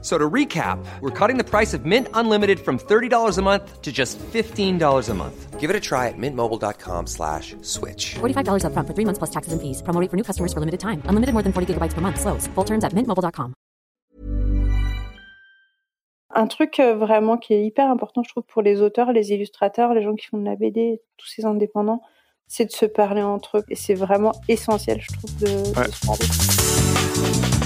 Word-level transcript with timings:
So 0.00 0.16
to 0.16 0.30
recap, 0.30 0.78
we're 1.00 1.10
cutting 1.10 1.38
the 1.38 1.44
price 1.44 1.74
of 1.74 1.84
Mint 1.84 2.06
Unlimited 2.14 2.60
from 2.60 2.78
$30 2.78 3.36
a 3.36 3.42
month 3.42 3.82
to 3.82 3.90
just 3.90 4.16
$15 4.18 5.08
a 5.08 5.14
month. 5.14 5.58
Give 5.58 5.70
it 5.70 5.74
a 5.74 5.80
try 5.80 6.06
at 6.06 6.14
mintmobile.com 6.16 7.08
slash 7.08 7.56
switch. 7.62 8.14
$45 8.20 8.62
upfront 8.62 8.86
for 8.86 8.94
three 8.94 9.04
months 9.04 9.18
plus 9.18 9.30
taxes 9.30 9.52
and 9.52 9.60
fees. 9.60 9.82
Promo 9.82 10.00
rate 10.00 10.08
for 10.08 10.16
new 10.16 10.22
customers 10.22 10.52
for 10.52 10.60
limited 10.60 10.78
time. 10.78 11.02
Unlimited 11.06 11.32
more 11.32 11.42
than 11.42 11.52
40 11.52 11.74
gigabytes 11.74 11.94
per 11.94 12.00
month. 12.00 12.20
Slows. 12.20 12.46
Full 12.54 12.64
terms 12.64 12.84
at 12.84 12.92
mintmobile.com. 12.94 13.54
Un 16.30 16.46
truc 16.46 16.78
euh, 16.78 16.94
vraiment 16.94 17.36
qui 17.36 17.54
est 17.54 17.64
hyper 17.64 17.90
important, 17.90 18.22
je 18.22 18.28
trouve, 18.28 18.44
pour 18.44 18.62
les 18.62 18.80
auteurs, 18.80 19.12
les 19.12 19.32
illustrateurs, 19.32 19.94
les 19.94 20.02
gens 20.02 20.14
qui 20.14 20.26
font 20.26 20.38
de 20.38 20.44
la 20.44 20.54
BD, 20.54 21.00
tous 21.16 21.26
ces 21.26 21.44
indépendants, 21.44 22.02
c'est 22.46 22.66
de 22.66 22.70
se 22.70 22.86
parler 22.86 23.22
entre 23.22 23.58
eux. 23.58 23.64
Et 23.68 23.74
c'est 23.74 23.94
vraiment 23.94 24.32
essentiel, 24.46 25.00
je 25.00 25.08
trouve, 25.08 25.36
de, 25.38 25.46
de 25.46 25.90
se 25.90 26.06
parler. 26.06 27.57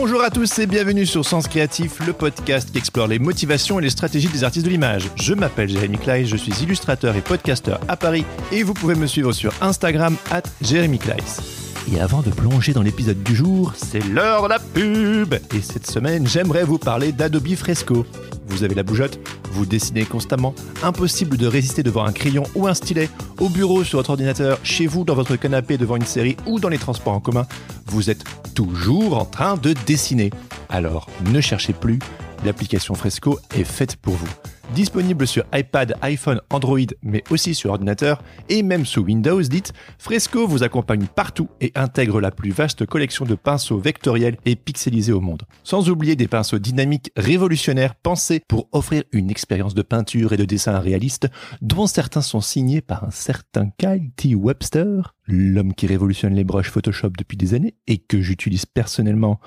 Bonjour 0.00 0.22
à 0.22 0.30
tous 0.30 0.60
et 0.60 0.68
bienvenue 0.68 1.06
sur 1.06 1.24
Sens 1.24 1.48
Créatif, 1.48 2.06
le 2.06 2.12
podcast 2.12 2.70
qui 2.70 2.78
explore 2.78 3.08
les 3.08 3.18
motivations 3.18 3.80
et 3.80 3.82
les 3.82 3.90
stratégies 3.90 4.28
des 4.28 4.44
artistes 4.44 4.64
de 4.64 4.70
l'image. 4.70 5.10
Je 5.16 5.34
m'appelle 5.34 5.68
Jérémy 5.68 5.98
Kleiss, 5.98 6.28
je 6.28 6.36
suis 6.36 6.52
illustrateur 6.62 7.16
et 7.16 7.20
podcasteur 7.20 7.80
à 7.88 7.96
Paris 7.96 8.24
et 8.52 8.62
vous 8.62 8.74
pouvez 8.74 8.94
me 8.94 9.08
suivre 9.08 9.32
sur 9.32 9.52
Instagram 9.60 10.16
at 10.30 10.44
Jérémy 10.62 11.00
Kleiss. 11.00 11.57
Et 11.90 12.00
avant 12.00 12.20
de 12.20 12.30
plonger 12.30 12.72
dans 12.72 12.82
l'épisode 12.82 13.22
du 13.22 13.34
jour, 13.34 13.72
c'est 13.74 14.04
l'heure 14.04 14.42
de 14.42 14.48
la 14.48 14.58
pub 14.58 15.34
Et 15.54 15.62
cette 15.62 15.86
semaine, 15.86 16.26
j'aimerais 16.26 16.64
vous 16.64 16.78
parler 16.78 17.12
d'Adobe 17.12 17.54
Fresco. 17.54 18.04
Vous 18.48 18.62
avez 18.62 18.74
la 18.74 18.82
bougeotte, 18.82 19.18
vous 19.52 19.64
dessinez 19.64 20.04
constamment, 20.04 20.54
impossible 20.82 21.36
de 21.36 21.46
résister 21.46 21.82
devant 21.82 22.04
un 22.04 22.12
crayon 22.12 22.42
ou 22.54 22.66
un 22.66 22.74
stylet, 22.74 23.08
au 23.40 23.48
bureau, 23.48 23.84
sur 23.84 23.98
votre 23.98 24.10
ordinateur, 24.10 24.58
chez 24.64 24.86
vous, 24.86 25.04
dans 25.04 25.14
votre 25.14 25.36
canapé, 25.36 25.78
devant 25.78 25.96
une 25.96 26.04
série 26.04 26.36
ou 26.46 26.60
dans 26.60 26.68
les 26.68 26.78
transports 26.78 27.14
en 27.14 27.20
commun, 27.20 27.46
vous 27.86 28.10
êtes 28.10 28.24
toujours 28.54 29.16
en 29.16 29.24
train 29.24 29.56
de 29.56 29.74
dessiner. 29.86 30.30
Alors, 30.68 31.08
ne 31.32 31.40
cherchez 31.40 31.72
plus, 31.72 31.98
l'application 32.44 32.94
Fresco 32.94 33.38
est 33.54 33.64
faite 33.64 33.96
pour 33.96 34.14
vous. 34.14 34.28
Disponible 34.74 35.26
sur 35.26 35.44
iPad, 35.54 35.94
iPhone, 36.02 36.42
Android, 36.50 36.78
mais 37.02 37.24
aussi 37.30 37.54
sur 37.54 37.70
ordinateur 37.70 38.22
et 38.50 38.62
même 38.62 38.84
sous 38.84 39.00
Windows, 39.00 39.40
dites, 39.40 39.72
Fresco 39.98 40.46
vous 40.46 40.62
accompagne 40.62 41.06
partout 41.06 41.48
et 41.62 41.72
intègre 41.74 42.20
la 42.20 42.30
plus 42.30 42.50
vaste 42.50 42.84
collection 42.84 43.24
de 43.24 43.34
pinceaux 43.34 43.78
vectoriels 43.78 44.36
et 44.44 44.56
pixelisés 44.56 45.12
au 45.12 45.20
monde. 45.20 45.44
Sans 45.64 45.88
oublier 45.88 46.16
des 46.16 46.28
pinceaux 46.28 46.58
dynamiques 46.58 47.10
révolutionnaires 47.16 47.94
pensés 47.94 48.42
pour 48.46 48.68
offrir 48.72 49.04
une 49.12 49.30
expérience 49.30 49.74
de 49.74 49.82
peinture 49.82 50.34
et 50.34 50.36
de 50.36 50.44
dessin 50.44 50.78
réaliste 50.78 51.28
dont 51.62 51.86
certains 51.86 52.22
sont 52.22 52.42
signés 52.42 52.82
par 52.82 53.04
un 53.04 53.10
certain 53.10 53.70
Kyle 53.78 54.10
T. 54.16 54.34
Webster, 54.34 55.14
l'homme 55.26 55.72
qui 55.72 55.86
révolutionne 55.86 56.34
les 56.34 56.44
brushes 56.44 56.70
Photoshop 56.70 57.12
depuis 57.16 57.38
des 57.38 57.54
années 57.54 57.74
et 57.86 57.98
que 57.98 58.20
j'utilise 58.20 58.66
personnellement 58.66 59.40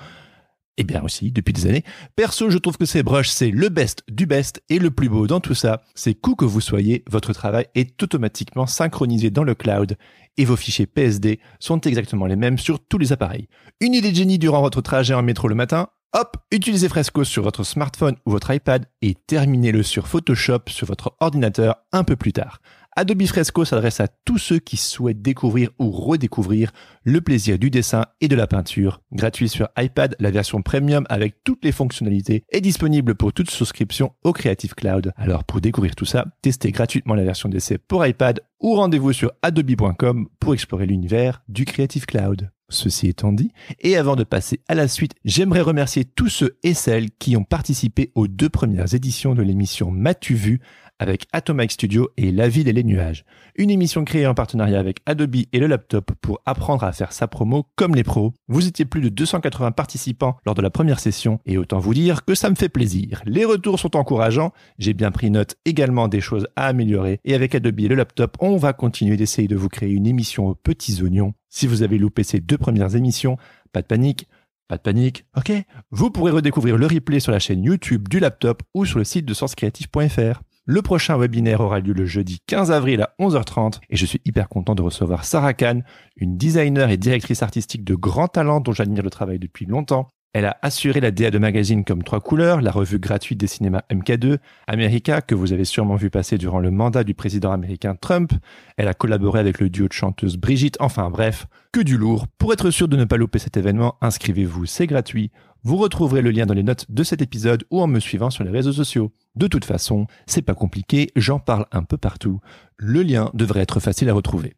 eh 0.78 0.84
bien 0.84 1.02
aussi, 1.02 1.32
depuis 1.32 1.52
des 1.52 1.66
années. 1.66 1.84
Perso, 2.16 2.50
je 2.50 2.58
trouve 2.58 2.78
que 2.78 2.84
ces 2.84 3.02
brushes, 3.02 3.30
c'est 3.30 3.50
le 3.50 3.68
best 3.68 4.02
du 4.08 4.26
best 4.26 4.62
et 4.68 4.78
le 4.78 4.90
plus 4.90 5.08
beau 5.08 5.26
dans 5.26 5.40
tout 5.40 5.54
ça, 5.54 5.82
c'est 5.94 6.14
qu'où 6.14 6.34
que 6.34 6.44
vous 6.44 6.60
soyez, 6.60 7.04
votre 7.10 7.32
travail 7.32 7.66
est 7.74 8.02
automatiquement 8.02 8.66
synchronisé 8.66 9.30
dans 9.30 9.44
le 9.44 9.54
cloud 9.54 9.96
et 10.38 10.44
vos 10.44 10.56
fichiers 10.56 10.86
PSD 10.86 11.40
sont 11.58 11.80
exactement 11.80 12.26
les 12.26 12.36
mêmes 12.36 12.58
sur 12.58 12.80
tous 12.80 12.98
les 12.98 13.12
appareils. 13.12 13.48
Une 13.80 13.94
idée 13.94 14.10
de 14.10 14.16
génie 14.16 14.38
durant 14.38 14.62
votre 14.62 14.80
trajet 14.80 15.14
en 15.14 15.22
métro 15.22 15.48
le 15.48 15.54
matin 15.54 15.88
Hop, 16.14 16.36
utilisez 16.50 16.90
Fresco 16.90 17.24
sur 17.24 17.42
votre 17.42 17.64
smartphone 17.64 18.16
ou 18.26 18.32
votre 18.32 18.52
iPad 18.52 18.84
et 19.00 19.14
terminez-le 19.14 19.82
sur 19.82 20.08
Photoshop 20.08 20.60
sur 20.68 20.86
votre 20.86 21.16
ordinateur 21.20 21.76
un 21.90 22.04
peu 22.04 22.16
plus 22.16 22.34
tard. 22.34 22.60
Adobe 22.94 23.24
Fresco 23.24 23.64
s'adresse 23.64 24.00
à 24.00 24.08
tous 24.08 24.36
ceux 24.36 24.58
qui 24.58 24.76
souhaitent 24.76 25.22
découvrir 25.22 25.70
ou 25.78 25.90
redécouvrir 25.90 26.72
le 27.04 27.22
plaisir 27.22 27.58
du 27.58 27.70
dessin 27.70 28.04
et 28.20 28.28
de 28.28 28.36
la 28.36 28.46
peinture. 28.46 29.00
Gratuit 29.12 29.48
sur 29.48 29.70
iPad, 29.78 30.14
la 30.20 30.30
version 30.30 30.60
premium 30.60 31.06
avec 31.08 31.42
toutes 31.42 31.64
les 31.64 31.72
fonctionnalités 31.72 32.44
est 32.50 32.60
disponible 32.60 33.14
pour 33.14 33.32
toute 33.32 33.50
souscription 33.50 34.12
au 34.24 34.34
Creative 34.34 34.74
Cloud. 34.74 35.14
Alors 35.16 35.44
pour 35.44 35.62
découvrir 35.62 35.94
tout 35.94 36.04
ça, 36.04 36.26
testez 36.42 36.70
gratuitement 36.70 37.14
la 37.14 37.24
version 37.24 37.48
d'essai 37.48 37.78
pour 37.78 38.04
iPad 38.04 38.40
ou 38.60 38.74
rendez-vous 38.74 39.14
sur 39.14 39.32
adobe.com 39.40 40.28
pour 40.38 40.52
explorer 40.52 40.84
l'univers 40.84 41.42
du 41.48 41.64
Creative 41.64 42.04
Cloud. 42.04 42.50
Ceci 42.68 43.08
étant 43.08 43.32
dit, 43.32 43.52
et 43.80 43.96
avant 43.96 44.16
de 44.16 44.24
passer 44.24 44.60
à 44.66 44.74
la 44.74 44.88
suite, 44.88 45.12
j'aimerais 45.24 45.60
remercier 45.60 46.04
tous 46.04 46.28
ceux 46.28 46.58
et 46.62 46.72
celles 46.72 47.10
qui 47.10 47.36
ont 47.36 47.44
participé 47.44 48.10
aux 48.14 48.28
deux 48.28 48.48
premières 48.48 48.94
éditions 48.94 49.34
de 49.34 49.42
l'émission 49.42 49.90
M'as-tu 49.90 50.34
vu? 50.34 50.60
Avec 51.02 51.26
Atomic 51.32 51.72
Studio 51.72 52.08
et 52.16 52.30
La 52.30 52.48
Ville 52.48 52.68
et 52.68 52.72
les 52.72 52.84
Nuages. 52.84 53.24
Une 53.56 53.70
émission 53.70 54.04
créée 54.04 54.26
en 54.26 54.34
partenariat 54.34 54.78
avec 54.78 55.00
Adobe 55.04 55.34
et 55.52 55.58
le 55.58 55.66
laptop 55.66 56.12
pour 56.20 56.40
apprendre 56.46 56.84
à 56.84 56.92
faire 56.92 57.12
sa 57.12 57.26
promo 57.26 57.66
comme 57.74 57.96
les 57.96 58.04
pros. 58.04 58.32
Vous 58.46 58.68
étiez 58.68 58.84
plus 58.84 59.00
de 59.00 59.08
280 59.08 59.72
participants 59.72 60.36
lors 60.46 60.54
de 60.54 60.62
la 60.62 60.70
première 60.70 61.00
session 61.00 61.40
et 61.44 61.58
autant 61.58 61.80
vous 61.80 61.92
dire 61.92 62.24
que 62.24 62.36
ça 62.36 62.50
me 62.50 62.54
fait 62.54 62.68
plaisir. 62.68 63.20
Les 63.26 63.44
retours 63.44 63.80
sont 63.80 63.96
encourageants, 63.96 64.52
j'ai 64.78 64.94
bien 64.94 65.10
pris 65.10 65.30
note 65.30 65.56
également 65.64 66.06
des 66.06 66.20
choses 66.20 66.46
à 66.54 66.66
améliorer 66.66 67.18
et 67.24 67.34
avec 67.34 67.54
Adobe 67.56 67.80
et 67.80 67.88
le 67.88 67.96
laptop, 67.96 68.36
on 68.40 68.56
va 68.56 68.72
continuer 68.72 69.16
d'essayer 69.16 69.48
de 69.48 69.56
vous 69.56 69.68
créer 69.68 69.90
une 69.90 70.06
émission 70.06 70.46
aux 70.46 70.54
petits 70.54 71.02
oignons. 71.02 71.34
Si 71.48 71.66
vous 71.66 71.82
avez 71.82 71.98
loupé 71.98 72.22
ces 72.22 72.38
deux 72.38 72.58
premières 72.58 72.94
émissions, 72.94 73.36
pas 73.72 73.82
de 73.82 73.86
panique, 73.88 74.28
pas 74.68 74.76
de 74.76 74.82
panique, 74.82 75.26
ok? 75.36 75.52
Vous 75.90 76.10
pourrez 76.10 76.30
redécouvrir 76.30 76.78
le 76.78 76.86
replay 76.86 77.18
sur 77.18 77.32
la 77.32 77.40
chaîne 77.40 77.64
YouTube 77.64 78.08
du 78.08 78.20
laptop 78.20 78.62
ou 78.72 78.86
sur 78.86 78.98
le 78.98 79.04
site 79.04 79.26
de 79.26 79.34
senscreative.fr. 79.34 80.40
Le 80.64 80.80
prochain 80.80 81.18
webinaire 81.18 81.60
aura 81.60 81.80
lieu 81.80 81.92
le 81.92 82.06
jeudi 82.06 82.38
15 82.46 82.70
avril 82.70 83.02
à 83.02 83.14
11h30 83.18 83.80
et 83.90 83.96
je 83.96 84.06
suis 84.06 84.20
hyper 84.24 84.48
content 84.48 84.76
de 84.76 84.82
recevoir 84.82 85.24
Sarah 85.24 85.54
Kahn, 85.54 85.82
une 86.14 86.36
designer 86.36 86.88
et 86.90 86.96
directrice 86.96 87.42
artistique 87.42 87.82
de 87.82 87.96
grand 87.96 88.28
talent 88.28 88.60
dont 88.60 88.70
j'admire 88.70 89.02
le 89.02 89.10
travail 89.10 89.40
depuis 89.40 89.66
longtemps. 89.66 90.06
Elle 90.34 90.44
a 90.44 90.56
assuré 90.62 91.00
la 91.00 91.10
DA 91.10 91.32
de 91.32 91.38
magazine 91.38 91.84
comme 91.84 92.04
Trois 92.04 92.20
Couleurs, 92.20 92.62
la 92.62 92.70
revue 92.70 93.00
gratuite 93.00 93.38
des 93.38 93.48
cinémas 93.48 93.82
MK2, 93.90 94.38
America, 94.68 95.20
que 95.20 95.34
vous 95.34 95.52
avez 95.52 95.64
sûrement 95.64 95.96
vu 95.96 96.10
passer 96.10 96.38
durant 96.38 96.60
le 96.60 96.70
mandat 96.70 97.02
du 97.02 97.12
président 97.12 97.50
américain 97.50 97.96
Trump. 98.00 98.32
Elle 98.76 98.88
a 98.88 98.94
collaboré 98.94 99.40
avec 99.40 99.60
le 99.60 99.68
duo 99.68 99.88
de 99.88 99.92
chanteuses 99.92 100.38
Brigitte, 100.38 100.76
enfin 100.80 101.10
bref, 101.10 101.46
que 101.72 101.80
du 101.80 101.98
lourd. 101.98 102.28
Pour 102.38 102.52
être 102.52 102.70
sûr 102.70 102.86
de 102.86 102.96
ne 102.96 103.04
pas 103.04 103.18
louper 103.18 103.40
cet 103.40 103.56
événement, 103.56 103.96
inscrivez-vous, 104.00 104.64
c'est 104.64 104.86
gratuit. 104.86 105.32
Vous 105.64 105.76
retrouverez 105.76 106.22
le 106.22 106.32
lien 106.32 106.44
dans 106.44 106.54
les 106.54 106.64
notes 106.64 106.86
de 106.90 107.04
cet 107.04 107.22
épisode 107.22 107.64
ou 107.70 107.80
en 107.80 107.86
me 107.86 108.00
suivant 108.00 108.30
sur 108.30 108.42
les 108.42 108.50
réseaux 108.50 108.72
sociaux. 108.72 109.12
De 109.36 109.46
toute 109.46 109.64
façon, 109.64 110.08
c'est 110.26 110.42
pas 110.42 110.54
compliqué, 110.54 111.10
j'en 111.14 111.38
parle 111.38 111.66
un 111.70 111.84
peu 111.84 111.96
partout. 111.96 112.40
Le 112.76 113.02
lien 113.02 113.30
devrait 113.32 113.60
être 113.60 113.78
facile 113.78 114.08
à 114.08 114.14
retrouver. 114.14 114.56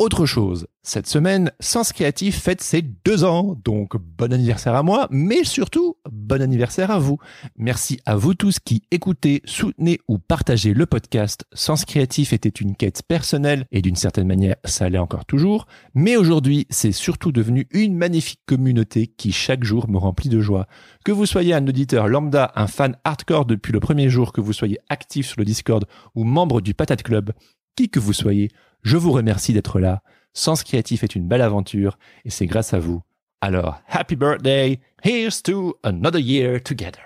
Autre 0.00 0.24
chose, 0.24 0.66
cette 0.82 1.06
semaine, 1.06 1.52
Sens 1.60 1.92
Créatif 1.92 2.40
fête 2.40 2.62
ses 2.62 2.80
deux 2.80 3.22
ans, 3.22 3.54
donc 3.62 3.98
bon 3.98 4.32
anniversaire 4.32 4.74
à 4.74 4.82
moi, 4.82 5.06
mais 5.10 5.44
surtout 5.44 5.98
bon 6.10 6.40
anniversaire 6.40 6.90
à 6.90 6.98
vous. 6.98 7.18
Merci 7.58 8.00
à 8.06 8.16
vous 8.16 8.32
tous 8.32 8.60
qui 8.60 8.82
écoutez, 8.90 9.42
soutenez 9.44 9.98
ou 10.08 10.16
partagez 10.16 10.72
le 10.72 10.86
podcast. 10.86 11.44
Sens 11.52 11.84
Créatif 11.84 12.32
était 12.32 12.48
une 12.48 12.76
quête 12.76 13.02
personnelle 13.06 13.66
et 13.72 13.82
d'une 13.82 13.94
certaine 13.94 14.26
manière, 14.26 14.56
ça 14.64 14.88
l'est 14.88 14.96
encore 14.96 15.26
toujours, 15.26 15.66
mais 15.92 16.16
aujourd'hui, 16.16 16.66
c'est 16.70 16.92
surtout 16.92 17.30
devenu 17.30 17.68
une 17.70 17.94
magnifique 17.94 18.40
communauté 18.46 19.06
qui 19.06 19.32
chaque 19.32 19.64
jour 19.64 19.86
me 19.90 19.98
remplit 19.98 20.30
de 20.30 20.40
joie. 20.40 20.66
Que 21.04 21.12
vous 21.12 21.26
soyez 21.26 21.52
un 21.52 21.68
auditeur 21.68 22.08
lambda, 22.08 22.52
un 22.54 22.68
fan 22.68 22.96
hardcore 23.04 23.44
depuis 23.44 23.74
le 23.74 23.80
premier 23.80 24.08
jour, 24.08 24.32
que 24.32 24.40
vous 24.40 24.54
soyez 24.54 24.78
actif 24.88 25.26
sur 25.26 25.40
le 25.40 25.44
Discord 25.44 25.84
ou 26.14 26.24
membre 26.24 26.62
du 26.62 26.72
Patate 26.72 27.02
Club, 27.02 27.32
qui 27.76 27.90
que 27.90 28.00
vous 28.00 28.14
soyez, 28.14 28.48
je 28.82 28.96
vous 28.96 29.12
remercie 29.12 29.52
d'être 29.52 29.80
là. 29.80 30.02
Sens 30.32 30.62
Créatif 30.62 31.02
est 31.02 31.14
une 31.14 31.26
belle 31.26 31.42
aventure 31.42 31.98
et 32.24 32.30
c'est 32.30 32.46
grâce 32.46 32.74
à 32.74 32.78
vous. 32.78 33.02
Alors, 33.40 33.80
happy 33.88 34.16
birthday! 34.16 34.80
Here's 35.02 35.42
to 35.44 35.74
another 35.82 36.20
year 36.20 36.62
together. 36.62 37.00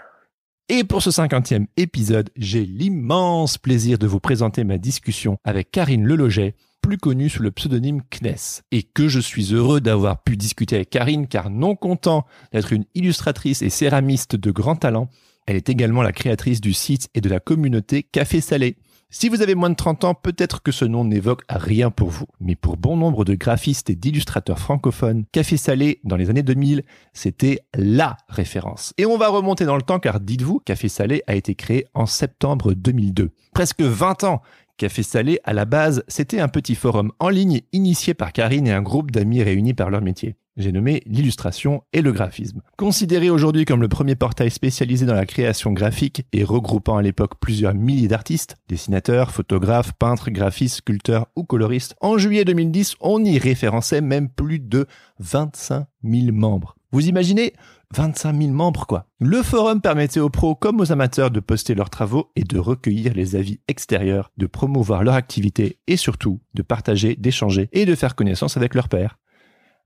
Et 0.69 0.83
pour 0.83 1.03
ce 1.03 1.11
cinquantième 1.11 1.67
épisode, 1.77 2.31
j'ai 2.37 2.65
l'immense 2.65 3.59
plaisir 3.59 3.99
de 3.99 4.07
vous 4.07 4.19
présenter 4.19 4.65
ma 4.65 4.79
discussion 4.79 5.37
avec 5.45 5.71
Karine 5.71 6.07
Leloget, 6.07 6.55
plus 6.81 6.97
connue 6.97 7.29
sous 7.29 7.43
le 7.43 7.51
pseudonyme 7.51 8.03
Kness, 8.11 8.63
et 8.73 8.83
que 8.83 9.09
je 9.09 9.21
suis 9.21 9.55
heureux 9.55 9.81
d'avoir 9.81 10.23
pu 10.23 10.37
discuter 10.37 10.77
avec 10.77 10.91
Karine 10.91 11.29
car 11.29 11.51
non 11.51 11.77
content 11.77 12.25
d'être 12.53 12.73
une 12.73 12.87
illustratrice 12.95 13.63
et 13.63 13.71
céramiste 13.71 14.37
de 14.37 14.51
grand 14.51 14.77
talent, 14.77 15.09
elle 15.47 15.57
est 15.57 15.69
également 15.69 16.03
la 16.03 16.13
créatrice 16.13 16.61
du 16.61 16.73
site 16.73 17.09
et 17.15 17.21
de 17.21 17.29
la 17.29 17.41
communauté 17.41 18.03
Café 18.03 18.41
Salé, 18.41 18.77
si 19.11 19.29
vous 19.29 19.43
avez 19.43 19.55
moins 19.55 19.71
de 19.71 19.77
30 19.77 20.05
ans, 20.05 20.15
peut-être 20.15 20.63
que 20.63 20.73
ce 20.73 20.85
nom 20.85 21.05
n'évoque 21.05 21.43
rien 21.49 21.91
pour 21.91 22.11
vous. 22.11 22.27
Mais 22.41 22.57
pour 22.57 22.77
bon 22.77 22.97
nombre 22.97 23.25
de 23.25 23.35
graphistes 23.35 23.91
et 23.91 23.95
d'illustrateurs 23.95 24.59
francophones, 24.59 25.25
Café 25.33 25.57
Salé, 25.57 26.01
dans 26.05 26.17
les 26.17 26.31
années 26.31 26.43
2000, 26.43 26.83
c'était 27.13 27.61
LA 27.75 28.17
référence. 28.29 28.93
Et 28.99 29.07
on 29.07 29.17
va 29.17 29.29
remonter 29.29 29.65
dans 29.65 29.77
le 29.77 29.83
temps 29.83 30.01
car 30.01 30.21
dites-vous, 30.21 30.61
Café 30.65 30.89
Salé 30.89 31.23
a 31.27 31.35
été 31.35 31.55
créé 31.55 31.87
en 31.95 32.07
septembre 32.07 32.75
2002. 32.75 33.31
Presque 33.53 33.83
20 33.83 34.25
ans 34.25 34.43
Café 34.77 35.05
Salé, 35.05 35.39
à 35.45 35.53
la 35.53 35.67
base, 35.67 36.03
c'était 36.09 36.41
un 36.41 36.49
petit 36.49 36.75
forum 36.75 37.13
en 37.21 37.29
ligne 37.29 37.61
initié 37.73 38.13
par 38.13 38.33
Karine 38.33 38.67
et 38.67 38.73
un 38.73 38.83
groupe 38.83 39.13
d'amis 39.13 39.43
réunis 39.43 39.75
par 39.75 39.91
leur 39.91 40.03
métier. 40.03 40.35
J'ai 40.57 40.71
nommé 40.71 41.03
l'illustration 41.07 41.83
et 41.93 42.01
le 42.01 42.13
graphisme. 42.13 42.63
Considéré 42.77 43.29
aujourd'hui 43.29 43.65
comme 43.65 43.81
le 43.81 43.89
premier 43.89 44.15
portail 44.15 44.53
spécialisé 44.53 45.05
dans 45.05 45.15
la 45.15 45.27
création 45.27 45.73
graphique 45.73 46.27
et 46.33 46.45
regroupant 46.45 46.97
à 46.97 47.03
l'époque 47.03 47.41
plusieurs 47.41 47.75
milliers 47.75 48.07
d'artistes, 48.07 48.57
dessinateurs, 48.69 49.33
photographes, 49.33 49.95
peintres, 49.95 50.31
graphistes, 50.31 50.77
sculpteurs 50.77 51.27
ou 51.35 51.43
coloristes, 51.43 51.97
en 52.01 52.19
juillet 52.19 52.45
2010, 52.45 52.95
on 53.01 53.25
y 53.25 53.37
référençait 53.39 54.01
même 54.01 54.29
plus 54.29 54.61
de 54.61 54.87
25 55.19 55.87
000 56.05 56.33
membres. 56.33 56.77
Vous 56.93 57.09
imaginez? 57.09 57.53
25 57.97 58.41
000 58.41 58.53
membres 58.53 58.87
quoi. 58.87 59.07
Le 59.19 59.43
forum 59.43 59.81
permettait 59.81 60.21
aux 60.21 60.31
pros 60.31 60.55
comme 60.55 60.81
aux 60.81 60.93
amateurs 60.93 61.33
de 61.33 61.41
poster 61.41 61.75
leurs 61.75 61.91
travaux 61.91 62.31
et 62.37 62.45
de 62.45 62.59
recueillir 62.59 63.13
les 63.15 63.35
avis 63.35 63.59
extérieurs, 63.67 64.31
de 64.37 64.47
promouvoir 64.47 65.03
leur 65.03 65.15
activité 65.15 65.79
et 65.89 65.97
surtout 65.97 66.41
de 66.55 66.63
partager, 66.63 67.17
d'échanger 67.17 67.69
et 67.73 67.87
de 67.87 67.95
faire 67.97 68.15
connaissance 68.15 68.57
avec 68.57 68.75
leurs 68.75 68.89
pairs 68.89 69.19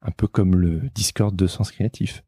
un 0.03 0.11
peu 0.11 0.27
comme 0.27 0.57
le 0.57 0.83
Discord 0.95 1.35
de 1.35 1.47
Sens 1.47 1.71
Créatif. 1.71 2.23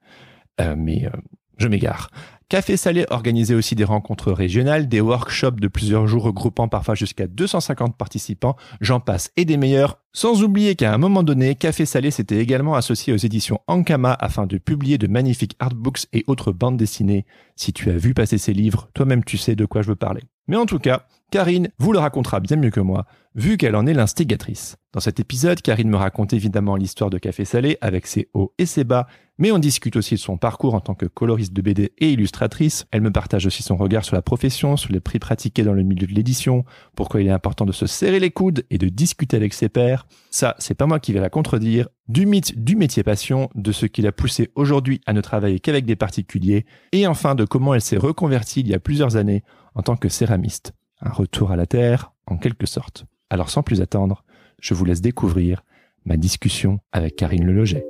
Euh, 0.60 0.74
mais 0.76 1.06
euh, 1.06 1.10
je 1.58 1.68
m'égare. 1.68 2.10
Café 2.48 2.76
Salé 2.76 3.06
organisait 3.10 3.54
aussi 3.54 3.76
des 3.76 3.84
rencontres 3.84 4.32
régionales, 4.32 4.88
des 4.88 5.00
workshops 5.00 5.60
de 5.60 5.68
plusieurs 5.68 6.08
jours 6.08 6.24
regroupant 6.24 6.66
parfois 6.66 6.96
jusqu'à 6.96 7.28
250 7.28 7.96
participants, 7.96 8.56
j'en 8.80 8.98
passe 8.98 9.30
et 9.36 9.44
des 9.44 9.56
meilleurs. 9.56 10.00
Sans 10.12 10.42
oublier 10.42 10.74
qu'à 10.74 10.92
un 10.92 10.98
moment 10.98 11.22
donné, 11.22 11.54
Café 11.54 11.86
Salé 11.86 12.10
s'était 12.10 12.38
également 12.38 12.74
associé 12.74 13.12
aux 13.12 13.18
éditions 13.18 13.60
Ankama 13.68 14.16
afin 14.18 14.48
de 14.48 14.58
publier 14.58 14.98
de 14.98 15.06
magnifiques 15.06 15.54
artbooks 15.60 16.06
et 16.12 16.24
autres 16.26 16.50
bandes 16.50 16.76
dessinées. 16.76 17.24
Si 17.54 17.72
tu 17.72 17.88
as 17.88 17.96
vu 17.96 18.14
passer 18.14 18.36
ces 18.36 18.52
livres, 18.52 18.88
toi-même 18.94 19.22
tu 19.22 19.38
sais 19.38 19.54
de 19.54 19.64
quoi 19.64 19.82
je 19.82 19.88
veux 19.88 19.94
parler. 19.94 20.22
Mais 20.50 20.56
en 20.56 20.66
tout 20.66 20.80
cas, 20.80 21.06
Karine 21.30 21.68
vous 21.78 21.92
le 21.92 22.00
racontera 22.00 22.40
bien 22.40 22.56
mieux 22.56 22.70
que 22.70 22.80
moi, 22.80 23.06
vu 23.36 23.56
qu'elle 23.56 23.76
en 23.76 23.86
est 23.86 23.94
l'instigatrice. 23.94 24.78
Dans 24.92 24.98
cet 24.98 25.20
épisode, 25.20 25.62
Karine 25.62 25.88
me 25.88 25.96
raconte 25.96 26.32
évidemment 26.32 26.74
l'histoire 26.74 27.08
de 27.08 27.18
Café 27.18 27.44
Salé 27.44 27.78
avec 27.80 28.08
ses 28.08 28.28
hauts 28.34 28.52
et 28.58 28.66
ses 28.66 28.82
bas, 28.82 29.06
mais 29.38 29.52
on 29.52 29.60
discute 29.60 29.94
aussi 29.94 30.16
de 30.16 30.18
son 30.18 30.38
parcours 30.38 30.74
en 30.74 30.80
tant 30.80 30.94
que 30.94 31.06
coloriste 31.06 31.52
de 31.52 31.62
BD 31.62 31.92
et 31.98 32.10
illustratrice. 32.10 32.84
Elle 32.90 33.00
me 33.00 33.12
partage 33.12 33.46
aussi 33.46 33.62
son 33.62 33.76
regard 33.76 34.04
sur 34.04 34.16
la 34.16 34.22
profession, 34.22 34.76
sur 34.76 34.92
les 34.92 34.98
prix 34.98 35.20
pratiqués 35.20 35.62
dans 35.62 35.72
le 35.72 35.84
milieu 35.84 36.08
de 36.08 36.12
l'édition, 36.12 36.64
pourquoi 36.96 37.20
il 37.20 37.28
est 37.28 37.30
important 37.30 37.64
de 37.64 37.70
se 37.70 37.86
serrer 37.86 38.18
les 38.18 38.32
coudes 38.32 38.64
et 38.70 38.78
de 38.78 38.88
discuter 38.88 39.36
avec 39.36 39.54
ses 39.54 39.68
pairs. 39.68 40.08
Ça, 40.32 40.56
c'est 40.58 40.74
pas 40.74 40.86
moi 40.86 40.98
qui 40.98 41.12
vais 41.12 41.20
la 41.20 41.30
contredire. 41.30 41.86
Du 42.08 42.26
mythe 42.26 42.58
du 42.60 42.74
métier 42.74 43.04
passion, 43.04 43.50
de 43.54 43.70
ce 43.70 43.86
qui 43.86 44.02
l'a 44.02 44.10
poussé 44.10 44.50
aujourd'hui 44.56 45.00
à 45.06 45.12
ne 45.12 45.20
travailler 45.20 45.60
qu'avec 45.60 45.84
des 45.86 45.94
particuliers, 45.94 46.66
et 46.90 47.06
enfin 47.06 47.36
de 47.36 47.44
comment 47.44 47.72
elle 47.72 47.80
s'est 47.80 47.96
reconvertie 47.96 48.62
il 48.62 48.68
y 48.68 48.74
a 48.74 48.80
plusieurs 48.80 49.14
années 49.14 49.44
en 49.74 49.82
tant 49.82 49.96
que 49.96 50.08
céramiste 50.08 50.72
un 51.00 51.10
retour 51.10 51.50
à 51.50 51.56
la 51.56 51.66
Terre 51.66 52.12
en 52.26 52.36
quelque 52.36 52.66
sorte. 52.66 53.04
Alors 53.30 53.50
sans 53.50 53.62
plus 53.62 53.80
attendre, 53.80 54.24
je 54.60 54.74
vous 54.74 54.84
laisse 54.84 55.00
découvrir 55.00 55.62
ma 56.04 56.16
discussion 56.16 56.78
avec 56.92 57.16
Karine 57.16 57.44
Leloget. 57.44 57.86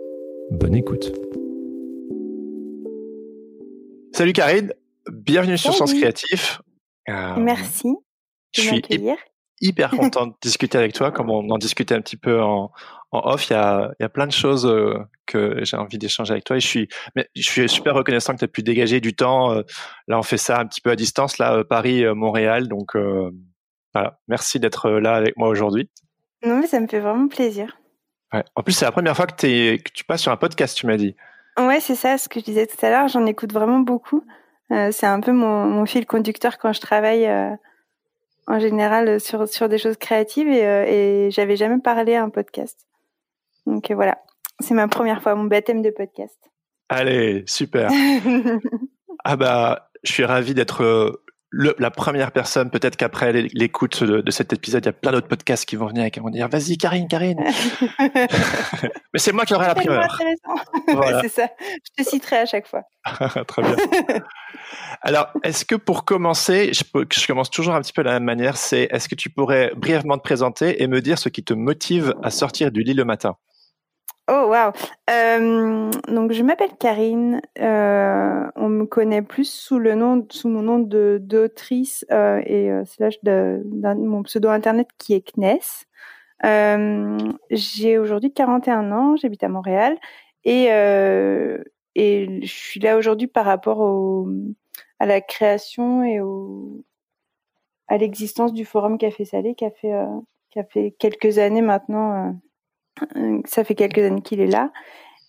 Bonne 0.50 0.74
écoute. 0.74 1.12
Salut 4.12 4.32
Karine, 4.32 4.72
bienvenue 5.10 5.56
sur 5.56 5.72
Sens 5.72 5.94
Créatif. 5.94 6.60
Euh, 7.08 7.36
Merci. 7.36 7.88
Je 8.52 8.62
suis 8.62 8.82
hyper 9.60 9.90
content 9.96 10.26
de 10.26 10.34
discuter 10.40 10.78
avec 10.78 10.92
toi, 10.92 11.10
comme 11.10 11.30
on 11.30 11.48
en 11.50 11.58
discutait 11.58 11.94
un 11.94 12.00
petit 12.00 12.16
peu 12.16 12.40
en, 12.42 12.70
off. 13.12 13.48
Il 13.48 13.52
y, 13.52 13.56
a, 13.56 13.92
il 13.98 14.02
y 14.02 14.06
a 14.06 14.08
plein 14.08 14.26
de 14.26 14.32
choses 14.32 14.66
euh, 14.66 14.98
que 15.26 15.64
j'ai 15.64 15.76
envie 15.76 15.98
d'échanger 15.98 16.32
avec 16.32 16.44
toi 16.44 16.56
et 16.56 16.60
je 16.60 16.66
suis, 16.66 16.88
mais 17.14 17.28
je 17.34 17.42
suis 17.42 17.68
super 17.68 17.94
reconnaissant 17.94 18.34
que 18.34 18.38
tu 18.38 18.44
aies 18.44 18.48
pu 18.48 18.62
dégager 18.62 19.00
du 19.00 19.14
temps. 19.14 19.52
Euh, 19.52 19.62
là, 20.08 20.18
on 20.18 20.22
fait 20.22 20.38
ça 20.38 20.58
un 20.58 20.66
petit 20.66 20.80
peu 20.80 20.90
à 20.90 20.96
distance, 20.96 21.38
là, 21.38 21.54
euh, 21.54 21.64
Paris, 21.64 22.04
Montréal. 22.14 22.68
Donc, 22.68 22.96
voilà. 23.94 24.20
Merci 24.28 24.60
d'être 24.60 24.90
là 24.90 25.14
avec 25.14 25.36
moi 25.36 25.48
aujourd'hui. 25.48 25.90
Non, 26.44 26.60
mais 26.60 26.66
ça 26.66 26.80
me 26.80 26.86
fait 26.86 27.00
vraiment 27.00 27.28
plaisir. 27.28 27.76
Ouais. 28.32 28.44
En 28.54 28.62
plus, 28.62 28.72
c'est 28.72 28.84
la 28.84 28.92
première 28.92 29.16
fois 29.16 29.26
que, 29.26 29.46
es, 29.46 29.78
que 29.78 29.90
tu 29.92 30.04
passes 30.04 30.22
sur 30.22 30.32
un 30.32 30.36
podcast, 30.36 30.76
tu 30.76 30.86
m'as 30.86 30.96
dit. 30.96 31.16
Ouais, 31.58 31.80
c'est 31.80 31.96
ça, 31.96 32.16
ce 32.16 32.28
que 32.28 32.38
je 32.38 32.44
disais 32.44 32.66
tout 32.66 32.86
à 32.86 32.90
l'heure. 32.90 33.08
J'en 33.08 33.26
écoute 33.26 33.52
vraiment 33.52 33.80
beaucoup. 33.80 34.24
c'est 34.70 35.06
un 35.06 35.20
peu 35.20 35.32
mon, 35.32 35.66
mon, 35.66 35.84
fil 35.84 36.06
conducteur 36.06 36.58
quand 36.58 36.72
je 36.72 36.80
travaille 36.80 37.28
en 38.50 38.58
général 38.58 39.08
euh, 39.08 39.18
sur, 39.18 39.48
sur 39.48 39.68
des 39.68 39.78
choses 39.78 39.96
créatives 39.96 40.48
et, 40.48 40.66
euh, 40.66 40.84
et 40.86 41.30
j'avais 41.30 41.56
jamais 41.56 41.78
parlé 41.78 42.14
à 42.14 42.24
un 42.24 42.30
podcast. 42.30 42.86
Donc 43.64 43.90
euh, 43.90 43.94
voilà, 43.94 44.18
c'est 44.58 44.74
ma 44.74 44.88
première 44.88 45.22
fois, 45.22 45.34
mon 45.36 45.44
baptême 45.44 45.82
de 45.82 45.90
podcast. 45.90 46.36
Allez, 46.88 47.44
super. 47.46 47.90
ah 49.24 49.36
bah, 49.36 49.90
je 50.02 50.12
suis 50.12 50.24
ravi 50.24 50.54
d'être 50.54 51.22
la 51.52 51.90
première 51.90 52.30
personne, 52.30 52.70
peut-être 52.70 52.96
qu'après 52.96 53.32
l'écoute 53.32 54.04
de, 54.04 54.30
cet 54.30 54.52
épisode, 54.52 54.84
il 54.84 54.86
y 54.86 54.90
a 54.90 54.92
plein 54.92 55.10
d'autres 55.10 55.26
podcasts 55.26 55.64
qui 55.68 55.76
vont 55.76 55.86
venir 55.86 56.04
et 56.04 56.10
qui 56.10 56.20
vont 56.20 56.30
dire 56.30 56.48
Vas-y, 56.48 56.78
Karine, 56.78 57.08
Karine. 57.08 57.40
Mais 57.98 59.18
c'est 59.18 59.32
moi 59.32 59.44
qui 59.44 59.54
aurai 59.54 59.66
la 59.66 59.74
primeur. 59.74 60.20
Voilà. 60.92 61.20
c'est 61.22 61.28
ça. 61.28 61.48
Je 61.58 62.02
te 62.02 62.08
citerai 62.08 62.38
à 62.38 62.46
chaque 62.46 62.66
fois. 62.66 62.82
Très 63.46 63.62
bien. 63.62 63.76
Alors, 65.02 65.28
est-ce 65.44 65.64
que 65.64 65.76
pour 65.76 66.04
commencer, 66.04 66.72
je, 66.72 66.82
je, 67.12 67.26
commence 67.26 67.50
toujours 67.50 67.74
un 67.74 67.80
petit 67.80 67.92
peu 67.92 68.02
de 68.02 68.08
la 68.08 68.14
même 68.14 68.24
manière, 68.24 68.56
c'est 68.56 68.88
est-ce 68.90 69.08
que 69.08 69.14
tu 69.14 69.30
pourrais 69.30 69.72
brièvement 69.76 70.18
te 70.18 70.22
présenter 70.22 70.82
et 70.82 70.88
me 70.88 71.00
dire 71.00 71.18
ce 71.18 71.28
qui 71.28 71.44
te 71.44 71.54
motive 71.54 72.14
à 72.22 72.30
sortir 72.30 72.72
du 72.72 72.82
lit 72.82 72.94
le 72.94 73.04
matin? 73.04 73.36
Oh 74.32 74.46
wow. 74.46 74.70
Euh, 75.10 75.90
donc 76.06 76.30
je 76.30 76.44
m'appelle 76.44 76.76
Karine. 76.78 77.42
Euh, 77.58 78.48
on 78.54 78.68
me 78.68 78.84
connaît 78.84 79.22
plus 79.22 79.50
sous 79.50 79.80
le 79.80 79.96
nom, 79.96 80.24
sous 80.30 80.48
mon 80.48 80.62
nom 80.62 80.78
de 80.78 81.18
d'autrice 81.20 82.06
euh, 82.12 82.40
et 82.46 82.70
euh, 82.70 82.84
slash 82.84 83.18
mon 83.24 84.22
pseudo 84.22 84.48
internet 84.48 84.86
qui 84.98 85.14
est 85.14 85.32
Kness. 85.32 85.86
J'ai 87.50 87.98
aujourd'hui 87.98 88.32
41 88.32 88.92
ans. 88.92 89.16
J'habite 89.16 89.42
à 89.42 89.48
Montréal 89.48 89.98
et 90.44 90.66
et 91.96 92.40
je 92.42 92.52
suis 92.52 92.78
là 92.78 92.96
aujourd'hui 92.98 93.26
par 93.26 93.44
rapport 93.44 94.28
à 95.00 95.06
la 95.06 95.20
création 95.20 96.04
et 96.04 96.20
à 97.88 97.98
l'existence 97.98 98.52
du 98.52 98.64
forum 98.64 98.96
Café 98.96 99.24
Salé 99.24 99.56
qui 99.56 99.64
a 99.64 99.72
fait 99.72 99.92
qui 100.50 100.60
a 100.60 100.64
fait 100.64 100.94
quelques 101.00 101.38
années 101.38 101.62
maintenant 101.62 102.36
ça 103.46 103.64
fait 103.64 103.74
quelques 103.74 103.98
années 103.98 104.22
qu'il 104.22 104.40
est 104.40 104.46
là. 104.46 104.70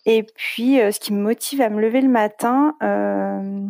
Et 0.04 0.24
puis, 0.24 0.80
euh, 0.80 0.90
ce 0.90 0.98
qui 0.98 1.12
me 1.12 1.22
motive 1.22 1.60
à 1.60 1.68
me 1.68 1.80
lever 1.80 2.00
le 2.00 2.08
matin, 2.08 2.74
euh, 2.82 3.60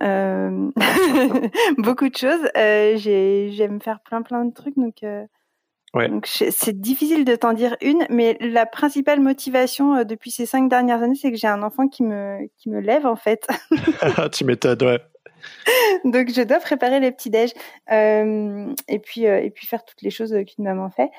beaucoup 1.78 2.08
de 2.08 2.16
choses. 2.16 2.48
J'aime 2.54 3.80
faire 3.80 4.00
plein 4.00 4.22
plein 4.22 4.44
de 4.44 4.54
trucs, 4.54 4.76
donc, 4.76 5.00
ouais. 5.02 6.10
c'est 6.24 6.80
difficile 6.80 7.24
de 7.24 7.36
t'en 7.36 7.52
dire 7.52 7.76
une. 7.82 8.06
Mais 8.08 8.38
la 8.40 8.64
principale 8.64 9.20
motivation 9.20 10.02
depuis 10.04 10.30
ces 10.30 10.46
cinq 10.46 10.68
dernières 10.68 11.02
années, 11.02 11.14
c'est 11.14 11.30
que 11.30 11.36
j'ai 11.36 11.48
un 11.48 11.62
enfant 11.62 11.88
qui 11.88 12.02
me 12.02 12.38
qui 12.56 12.70
me 12.70 12.80
lève 12.80 13.06
en 13.06 13.16
fait. 13.16 13.46
tu 14.32 14.44
m'étonnes, 14.44 14.82
ouais. 14.82 14.98
donc 16.04 16.30
je 16.30 16.42
dois 16.42 16.58
préparer 16.58 17.00
les 17.00 17.10
petits 17.10 17.30
déj 17.30 17.52
et 17.90 18.98
puis 18.98 19.24
et 19.24 19.50
puis 19.50 19.66
faire 19.66 19.84
toutes 19.84 20.00
les 20.00 20.10
choses 20.10 20.34
qu'une 20.46 20.64
maman 20.64 20.88
fait. 20.88 21.10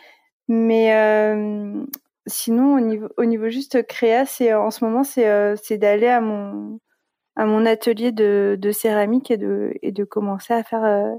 Mais 0.48 0.92
sinon, 2.28 2.76
au 2.76 2.80
niveau, 2.80 3.08
au 3.18 3.26
niveau 3.26 3.50
juste 3.50 3.86
créa, 3.86 4.26
c'est 4.26 4.54
en 4.54 4.72
ce 4.72 4.84
moment, 4.84 5.04
c'est 5.04 5.28
euh, 5.28 5.56
d'aller 5.72 6.08
à 6.08 6.22
mon 6.22 6.80
à 7.36 7.46
mon 7.46 7.66
atelier 7.66 8.12
de, 8.12 8.56
de 8.60 8.72
céramique 8.72 9.32
et 9.32 9.38
de 9.38 9.74
et 9.82 9.92
de 9.92 10.04
commencer 10.04 10.54
à 10.54 10.64
faire 10.64 10.84
euh, 10.84 11.14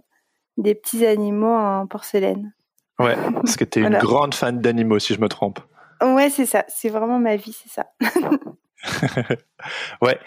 des 0.57 0.75
petits 0.75 1.05
animaux 1.07 1.55
en 1.55 1.87
porcelaine. 1.87 2.55
Ouais, 2.99 3.17
parce 3.35 3.57
que 3.57 3.65
tu 3.65 3.81
es 3.81 3.83
une 3.83 3.99
grande 3.99 4.35
fan 4.35 4.61
d'animaux, 4.61 5.01
si 5.01 5.15
je 5.15 5.21
me 5.21 5.29
trompe. 5.29 5.59
Ouais, 6.01 6.31
c'est 6.31 6.47
ça. 6.47 6.65
C'est 6.69 6.89
vraiment 6.89 7.19
ma 7.19 7.37
vie, 7.37 7.53
c'est 7.53 7.71
ça. 7.71 7.87
ouais. 10.03 10.19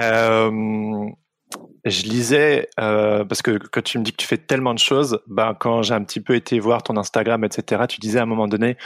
Euh, 0.00 1.10
je 1.84 2.02
lisais 2.02 2.68
euh, 2.80 3.24
parce 3.24 3.42
que 3.42 3.58
quand 3.58 3.82
tu 3.82 3.98
me 3.98 4.04
dis 4.04 4.10
que 4.10 4.16
tu 4.16 4.26
fais 4.26 4.38
tellement 4.38 4.74
de 4.74 4.78
choses, 4.78 5.20
ben 5.28 5.54
quand 5.58 5.82
j'ai 5.82 5.94
un 5.94 6.02
petit 6.02 6.20
peu 6.20 6.34
été 6.34 6.58
voir 6.58 6.82
ton 6.82 6.96
Instagram, 6.96 7.44
etc. 7.44 7.84
Tu 7.88 8.00
disais 8.00 8.18
à 8.18 8.22
un 8.22 8.26
moment 8.26 8.48
donné 8.48 8.76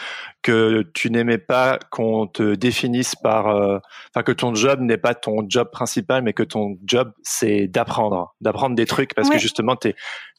que 0.42 0.82
tu 0.92 1.10
n'aimais 1.10 1.38
pas 1.38 1.78
qu'on 1.90 2.26
te 2.26 2.54
définisse 2.54 3.14
par, 3.16 3.48
euh, 3.48 3.78
enfin 4.10 4.22
que 4.22 4.32
ton 4.32 4.54
job 4.54 4.80
n'est 4.80 4.98
pas 4.98 5.14
ton 5.14 5.46
job 5.48 5.70
principal, 5.70 6.22
mais 6.22 6.34
que 6.34 6.42
ton 6.42 6.78
job 6.84 7.12
c'est 7.22 7.68
d'apprendre, 7.68 8.34
d'apprendre 8.42 8.76
des 8.76 8.86
trucs 8.86 9.14
parce 9.14 9.30
que 9.30 9.38
justement 9.38 9.76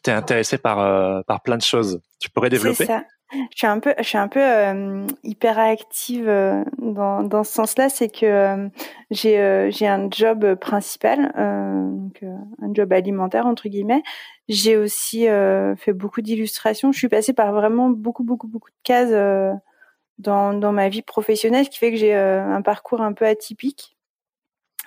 tu 0.03 0.10
es, 0.10 0.13
intéressé 0.13 0.58
par 0.58 0.79
euh, 0.79 1.22
par 1.27 1.41
plein 1.41 1.58
de 1.58 1.62
choses. 1.62 2.01
Tu 2.20 2.29
pourrais 2.29 2.50
développer? 2.50 2.86
ça. 2.86 3.03
Je 3.34 3.58
suis 3.58 3.67
un 3.67 3.79
peu, 3.79 3.93
je 3.98 4.03
suis 4.03 4.17
un 4.17 4.27
peu 4.27 4.41
euh, 4.41 5.08
hyper 5.24 5.58
active 5.58 6.27
euh, 6.27 6.65
dans, 6.79 7.24
dans 7.24 7.46
ce 7.46 7.53
sens-là, 7.53 7.88
c'est 7.88 8.10
que 8.10 8.25
euh, 8.25 8.67
j'ai 9.10 9.70
j'ai 9.72 9.88
un 9.88 10.10
job 10.10 10.55
principal, 10.55 11.31
donc 11.38 12.22
un 12.24 12.74
job 12.74 12.91
alimentaire 12.91 13.46
entre 13.46 13.70
guillemets. 13.70 14.03
J'ai 14.50 14.75
aussi 14.75 15.27
fait 15.77 15.93
beaucoup 15.93 16.22
d'illustrations. 16.22 16.91
Je 16.91 16.98
suis 16.98 17.08
passée 17.08 17.34
par 17.34 17.53
vraiment 17.53 17.89
beaucoup 17.89 18.24
beaucoup 18.24 18.48
beaucoup 18.48 18.70
de 18.70 18.75
cases 18.84 19.12
dans 20.17 20.53
dans 20.53 20.72
ma 20.74 20.89
vie 20.89 21.01
professionnelle, 21.01 21.65
ce 21.65 21.70
qui 21.70 21.79
fait 21.79 21.91
que 21.91 21.98
j'ai 21.98 22.13
un 22.13 22.62
parcours 22.62 23.01
un 23.01 23.13
peu 23.13 23.25
atypique. 23.25 23.96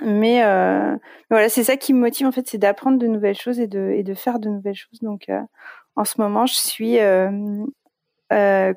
Mais 0.02 0.42
voilà, 1.30 1.48
c'est 1.48 1.64
ça 1.64 1.76
qui 1.76 1.92
me 1.92 2.00
motive 2.00 2.26
en 2.26 2.32
fait, 2.32 2.46
c'est 2.48 2.58
d'apprendre 2.58 2.98
de 2.98 3.06
nouvelles 3.06 3.38
choses 3.38 3.60
et 3.60 3.66
de 3.66 3.92
et 3.94 4.02
de 4.02 4.14
faire 4.14 4.38
de 4.38 4.48
nouvelles 4.48 4.74
choses. 4.74 5.00
Donc 5.00 5.30
en 5.96 6.04
ce 6.04 6.20
moment, 6.20 6.46
je 6.46 6.54
suis 6.54 6.98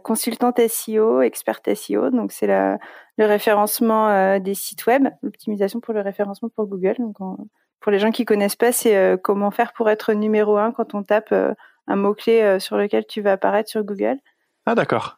consultante 0.04 0.60
SEO, 0.68 1.22
experte 1.22 1.74
SEO. 1.74 2.12
Donc 2.12 2.32
c'est 2.32 2.48
le 2.48 3.26
référencement 3.26 4.40
des 4.40 4.54
sites 4.54 4.86
web, 4.86 5.08
l'optimisation 5.24 5.80
pour 5.80 5.94
le 5.94 6.02
référencement 6.02 6.50
pour 6.50 6.68
Google. 6.68 6.96
Donc 7.00 7.18
pour 7.80 7.92
les 7.92 8.00
gens 8.00 8.12
qui 8.12 8.26
connaissent 8.26 8.56
pas, 8.56 8.72
c'est 8.72 9.18
comment 9.24 9.50
faire 9.50 9.74
pour 9.74 9.90
être 9.90 10.14
numéro 10.14 10.58
un 10.58 10.72
quand 10.72 10.94
on 10.94 11.04
tape 11.04 11.34
un 11.88 11.96
mot 11.96 12.14
clé 12.14 12.60
sur 12.60 12.78
lequel 12.78 13.06
tu 13.08 13.22
vas 13.22 13.34
apparaître 13.34 13.70
sur 13.70 13.84
Google. 13.84 14.18
Ah 14.68 14.76
d'accord. 14.76 15.18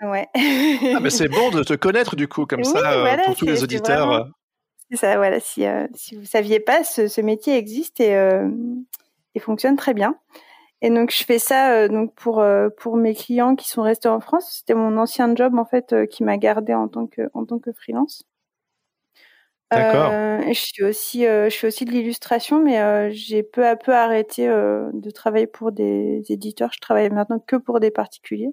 Ouais. 0.00 0.28
ah, 0.34 1.00
mais 1.00 1.10
c'est 1.10 1.28
bon 1.28 1.50
de 1.50 1.62
te 1.62 1.74
connaître 1.74 2.16
du 2.16 2.28
coup, 2.28 2.46
comme 2.46 2.64
ça, 2.64 3.16
pour 3.24 3.36
tous 3.36 3.46
les 3.46 3.62
auditeurs. 3.64 4.28
Ça, 4.92 5.16
voilà. 5.16 5.38
Si, 5.40 5.64
si 5.94 6.16
vous 6.16 6.24
saviez 6.24 6.60
pas, 6.60 6.82
ce, 6.84 7.08
ce 7.08 7.20
métier 7.20 7.56
existe 7.56 8.00
et, 8.00 8.16
et 9.34 9.40
fonctionne 9.40 9.76
très 9.76 9.94
bien. 9.94 10.16
Et 10.80 10.90
donc 10.90 11.10
je 11.10 11.24
fais 11.24 11.38
ça 11.38 11.72
euh, 11.72 11.88
donc 11.88 12.14
pour 12.14 12.40
euh, 12.40 12.68
pour 12.76 12.96
mes 12.96 13.14
clients 13.14 13.56
qui 13.56 13.68
sont 13.68 13.82
restés 13.82 14.08
en 14.08 14.20
France. 14.20 14.58
C'était 14.58 14.74
mon 14.74 14.96
ancien 14.96 15.34
job 15.34 15.54
en 15.58 15.64
fait 15.64 15.92
euh, 15.92 16.06
qui 16.06 16.22
m'a 16.22 16.36
gardé 16.36 16.72
en 16.72 16.88
tant 16.88 17.06
que 17.06 17.22
en 17.34 17.44
tant 17.44 17.58
que 17.58 17.72
freelance. 17.72 18.22
D'accord. 19.70 20.12
je 20.46 20.52
suis 20.54 20.82
aussi 20.82 21.24
je 21.24 21.50
fais 21.50 21.66
aussi 21.66 21.84
de 21.84 21.90
l'illustration, 21.90 22.58
mais 22.64 23.12
j'ai 23.12 23.42
peu 23.42 23.66
à 23.66 23.76
peu 23.76 23.92
arrêté 23.92 24.46
de 24.46 25.10
travailler 25.10 25.46
pour 25.46 25.72
des 25.72 26.22
éditeurs. 26.30 26.70
Je 26.72 26.80
travaille 26.80 27.10
maintenant 27.10 27.38
que 27.38 27.56
pour 27.56 27.78
des 27.78 27.90
particuliers. 27.90 28.48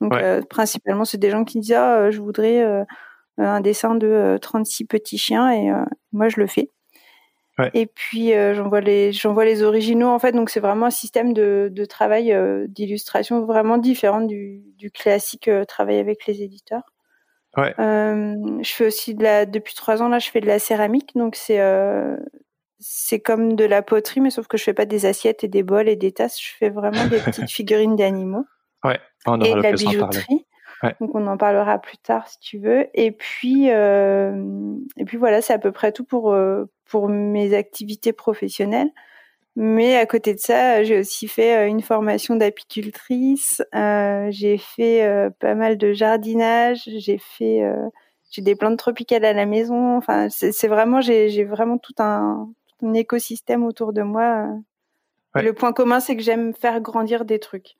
Donc 0.00 0.12
principalement 0.48 1.04
c'est 1.04 1.18
des 1.18 1.30
gens 1.30 1.42
qui 1.42 1.58
disent 1.58 1.72
ah 1.72 2.12
je 2.12 2.20
voudrais 2.20 2.64
un 3.38 3.60
dessin 3.60 3.94
de 3.94 4.38
36 4.40 4.84
petits 4.84 5.18
chiens 5.18 5.50
et 5.52 5.70
moi 6.12 6.28
je 6.28 6.40
le 6.40 6.46
fais. 6.46 6.70
Et 7.74 7.86
puis 7.86 8.34
euh, 8.34 8.54
j'envoie 8.54 8.80
les 8.80 9.12
j'envoie 9.12 9.44
les 9.44 9.62
originaux 9.62 10.08
en 10.08 10.18
fait 10.18 10.32
donc 10.32 10.50
c'est 10.50 10.60
vraiment 10.60 10.86
un 10.86 10.90
système 10.90 11.32
de, 11.32 11.68
de 11.70 11.84
travail 11.84 12.32
euh, 12.32 12.66
d'illustration 12.68 13.44
vraiment 13.44 13.78
différent 13.78 14.22
du, 14.22 14.62
du 14.78 14.90
classique 14.90 15.48
euh, 15.48 15.64
travail 15.64 15.98
avec 15.98 16.26
les 16.26 16.42
éditeurs. 16.42 16.82
Ouais. 17.58 17.74
je 17.76 18.72
fais 18.72 18.86
aussi 18.86 19.14
de 19.14 19.22
la 19.22 19.44
depuis 19.44 19.74
trois 19.74 20.00
ans 20.00 20.08
là 20.08 20.18
je 20.18 20.30
fais 20.30 20.40
de 20.40 20.46
la 20.46 20.58
céramique 20.58 21.10
donc 21.14 21.36
c'est 21.36 21.60
c'est 22.78 23.20
comme 23.20 23.56
de 23.56 23.66
la 23.66 23.82
poterie 23.82 24.22
mais 24.22 24.30
sauf 24.30 24.46
que 24.46 24.56
je 24.56 24.64
fais 24.64 24.72
pas 24.72 24.86
des 24.86 25.04
assiettes 25.04 25.44
et 25.44 25.48
des 25.48 25.62
bols 25.62 25.90
et 25.90 25.96
des 25.96 26.12
tasses 26.12 26.40
je 26.40 26.56
fais 26.58 26.70
vraiment 26.70 27.06
des 27.08 27.18
petites 27.24 27.50
figurines 27.50 27.94
d'animaux. 27.94 28.46
Ouais. 28.82 28.98
On 29.26 29.38
et 29.42 29.54
de 29.54 29.60
la 29.60 29.72
bijouterie. 29.72 30.46
Donc 31.00 31.14
on 31.14 31.26
en 31.26 31.36
parlera 31.36 31.78
plus 31.78 31.98
tard 31.98 32.26
si 32.28 32.38
tu 32.40 32.58
veux. 32.58 32.86
Et 32.94 33.12
puis 33.12 33.70
euh, 33.70 34.76
et 34.96 35.04
puis 35.04 35.16
voilà, 35.16 35.40
c'est 35.40 35.52
à 35.52 35.58
peu 35.58 35.72
près 35.72 35.92
tout 35.92 36.04
pour 36.04 36.32
euh, 36.32 36.64
pour 36.84 37.08
mes 37.08 37.54
activités 37.54 38.12
professionnelles. 38.12 38.90
Mais 39.54 39.96
à 39.96 40.06
côté 40.06 40.34
de 40.34 40.38
ça, 40.38 40.82
j'ai 40.82 40.98
aussi 41.00 41.28
fait 41.28 41.56
euh, 41.56 41.68
une 41.68 41.82
formation 41.82 42.36
d'apicultrice. 42.36 43.62
Euh, 43.74 44.28
j'ai 44.30 44.56
fait 44.56 45.04
euh, 45.04 45.28
pas 45.28 45.54
mal 45.54 45.76
de 45.76 45.92
jardinage. 45.92 46.84
J'ai 46.86 47.18
fait 47.18 47.62
j'ai 48.30 48.40
des 48.40 48.56
plantes 48.56 48.78
tropicales 48.78 49.26
à 49.26 49.34
la 49.34 49.44
maison. 49.44 49.96
Enfin, 49.96 50.28
c'est 50.30 50.68
vraiment 50.68 51.02
j'ai 51.02 51.28
j'ai 51.28 51.44
vraiment 51.44 51.76
tout 51.76 51.94
un, 51.98 52.48
tout 52.78 52.86
un 52.86 52.94
écosystème 52.94 53.64
autour 53.64 53.92
de 53.92 54.02
moi. 54.02 54.48
Le 55.34 55.52
point 55.52 55.72
commun, 55.72 56.00
c'est 56.00 56.16
que 56.16 56.22
j'aime 56.22 56.54
faire 56.54 56.80
grandir 56.80 57.24
des 57.24 57.38
trucs. 57.38 57.76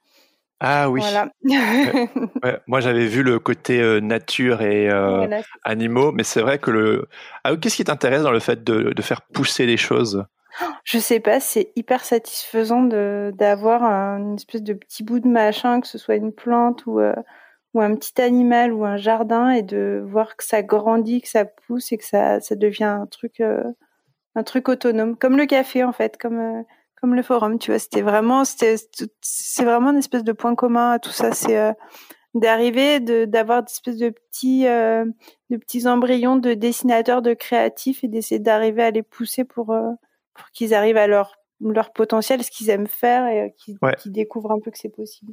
Ah 0.64 0.88
oui. 0.88 1.02
Moi, 2.68 2.78
j'avais 2.78 3.06
vu 3.06 3.24
le 3.24 3.40
côté 3.40 3.80
euh, 3.80 3.98
nature 3.98 4.62
et 4.62 4.88
euh, 4.88 5.26
animaux, 5.64 6.12
mais 6.12 6.22
c'est 6.22 6.40
vrai 6.40 6.60
que 6.60 6.70
le. 6.70 7.08
Ah, 7.42 7.56
qu'est-ce 7.56 7.74
qui 7.74 7.84
t'intéresse 7.84 8.22
dans 8.22 8.30
le 8.30 8.38
fait 8.38 8.62
de, 8.62 8.92
de, 8.92 9.02
faire 9.02 9.22
pousser 9.22 9.66
les 9.66 9.76
choses? 9.76 10.24
Je 10.84 10.98
sais 10.98 11.18
pas, 11.18 11.40
c'est 11.40 11.72
hyper 11.74 12.04
satisfaisant 12.04 12.82
d'avoir 12.82 13.82
une 13.82 14.36
espèce 14.36 14.62
de 14.62 14.74
petit 14.74 15.02
bout 15.02 15.18
de 15.18 15.26
machin, 15.26 15.80
que 15.80 15.88
ce 15.88 15.98
soit 15.98 16.14
une 16.14 16.32
plante 16.32 16.86
ou 16.86 17.00
euh, 17.00 17.16
ou 17.74 17.80
un 17.80 17.96
petit 17.96 18.22
animal 18.22 18.72
ou 18.72 18.84
un 18.84 18.98
jardin, 18.98 19.50
et 19.50 19.62
de 19.62 20.00
voir 20.06 20.36
que 20.36 20.44
ça 20.44 20.62
grandit, 20.62 21.22
que 21.22 21.28
ça 21.28 21.44
pousse 21.44 21.90
et 21.90 21.98
que 21.98 22.04
ça 22.04 22.38
ça 22.38 22.54
devient 22.54 22.84
un 22.84 23.06
truc 23.06 23.42
un 24.34 24.42
truc 24.44 24.68
autonome, 24.68 25.16
comme 25.16 25.36
le 25.36 25.46
café 25.46 25.82
en 25.82 25.92
fait, 25.92 26.18
comme 26.18 26.64
comme 27.02 27.16
le 27.16 27.22
forum, 27.22 27.58
tu 27.58 27.72
vois. 27.72 27.80
C'était 27.80 28.00
vraiment, 28.00 28.44
c'était, 28.44 28.76
c'est 29.20 29.64
vraiment 29.64 29.90
une 29.90 29.98
espèce 29.98 30.22
de 30.22 30.32
point 30.32 30.54
commun 30.54 30.92
à 30.92 30.98
tout 31.00 31.10
ça. 31.10 31.32
C'est 31.32 31.58
euh, 31.58 31.72
d'arriver, 32.34 33.00
de, 33.00 33.24
d'avoir 33.24 33.64
des 33.64 33.72
espèces 33.72 33.98
de 33.98 34.10
petits, 34.10 34.68
euh, 34.68 35.04
de 35.50 35.56
petits 35.56 35.88
embryons 35.88 36.36
de 36.36 36.54
dessinateurs, 36.54 37.20
de 37.20 37.34
créatifs 37.34 38.04
et 38.04 38.08
d'essayer 38.08 38.38
d'arriver 38.38 38.84
à 38.84 38.92
les 38.92 39.02
pousser 39.02 39.42
pour, 39.44 39.72
euh, 39.72 39.90
pour 40.34 40.48
qu'ils 40.52 40.74
arrivent 40.74 40.96
à 40.96 41.08
leur, 41.08 41.34
leur 41.60 41.92
potentiel, 41.92 42.44
ce 42.44 42.52
qu'ils 42.52 42.70
aiment 42.70 42.86
faire 42.86 43.26
et 43.26 43.52
qu'ils, 43.58 43.78
découvrent 44.06 44.52
un 44.52 44.60
peu 44.60 44.70
que 44.70 44.78
c'est 44.78 44.94
possible. 44.94 45.32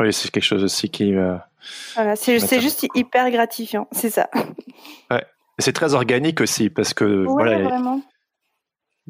Oui, 0.00 0.14
c'est 0.14 0.30
quelque 0.30 0.44
chose 0.44 0.64
aussi 0.64 0.88
qui. 0.88 1.12
voilà, 1.12 2.16
c'est, 2.16 2.38
c'est 2.38 2.60
juste 2.60 2.86
hyper 2.94 3.30
gratifiant, 3.30 3.86
c'est 3.92 4.10
ça. 4.10 4.30
Ouais. 5.10 5.24
C'est 5.58 5.72
très 5.72 5.94
organique 5.94 6.42
aussi 6.42 6.68
parce 6.68 6.92
que 6.92 7.24
voilà, 7.24 7.62
vraiment 7.62 8.02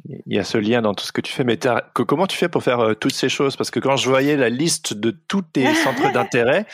il 0.04 0.34
y 0.34 0.38
a 0.38 0.44
ce 0.44 0.58
lien 0.58 0.82
dans 0.82 0.94
tout 0.94 1.04
ce 1.04 1.12
que 1.12 1.20
tu 1.20 1.32
fais. 1.32 1.44
Mais 1.44 1.56
que, 1.56 2.02
comment 2.02 2.26
tu 2.26 2.36
fais 2.36 2.48
pour 2.48 2.62
faire 2.62 2.80
euh, 2.80 2.94
toutes 2.94 3.14
ces 3.14 3.28
choses? 3.28 3.56
Parce 3.56 3.70
que 3.70 3.80
quand 3.80 3.96
je 3.96 4.08
voyais 4.08 4.36
la 4.36 4.48
liste 4.48 4.94
de 4.94 5.10
tous 5.10 5.42
tes 5.42 5.72
centres 5.74 6.12
d'intérêt, 6.12 6.66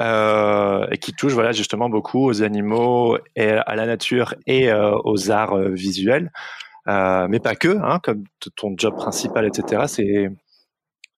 euh, 0.00 0.86
et 0.90 0.96
qui 0.96 1.12
touchent 1.12 1.34
voilà 1.34 1.52
justement 1.52 1.90
beaucoup 1.90 2.26
aux 2.26 2.42
animaux 2.42 3.18
et 3.36 3.50
à 3.50 3.76
la 3.76 3.84
nature 3.84 4.34
et 4.46 4.72
euh, 4.72 4.96
aux 5.04 5.30
arts 5.30 5.58
visuels, 5.68 6.32
mais 6.86 7.40
pas 7.40 7.54
que, 7.54 7.76
hein, 7.76 7.98
comme 8.02 8.24
ton 8.56 8.74
job 8.76 8.96
principal, 8.96 9.46
etc. 9.46 9.82
C'est 9.88 10.30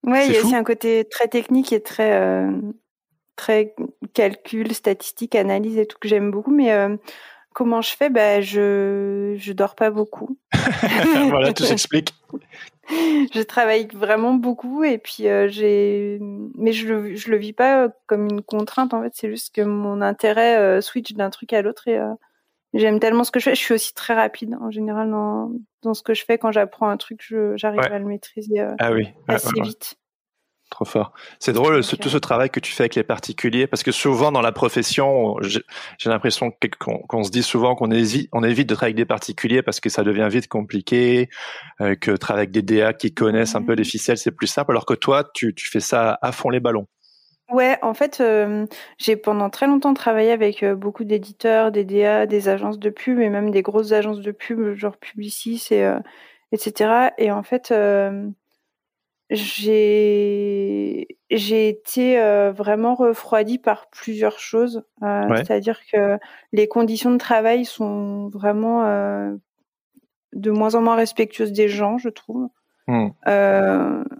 ouais, 0.02 0.26
il 0.26 0.32
y 0.32 0.36
a 0.36 0.40
aussi 0.40 0.56
un 0.56 0.64
côté 0.64 1.04
très 1.08 1.28
technique 1.28 1.72
et 1.72 1.82
très 1.82 2.48
très 3.36 3.74
calcul, 4.12 4.72
statistique, 4.72 5.36
analyse 5.36 5.78
et 5.78 5.86
tout 5.86 5.98
que 6.00 6.08
j'aime 6.08 6.32
beaucoup, 6.32 6.52
mais 6.52 6.72
Comment 7.54 7.80
je 7.80 7.96
fais? 7.96 8.10
Ben, 8.10 8.42
je 8.42 9.34
je 9.38 9.52
dors 9.52 9.74
pas 9.76 9.90
beaucoup. 9.90 10.36
voilà, 11.30 11.52
tout 11.52 11.64
s'explique. 11.64 12.12
je 12.90 13.42
travaille 13.42 13.88
vraiment 13.94 14.34
beaucoup 14.34 14.84
et 14.84 14.98
puis 14.98 15.28
euh, 15.28 15.48
j'ai 15.48 16.18
mais 16.20 16.72
je 16.72 16.86
le 16.88 17.16
je 17.16 17.30
le 17.30 17.38
vis 17.38 17.52
pas 17.52 17.88
comme 18.06 18.26
une 18.26 18.42
contrainte 18.42 18.92
en 18.92 19.02
fait, 19.02 19.12
c'est 19.14 19.30
juste 19.30 19.54
que 19.54 19.62
mon 19.62 20.02
intérêt 20.02 20.58
euh, 20.58 20.80
switch 20.80 21.14
d'un 21.14 21.30
truc 21.30 21.52
à 21.52 21.62
l'autre 21.62 21.88
et 21.88 21.96
euh, 21.96 22.12
j'aime 22.74 23.00
tellement 23.00 23.24
ce 23.24 23.30
que 23.30 23.40
je 23.40 23.44
fais, 23.44 23.54
je 23.54 23.60
suis 23.60 23.74
aussi 23.74 23.94
très 23.94 24.14
rapide 24.14 24.56
en 24.60 24.70
général 24.70 25.10
dans 25.10 25.50
dans 25.82 25.94
ce 25.94 26.02
que 26.02 26.12
je 26.12 26.24
fais 26.24 26.36
quand 26.36 26.52
j'apprends 26.52 26.88
un 26.88 26.96
truc, 26.96 27.32
j'arrive 27.54 27.80
à 27.80 27.98
le 27.98 28.04
maîtriser 28.04 28.60
ah 28.78 28.92
oui. 28.92 29.08
assez 29.28 29.60
vite. 29.62 29.96
Trop 30.74 30.84
fort. 30.84 31.12
C'est 31.38 31.52
drôle 31.52 31.84
tout 31.84 32.08
ce 32.08 32.18
travail 32.18 32.50
que 32.50 32.58
tu 32.58 32.72
fais 32.72 32.82
avec 32.82 32.96
les 32.96 33.04
particuliers 33.04 33.68
parce 33.68 33.84
que 33.84 33.92
souvent 33.92 34.32
dans 34.32 34.40
la 34.40 34.50
profession, 34.50 35.36
j'ai 35.40 36.10
l'impression 36.10 36.52
qu'on 37.06 37.22
se 37.22 37.30
dit 37.30 37.44
souvent 37.44 37.76
qu'on 37.76 37.92
évite, 37.92 38.28
on 38.32 38.42
évite 38.42 38.68
de 38.68 38.74
travailler 38.74 38.94
avec 38.94 38.96
des 38.96 39.04
particuliers 39.04 39.62
parce 39.62 39.78
que 39.78 39.88
ça 39.88 40.02
devient 40.02 40.26
vite 40.28 40.48
compliqué, 40.48 41.28
euh, 41.80 41.94
que 41.94 42.10
travailler 42.10 42.48
avec 42.48 42.50
des 42.50 42.62
DA 42.62 42.92
qui 42.92 43.14
connaissent 43.14 43.54
un 43.54 43.62
peu 43.62 43.74
les 43.74 43.84
ficelles 43.84 44.18
c'est 44.18 44.32
plus 44.32 44.48
simple. 44.48 44.72
Alors 44.72 44.84
que 44.84 44.94
toi, 44.94 45.22
tu, 45.32 45.54
tu 45.54 45.68
fais 45.68 45.78
ça 45.78 46.18
à 46.20 46.32
fond 46.32 46.50
les 46.50 46.58
ballons. 46.58 46.88
Ouais, 47.52 47.78
en 47.82 47.94
fait, 47.94 48.18
euh, 48.20 48.66
j'ai 48.98 49.14
pendant 49.14 49.50
très 49.50 49.68
longtemps 49.68 49.94
travaillé 49.94 50.32
avec 50.32 50.64
euh, 50.64 50.74
beaucoup 50.74 51.04
d'éditeurs, 51.04 51.70
des 51.70 51.84
DA, 51.84 52.26
des 52.26 52.48
agences 52.48 52.80
de 52.80 52.90
pub 52.90 53.20
et 53.20 53.28
même 53.28 53.52
des 53.52 53.62
grosses 53.62 53.92
agences 53.92 54.22
de 54.22 54.32
pub, 54.32 54.74
genre 54.74 54.96
Publicis 54.96 55.68
et 55.70 55.88
etc. 56.50 57.10
Et 57.16 57.30
en 57.30 57.44
fait 57.44 57.72
j'ai 59.30 61.06
j'ai 61.30 61.68
été 61.68 62.20
euh, 62.20 62.52
vraiment 62.52 62.94
refroidie 62.94 63.58
par 63.58 63.88
plusieurs 63.88 64.38
choses. 64.38 64.84
Euh, 65.02 65.22
c'est-à-dire 65.36 65.80
que 65.90 66.18
les 66.52 66.68
conditions 66.68 67.10
de 67.10 67.18
travail 67.18 67.64
sont 67.64 68.28
vraiment 68.28 68.84
euh, 68.86 69.34
de 70.32 70.50
moins 70.50 70.74
en 70.74 70.82
moins 70.82 70.96
respectueuses 70.96 71.52
des 71.52 71.68
gens, 71.68 71.98
je 71.98 72.08
trouve. 72.08 72.48
Mmh. 72.86 73.08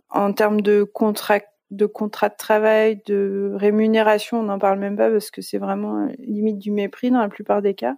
en 0.08 0.32
termes 0.32 0.62
de 0.62 0.84
contrat 0.84 1.40
de 1.70 1.84
contrat 1.84 2.30
de 2.30 2.36
travail, 2.38 3.02
de 3.04 3.52
rémunération, 3.56 4.40
on 4.40 4.44
n'en 4.44 4.58
parle 4.58 4.78
même 4.78 4.96
pas 4.96 5.10
parce 5.10 5.30
que 5.30 5.42
c'est 5.42 5.58
vraiment 5.58 6.08
limite 6.18 6.56
du 6.56 6.70
mépris 6.70 7.10
dans 7.10 7.20
la 7.20 7.28
plupart 7.28 7.60
des 7.60 7.74
cas. 7.74 7.96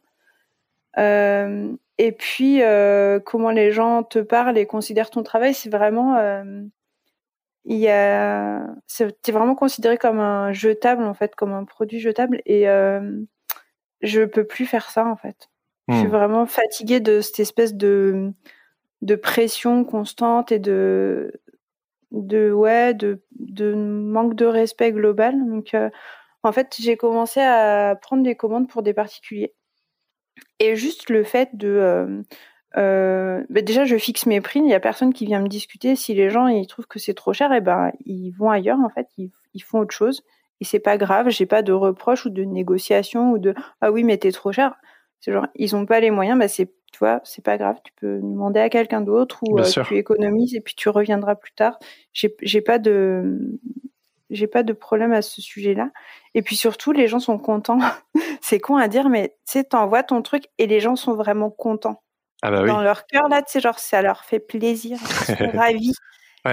et 0.96 2.12
puis, 2.18 2.62
comment 3.24 3.50
les 3.50 3.70
gens 3.70 4.02
te 4.02 4.18
parlent 4.18 4.58
et 4.58 4.66
considèrent 4.66 5.10
ton 5.10 5.22
travail, 5.22 5.54
c'est 5.54 5.70
vraiment 5.70 6.16
il 7.66 7.78
y 7.78 7.88
a 7.88 8.64
c'était 8.86 9.32
vraiment 9.32 9.56
considéré 9.56 9.98
comme 9.98 10.20
un 10.20 10.52
jetable 10.52 11.02
en 11.02 11.14
fait 11.14 11.34
comme 11.34 11.52
un 11.52 11.64
produit 11.64 11.98
jetable 11.98 12.40
et 12.46 12.68
euh, 12.68 13.20
je 14.02 14.22
peux 14.22 14.44
plus 14.44 14.66
faire 14.66 14.88
ça 14.90 15.04
en 15.04 15.16
fait. 15.16 15.50
Je 15.88 15.94
suis 15.96 16.06
hmm. 16.06 16.10
vraiment 16.10 16.46
fatiguée 16.46 17.00
de 17.00 17.20
cette 17.20 17.40
espèce 17.40 17.74
de 17.74 18.32
de 19.02 19.14
pression 19.16 19.84
constante 19.84 20.52
et 20.52 20.60
de 20.60 21.32
de 22.12 22.52
ouais 22.52 22.94
de 22.94 23.24
de 23.38 23.74
manque 23.74 24.34
de 24.34 24.46
respect 24.46 24.92
global. 24.92 25.34
Donc 25.48 25.74
euh, 25.74 25.90
en 26.44 26.52
fait 26.52 26.76
j'ai 26.78 26.96
commencé 26.96 27.40
à 27.40 27.96
prendre 28.00 28.22
des 28.22 28.36
commandes 28.36 28.68
pour 28.68 28.82
des 28.82 28.94
particuliers. 28.94 29.54
Et 30.60 30.76
juste 30.76 31.10
le 31.10 31.24
fait 31.24 31.50
de 31.54 31.68
euh, 31.68 32.22
euh, 32.76 33.44
bah 33.48 33.62
déjà, 33.62 33.84
je 33.84 33.96
fixe 33.96 34.26
mes 34.26 34.40
prix. 34.40 34.60
Il 34.60 34.68
y 34.68 34.74
a 34.74 34.80
personne 34.80 35.12
qui 35.12 35.26
vient 35.26 35.40
me 35.40 35.48
discuter. 35.48 35.96
Si 35.96 36.14
les 36.14 36.30
gens 36.30 36.46
ils 36.48 36.66
trouvent 36.66 36.86
que 36.86 36.98
c'est 36.98 37.14
trop 37.14 37.32
cher, 37.32 37.52
et 37.52 37.58
eh 37.58 37.60
ben 37.60 37.92
ils 38.04 38.30
vont 38.32 38.50
ailleurs. 38.50 38.78
En 38.80 38.90
fait, 38.90 39.08
ils, 39.18 39.30
ils 39.54 39.62
font 39.62 39.80
autre 39.80 39.94
chose. 39.94 40.22
et 40.60 40.64
c'est 40.64 40.80
pas 40.80 40.96
grave, 40.98 41.28
j'ai 41.30 41.46
pas 41.46 41.62
de 41.62 41.72
reproches 41.72 42.26
ou 42.26 42.30
de 42.30 42.44
négociations 42.44 43.32
ou 43.32 43.38
de 43.38 43.54
ah 43.80 43.90
oui 43.92 44.04
mais 44.04 44.18
t'es 44.18 44.32
trop 44.32 44.52
cher. 44.52 44.74
C'est 45.20 45.32
genre 45.32 45.46
ils 45.54 45.74
ont 45.76 45.86
pas 45.86 46.00
les 46.00 46.10
moyens, 46.10 46.38
bah 46.38 46.48
c'est 46.48 46.66
tu 46.92 46.98
vois 46.98 47.20
c'est 47.24 47.44
pas 47.44 47.58
grave, 47.58 47.76
tu 47.84 47.92
peux 48.00 48.18
demander 48.18 48.60
à 48.60 48.68
quelqu'un 48.68 49.00
d'autre 49.00 49.38
ou 49.42 49.58
euh, 49.58 49.64
tu 49.64 49.96
économises 49.96 50.54
et 50.54 50.60
puis 50.60 50.74
tu 50.74 50.88
reviendras 50.88 51.34
plus 51.36 51.52
tard. 51.52 51.78
J'ai 52.12 52.34
j'ai 52.42 52.60
pas 52.60 52.78
de 52.78 53.58
j'ai 54.30 54.46
pas 54.46 54.62
de 54.62 54.72
problème 54.72 55.12
à 55.12 55.22
ce 55.22 55.40
sujet-là. 55.40 55.90
Et 56.34 56.42
puis 56.42 56.56
surtout, 56.56 56.92
les 56.92 57.06
gens 57.08 57.20
sont 57.20 57.38
contents. 57.38 57.78
c'est 58.40 58.60
con 58.60 58.76
à 58.76 58.88
dire, 58.88 59.08
mais 59.08 59.28
tu 59.46 59.52
sais, 59.52 59.64
t'envoies 59.64 60.02
ton 60.02 60.22
truc 60.22 60.44
et 60.58 60.66
les 60.66 60.80
gens 60.80 60.96
sont 60.96 61.14
vraiment 61.14 61.50
contents. 61.50 62.02
Ah 62.42 62.50
bah 62.50 62.62
oui. 62.62 62.68
Dans 62.68 62.82
leur 62.82 63.06
cœur, 63.06 63.28
là, 63.28 63.42
tu 63.42 63.52
sais, 63.52 63.60
genre, 63.60 63.78
ça 63.78 64.02
leur 64.02 64.24
fait 64.24 64.40
plaisir. 64.40 64.98
Ils 65.28 65.36
sont 65.36 65.50
ravis. 65.54 65.94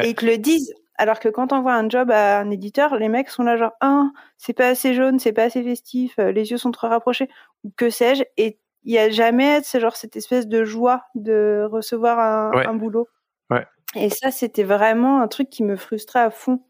Et 0.01 0.09
ils 0.09 0.15
te 0.15 0.25
le 0.25 0.37
disent. 0.37 0.73
Alors 0.95 1.19
que 1.19 1.27
quand 1.27 1.53
on 1.53 1.61
voit 1.61 1.73
un 1.73 1.89
job 1.89 2.11
à 2.11 2.39
un 2.39 2.51
éditeur, 2.51 2.97
les 2.97 3.09
mecs 3.09 3.29
sont 3.29 3.43
là 3.43 3.57
genre, 3.57 3.71
ah, 3.81 4.11
c'est 4.37 4.53
pas 4.53 4.67
assez 4.67 4.93
jaune, 4.93 5.17
c'est 5.17 5.33
pas 5.33 5.43
assez 5.43 5.63
festif, 5.63 6.13
euh, 6.19 6.31
les 6.31 6.51
yeux 6.51 6.57
sont 6.57 6.69
trop 6.69 6.87
rapprochés, 6.87 7.29
ou 7.63 7.71
que 7.75 7.89
sais-je. 7.89 8.23
Et 8.37 8.59
il 8.83 8.93
y 8.93 8.99
a 8.99 9.09
jamais, 9.09 9.61
genre 9.63 9.95
cette 9.95 10.15
espèce 10.15 10.47
de 10.47 10.63
joie 10.63 11.05
de 11.15 11.67
recevoir 11.69 12.19
un, 12.19 12.51
un 12.67 12.73
boulot. 12.75 13.07
Ouais. 13.49 13.65
Et 13.95 14.11
ça, 14.11 14.29
c'était 14.29 14.63
vraiment 14.63 15.19
un 15.19 15.27
truc 15.27 15.49
qui 15.49 15.63
me 15.63 15.75
frustrait 15.75 16.19
à 16.19 16.29
fond. 16.29 16.61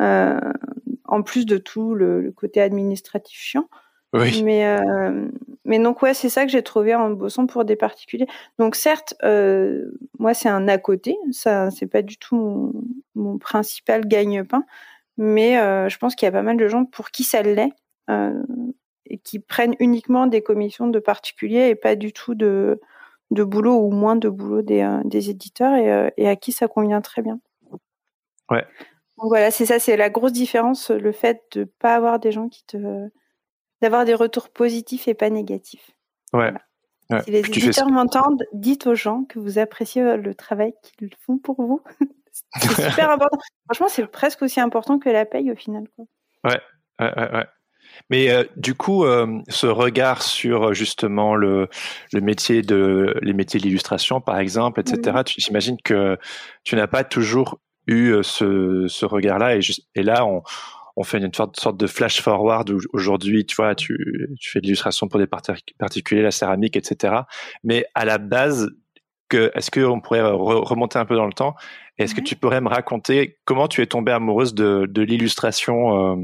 Euh, 0.00 0.40
en 1.04 1.22
plus 1.22 1.44
de 1.44 1.58
tout 1.58 1.94
le, 1.94 2.32
côté 2.32 2.62
administratif 2.62 3.38
chiant. 3.38 3.68
Oui. 4.12 4.42
Mais, 4.42 4.66
euh, 4.66 5.28
mais 5.64 5.78
donc, 5.78 6.02
ouais, 6.02 6.14
c'est 6.14 6.28
ça 6.28 6.44
que 6.44 6.50
j'ai 6.50 6.62
trouvé 6.62 6.94
en 6.94 7.10
bossant 7.10 7.46
pour 7.46 7.64
des 7.64 7.76
particuliers. 7.76 8.26
Donc, 8.58 8.74
certes, 8.74 9.14
euh, 9.22 9.92
moi, 10.18 10.34
c'est 10.34 10.48
un 10.48 10.66
à 10.68 10.78
côté. 10.78 11.16
Ça, 11.30 11.70
c'est 11.70 11.86
pas 11.86 12.02
du 12.02 12.16
tout 12.18 12.72
mon, 13.14 13.38
principal 13.38 14.06
gagne-pain. 14.06 14.64
Mais 15.16 15.54
je 15.88 15.98
pense 15.98 16.14
qu'il 16.14 16.26
y 16.26 16.28
a 16.28 16.32
pas 16.32 16.42
mal 16.42 16.56
de 16.56 16.66
gens 16.66 16.84
pour 16.84 17.10
qui 17.10 17.24
ça 17.24 17.42
l'est. 17.42 17.72
et 19.06 19.18
qui 19.18 19.38
prennent 19.38 19.74
uniquement 19.80 20.26
des 20.26 20.42
commissions 20.42 20.88
de 20.88 20.98
particuliers 20.98 21.68
et 21.68 21.74
pas 21.74 21.94
du 21.96 22.12
tout 22.12 22.34
de, 22.34 22.80
de 23.30 23.44
boulot 23.44 23.76
ou 23.76 23.90
moins 23.90 24.16
de 24.16 24.28
boulot 24.28 24.62
des, 24.62 24.88
des 25.04 25.30
éditeurs 25.30 25.74
et, 25.74 26.10
et 26.16 26.28
à 26.28 26.36
qui 26.36 26.52
ça 26.52 26.68
convient 26.68 27.02
très 27.02 27.22
bien. 27.22 27.38
Ouais. 28.50 28.64
Donc 29.18 29.28
voilà, 29.28 29.50
c'est 29.50 29.66
ça, 29.66 29.78
c'est 29.78 29.96
la 29.96 30.08
grosse 30.08 30.32
différence, 30.32 30.90
le 30.90 31.12
fait 31.12 31.42
de 31.52 31.64
pas 31.64 31.94
avoir 31.94 32.18
des 32.18 32.32
gens 32.32 32.48
qui 32.48 32.64
te, 32.64 33.10
d'avoir 33.82 34.04
des 34.04 34.14
retours 34.14 34.48
positifs 34.50 35.08
et 35.08 35.14
pas 35.14 35.30
négatifs. 35.30 35.90
Ouais. 36.32 36.52
Si 37.24 37.30
les 37.30 37.40
éditeurs 37.40 37.88
m'entendent, 37.88 38.44
dites 38.52 38.86
aux 38.86 38.94
gens 38.94 39.24
que 39.24 39.38
vous 39.38 39.58
appréciez 39.58 40.02
euh, 40.02 40.16
le 40.16 40.34
travail 40.34 40.72
qu'ils 40.82 41.10
font 41.26 41.38
pour 41.38 41.56
vous. 41.60 41.82
c'est 42.60 42.68
super 42.90 43.10
important. 43.10 43.38
Franchement, 43.66 43.88
c'est 43.88 44.06
presque 44.06 44.42
aussi 44.42 44.60
important 44.60 44.98
que 44.98 45.08
la 45.08 45.26
paye 45.26 45.50
au 45.50 45.56
final. 45.56 45.84
Quoi. 45.96 46.04
Ouais, 46.44 46.60
ouais, 47.00 47.32
ouais. 47.32 47.46
Mais 48.08 48.30
euh, 48.30 48.44
du 48.56 48.74
coup, 48.74 49.04
euh, 49.04 49.40
ce 49.48 49.66
regard 49.66 50.22
sur 50.22 50.72
justement 50.72 51.34
le, 51.34 51.68
le 52.12 52.20
métier 52.20 52.62
de 52.62 53.16
les 53.20 53.32
métiers 53.32 53.58
de 53.58 53.64
l'illustration, 53.64 54.20
par 54.20 54.38
exemple, 54.38 54.80
etc. 54.80 55.18
Tu 55.26 55.40
j'imagine 55.40 55.76
que 55.82 56.16
tu 56.62 56.76
n'as 56.76 56.86
pas 56.86 57.02
toujours 57.02 57.58
eu 57.88 58.14
ce, 58.22 58.86
ce 58.88 59.04
regard-là. 59.06 59.56
Et, 59.56 59.60
et, 59.96 60.02
là, 60.04 60.24
on, 60.24 60.42
on 60.96 61.04
fait 61.04 61.18
une 61.18 61.32
sorte 61.32 61.76
de 61.76 61.86
flash 61.86 62.20
forward 62.20 62.70
où 62.70 62.80
aujourd'hui, 62.92 63.46
tu 63.46 63.56
vois, 63.56 63.74
tu, 63.74 64.28
tu 64.38 64.50
fais 64.50 64.60
de 64.60 64.64
l'illustration 64.64 65.08
pour 65.08 65.18
des 65.18 65.26
particuliers, 65.78 66.22
la 66.22 66.30
céramique, 66.30 66.76
etc. 66.76 67.14
Mais 67.64 67.86
à 67.94 68.04
la 68.04 68.18
base, 68.18 68.70
que, 69.28 69.50
est-ce 69.54 69.70
qu'on 69.70 70.00
pourrait 70.00 70.22
remonter 70.22 70.98
un 70.98 71.04
peu 71.04 71.16
dans 71.16 71.26
le 71.26 71.32
temps? 71.32 71.54
Est-ce 71.98 72.14
que 72.14 72.20
tu 72.20 72.36
pourrais 72.36 72.60
me 72.60 72.68
raconter 72.68 73.38
comment 73.44 73.68
tu 73.68 73.82
es 73.82 73.86
tombée 73.86 74.12
amoureuse 74.12 74.54
de, 74.54 74.86
de 74.88 75.02
l'illustration 75.02 76.12
euh, 76.12 76.16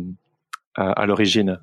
à, 0.75 0.91
à 0.93 1.07
l'origine? 1.07 1.61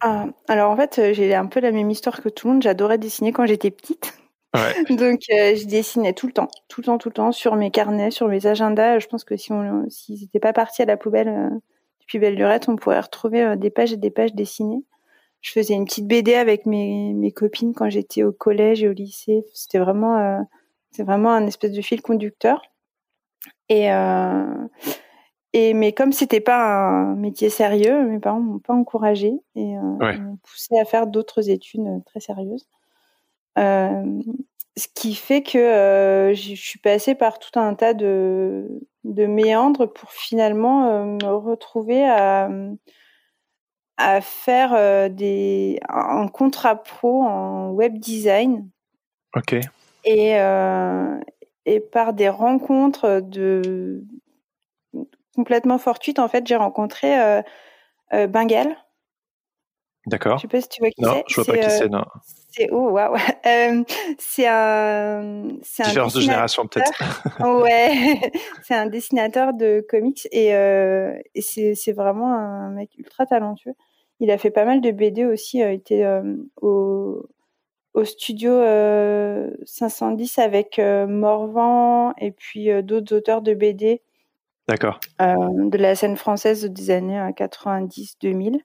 Ah, 0.00 0.26
Alors 0.48 0.70
en 0.70 0.76
fait, 0.76 1.12
j'ai 1.12 1.34
un 1.34 1.46
peu 1.46 1.60
la 1.60 1.72
même 1.72 1.90
histoire 1.90 2.22
que 2.22 2.28
tout 2.28 2.46
le 2.46 2.54
monde. 2.54 2.62
J'adorais 2.62 2.98
dessiner 2.98 3.32
quand 3.32 3.46
j'étais 3.46 3.70
petite. 3.70 4.14
Donc, 4.90 5.20
euh, 5.32 5.54
je 5.54 5.66
dessinais 5.66 6.12
tout 6.12 6.26
le 6.26 6.32
temps, 6.32 6.48
tout 6.68 6.80
le 6.80 6.86
temps, 6.86 6.98
tout 6.98 7.08
le 7.08 7.14
temps 7.14 7.32
sur 7.32 7.56
mes 7.56 7.70
carnets, 7.70 8.10
sur 8.10 8.28
mes 8.28 8.46
agendas. 8.46 8.98
Je 8.98 9.06
pense 9.06 9.24
que 9.24 9.36
si 9.36 9.52
on, 9.52 9.88
s'ils 9.88 10.20
n'étaient 10.20 10.40
pas 10.40 10.52
partis 10.52 10.82
à 10.82 10.86
la 10.86 10.96
poubelle 10.96 11.28
euh, 11.28 11.50
depuis 12.06 12.20
belle 12.20 12.36
lurette, 12.36 12.68
on 12.68 12.76
pourrait 12.76 13.00
retrouver 13.00 13.42
euh, 13.42 13.56
des 13.56 13.70
pages 13.70 13.92
et 13.92 13.96
des 13.96 14.10
pages 14.10 14.32
dessinées. 14.32 14.84
Je 15.40 15.50
faisais 15.50 15.74
une 15.74 15.84
petite 15.84 16.06
BD 16.06 16.34
avec 16.34 16.64
mes, 16.66 17.12
mes 17.14 17.32
copines 17.32 17.74
quand 17.74 17.90
j'étais 17.90 18.22
au 18.22 18.32
collège 18.32 18.82
et 18.82 18.88
au 18.88 18.92
lycée. 18.92 19.44
C'était 19.52 19.78
vraiment, 19.78 20.44
c'est 20.90 21.04
vraiment 21.04 21.30
un 21.30 21.46
espèce 21.46 21.72
de 21.72 21.82
fil 21.82 22.02
conducteur. 22.02 22.62
Et, 23.68 23.86
et 25.52 25.74
mais 25.74 25.92
comme 25.92 26.12
c'était 26.12 26.40
pas 26.40 26.88
un 26.88 27.14
métier 27.14 27.48
sérieux, 27.48 28.08
mes 28.08 28.18
parents 28.18 28.40
m'ont 28.40 28.58
pas 28.58 28.74
encouragé 28.74 29.34
et 29.54 29.76
m'ont 29.76 30.38
poussé 30.42 30.76
à 30.80 30.84
faire 30.84 31.06
d'autres 31.06 31.48
études 31.48 32.02
très 32.06 32.18
sérieuses. 32.18 32.66
Euh, 34.76 34.80
ce 34.80 34.88
qui 34.94 35.14
fait 35.14 35.42
que 35.42 35.58
euh, 35.58 36.34
je 36.34 36.54
suis 36.54 36.78
passée 36.78 37.14
par 37.14 37.38
tout 37.38 37.58
un 37.58 37.74
tas 37.74 37.94
de, 37.94 38.66
de 39.04 39.26
méandres 39.26 39.92
pour 39.92 40.12
finalement 40.12 40.88
euh, 40.88 41.04
me 41.04 41.34
retrouver 41.34 42.04
à, 42.04 42.50
à 43.96 44.20
faire 44.20 45.10
des, 45.10 45.80
un 45.88 46.28
contrat 46.28 46.82
pro 46.82 47.22
en 47.22 47.70
web 47.70 47.98
design. 47.98 48.68
Ok. 49.34 49.56
Et, 50.04 50.36
et 51.64 51.80
par 51.80 52.12
des 52.12 52.28
rencontres 52.28 53.20
de 53.20 54.04
complètement 55.34 55.78
fortuites, 55.78 56.20
en 56.20 56.28
fait, 56.28 56.46
j'ai 56.46 56.56
rencontré 56.56 57.42
Bengal. 58.12 58.76
D'accord. 60.06 60.38
Je 60.38 60.42
sais 60.42 60.48
pas 60.48 60.60
si 60.60 60.68
tu 60.68 60.80
vois 60.80 60.90
qui 60.90 61.02
c'est. 61.02 61.06
Non, 61.06 61.22
je 61.26 61.34
vois 61.34 61.44
pas 61.44 61.58
qui 61.58 61.70
c'est, 61.70 61.88
non 61.88 62.04
c'est 62.56 62.70
oh 62.72 62.90
waouh, 62.90 63.14
euh, 63.46 63.84
c'est 64.18 64.46
un, 64.46 65.48
c'est 65.62 65.82
un 65.82 65.88
différence 65.88 66.14
de 66.14 66.20
génération 66.20 66.66
peut-être. 66.66 66.92
ouais, 67.62 68.20
c'est 68.62 68.74
un 68.74 68.86
dessinateur 68.86 69.52
de 69.52 69.84
comics 69.88 70.26
et, 70.32 70.54
euh, 70.54 71.16
et 71.34 71.42
c'est, 71.42 71.74
c'est 71.74 71.92
vraiment 71.92 72.34
un 72.34 72.70
mec 72.70 72.90
ultra 72.98 73.26
talentueux. 73.26 73.74
Il 74.20 74.30
a 74.30 74.38
fait 74.38 74.50
pas 74.50 74.64
mal 74.64 74.80
de 74.80 74.90
BD 74.90 75.26
aussi. 75.26 75.62
Euh, 75.62 75.72
il 75.72 75.76
était 75.76 76.04
euh, 76.04 76.36
au 76.60 77.26
au 77.92 78.04
studio 78.04 78.60
510 79.64 80.38
avec 80.38 80.78
Morvan 80.78 82.12
et 82.18 82.30
puis 82.30 82.68
d'autres 82.82 83.16
auteurs 83.16 83.40
de 83.40 83.54
BD. 83.54 84.02
D'accord. 84.68 85.00
de 85.18 85.78
la 85.78 85.94
scène 85.94 86.18
française 86.18 86.66
des 86.66 86.90
années 86.90 87.18
90-2000. 87.34 88.60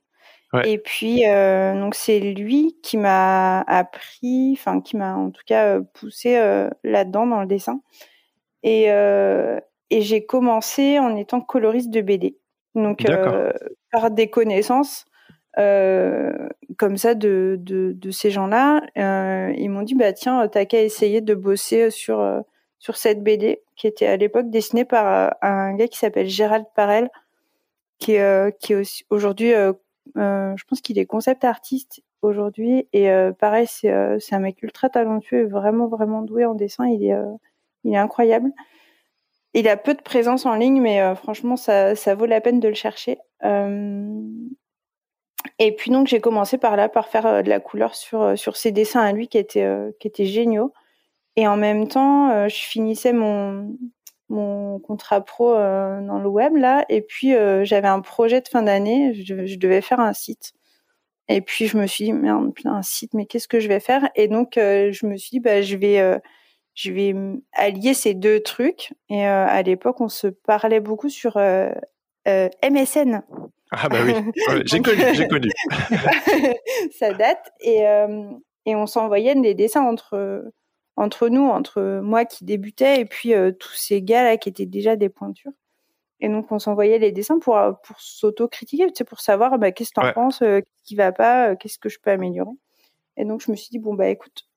Et 0.65 0.77
puis, 0.77 1.25
euh, 1.27 1.79
donc 1.79 1.95
c'est 1.95 2.19
lui 2.19 2.77
qui 2.83 2.97
m'a 2.97 3.61
appris, 3.61 4.51
enfin 4.53 4.81
qui 4.81 4.97
m'a 4.97 5.15
en 5.15 5.31
tout 5.31 5.43
cas 5.45 5.77
euh, 5.77 5.81
poussé 5.93 6.37
euh, 6.37 6.69
là-dedans 6.83 7.25
dans 7.25 7.39
le 7.39 7.47
dessin. 7.47 7.81
Et, 8.63 8.83
et 8.83 10.01
j'ai 10.01 10.25
commencé 10.25 10.99
en 10.99 11.15
étant 11.15 11.41
coloriste 11.41 11.89
de 11.89 12.01
BD. 12.01 12.37
Donc 12.75 13.03
par 13.91 14.11
des 14.11 14.29
connaissances 14.29 15.05
comme 15.55 16.97
ça 16.97 17.15
de, 17.15 17.57
de, 17.59 17.93
de 17.95 18.11
ces 18.11 18.29
gens-là, 18.29 18.81
ils 18.95 19.69
m'ont 19.69 19.81
dit 19.81 19.95
bah 19.95 20.13
tiens 20.13 20.47
t'as 20.47 20.65
qu'à 20.65 20.81
essayer 20.81 21.21
de 21.21 21.33
bosser 21.33 21.89
sur 21.89 22.43
sur 22.77 22.97
cette 22.97 23.23
BD 23.23 23.63
qui 23.75 23.87
était 23.87 24.05
à 24.05 24.15
l'époque 24.15 24.51
dessinée 24.51 24.85
par 24.85 25.35
un 25.41 25.73
gars 25.73 25.87
qui 25.87 25.97
s'appelle 25.97 26.27
Gérald 26.27 26.65
Parel, 26.75 27.09
qui, 27.97 28.17
qui 28.59 28.73
est 28.73 29.05
aujourd'hui 29.09 29.53
euh, 29.53 29.73
je 30.15 30.63
pense 30.67 30.81
qu'il 30.81 30.99
est 30.99 31.05
concept 31.05 31.43
artiste 31.43 32.01
aujourd'hui 32.21 32.87
et 32.93 33.09
euh, 33.09 33.31
pareil 33.31 33.67
c'est 33.67 33.91
euh, 33.91 34.19
c'est 34.19 34.35
un 34.35 34.39
mec 34.39 34.61
ultra 34.61 34.89
talentueux, 34.89 35.47
vraiment 35.47 35.87
vraiment 35.87 36.21
doué 36.21 36.45
en 36.45 36.55
dessin. 36.55 36.87
Il 36.87 37.03
est 37.05 37.95
incroyable. 37.95 38.51
Il 39.53 39.67
a 39.67 39.75
peu 39.77 39.93
de 39.93 40.01
présence 40.01 40.45
en 40.45 40.55
ligne, 40.55 40.81
mais 40.81 41.15
franchement 41.15 41.57
ça 41.57 42.15
vaut 42.15 42.25
la 42.25 42.41
peine 42.41 42.59
de 42.59 42.67
le 42.67 42.73
chercher. 42.73 43.17
Et 45.59 45.75
puis 45.75 45.91
donc 45.91 46.07
j'ai 46.07 46.21
commencé 46.21 46.57
par 46.57 46.75
là, 46.75 46.87
par 46.89 47.07
faire 47.07 47.43
de 47.43 47.49
la 47.49 47.59
couleur 47.59 47.95
sur 47.95 48.55
ses 48.55 48.71
dessins 48.71 49.01
à 49.01 49.11
lui 49.11 49.27
qui 49.27 49.43
qui 49.43 50.07
étaient 50.07 50.25
géniaux. 50.25 50.73
Et 51.37 51.47
en 51.47 51.57
même 51.57 51.87
temps, 51.87 52.47
je 52.47 52.55
finissais 52.55 53.13
mon 53.13 53.75
mon 54.31 54.79
contrat 54.79 55.21
pro 55.21 55.53
euh, 55.53 56.01
dans 56.01 56.19
le 56.19 56.27
web 56.27 56.55
là. 56.55 56.85
Et 56.89 57.01
puis 57.01 57.35
euh, 57.35 57.63
j'avais 57.63 57.87
un 57.87 58.01
projet 58.01 58.41
de 58.41 58.47
fin 58.47 58.63
d'année. 58.63 59.13
Je, 59.13 59.55
devais 59.57 59.81
faire 59.81 59.99
un 59.99 60.13
site. 60.13 60.53
Et 61.27 61.41
puis 61.41 61.67
je 61.67 61.77
me 61.77 61.85
suis 61.85 62.05
dit 62.05 62.13
merde 62.13 62.51
un 62.65 62.81
site 62.81 63.13
mais 63.13 63.25
qu'est-ce 63.25 63.47
que 63.47 63.59
je 63.59 63.67
vais 63.67 63.79
faire? 63.79 64.09
Et 64.15 64.27
donc 64.27 64.57
euh, 64.57 64.91
je 64.91 65.05
me 65.05 65.17
suis 65.17 65.31
dit 65.31 65.39
bah 65.39 65.61
je 65.61 65.75
vais 65.75 66.19
je 66.73 66.91
vais 66.91 67.13
allier 67.53 67.93
ces 67.93 68.13
deux 68.13 68.39
trucs. 68.41 68.93
Et 69.09 69.25
à 69.25 69.61
l'époque 69.61 70.01
on 70.01 70.09
se 70.09 70.27
parlait 70.27 70.79
beaucoup 70.79 71.09
sur 71.09 71.37
MSN 72.25 73.21
ah 73.73 73.87
bah 73.87 73.99
oui. 74.03 74.13
J'ai 74.65 74.81
connu 74.81 75.01
j'ai 75.13 75.27
connu. 75.29 75.49
Ça 76.99 77.13
date. 77.13 77.51
Et 77.61 77.83
et 78.65 78.75
on 78.75 78.85
s'envoyait 78.85 79.33
des 79.35 79.53
dessins 79.53 79.83
entre 79.83 80.43
entre 80.97 81.29
nous, 81.29 81.47
entre 81.47 82.01
moi 82.03 82.25
qui 82.25 82.43
débutais 82.45 83.01
et 83.01 83.05
puis 83.05 83.33
euh, 83.33 83.51
tous 83.51 83.73
ces 83.73 84.01
gars-là 84.01 84.37
qui 84.37 84.49
étaient 84.49 84.65
déjà 84.65 84.95
des 84.95 85.09
pointures. 85.09 85.51
Et 86.19 86.29
donc, 86.29 86.51
on 86.51 86.59
s'envoyait 86.59 86.99
les 86.99 87.11
dessins 87.11 87.39
pour, 87.39 87.57
pour 87.83 87.99
s'auto-critiquer, 87.99 88.85
tu 88.87 88.93
sais, 88.97 89.03
pour 89.03 89.19
savoir 89.21 89.57
bah, 89.57 89.71
qu'est-ce 89.71 89.91
que 89.91 90.01
tu 90.01 90.07
en 90.07 90.13
penses, 90.13 90.39
qu'est-ce 90.39 90.83
qui 90.83 90.95
va 90.95 91.11
pas, 91.11 91.55
qu'est-ce 91.55 91.79
que 91.79 91.89
je 91.89 91.97
peux 91.99 92.11
améliorer. 92.11 92.51
Et 93.17 93.25
donc, 93.25 93.41
je 93.41 93.49
me 93.51 93.55
suis 93.55 93.69
dit, 93.71 93.79
bon, 93.79 93.95
bah 93.95 94.07
écoute, 94.07 94.47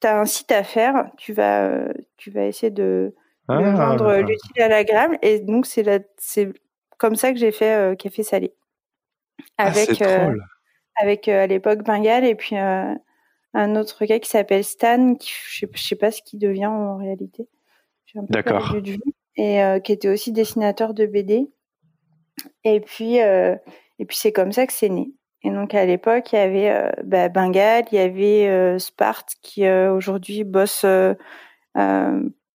tu 0.00 0.06
as 0.06 0.18
un 0.18 0.24
site 0.24 0.50
à 0.50 0.64
faire, 0.64 1.10
tu 1.18 1.32
vas, 1.34 1.88
tu 2.16 2.30
vas 2.30 2.46
essayer 2.46 2.70
de, 2.70 3.14
de 3.48 3.54
Ah. 3.54 3.88
rendre 3.88 4.16
l'utile 4.16 4.62
à 4.62 4.68
l'agréable. 4.68 5.18
Et 5.20 5.40
donc, 5.40 5.66
c'est 5.66 5.82
la- 5.82 5.98
c'est 6.16 6.48
comme 6.96 7.16
ça 7.16 7.32
que 7.32 7.38
j'ai 7.38 7.52
fait 7.52 7.74
euh, 7.74 7.94
Café 7.96 8.22
Salé. 8.22 8.54
Ah, 9.58 9.66
Avec, 9.66 10.00
euh, 10.00 10.22
drôle. 10.24 10.42
avec 10.96 11.28
euh, 11.28 11.44
à 11.44 11.46
l'époque 11.46 11.82
Bengal 11.82 12.24
et 12.24 12.34
puis 12.34 12.56
euh, 12.56 12.94
un 13.54 13.76
autre 13.76 14.04
gars 14.04 14.18
qui 14.20 14.30
s'appelle 14.30 14.64
Stan, 14.64 15.14
qui 15.16 15.30
je 15.30 15.58
sais, 15.60 15.68
je 15.72 15.82
sais 15.82 15.96
pas 15.96 16.10
ce 16.10 16.22
qu'il 16.22 16.38
devient 16.38 16.66
en 16.66 16.96
réalité. 16.96 17.48
D'accord. 18.14 18.74
Et 19.36 19.62
euh, 19.62 19.78
qui 19.80 19.92
était 19.92 20.08
aussi 20.08 20.32
dessinateur 20.32 20.94
de 20.94 21.06
BD. 21.06 21.48
Et 22.64 22.80
puis, 22.80 23.20
euh, 23.20 23.56
et 23.98 24.04
puis 24.04 24.16
c'est 24.16 24.32
comme 24.32 24.52
ça 24.52 24.66
que 24.66 24.72
c'est 24.72 24.88
né. 24.88 25.12
Et 25.42 25.50
donc 25.50 25.74
à 25.74 25.86
l'époque, 25.86 26.32
il 26.32 26.36
y 26.36 26.38
avait 26.38 26.70
euh, 26.70 26.90
bah, 27.04 27.28
Bengal, 27.28 27.84
il 27.92 27.96
y 27.96 27.98
avait 27.98 28.48
euh, 28.48 28.78
Sparte 28.78 29.34
qui 29.42 29.68
aujourd'hui 29.68 30.44
bosse 30.44 30.84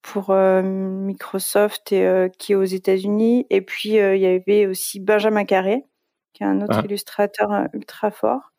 pour 0.01 0.33
Microsoft 0.35 1.91
et 1.91 2.31
qui 2.37 2.51
est 2.53 2.55
aux 2.55 2.63
États-Unis. 2.63 3.47
Et 3.49 3.61
puis 3.61 3.89
il 3.91 4.17
y 4.19 4.25
avait 4.25 4.67
aussi 4.67 4.99
Benjamin 4.99 5.45
Carré, 5.45 5.85
qui 6.33 6.43
est 6.43 6.47
un 6.47 6.61
autre 6.61 6.79
Ah. 6.79 6.85
illustrateur 6.85 7.49
ultra 7.73 8.11
fort. 8.11 8.51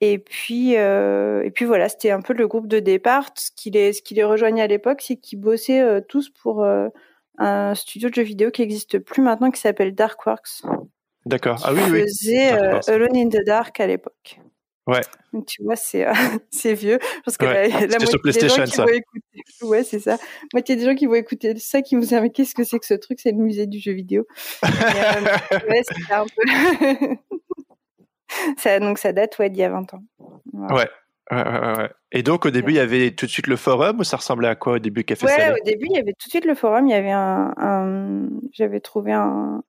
Et 0.00 0.18
puis, 0.18 0.76
euh, 0.76 1.42
et 1.42 1.50
puis 1.50 1.66
voilà, 1.66 1.88
c'était 1.88 2.10
un 2.10 2.22
peu 2.22 2.32
le 2.32 2.48
groupe 2.48 2.66
de 2.66 2.80
départ. 2.80 3.30
Ce 3.36 3.50
qui 3.54 3.70
les, 3.70 3.92
ce 3.92 4.00
qui 4.00 4.14
les 4.14 4.24
rejoignait 4.24 4.62
à 4.62 4.66
l'époque, 4.66 5.02
c'est 5.02 5.16
qu'ils 5.16 5.40
bossaient 5.40 5.82
euh, 5.82 6.00
tous 6.00 6.30
pour 6.30 6.64
euh, 6.64 6.88
un 7.38 7.74
studio 7.74 8.08
de 8.08 8.14
jeux 8.14 8.22
vidéo 8.22 8.50
qui 8.50 8.62
n'existe 8.62 8.98
plus 8.98 9.22
maintenant, 9.22 9.50
qui 9.50 9.60
s'appelle 9.60 9.94
Darkworks. 9.94 10.62
D'accord. 11.26 11.62
Ah 11.64 11.74
oui, 11.74 11.80
oui. 11.90 12.00
faisait. 12.02 12.48
Alone 12.88 13.16
in 13.16 13.28
the 13.28 13.44
Dark 13.44 13.78
à 13.78 13.86
l'époque. 13.86 14.40
Ouais. 14.86 15.02
Donc 15.34 15.46
tu 15.46 15.62
vois, 15.62 15.76
c'est 15.76 16.06
c'est 16.50 16.72
vieux 16.72 16.98
parce 17.24 17.36
que 17.36 17.44
Ouais, 17.44 17.68
la, 17.68 17.86
la 17.86 17.98
moitié 17.98 18.32
des 18.32 18.48
gens 18.48 18.64
qui 18.64 18.70
ça. 18.70 18.84
vont 18.84 18.88
écouter, 18.88 19.42
ouais, 19.62 19.84
c'est 19.84 20.00
ça. 20.00 20.16
Moitié 20.54 20.76
des 20.76 20.84
gens 20.86 20.94
qui 20.94 21.04
vont 21.04 21.14
écouter 21.14 21.54
ça, 21.58 21.82
qui 21.82 21.94
vont 21.94 22.02
se 22.02 22.08
dire 22.08 22.22
mais 22.22 22.30
qu'est-ce 22.30 22.54
que 22.54 22.64
c'est 22.64 22.78
que 22.78 22.86
ce 22.86 22.94
truc? 22.94 23.20
C'est 23.20 23.32
le 23.32 23.36
musée 23.36 23.66
du 23.66 23.78
jeu 23.78 23.92
vidéo. 23.92 24.26
Et, 24.62 24.66
ouais, 25.68 25.82
c'était 25.84 26.14
un 26.14 26.24
peu. 26.24 27.16
ça, 28.56 28.78
donc 28.80 28.98
ça 28.98 29.12
date 29.12 29.38
ouais 29.38 29.50
d'il 29.50 29.60
y 29.60 29.64
a 29.64 29.70
20 29.70 29.92
ans. 29.94 30.02
Voilà. 30.52 30.74
Ouais. 30.74 30.88
Ouais, 31.32 31.36
ouais, 31.48 31.60
ouais, 31.60 31.76
ouais. 31.78 31.90
Et 32.10 32.22
donc, 32.24 32.44
au 32.44 32.50
début, 32.50 32.72
il 32.72 32.76
y 32.76 32.80
avait 32.80 33.12
tout 33.12 33.24
de 33.24 33.30
suite 33.30 33.46
le 33.46 33.54
forum 33.54 34.00
ou 34.00 34.04
ça 34.04 34.16
ressemblait 34.16 34.48
à 34.48 34.56
quoi 34.56 34.72
au 34.74 34.78
début 34.80 35.04
Café 35.04 35.26
Ouais, 35.26 35.32
Salé? 35.32 35.60
au 35.60 35.64
début, 35.64 35.86
il 35.88 35.94
y 35.96 35.98
avait 36.00 36.12
tout 36.14 36.26
de 36.26 36.30
suite 36.30 36.44
le 36.44 36.56
forum. 36.56 36.88
Il 36.88 36.90
y 36.90 36.94
avait 36.94 37.12
un, 37.12 37.54
un- 37.56 38.28
j'avais 38.52 38.80
trouvé 38.80 39.12
un, 39.12 39.62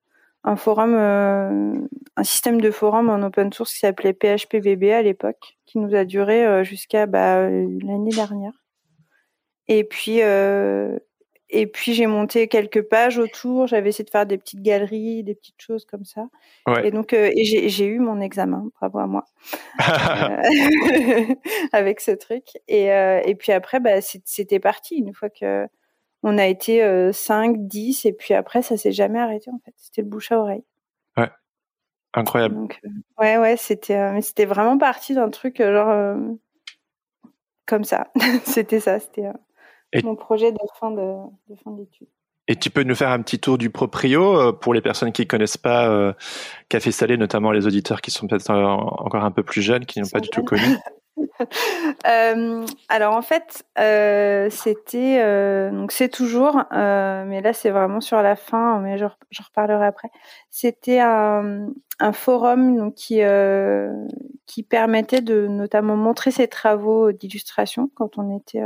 un 0.43 0.56
forum, 0.56 0.95
euh, 0.95 1.76
un 2.17 2.24
système 2.24 2.60
de 2.62 2.71
forum 2.71 3.12
en 3.12 3.21
open 3.21 3.54
source 3.54 3.74
qui 3.74 3.78
s'appelait 3.80 4.13
PHPBB 4.13 4.91
à 4.91 5.04
l'époque, 5.04 5.60
qui 5.67 5.78
nous 5.78 5.93
a 5.93 6.04
duré 6.04 6.47
euh, 6.47 6.63
jusqu'à 6.63 7.06
bah, 7.06 7.43
l'année 7.47 8.10
dernière. 8.15 8.54
Et 9.67 9.84
puis, 9.84 10.24
euh, 10.24 10.97
et 11.52 11.68
puis 11.68 11.94
j'ai 11.94 12.08
monté 12.08 12.48
quelques 12.48 12.82
pages 12.82 13.18
autour. 13.18 13.68
J'avais 13.68 13.90
essayé 13.90 14.06
de 14.06 14.10
faire 14.10 14.26
des 14.26 14.38
petites 14.38 14.62
galeries, 14.62 15.24
des 15.24 15.36
petites 15.36 15.62
choses 15.62 15.86
comme 15.86 16.06
ça. 16.06 16.28
Ouais. 16.66 16.88
Et 16.88 16.92
donc, 16.92 17.14
euh, 17.14 17.30
et 17.36 17.70
j'ai 17.70 17.86
eu 17.86 18.00
mon 18.00 18.22
examen. 18.22 18.70
Bravo 18.80 19.00
à 19.00 19.08
moi. 19.08 19.26
Euh, 19.82 21.36
avec 21.74 22.00
ce 22.00 22.12
truc. 22.12 22.46
Et, 22.68 22.92
euh, 22.92 23.22
et 23.26 23.36
puis 23.36 23.52
après, 23.52 23.80
bah, 23.80 24.02
c'était 24.02 24.60
parti. 24.60 24.96
Une 24.96 25.14
fois 25.14 25.30
que 25.30 25.68
on 26.24 26.38
a 26.38 26.46
été 26.46 26.84
euh, 26.84 27.12
5, 27.12 27.56
10, 27.58 28.06
et 28.06 28.14
puis 28.14 28.34
après, 28.34 28.62
ça 28.62 28.78
s'est 28.78 28.92
jamais 28.92 29.20
arrêté 29.20 29.50
en 29.50 29.60
fait. 29.66 29.74
C'était 29.78 30.02
le 30.02 30.08
bouche 30.08 30.32
à 30.32 30.40
oreille. 30.40 30.64
Incroyable. 32.14 32.56
Donc, 32.56 32.82
ouais, 33.20 33.38
ouais, 33.38 33.56
c'était 33.56 34.22
c'était 34.22 34.44
vraiment 34.44 34.78
parti 34.78 35.14
d'un 35.14 35.30
truc 35.30 35.62
genre 35.62 36.18
comme 37.66 37.86
ça. 37.86 38.12
c'était 38.44 38.82
ça, 38.82 39.00
c'était 39.00 39.30
Et- 39.93 40.01
mon 40.04 40.15
projet 40.15 40.51
de 40.51 40.58
fin 40.80 40.91
de, 40.91 41.15
de 41.49 41.56
fin 41.63 41.71
d'études. 41.71 42.08
Et 42.47 42.56
tu 42.56 42.69
peux 42.69 42.84
nous 42.84 42.95
faire 42.95 43.12
un 43.12 43.21
petit 43.21 43.39
tour 43.39 43.58
du 43.58 43.69
proprio 43.69 44.38
euh, 44.38 44.51
pour 44.51 44.73
les 44.73 44.82
personnes 44.82 45.12
qui 45.12 45.25
connaissent 45.27 45.58
pas 45.58 45.88
euh, 45.88 46.12
Café 46.69 46.91
Salé, 46.91 47.15
notamment 47.15 47.51
les 47.51 47.65
auditeurs 47.67 48.01
qui 48.01 48.12
sont 48.12 48.27
peut-être 48.27 48.49
euh, 48.49 48.65
encore 48.65 49.23
un 49.23 49.32
peu 49.32 49.43
plus 49.43 49.62
jeunes, 49.62 49.86
qui 49.86 50.01
n'ont 50.01 50.10
pas 50.10 50.19
du 50.19 50.30
tout 50.30 50.43
connu. 50.43 50.62
Euh, 52.08 52.65
alors 52.89 53.15
en 53.15 53.21
fait, 53.21 53.63
euh, 53.77 54.47
c'était 54.49 55.69
donc 55.71 55.91
c'est 55.91 56.10
toujours, 56.10 56.63
mais 56.71 57.41
là 57.41 57.54
c'est 57.54 57.69
vraiment 57.69 57.99
sur 57.99 58.21
la 58.21 58.36
fin, 58.36 58.80
mais 58.80 58.97
je, 58.97 59.06
je 59.30 59.41
reparlerai 59.43 59.86
après. 59.86 60.10
C'était 60.49 60.99
un, 60.99 61.67
un 61.99 62.13
forum 62.13 62.77
donc, 62.77 62.95
qui 62.95 63.21
qui 64.47 64.63
permettait 64.63 65.21
de 65.21 65.47
notamment 65.47 65.95
montrer 65.95 66.32
ses 66.32 66.47
travaux 66.47 67.12
d'illustration 67.12 67.91
quand 67.93 68.17
on 68.17 68.36
était 68.36 68.63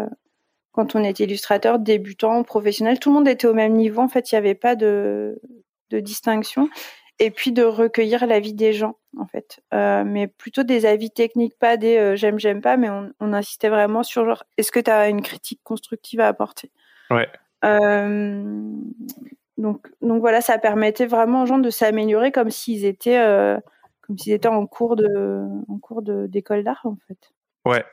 quand 0.76 0.96
on 0.96 1.04
était 1.04 1.24
illustrateur, 1.24 1.80
débutant, 1.80 2.44
professionnel. 2.44 3.00
Tout 3.00 3.10
le 3.10 3.16
monde 3.16 3.28
était 3.28 3.48
au 3.48 3.54
même 3.54 3.74
niveau. 3.74 4.02
En 4.02 4.10
fait, 4.10 4.32
il 4.32 4.36
n'y 4.36 4.40
avait 4.40 4.56
pas 4.56 4.76
de 4.76 5.40
de 5.92 6.00
distinction. 6.00 6.70
Et 7.20 7.32
puis 7.32 7.54
de 7.54 7.64
recueillir 7.64 8.26
l'avis 8.28 8.54
des 8.54 8.74
gens, 8.74 8.98
en 9.18 9.26
fait, 9.26 9.62
Euh, 9.74 10.04
mais 10.06 10.28
plutôt 10.28 10.64
des 10.64 10.86
avis 10.86 11.12
techniques, 11.12 11.58
pas 11.58 11.78
des 11.78 11.96
euh, 11.98 12.16
j'aime, 12.18 12.40
j'aime 12.40 12.60
pas, 12.62 12.76
mais 12.76 12.90
on, 12.90 13.10
on 13.22 13.32
insistait 13.32 13.70
vraiment 13.70 14.04
sur 14.04 14.26
genre 14.26 14.44
est-ce 14.58 14.70
que 14.70 14.82
tu 14.82 14.92
as 14.92 15.08
une 15.08 15.22
critique 15.22 15.62
constructive 15.64 16.20
à 16.20 16.28
apporter? 16.28 16.72
Ouais. 17.10 17.30
Euh, 17.64 18.70
donc, 19.58 19.88
donc 20.02 20.20
voilà, 20.20 20.42
ça 20.42 20.58
permettait 20.58 21.06
vraiment 21.06 21.44
aux 21.44 21.46
gens 21.46 21.58
de 21.58 21.70
s'améliorer 21.70 22.34
comme 22.34 22.50
s'ils 22.50 22.84
étaient, 22.84 23.22
comme 24.02 24.18
s'ils 24.18 24.34
étaient 24.34 24.50
en 24.50 24.68
cours 24.68 24.98
de, 24.98 25.46
en 25.70 25.80
cours 25.80 26.02
d'école 26.02 26.66
d'art 26.66 26.82
en 26.84 26.98
fait. 27.08 27.32
Ouais. 27.66 27.86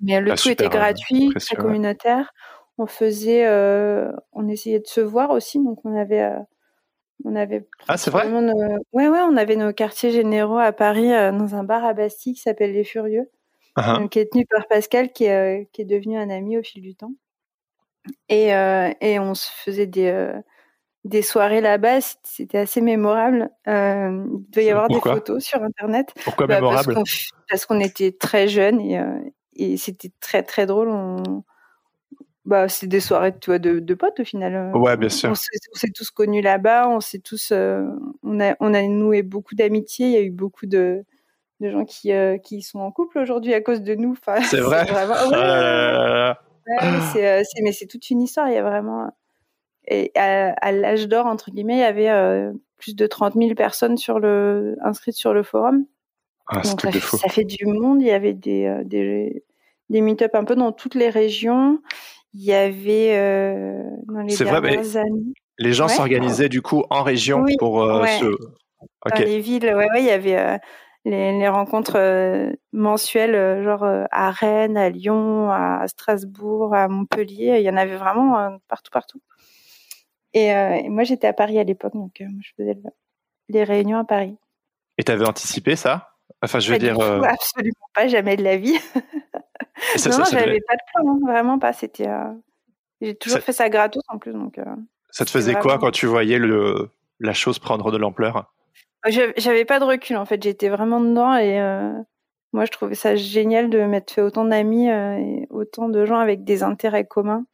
Mais 0.00 0.20
le 0.20 0.32
Ah, 0.32 0.36
tout 0.36 0.42
super, 0.42 0.66
était 0.66 0.76
euh, 0.76 0.80
gratuit, 0.80 1.32
très 1.34 1.56
communautaire. 1.56 2.32
On 2.78 2.86
faisait, 2.86 3.46
euh, 3.46 4.12
on 4.32 4.48
essayait 4.48 4.80
de 4.80 4.86
se 4.86 5.00
voir 5.00 5.30
aussi, 5.30 5.58
donc 5.62 5.78
on 5.84 5.96
avait, 5.96 6.22
euh, 6.22 6.38
on 7.24 7.34
avait. 7.36 7.66
Ah, 7.88 7.96
c'est 7.96 8.10
vrai? 8.10 8.28
nos- 8.28 8.52
Ouais, 8.92 9.08
ouais, 9.08 9.20
on 9.22 9.36
avait 9.36 9.56
nos 9.56 9.72
quartiers 9.72 10.10
généraux 10.10 10.58
à 10.58 10.72
Paris 10.72 11.12
euh, 11.12 11.32
dans 11.32 11.54
un 11.54 11.64
bar 11.64 11.84
à 11.84 11.94
Bastille 11.94 12.34
qui 12.34 12.40
s'appelle 12.40 12.72
Les 12.72 12.84
Furieux, 12.84 13.30
Ah, 13.76 14.00
euh, 14.02 14.08
qui 14.08 14.18
est 14.18 14.30
tenu 14.30 14.44
par 14.46 14.66
Pascal, 14.68 15.10
qui 15.12 15.24
est, 15.24 15.68
qui 15.72 15.82
est 15.82 15.86
devenu 15.86 16.18
un 16.18 16.28
ami 16.28 16.58
au 16.58 16.62
fil 16.62 16.82
du 16.82 16.94
temps. 16.94 17.12
Et, 18.28 18.48
et 19.00 19.18
on 19.18 19.34
se 19.34 19.48
faisait 19.50 19.86
des, 19.86 20.32
des 21.04 21.22
soirées 21.22 21.60
là-bas. 21.60 22.00
C'était 22.22 22.58
assez 22.58 22.80
mémorable. 22.80 23.50
Euh, 23.68 24.26
il 24.32 24.50
doit 24.50 24.62
y 24.62 24.70
avoir 24.70 24.88
Pourquoi? 24.88 25.12
des 25.14 25.18
photos 25.18 25.44
sur 25.44 25.62
Internet. 25.62 26.12
Pourquoi 26.24 26.46
Bah, 26.46 26.56
mémorable? 26.56 26.94
parce 27.48 27.64
qu'on 27.66 27.80
était 27.80 28.12
très 28.12 28.48
jeunes 28.48 28.80
et, 28.80 28.98
euh, 28.98 29.18
et 29.58 29.76
c'était 29.76 30.10
très 30.20 30.42
très 30.42 30.66
drôle. 30.66 30.88
On... 30.88 31.42
Bah, 32.44 32.68
c'est 32.68 32.86
des 32.86 33.00
soirées 33.00 33.34
tu 33.40 33.50
vois, 33.50 33.58
de, 33.58 33.80
de 33.80 33.94
potes 33.94 34.20
au 34.20 34.24
final. 34.24 34.54
Euh, 34.54 34.72
Ouais, 34.78 34.96
bien 34.96 35.08
sûr. 35.08 35.30
On 35.30 35.34
s'est 35.34 35.90
tous 35.92 36.10
connus 36.12 36.42
là-bas, 36.42 36.88
on 36.88 37.00
s'est 37.00 37.18
tous, 37.18 37.50
euh, 37.50 37.84
on 38.22 38.40
a, 38.40 38.54
on 38.60 38.72
a 38.72 38.82
noué 38.82 39.22
beaucoup 39.22 39.56
d'amitié. 39.56 40.06
Il 40.06 40.12
y 40.12 40.16
a 40.16 40.22
eu 40.22 40.30
beaucoup 40.30 40.66
de, 40.66 41.04
de 41.60 41.70
gens 41.70 41.84
qui, 41.84 42.12
euh, 42.12 42.38
qui 42.38 42.62
sont 42.62 42.78
en 42.78 42.92
couple 42.92 43.18
aujourd'hui 43.18 43.52
à 43.52 43.60
cause 43.60 43.82
de 43.82 43.96
nous. 43.96 44.12
Enfin, 44.12 44.40
C'est 44.42 44.60
vrai? 44.60 44.84
vraiment- 44.84 45.14
Ouais. 45.30 46.34
Ouais, 46.68 47.42
mais 47.62 47.72
c'est 47.72 47.86
toute 47.86 48.10
une 48.10 48.22
histoire. 48.22 48.48
Il 48.48 48.54
y 48.54 48.58
a 48.58 48.62
vraiment. 48.62 49.10
Et 49.88 50.10
à, 50.16 50.52
à 50.52 50.72
l'âge 50.72 51.08
d'or, 51.08 51.26
entre 51.26 51.50
guillemets, 51.50 51.76
il 51.76 51.80
y 51.80 51.82
avait 51.82 52.10
euh, 52.10 52.52
plus 52.76 52.94
de 52.96 53.06
30 53.06 53.34
000 53.34 53.54
personnes 53.54 53.96
sur 53.96 54.18
le, 54.20 54.76
inscrites 54.82 55.14
sur 55.16 55.32
le 55.32 55.42
forum. 55.44 55.84
Ah, 56.48 56.60
Donc 56.62 56.80
ça, 56.80 57.28
fait 57.28 57.44
du 57.44 57.66
monde. 57.66 58.00
Il 58.02 58.06
y 58.06 58.12
avait 58.12 58.34
des, 58.34 58.82
des, 58.84 59.44
des 59.90 60.00
meet-up 60.00 60.34
un 60.34 60.44
peu 60.44 60.54
dans 60.56 60.72
toutes 60.72 60.94
les 60.94 61.08
régions. 61.10 61.80
Il 62.34 62.42
y 62.44 62.52
avait 62.52 63.16
euh, 63.16 63.82
dans 64.08 64.20
les 64.22 64.34
C'est 64.34 64.44
vrai, 64.44 64.60
dernières 64.60 64.96
années. 64.96 65.32
Les 65.58 65.72
gens 65.72 65.86
Ouais. 65.86 65.94
s'organisaient 65.94 66.48
du 66.50 66.60
coup 66.62 66.84
en 66.90 67.02
région 67.02 67.40
Oui, 67.40 67.56
pour 67.58 67.82
euh, 67.82 68.02
ouais. 68.02 68.20
Dans 69.08 69.16
les 69.24 69.40
villes, 69.40 69.64
ouais, 69.64 69.74
ouais, 69.90 70.00
il 70.00 70.04
y 70.04 70.10
avait 70.10 70.36
euh, 70.38 70.58
les, 71.04 71.38
les 71.38 71.48
rencontres 71.48 71.96
euh, 71.96 72.52
mensuelles, 72.72 73.62
genre 73.64 73.84
à 74.10 74.30
Rennes, 74.30 74.76
à 74.76 74.90
Lyon, 74.90 75.50
à 75.50 75.86
Strasbourg, 75.88 76.74
à 76.74 76.88
Montpellier. 76.88 77.56
Il 77.58 77.62
y 77.62 77.70
en 77.70 77.76
avait 77.76 77.96
vraiment 77.96 78.58
partout, 78.68 78.90
partout. 78.90 79.20
Et, 80.34 80.48
et 80.48 80.88
moi, 80.90 81.04
j'étais 81.04 81.26
à 81.26 81.32
Paris 81.32 81.58
à 81.58 81.64
l'époque, 81.64 81.94
donc 81.94 82.12
je 82.20 82.50
faisais 82.58 82.74
le- 82.74 82.90
les 83.48 83.64
réunions 83.64 83.98
à 83.98 84.04
Paris. 84.04 84.36
Et 84.98 85.04
t'avais 85.04 85.26
anticipé 85.26 85.76
ça? 85.76 86.10
Enfin, 86.42 86.58
je 86.58 86.70
veux 86.72 86.78
Pas 86.78 86.84
dire. 86.84 86.98
euh, 87.00 87.22
absolument 87.22 87.86
pas, 87.94 88.08
jamais 88.08 88.36
de 88.36 88.42
la 88.42 88.56
vie. 88.58 88.76
ça- 89.96 90.10
non, 90.10 90.18
devait- 90.18 90.30
j'avais 90.30 90.60
pas 90.60 90.74
de 90.74 90.80
plan, 90.94 91.12
hein, 91.12 91.18
vraiment 91.26 91.58
pas. 91.58 91.72
C'était, 91.72 92.08
euh, 92.08 92.32
j'ai 93.00 93.14
toujours 93.14 93.38
Ça- 93.38 93.44
fait 93.44 93.52
ça 93.52 93.68
gratos 93.68 94.02
en 94.08 94.18
plus, 94.18 94.32
donc. 94.32 94.58
euh, 94.58 94.64
Ça 95.10 95.24
te 95.24 95.30
faisait 95.30 95.54
quoi 95.54 95.78
quand 95.78 95.90
tu 95.90 96.06
voyais 96.06 96.38
le, 96.38 96.90
la 97.20 97.32
chose 97.32 97.58
prendre 97.58 97.90
de 97.90 97.96
l'ampleur? 97.96 98.52
J'avais 99.06 99.34
j'avais 99.36 99.64
pas 99.64 99.78
de 99.78 99.84
recul 99.84 100.16
en 100.16 100.24
fait, 100.24 100.42
j'étais 100.42 100.68
vraiment 100.68 101.00
dedans 101.00 101.36
et 101.36 101.60
euh, 101.60 101.92
moi 102.52 102.64
je 102.64 102.72
trouvais 102.72 102.96
ça 102.96 103.14
génial 103.14 103.70
de 103.70 103.78
m'être 103.84 104.10
fait 104.10 104.20
autant 104.20 104.44
d'amis 104.44 104.88
et 104.88 105.46
autant 105.50 105.88
de 105.88 106.04
gens 106.04 106.18
avec 106.18 106.42
des 106.42 106.62
intérêts 106.64 107.06
communs. 107.06 107.46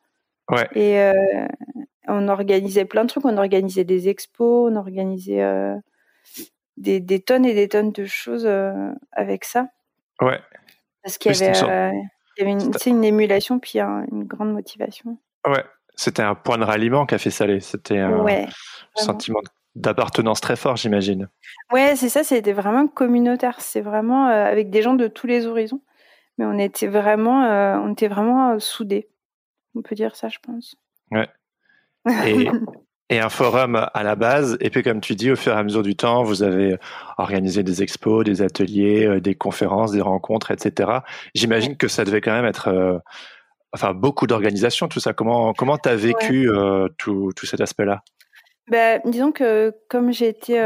Ouais. 0.51 0.67
Et, 0.75 1.13
on 2.09 2.27
organisait 2.29 2.85
plein 2.85 3.05
de 3.05 3.09
trucs. 3.09 3.25
On 3.25 3.37
organisait 3.37 3.85
des 3.85 4.09
expos, 4.09 4.71
on 4.73 4.77
organisait 4.77 5.45
des, 6.77 7.01
des, 7.01 7.21
tonnes 7.21 7.45
et 7.45 7.55
des 7.55 7.69
tonnes 7.69 7.93
de 7.93 8.07
choses 8.07 8.49
avec 9.13 9.45
ça. 9.45 9.69
Ouais. 10.21 10.41
Parce 11.03 11.19
qu'il 11.19 11.33
y, 11.33 11.39
y 11.39 11.45
avait 11.45 12.53
une, 12.53 12.73
une 12.87 13.05
émulation 13.05 13.59
puis 13.59 13.79
une 13.81 14.25
grande 14.25 14.53
motivation. 14.53 15.19
Ouais, 15.47 15.65
c'était 15.95 16.23
un 16.23 16.35
point 16.35 16.59
de 16.59 16.65
ralliement 16.65 17.07
Café 17.07 17.31
Salé. 17.31 17.61
C'était 17.61 17.99
un 17.99 18.25
sentiment 18.95 19.41
d'appartenance 19.75 20.41
très 20.41 20.57
fort, 20.57 20.77
j'imagine. 20.77 21.29
Ouais, 21.73 21.97
c'est 21.97 22.09
ça. 22.09 22.25
C'était 22.25 22.53
vraiment 22.53 22.87
communautaire. 22.87 23.61
C'est 23.61 23.81
vraiment 23.81 24.27
avec 24.27 24.71
des 24.71 24.83
gens 24.83 24.95
de 24.95 25.09
tous 25.09 25.27
les 25.27 25.47
horizons. 25.47 25.81
Mais 26.39 26.45
on 26.45 26.59
était 26.59 26.87
vraiment, 26.87 27.43
on 27.83 27.93
était 27.93 28.09
vraiment 28.09 28.59
soudés. 28.59 29.09
On 29.75 29.83
peut 29.83 29.95
dire 29.95 30.17
ça, 30.17 30.29
je 30.29 30.39
pense. 30.39 30.77
Ouais. 31.11 31.29
Et, 32.27 32.51
et, 33.13 33.21
un 33.21 33.29
forum 33.29 33.89
à 33.93 34.03
la 34.03 34.15
base. 34.17 34.57
Et 34.61 34.71
puis, 34.71 34.83
comme 34.83 35.01
tu 35.01 35.15
dis, 35.15 35.31
au 35.31 35.37
fur 35.37 35.53
et 35.53 35.57
à 35.57 35.63
mesure 35.63 35.83
du 35.83 35.95
temps, 35.97 36.23
vous 36.23 36.43
avez 36.43 36.77
organisé 37.19 37.63
des 37.63 37.83
expos, 37.83 38.25
des 38.25 38.43
ateliers, 38.43 39.07
euh, 39.07 39.21
des 39.21 39.35
conférences, 39.35 39.93
des 39.93 40.01
rencontres, 40.01 40.51
etc. 40.51 41.01
J'imagine 41.35 41.77
que 41.77 41.89
ça 41.89 42.05
devait 42.05 42.21
quand 42.21 42.33
même 42.33 42.45
être, 42.45 42.69
euh, 42.69 42.99
enfin, 43.73 43.95
beaucoup 43.95 44.27
d'organisation, 44.27 44.89
tout 44.89 45.01
ça. 45.01 45.13
Comment 45.13 45.53
comment 45.53 45.79
t'as 45.79 45.95
vécu 45.95 46.49
euh, 46.49 46.89
tout, 46.99 47.31
tout 47.37 47.47
cet 47.47 47.61
aspect-là? 47.61 48.03
Bah, 48.69 48.99
disons 49.05 49.33
que 49.33 49.75
comme 49.89 50.13
j'étais 50.13 50.61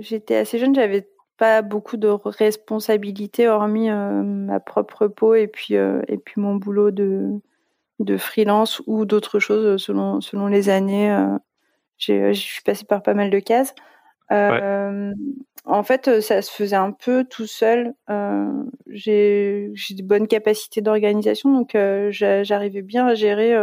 j'étais 0.00 0.36
assez 0.36 0.58
jeune, 0.58 0.74
j'avais 0.74 1.08
pas 1.38 1.62
beaucoup 1.62 1.96
de 1.96 2.08
responsabilités 2.08 3.48
hormis 3.48 3.90
ma 3.90 4.60
propre 4.60 5.06
peau 5.06 5.34
et 5.34 5.46
puis 5.46 5.74
et 5.74 6.18
puis 6.18 6.40
mon 6.40 6.56
boulot 6.56 6.90
de 6.90 7.40
de 7.98 8.16
freelance 8.16 8.82
ou 8.86 9.04
d'autres 9.04 9.38
choses 9.38 9.82
selon, 9.82 10.20
selon 10.20 10.46
les 10.46 10.68
années. 10.68 11.10
Euh, 11.10 11.38
je 11.98 12.32
suis 12.32 12.62
passée 12.62 12.84
par 12.84 13.02
pas 13.02 13.14
mal 13.14 13.30
de 13.30 13.38
cases. 13.38 13.74
Euh, 14.32 15.12
en 15.64 15.82
fait, 15.82 16.20
ça 16.20 16.42
se 16.42 16.50
faisait 16.50 16.76
un 16.76 16.92
peu 16.92 17.24
tout 17.24 17.46
seul. 17.46 17.94
j'ai 18.86 19.70
de 19.90 20.02
bonnes 20.02 20.28
capacités 20.28 20.80
d'organisation, 20.80 21.52
donc 21.52 21.76
j'arrivais 22.10 22.82
bien 22.82 23.06
à 23.06 23.14
gérer 23.14 23.54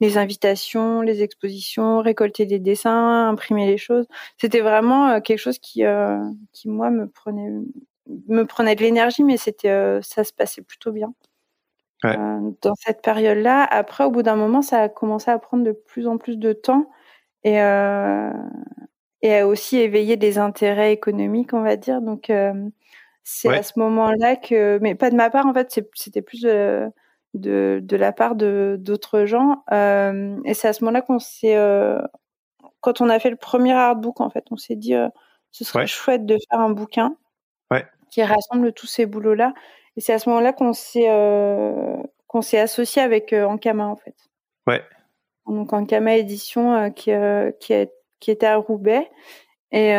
les 0.00 0.18
invitations, 0.18 1.00
les 1.00 1.22
expositions, 1.22 2.00
récolter 2.00 2.46
des 2.46 2.58
dessins, 2.58 3.28
imprimer 3.28 3.66
les 3.66 3.78
choses. 3.78 4.06
C'était 4.36 4.60
vraiment 4.60 5.20
quelque 5.20 5.38
chose 5.38 5.58
qui, 5.58 5.82
qui 6.52 6.68
moi, 6.68 6.90
me 6.90 7.08
prenait, 7.08 7.50
me 8.28 8.44
prenait 8.44 8.74
de 8.74 8.82
l'énergie, 8.82 9.24
mais 9.24 9.36
c'était, 9.36 10.00
ça 10.02 10.24
se 10.24 10.32
passait 10.32 10.62
plutôt 10.62 10.92
bien. 10.92 11.12
Euh, 12.04 12.50
dans 12.62 12.74
cette 12.76 13.02
période-là. 13.02 13.64
Après, 13.64 14.04
au 14.04 14.10
bout 14.10 14.22
d'un 14.22 14.36
moment, 14.36 14.62
ça 14.62 14.82
a 14.82 14.88
commencé 14.88 15.30
à 15.30 15.38
prendre 15.38 15.64
de 15.64 15.72
plus 15.72 16.06
en 16.06 16.16
plus 16.16 16.36
de 16.36 16.52
temps 16.52 16.88
et, 17.44 17.60
euh, 17.60 18.30
et 19.22 19.38
à 19.38 19.46
aussi 19.46 19.78
éveiller 19.78 20.16
des 20.16 20.38
intérêts 20.38 20.92
économiques, 20.92 21.52
on 21.52 21.62
va 21.62 21.76
dire. 21.76 22.00
Donc, 22.02 22.30
euh, 22.30 22.52
c'est 23.24 23.54
à 23.54 23.62
ce 23.62 23.78
moment-là 23.78 24.36
que, 24.36 24.78
mais 24.80 24.94
pas 24.94 25.10
de 25.10 25.16
ma 25.16 25.30
part, 25.30 25.46
en 25.46 25.54
fait, 25.54 25.80
c'était 25.94 26.22
plus 26.22 26.42
de, 26.42 26.90
de, 27.34 27.80
de, 27.82 27.96
la 27.96 28.12
part 28.12 28.34
de 28.36 28.76
d'autres 28.78 29.24
gens. 29.24 29.64
Euh, 29.72 30.38
et 30.44 30.54
c'est 30.54 30.68
à 30.68 30.72
ce 30.72 30.84
moment-là 30.84 31.02
qu'on 31.02 31.18
s'est, 31.18 31.56
euh, 31.56 32.00
quand 32.80 33.00
on 33.00 33.08
a 33.10 33.18
fait 33.18 33.30
le 33.30 33.36
premier 33.36 33.72
artbook, 33.72 34.20
en 34.20 34.30
fait, 34.30 34.44
on 34.50 34.56
s'est 34.56 34.76
dit, 34.76 34.94
ce 35.50 35.64
serait 35.64 35.86
chouette 35.86 36.26
de 36.26 36.36
faire 36.50 36.60
un 36.60 36.70
bouquin 36.70 37.16
qui 38.10 38.22
rassemble 38.22 38.72
tous 38.72 38.86
ces 38.86 39.06
boulots-là. 39.06 39.52
Et 39.96 40.00
c'est 40.00 40.12
à 40.12 40.18
ce 40.18 40.28
moment-là 40.28 40.52
qu'on 40.52 40.72
s'est 40.72 41.08
euh, 41.08 41.96
qu'on 42.26 42.42
s'est 42.42 42.58
associé 42.58 43.02
avec 43.02 43.32
euh, 43.32 43.44
Ankama 43.44 43.86
en 43.86 43.96
fait. 43.96 44.14
Ouais. 44.66 44.82
Donc 45.48 45.72
Ankama 45.72 46.16
Édition 46.16 46.74
euh, 46.74 46.90
qui 46.90 47.10
qui, 47.60 47.74
qui 48.20 48.30
était 48.30 48.46
à 48.46 48.56
Roubaix 48.56 49.10
et 49.72 49.92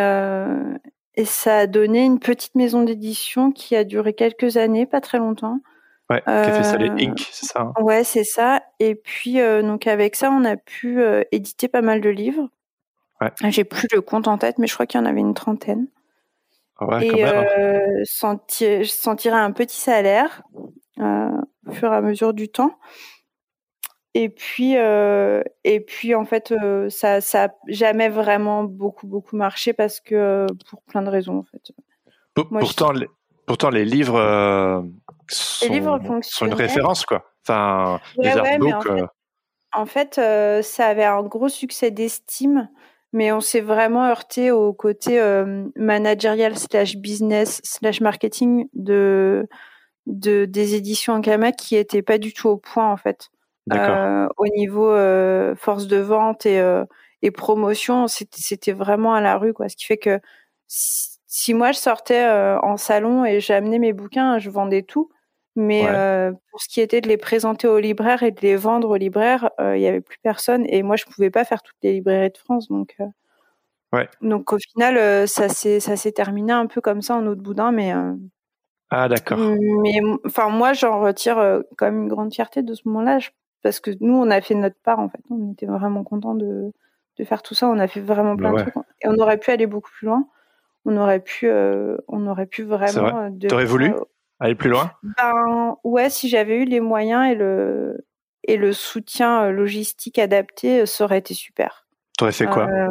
et 1.15 1.25
ça 1.25 1.57
a 1.57 1.67
donné 1.67 2.05
une 2.05 2.19
petite 2.19 2.55
maison 2.55 2.83
d'édition 2.83 3.51
qui 3.51 3.75
a 3.75 3.83
duré 3.83 4.13
quelques 4.13 4.55
années, 4.55 4.85
pas 4.85 5.01
très 5.01 5.17
longtemps. 5.17 5.59
Ouais, 6.09 6.21
qui 6.21 6.29
a 6.29 6.53
fait 6.53 6.63
ça 6.63 6.77
les 6.77 6.89
Inc, 6.89 7.19
c'est 7.31 7.45
ça. 7.45 7.62
Hein 7.62 7.73
ouais, 7.81 8.03
c'est 8.03 8.23
ça. 8.23 8.63
Et 8.79 8.95
puis 8.95 9.38
donc 9.62 9.85
avec 9.85 10.15
ça, 10.15 10.31
on 10.31 10.45
a 10.45 10.55
pu 10.55 11.01
éditer 11.31 11.67
pas 11.67 11.81
mal 11.81 12.01
de 12.01 12.09
livres. 12.09 12.47
Ouais. 13.21 13.31
J'ai 13.49 13.65
plus 13.65 13.88
le 13.91 14.01
compte 14.01 14.27
en 14.27 14.38
tête, 14.38 14.57
mais 14.59 14.67
je 14.67 14.73
crois 14.73 14.85
qu'il 14.85 14.99
y 14.99 15.03
en 15.03 15.05
avait 15.05 15.19
une 15.19 15.33
trentaine. 15.33 15.88
Ah 16.79 17.03
et 17.03 17.23
hein. 17.23 17.45
euh, 17.57 18.03
sentir, 18.05 19.35
un 19.35 19.51
petit 19.51 19.75
salaire 19.75 20.43
euh, 20.99 21.29
au 21.67 21.71
fur 21.71 21.91
et 21.91 21.95
à 21.95 22.01
mesure 22.01 22.33
du 22.33 22.49
temps. 22.49 22.77
Et 24.15 24.30
puis, 24.30 24.76
euh, 24.78 25.43
et 25.63 25.80
puis 25.80 26.15
en 26.15 26.26
fait, 26.26 26.52
euh, 26.52 26.89
ça, 26.89 27.22
ça 27.22 27.45
a 27.45 27.50
jamais 27.67 28.10
vraiment 28.10 28.63
beaucoup, 28.63 29.08
beaucoup 29.08 29.36
marché 29.36 29.74
parce 29.74 30.00
que 30.00 30.48
pour 30.69 30.82
plein 30.84 31.02
de 31.02 31.10
raisons 31.10 31.38
en 31.38 31.43
fait. 31.43 31.72
pourtant, 32.34 32.91
les, 32.91 33.08
pourtant, 33.45 33.69
les 33.69 33.86
livres, 33.86 34.84
sont, 35.28 35.65
les 35.67 35.74
livres 35.74 36.00
sont 36.24 36.48
une 36.48 36.54
référence 36.54 37.06
quoi. 37.06 37.32
Enfin, 37.48 38.00
les 38.17 38.34
en 39.72 39.86
fait, 39.86 40.15
ça 40.15 40.88
avait 40.88 41.06
un 41.06 41.22
gros 41.22 41.50
succès 41.50 41.91
d'estime 41.91 42.67
mais 43.13 43.32
on 43.32 43.41
s'est 43.41 43.62
vraiment 43.62 44.06
heurté 44.06 44.52
au 44.52 44.74
côté 44.74 45.19
euh, 45.19 45.67
managérial 45.76 46.58
slash 46.58 46.98
business 46.98 47.60
slash 47.63 48.02
marketing 48.02 48.67
de, 48.74 49.48
de 50.06 50.45
des 50.45 50.76
éditions 50.76 51.13
Ankama 51.13 51.52
qui 51.52 51.76
étaient 51.76 52.04
pas 52.04 52.17
du 52.17 52.34
tout 52.34 52.50
au 52.50 52.58
point 52.58 52.91
en 52.91 52.98
fait. 52.98 53.30
Euh, 53.71 54.27
au 54.38 54.47
niveau 54.47 54.89
euh, 54.89 55.55
force 55.55 55.88
de 55.88 55.97
vente 55.97 56.45
et, 56.45 56.60
euh, 56.60 56.86
et 57.21 57.32
promotion, 57.32 58.08
c'était 58.08 58.71
vraiment 58.71 59.13
à 59.13 59.21
la 59.21 59.38
rue 59.38 59.53
quoi. 59.53 59.69
Ce 59.69 59.75
qui 59.75 59.86
fait 59.86 59.97
que 59.97 60.19
si, 60.67 61.53
moi 61.53 61.71
je 61.71 61.77
sortais 61.77 62.23
euh, 62.25 62.60
en 62.62 62.77
salon 62.77 63.25
et 63.25 63.39
j'amenais 63.39 63.79
mes 63.79 63.93
bouquins, 63.93 64.39
je 64.39 64.49
vendais 64.49 64.84
tout. 64.84 65.10
Mais 65.55 65.88
euh, 65.88 66.32
pour 66.51 66.62
ce 66.62 66.69
qui 66.69 66.79
était 66.79 67.01
de 67.01 67.10
les 67.10 67.17
présenter 67.17 67.67
aux 67.67 67.79
libraires 67.79 68.23
et 68.23 68.32
de 68.32 68.39
les 68.39 68.55
vendre 68.55 68.89
aux 68.89 68.95
libraires, 68.95 69.49
euh, 69.60 69.75
il 69.75 69.82
n'y 69.82 69.88
avait 69.88 69.99
plus 69.99 70.19
personne. 70.21 70.65
Et 70.69 70.84
moi, 70.84 70.95
je 70.95 71.03
ne 71.05 71.13
pouvais 71.13 71.32
pas 71.32 71.43
faire 71.43 71.62
toutes 71.62 71.75
les 71.84 71.93
librairies 71.93 72.29
de 72.29 72.38
France. 72.38 72.69
Donc, 72.69 72.95
euh, 73.01 73.05
ouais. 73.91 74.08
donc 74.21 74.53
au 74.53 74.58
final, 74.58 75.27
ça 75.27 75.49
s'est 75.49 76.12
terminé 76.13 76.53
un 76.53 76.67
peu 76.67 76.79
comme 76.79 77.01
ça 77.01 77.15
en 77.15 77.25
autre 77.27 77.41
boudin. 77.41 77.73
Mais, 77.73 77.93
ah, 78.89 79.10
d'accord. 79.10 79.38
Mais 79.82 79.99
enfin, 80.25 80.49
moi, 80.49 80.71
j'en 80.71 81.01
retire 81.01 81.62
quand 81.77 81.88
même 81.88 82.03
une 82.03 82.08
grande 82.08 82.34
fierté 82.34 82.62
de 82.63 82.73
ce 82.73 82.84
moment-là. 82.86 83.19
Parce 83.62 83.80
que 83.80 83.91
nous, 84.00 84.13
on 84.15 84.30
a 84.30 84.41
fait 84.41 84.56
notre 84.56 84.80
part, 84.84 85.00
en 85.00 85.10
fait. 85.10 85.22
On 85.30 85.52
était 85.52 85.65
vraiment 85.65 86.04
contents 86.04 86.36
de, 86.36 86.72
de 87.17 87.24
faire 87.24 87.41
tout 87.41 87.56
ça. 87.56 87.67
On 87.67 87.80
a 87.80 87.88
fait 87.88 88.02
vraiment 88.02 88.36
plein 88.36 88.54
de 88.54 88.62
trucs. 88.62 88.74
Et 89.02 89.08
on 89.08 89.15
aurait 89.17 89.38
pu 89.38 89.52
aller 89.52 89.67
beaucoup 89.67 89.91
plus 89.91 90.08
loin. 90.08 90.28
On 90.86 90.95
aurait 90.98 91.19
pu, 91.19 91.50
on 91.50 92.28
aurait 92.28 92.45
pu 92.45 92.63
vraiment. 92.63 93.30
T'aurais 93.48 93.65
voulu 93.65 93.93
Aller 94.39 94.56
plus 94.56 94.69
loin? 94.69 94.91
Ben 95.17 95.76
ouais, 95.84 96.10
si 96.10 96.30
j'avais 96.30 96.62
eu 96.62 96.65
les 96.65 96.80
moyens 96.80 97.30
et 97.30 97.36
le 97.36 98.06
et 98.45 98.56
le 98.56 98.72
soutien 98.72 99.43
euh, 99.43 99.52
logistique 99.52 100.17
adapté, 100.17 100.82
euh, 100.82 100.86
ça 100.86 101.04
aurait 101.04 101.17
été 101.17 101.34
super. 101.34 101.86
T'aurais 102.17 102.32
fait 102.32 102.45
quoi? 102.48 102.67
Euh, 102.67 102.88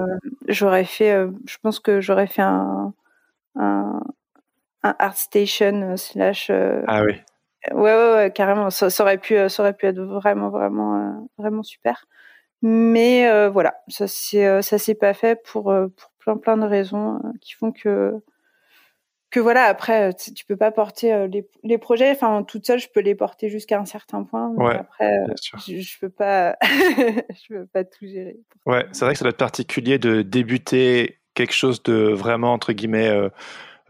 J'aurais 0.47 0.85
fait, 0.85 1.27
je 1.47 1.57
pense 1.63 1.81
que 1.81 2.01
j'aurais 2.01 2.27
fait 2.27 2.43
un, 2.43 2.93
un, 3.57 4.01
un 4.83 4.95
ArtStation 4.99 5.97
slash. 5.97 6.51
ah 6.51 7.03
oui. 7.03 7.15
Ouais, 7.73 7.94
ouais, 7.94 8.14
ouais, 8.14 8.33
carrément. 8.33 8.71
Ça, 8.71 8.90
ça, 8.90 9.03
aurait 9.03 9.18
pu, 9.18 9.37
ça 9.49 9.62
aurait 9.62 9.75
pu 9.75 9.87
être 9.87 10.01
vraiment, 10.01 10.51
vraiment, 10.51 11.29
vraiment 11.38 11.62
super. 11.62 12.07
Mais 12.62 13.49
voilà, 13.51 13.75
ça 13.88 14.09
c'est, 14.09 14.62
ça 14.62 14.79
s'est 14.79 14.94
pas 14.94 15.14
fait 15.14 15.40
pour, 15.44 15.64
pour 15.64 16.11
plein, 16.18 16.37
plein 16.37 16.57
de 16.57 16.66
raisons 16.66 17.21
qui 17.40 17.55
font 17.55 17.73
que 17.73 18.21
que 19.31 19.40
voilà 19.40 19.64
après 19.64 20.14
tu 20.14 20.44
peux 20.47 20.57
pas 20.57 20.71
porter 20.71 21.12
euh, 21.12 21.27
les, 21.27 21.47
les, 21.62 21.79
projets. 21.79 22.11
Enfin 22.11 22.42
toute 22.44 22.66
seule 22.66 22.79
je 22.79 22.88
peux 22.88 23.01
les 23.01 23.14
porter 23.14 23.49
jusqu'à 23.49 23.79
un 23.79 23.85
certain 23.85 24.25
point 24.25 24.53
mais 24.57 24.77
après 24.77 25.18
euh, 25.18 25.35
je, 25.66 25.81
je, 25.81 25.99
peux 25.99 26.09
pas 26.09 26.57
je 26.62 27.55
peux 27.55 27.66
pas 27.66 27.85
tout 27.85 28.07
gérer 28.07 28.37
ouais 28.66 28.87
c'est 28.92 29.05
vrai 29.05 29.14
que 29.14 29.18
ça 29.18 29.25
doit 29.25 29.31
être 29.31 29.37
particulier 29.37 29.99
de 29.99 30.23
débuter 30.23 31.18
quelque 31.35 31.53
chose 31.53 31.83
de 31.83 32.12
vraiment 32.12 32.53
entre 32.53 32.73
guillemets 32.73 33.09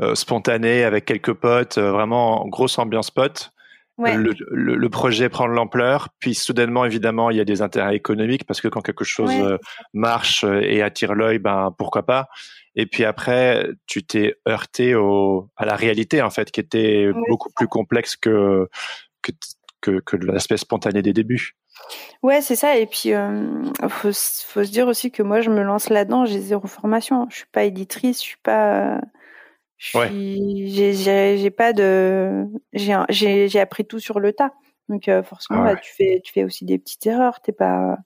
euh, 0.00 0.14
spontané 0.14 0.84
avec 0.84 1.04
quelques 1.04 1.34
potes 1.34 1.78
vraiment 1.78 2.46
grosse 2.46 2.78
ambiance 2.78 3.10
pote 3.10 3.52
ouais. 3.98 4.16
le, 4.16 4.32
le, 4.50 4.88
projet 4.88 5.28
prend 5.28 5.48
de 5.48 5.52
l'ampleur 5.52 6.08
puis 6.18 6.34
soudainement 6.34 6.84
évidemment 6.84 7.30
il 7.30 7.36
y 7.36 7.40
a 7.40 7.44
des 7.44 7.62
intérêts 7.62 7.94
économiques 7.94 8.44
parce 8.44 8.60
que 8.60 8.68
quand 8.68 8.80
quelque 8.80 9.04
chose 9.04 9.32
marche 9.92 10.44
et 10.44 10.82
attire 10.82 11.14
l'œil 11.14 11.38
ben 11.38 11.74
pourquoi 11.76 12.04
pas 12.04 12.28
et 12.78 12.86
puis 12.86 13.04
après, 13.04 13.68
tu 13.86 14.04
t'es 14.04 14.36
heurté 14.48 14.94
au, 14.94 15.50
à 15.56 15.66
la 15.66 15.74
réalité, 15.74 16.22
en 16.22 16.30
fait, 16.30 16.52
qui 16.52 16.60
était 16.60 17.10
beaucoup 17.28 17.50
plus 17.50 17.66
complexe 17.66 18.14
que, 18.16 18.68
que, 19.20 19.32
que, 19.80 19.98
que 19.98 20.16
l'aspect 20.16 20.56
spontané 20.56 21.02
des 21.02 21.12
débuts. 21.12 21.56
Ouais, 22.22 22.40
c'est 22.40 22.54
ça. 22.54 22.76
Et 22.76 22.86
puis, 22.86 23.14
euh, 23.14 23.64
faut, 23.88 24.12
faut 24.12 24.64
se 24.64 24.70
dire 24.70 24.86
aussi 24.86 25.10
que 25.10 25.24
moi, 25.24 25.40
je 25.40 25.50
me 25.50 25.62
lance 25.62 25.90
là-dedans, 25.90 26.24
j'ai 26.24 26.38
zéro 26.38 26.68
formation. 26.68 27.26
Je 27.30 27.38
suis 27.38 27.46
pas 27.50 27.64
éditrice, 27.64 28.18
je 28.18 28.28
suis 28.28 28.40
pas. 28.44 29.00
J'ai 29.78 31.50
pas 31.50 31.72
de. 31.72 32.44
J'ai 32.72 33.60
appris 33.60 33.84
tout 33.84 34.00
sur 34.00 34.20
le 34.20 34.32
tas. 34.32 34.52
Donc, 34.88 35.08
euh, 35.08 35.22
forcément, 35.22 35.62
ah 35.62 35.74
bah, 35.74 35.80
tu, 35.80 35.92
fais, 35.94 36.20
tu 36.24 36.32
fais 36.32 36.44
aussi 36.44 36.64
des 36.64 36.78
petites 36.78 37.06
erreurs. 37.06 37.40
T'es 37.40 37.52
pas 37.52 37.98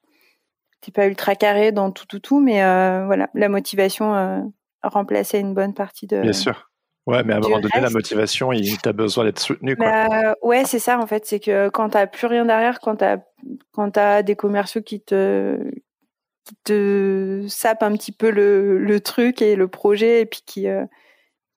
pas 0.93 1.07
ultra 1.07 1.37
carré 1.37 1.71
dans 1.71 1.93
tout, 1.93 2.07
tout, 2.07 2.19
tout, 2.19 2.41
mais 2.41 2.61
voilà, 3.07 3.29
la 3.35 3.49
motivation 3.49 4.53
remplaçait 4.83 5.41
une 5.41 5.55
bonne 5.55 5.75
partie 5.75 6.07
de. 6.07 6.21
Bien 6.21 6.33
sûr. 6.33 6.69
Ouais, 7.07 7.25
mais 7.25 7.33
à 7.33 7.39
un 7.39 7.41
moment 7.41 7.59
donné, 7.59 7.81
la 7.81 7.91
motivation, 7.91 8.53
tu 8.53 8.89
as 8.89 8.93
besoin 8.93 9.25
d'être 9.25 9.41
soutenu. 9.41 9.77
Quoi. 9.77 9.87
Bah, 9.87 10.37
ouais, 10.43 10.65
c'est 10.65 10.79
ça, 10.79 10.99
en 10.99 11.07
fait. 11.07 11.27
C'est 11.27 11.41
que 11.41 11.69
quand 11.69 11.91
tu 11.91 11.99
plus 12.13 12.27
rien 12.29 12.45
derrière, 12.45 12.79
quand 12.79 12.97
tu 12.97 13.05
as, 13.05 13.19
quand 13.73 13.97
as 13.97 14.23
des 14.23 14.37
commerciaux 14.37 14.83
qui 14.83 15.01
te, 15.01 15.59
qui 16.45 16.55
te 16.63 17.45
sapent 17.49 17.83
un 17.83 17.93
petit 17.97 18.13
peu 18.13 18.31
le, 18.31 18.79
le 18.79 19.01
truc 19.01 19.43
et 19.43 19.57
le 19.57 19.67
projet, 19.67 20.21
et 20.21 20.27
puis 20.27 20.43
qui, 20.47 20.69
euh, 20.69 20.85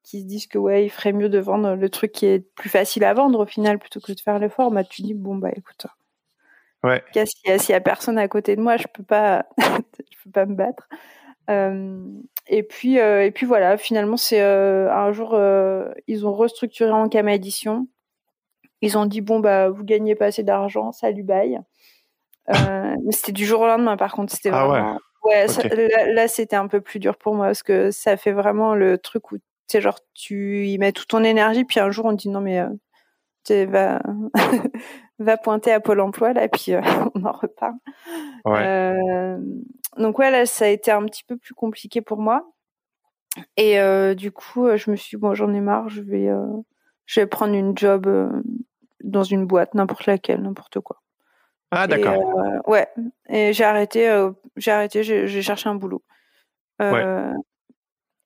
qui 0.06 0.22
se 0.22 0.26
disent 0.26 0.48
que 0.48 0.58
ouais, 0.58 0.86
il 0.86 0.90
ferait 0.90 1.14
mieux 1.14 1.30
de 1.30 1.40
vendre 1.40 1.76
le 1.76 1.90
truc 1.90 2.12
qui 2.12 2.28
est 2.28 2.40
plus 2.56 2.70
facile 2.70 3.04
à 3.04 3.14
vendre 3.14 3.40
au 3.40 3.46
final 3.46 3.80
plutôt 3.80 4.00
que 4.00 4.12
de 4.12 4.20
faire 4.20 4.40
l'effort, 4.40 4.72
bah, 4.72 4.84
tu 4.84 5.02
dis, 5.02 5.14
bon, 5.14 5.36
bah 5.36 5.50
écoute. 5.56 5.88
Ouais. 6.84 7.04
S'il 7.14 7.52
n'y 7.52 7.74
a, 7.74 7.78
a, 7.78 7.82
personne 7.82 8.20
à 8.20 8.28
côté 8.28 8.56
de 8.56 8.62
moi, 8.62 8.78
je 8.78 8.86
peux 8.94 9.04
pas, 9.04 9.46
je 9.58 10.24
peux 10.24 10.32
pas 10.32 10.46
me 10.46 10.54
battre. 10.54 10.88
Euh, 11.50 12.00
et 12.48 12.64
puis, 12.64 13.00
euh, 13.00 13.26
et 13.26 13.32
puis 13.32 13.46
voilà, 13.46 13.78
finalement, 13.78 14.18
c'est 14.18 14.42
euh, 14.42 14.92
un 14.92 15.12
jour, 15.12 15.40
ils 16.08 16.26
ont 16.28 16.34
restructuré 16.34 16.92
en 16.92 17.10
cam 17.10 17.28
édition. 17.28 17.88
Ils 18.82 18.98
ont 18.98 19.06
dit 19.06 19.22
bon 19.22 19.40
bah 19.40 19.70
vous 19.70 19.84
gagnez 19.84 20.16
pas 20.16 20.26
assez 20.26 20.44
d'argent, 20.44 20.92
salut 20.92 21.24
bye. 21.24 21.62
mais 22.48 23.12
c'était 23.12 23.32
du 23.32 23.46
jour 23.46 23.62
au 23.62 23.68
lendemain 23.68 23.98
par 23.98 24.14
contre, 24.14 24.32
c'était 24.34 24.52
ah 24.54 24.68
vraiment. 24.68 25.00
Ouais, 25.24 25.48
là, 26.14 26.28
c'était 26.28 26.56
un 26.56 26.68
peu 26.68 26.82
plus 26.82 27.00
dur 27.00 27.18
pour 27.18 27.34
moi 27.34 27.48
parce 27.48 27.64
que 27.64 27.90
ça 27.90 28.16
fait 28.16 28.32
vraiment 28.32 28.76
le 28.76 29.00
truc 29.00 29.32
où 29.32 29.38
tu 29.68 29.82
genre 29.82 30.00
tu 30.14 30.68
y 30.68 30.78
mets 30.78 30.92
toute 30.92 31.08
ton 31.08 31.24
énergie 31.24 31.66
puis 31.66 31.80
un 31.80 31.92
jour 31.92 32.06
on 32.06 32.14
dit 32.14 32.30
non 32.30 32.42
mais 32.42 32.64
tu 33.44 33.66
vas 33.66 34.02
va 35.20 35.38
pointer 35.38 35.72
à 35.72 35.80
Pôle 35.80 36.02
Emploi 36.02 36.34
là 36.34 36.48
puis 36.48 36.74
on 37.16 37.26
en 37.26 37.32
reparle. 37.32 37.76
Ouais 38.46 39.38
donc 39.98 40.20
ouais, 40.20 40.32
là, 40.32 40.46
ça 40.46 40.66
a 40.66 40.68
été 40.68 40.92
un 40.92 41.06
petit 41.06 41.24
peu 41.24 41.38
plus 41.38 41.54
compliqué 41.54 42.02
pour 42.02 42.20
moi. 42.20 42.52
Et 43.58 43.80
euh, 43.80 44.14
du 44.14 44.32
coup, 44.32 44.66
euh, 44.66 44.78
je 44.78 44.90
me 44.92 44.96
suis 44.96 45.18
dit, 45.18 45.22
bon, 45.22 45.34
j'en 45.34 45.54
ai 45.54 45.62
marre, 45.62 45.90
je 45.90 46.02
vais, 46.02 46.28
euh, 46.28 46.46
je 47.06 47.20
vais 47.20 47.28
prendre 47.28 47.54
une 47.54 47.78
job 47.78 48.08
dans 49.04 49.24
une 49.24 49.46
boîte, 49.46 49.74
n'importe 49.74 50.06
laquelle, 50.06 50.42
n'importe 50.42 50.80
quoi. 50.80 51.02
Ah, 51.72 51.88
d'accord. 51.88 52.64
ouais, 52.68 52.88
et 53.28 53.52
j'ai 53.52 53.64
arrêté, 53.64 54.30
j'ai 54.56 54.72
arrêté, 54.72 55.04
j'ai 55.04 55.42
cherché 55.42 55.68
un 55.68 55.76
boulot. 55.76 56.04
ouais. 56.80 57.32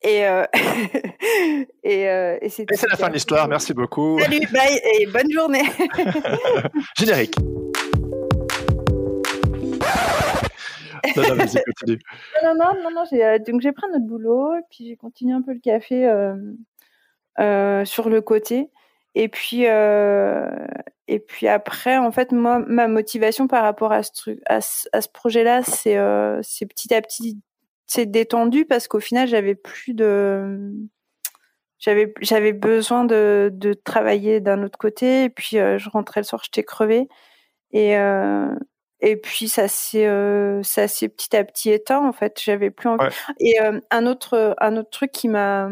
Et, 0.02 0.22
et, 1.84 2.04
et 2.42 2.50
c'est 2.50 2.66
la 2.90 2.98
fin 2.98 3.10
de 3.10 3.14
l'histoire, 3.14 3.48
merci 3.48 3.74
beaucoup. 3.74 4.20
Salut, 4.20 4.48
bye 4.52 4.80
et 5.00 5.06
bonne 5.08 5.32
journée. 5.32 5.64
Générique. 6.98 7.36
non, 11.16 12.56
non, 12.56 12.74
non, 12.84 12.92
non, 12.92 13.04
j'ai, 13.10 13.24
euh, 13.24 13.40
donc 13.40 13.62
j'ai 13.62 13.72
pris 13.72 13.86
un 13.88 13.96
autre 13.96 14.06
boulot, 14.06 14.54
puis 14.70 14.88
j'ai 14.88 14.96
continué 14.96 15.34
un 15.34 15.42
peu 15.42 15.54
le 15.54 15.60
café 15.60 16.08
euh, 16.08 16.36
euh, 17.40 17.86
sur 17.86 18.10
le 18.10 18.22
côté. 18.22 18.70
Et 19.16 19.28
puis, 19.28 19.64
et 19.64 21.20
puis 21.20 21.48
après, 21.48 21.98
en 21.98 22.12
fait, 22.12 22.32
moi, 22.32 22.60
ma 22.60 22.88
motivation 22.88 23.48
par 23.48 23.64
rapport 23.64 23.92
à 23.92 24.04
ce 24.04 24.12
truc, 24.12 24.40
à 24.46 24.62
ce, 24.62 24.88
projet-là, 25.12 25.64
c'est, 25.64 25.98
c'est 26.44 26.68
petit 26.68 26.94
à 26.94 27.02
petit, 27.02 27.40
c'est 27.90 28.06
détendu 28.06 28.66
parce 28.66 28.88
qu'au 28.88 29.00
final, 29.00 29.28
j'avais 29.28 29.56
plus 29.56 29.94
de, 29.94 30.72
j'avais, 31.80 32.14
j'avais 32.22 32.54
besoin 32.54 33.04
de, 33.04 33.50
de 33.52 33.74
travailler 33.74 34.40
d'un 34.40 34.64
autre 34.64 34.78
côté. 34.78 35.26
Et 35.26 35.30
puis, 35.30 35.58
je 35.58 35.90
rentrais 35.90 36.22
le 36.22 36.26
soir, 36.26 36.42
j'étais 36.44 36.64
crevée. 36.64 37.10
Et, 37.72 37.98
et 39.02 39.16
puis 39.16 39.48
ça 39.48 39.68
s'est 39.68 40.08
euh, 40.08 40.62
ça 40.64 40.88
s'est 40.88 41.08
petit 41.08 41.36
à 41.36 41.44
petit 41.44 41.72
éteint 41.72 42.06
en 42.06 42.12
fait. 42.12 42.40
J'avais 42.44 42.70
plus 42.70 42.90
envie. 42.90 43.08
Et 43.40 43.62
euh, 43.62 43.80
un 43.92 44.06
autre 44.06 44.56
un 44.60 44.76
autre 44.76 44.90
truc 44.90 45.12
qui 45.12 45.30
m'a 45.30 45.70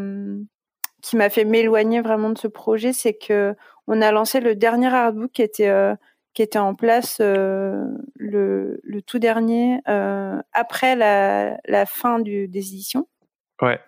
qui 1.02 1.16
m'a 1.16 1.30
fait 1.30 1.44
m'éloigner 1.44 2.00
vraiment 2.00 2.30
de 2.30 2.38
ce 2.38 2.48
projet, 2.48 2.92
c'est 2.92 3.14
que 3.14 3.54
on 3.86 4.00
a 4.00 4.12
lancé 4.12 4.40
le 4.40 4.54
dernier 4.54 4.92
artbook 4.92 5.32
qui 5.32 5.42
était 5.42 5.68
euh, 5.68 5.94
qui 6.38 6.42
était 6.44 6.60
en 6.60 6.76
place 6.76 7.18
euh, 7.20 7.84
le, 8.14 8.78
le 8.84 9.02
tout 9.02 9.18
dernier 9.18 9.80
après 10.52 10.94
la, 10.94 11.58
la 11.66 11.84
fin 11.84 12.20
du, 12.20 12.46
des 12.46 12.68
éditions. 12.68 13.08
Ouais. 13.60 13.80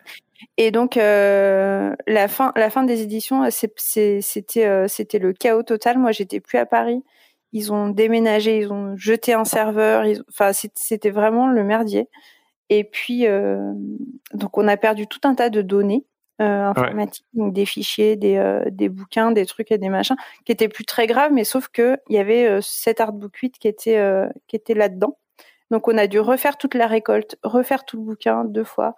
Et 0.57 0.73
donc 0.73 0.97
la 0.97 2.29
fin 2.29 2.53
la 2.57 2.71
fin 2.71 2.83
des 2.83 3.03
éditions, 3.03 3.49
c'était 3.53 4.21
c'était 4.21 5.19
le 5.21 5.33
chaos 5.33 5.63
total. 5.63 5.99
Moi, 5.99 6.11
j'étais 6.11 6.41
plus 6.41 6.59
à 6.59 6.67
Paris 6.67 7.05
ils 7.53 7.73
ont 7.73 7.89
déménagé, 7.89 8.59
ils 8.59 8.73
ont 8.73 8.97
jeté 8.97 9.33
un 9.33 9.45
serveur, 9.45 10.05
enfin 10.29 10.51
c'était 10.53 11.11
vraiment 11.11 11.47
le 11.47 11.63
merdier. 11.63 12.09
Et 12.69 12.83
puis 12.83 13.29
euh, 13.29 13.73
donc 14.35 14.59
on 14.59 14.67
a 14.67 14.77
perdu 14.77 15.07
tout 15.07 15.21
un 15.23 15.37
tas 15.37 15.51
de 15.51 15.63
données 15.63 16.05
euh, 16.41 16.67
informatiques, 16.69 17.27
des 17.35 17.67
fichiers, 17.67 18.17
des, 18.17 18.37
euh, 18.37 18.63
des 18.71 18.89
bouquins, 18.89 19.31
des 19.33 19.47
trucs 19.47 19.71
et 19.73 19.79
des 19.79 19.89
machins 19.89 20.17
qui 20.45 20.53
étaient 20.53 20.69
plus 20.69 20.85
très 20.85 21.07
graves, 21.07 21.33
mais 21.33 21.45
sauf 21.45 21.69
que 21.69 21.99
il 22.09 22.17
y 22.17 22.19
avait 22.19 22.47
euh, 22.47 22.61
cet 22.63 23.01
artbook 23.01 23.37
8 23.37 23.59
qui 23.59 23.69
était 23.69 23.99
euh, 23.99 24.29
qui 24.49 24.57
était 24.57 24.75
là-dedans. 24.75 25.19
Donc 25.71 25.89
on 25.89 25.97
a 25.99 26.07
dû 26.07 26.19
refaire 26.21 26.59
toute 26.59 26.75
la 26.75 26.87
récolte, 26.87 27.37
refaire 27.43 27.85
tout 27.85 27.97
le 27.97 28.03
bouquin 28.05 28.45
deux 28.45 28.65
fois. 28.65 28.95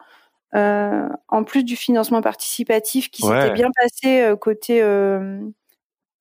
en 0.54 1.44
plus 1.44 1.64
du 1.64 1.76
financement 1.76 2.22
participatif 2.22 3.10
qui 3.10 3.22
s'était 3.22 3.52
bien 3.52 3.70
passé 3.74 4.32
côté 4.40 4.82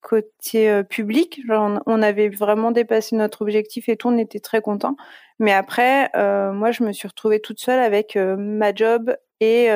côté 0.02 0.68
euh, 0.68 0.82
public. 0.82 1.40
on, 1.48 2.02
avait 2.02 2.28
vraiment 2.28 2.72
dépassé 2.72 3.16
notre 3.16 3.42
objectif 3.42 3.88
et 3.88 3.96
tout, 3.96 4.08
on 4.08 4.18
était 4.18 4.40
très 4.40 4.60
contents. 4.60 4.96
Mais 5.38 5.52
après, 5.52 6.10
euh, 6.16 6.52
moi, 6.52 6.72
je 6.72 6.82
me 6.82 6.92
suis 6.92 7.08
retrouvée 7.08 7.40
toute 7.40 7.60
seule 7.60 7.80
avec 7.80 8.16
euh, 8.16 8.36
ma 8.36 8.74
job 8.74 9.16
et, 9.40 9.68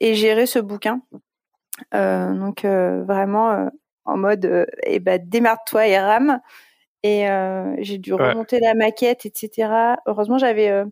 et 0.00 0.14
gérer 0.14 0.46
ce 0.46 0.58
bouquin. 0.58 1.00
donc 1.92 2.64
vraiment 2.64 3.70
en 4.04 4.16
mode, 4.16 4.66
eh 4.84 5.00
ben, 5.00 5.20
démarre-toi 5.24 5.86
et 5.86 5.98
rame. 5.98 6.40
Et 7.02 7.26
j'ai 7.78 7.98
dû 7.98 8.14
remonter 8.14 8.60
la 8.60 8.74
maquette, 8.74 9.26
etc. 9.26 9.96
Heureusement, 10.06 10.38
j'avais 10.38 10.84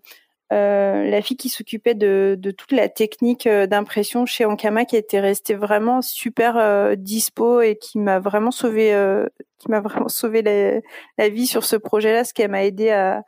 euh, 0.52 1.10
la 1.10 1.22
fille 1.22 1.36
qui 1.36 1.48
s'occupait 1.48 1.94
de, 1.96 2.36
de, 2.38 2.52
toute 2.52 2.70
la 2.70 2.88
technique 2.88 3.48
euh, 3.48 3.66
d'impression 3.66 4.26
chez 4.26 4.44
Ankama 4.44 4.84
qui 4.84 4.94
était 4.94 5.18
restée 5.18 5.54
vraiment 5.54 6.02
super 6.02 6.56
euh, 6.56 6.94
dispo 6.94 7.60
et 7.62 7.76
qui 7.76 7.98
m'a 7.98 8.20
vraiment 8.20 8.52
sauvé 8.52 8.94
qui 9.58 9.70
m'a 9.70 9.80
vraiment 9.80 10.08
sauvé 10.08 10.42
la, 10.42 10.80
la, 11.18 11.28
vie 11.28 11.48
sur 11.48 11.64
ce 11.64 11.74
projet-là, 11.74 12.22
ce 12.22 12.32
qui 12.32 12.46
m'a 12.46 12.64
aidé 12.64 12.90
à, 12.90 13.24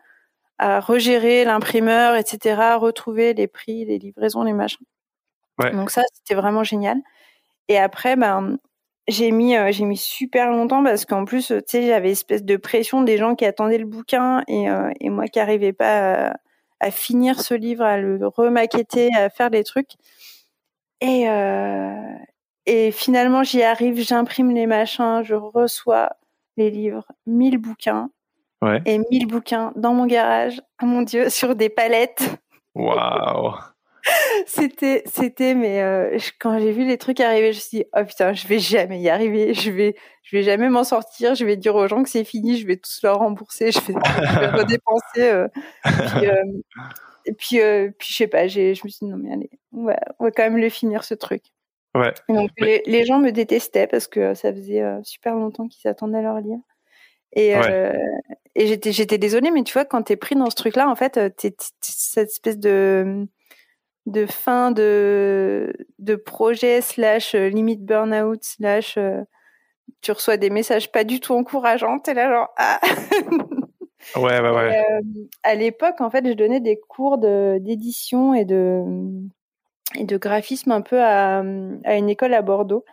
à 0.58 0.78
regérer 0.78 1.44
l'imprimeur, 1.44 2.14
etc., 2.14 2.60
à 2.60 2.76
retrouver 2.76 3.34
les 3.34 3.48
prix, 3.48 3.84
les 3.84 3.98
livraisons, 3.98 4.44
les 4.44 4.52
machins. 4.52 4.86
Ouais. 5.58 5.72
Donc 5.72 5.90
ça, 5.90 6.02
c'était 6.14 6.34
vraiment 6.34 6.64
génial. 6.64 6.98
Et 7.68 7.78
après, 7.78 8.16
ben, 8.16 8.58
j'ai 9.08 9.30
mis 9.30 9.54
j'ai 9.70 9.84
mis 9.84 9.96
super 9.96 10.50
longtemps 10.50 10.84
parce 10.84 11.04
qu'en 11.04 11.24
plus, 11.24 11.48
tu 11.48 11.62
sais, 11.66 11.86
j'avais 11.86 12.10
espèce 12.10 12.44
de 12.44 12.56
pression 12.56 13.02
des 13.02 13.16
gens 13.16 13.34
qui 13.34 13.44
attendaient 13.44 13.78
le 13.78 13.86
bouquin 13.86 14.42
et, 14.48 14.66
et 15.00 15.10
moi 15.10 15.26
qui 15.26 15.40
arrivais 15.40 15.72
pas 15.72 16.28
à, 16.28 16.36
à 16.80 16.90
finir 16.90 17.40
ce 17.40 17.54
livre, 17.54 17.84
à 17.84 17.98
le 17.98 18.26
remaqueter, 18.26 19.10
à 19.14 19.30
faire 19.30 19.50
des 19.50 19.64
trucs. 19.64 19.92
Et, 21.00 21.28
euh, 21.28 22.14
et 22.66 22.90
finalement, 22.90 23.42
j'y 23.42 23.62
arrive, 23.62 24.00
j'imprime 24.00 24.50
les 24.50 24.66
machins, 24.66 25.22
je 25.24 25.34
reçois 25.34 26.10
les 26.56 26.70
livres, 26.70 27.06
1000 27.26 27.58
bouquins. 27.58 28.10
Ouais. 28.62 28.82
Et 28.86 28.98
1000 28.98 29.26
bouquins 29.26 29.72
dans 29.76 29.94
mon 29.94 30.06
garage, 30.06 30.60
oh 30.82 30.86
mon 30.86 31.02
Dieu, 31.02 31.30
sur 31.30 31.54
des 31.54 31.68
palettes. 31.68 32.36
Waouh 32.74 33.54
c'était, 34.46 35.02
c'était, 35.06 35.54
mais 35.54 35.82
euh, 35.82 36.18
quand 36.38 36.58
j'ai 36.58 36.72
vu 36.72 36.86
les 36.86 36.98
trucs 36.98 37.20
arriver, 37.20 37.52
je 37.52 37.58
me 37.58 37.60
suis 37.60 37.78
dit, 37.78 37.84
oh 37.96 38.04
putain, 38.04 38.32
je 38.32 38.46
vais 38.46 38.58
jamais 38.58 39.00
y 39.00 39.08
arriver, 39.08 39.54
je 39.54 39.70
vais, 39.70 39.96
je 40.22 40.36
vais 40.36 40.42
jamais 40.42 40.68
m'en 40.68 40.84
sortir, 40.84 41.34
je 41.34 41.44
vais 41.44 41.56
dire 41.56 41.74
aux 41.74 41.88
gens 41.88 42.02
que 42.02 42.08
c'est 42.08 42.24
fini, 42.24 42.56
je 42.56 42.66
vais 42.66 42.76
tous 42.76 43.00
leur 43.02 43.18
rembourser, 43.18 43.72
je 43.72 43.80
vais, 43.80 43.94
je 43.94 44.40
vais 44.40 44.46
redépenser. 44.58 45.22
Euh, 45.22 45.48
puis, 45.84 46.26
euh, 46.26 46.42
et 47.24 47.32
puis, 47.32 47.58
puis 47.98 48.08
je 48.10 48.14
sais 48.14 48.26
pas, 48.26 48.46
j'ai, 48.46 48.74
je 48.74 48.82
me 48.84 48.90
suis 48.90 49.06
dit, 49.06 49.10
non 49.10 49.18
mais 49.18 49.32
allez, 49.32 49.50
on 49.72 49.84
va, 49.84 49.96
on 50.18 50.24
va 50.24 50.30
quand 50.30 50.44
même 50.44 50.58
le 50.58 50.68
finir 50.68 51.04
ce 51.04 51.14
truc. 51.14 51.42
Ouais. 51.94 52.12
Donc 52.28 52.50
les, 52.58 52.82
les, 52.86 53.04
gens 53.04 53.18
me 53.18 53.30
détestaient 53.30 53.86
parce 53.86 54.06
que 54.06 54.34
ça 54.34 54.52
faisait 54.52 54.84
super 55.02 55.34
longtemps 55.34 55.66
qu'ils 55.68 55.88
attendaient 55.90 56.22
leur 56.22 56.40
livre. 56.40 56.62
Et, 57.32 57.54
ouais. 57.54 57.98
et 58.54 58.66
j'étais, 58.66 58.92
j'étais 58.92 59.18
désolée, 59.18 59.50
mais 59.50 59.62
tu 59.62 59.72
vois, 59.72 59.84
quand 59.84 60.02
t'es 60.02 60.16
pris 60.16 60.34
dans 60.34 60.48
ce 60.48 60.54
truc-là, 60.54 60.88
en 60.88 60.94
fait, 60.94 61.34
t'es, 61.36 61.54
cette 61.80 62.30
espèce 62.30 62.58
de 62.58 63.26
de 64.08 64.26
fin 64.26 64.70
de, 64.70 65.72
de 65.98 66.16
projet 66.16 66.80
slash 66.80 67.34
euh, 67.34 67.48
limite 67.48 67.84
burn-out 67.84 68.42
slash 68.42 68.96
euh, 68.96 69.20
tu 70.00 70.12
reçois 70.12 70.36
des 70.36 70.50
messages 70.50 70.90
pas 70.90 71.04
du 71.04 71.20
tout 71.20 71.34
encourageants 71.34 71.98
t'es 71.98 72.14
là 72.14 72.30
genre 72.30 72.48
ah. 72.56 72.80
Ouais 74.16 74.40
ouais 74.40 74.50
ouais. 74.50 74.78
Euh, 74.78 75.00
à 75.42 75.54
l'époque 75.54 76.00
en 76.00 76.08
fait 76.08 76.26
je 76.26 76.32
donnais 76.32 76.60
des 76.60 76.78
cours 76.78 77.18
d'édition 77.18 78.32
et 78.32 78.44
de 78.44 78.82
et 79.98 80.04
de 80.04 80.16
graphisme 80.16 80.72
un 80.72 80.80
peu 80.80 81.02
à, 81.02 81.42
à 81.84 81.96
une 81.96 82.08
école 82.08 82.34
à 82.34 82.42
Bordeaux. 82.42 82.84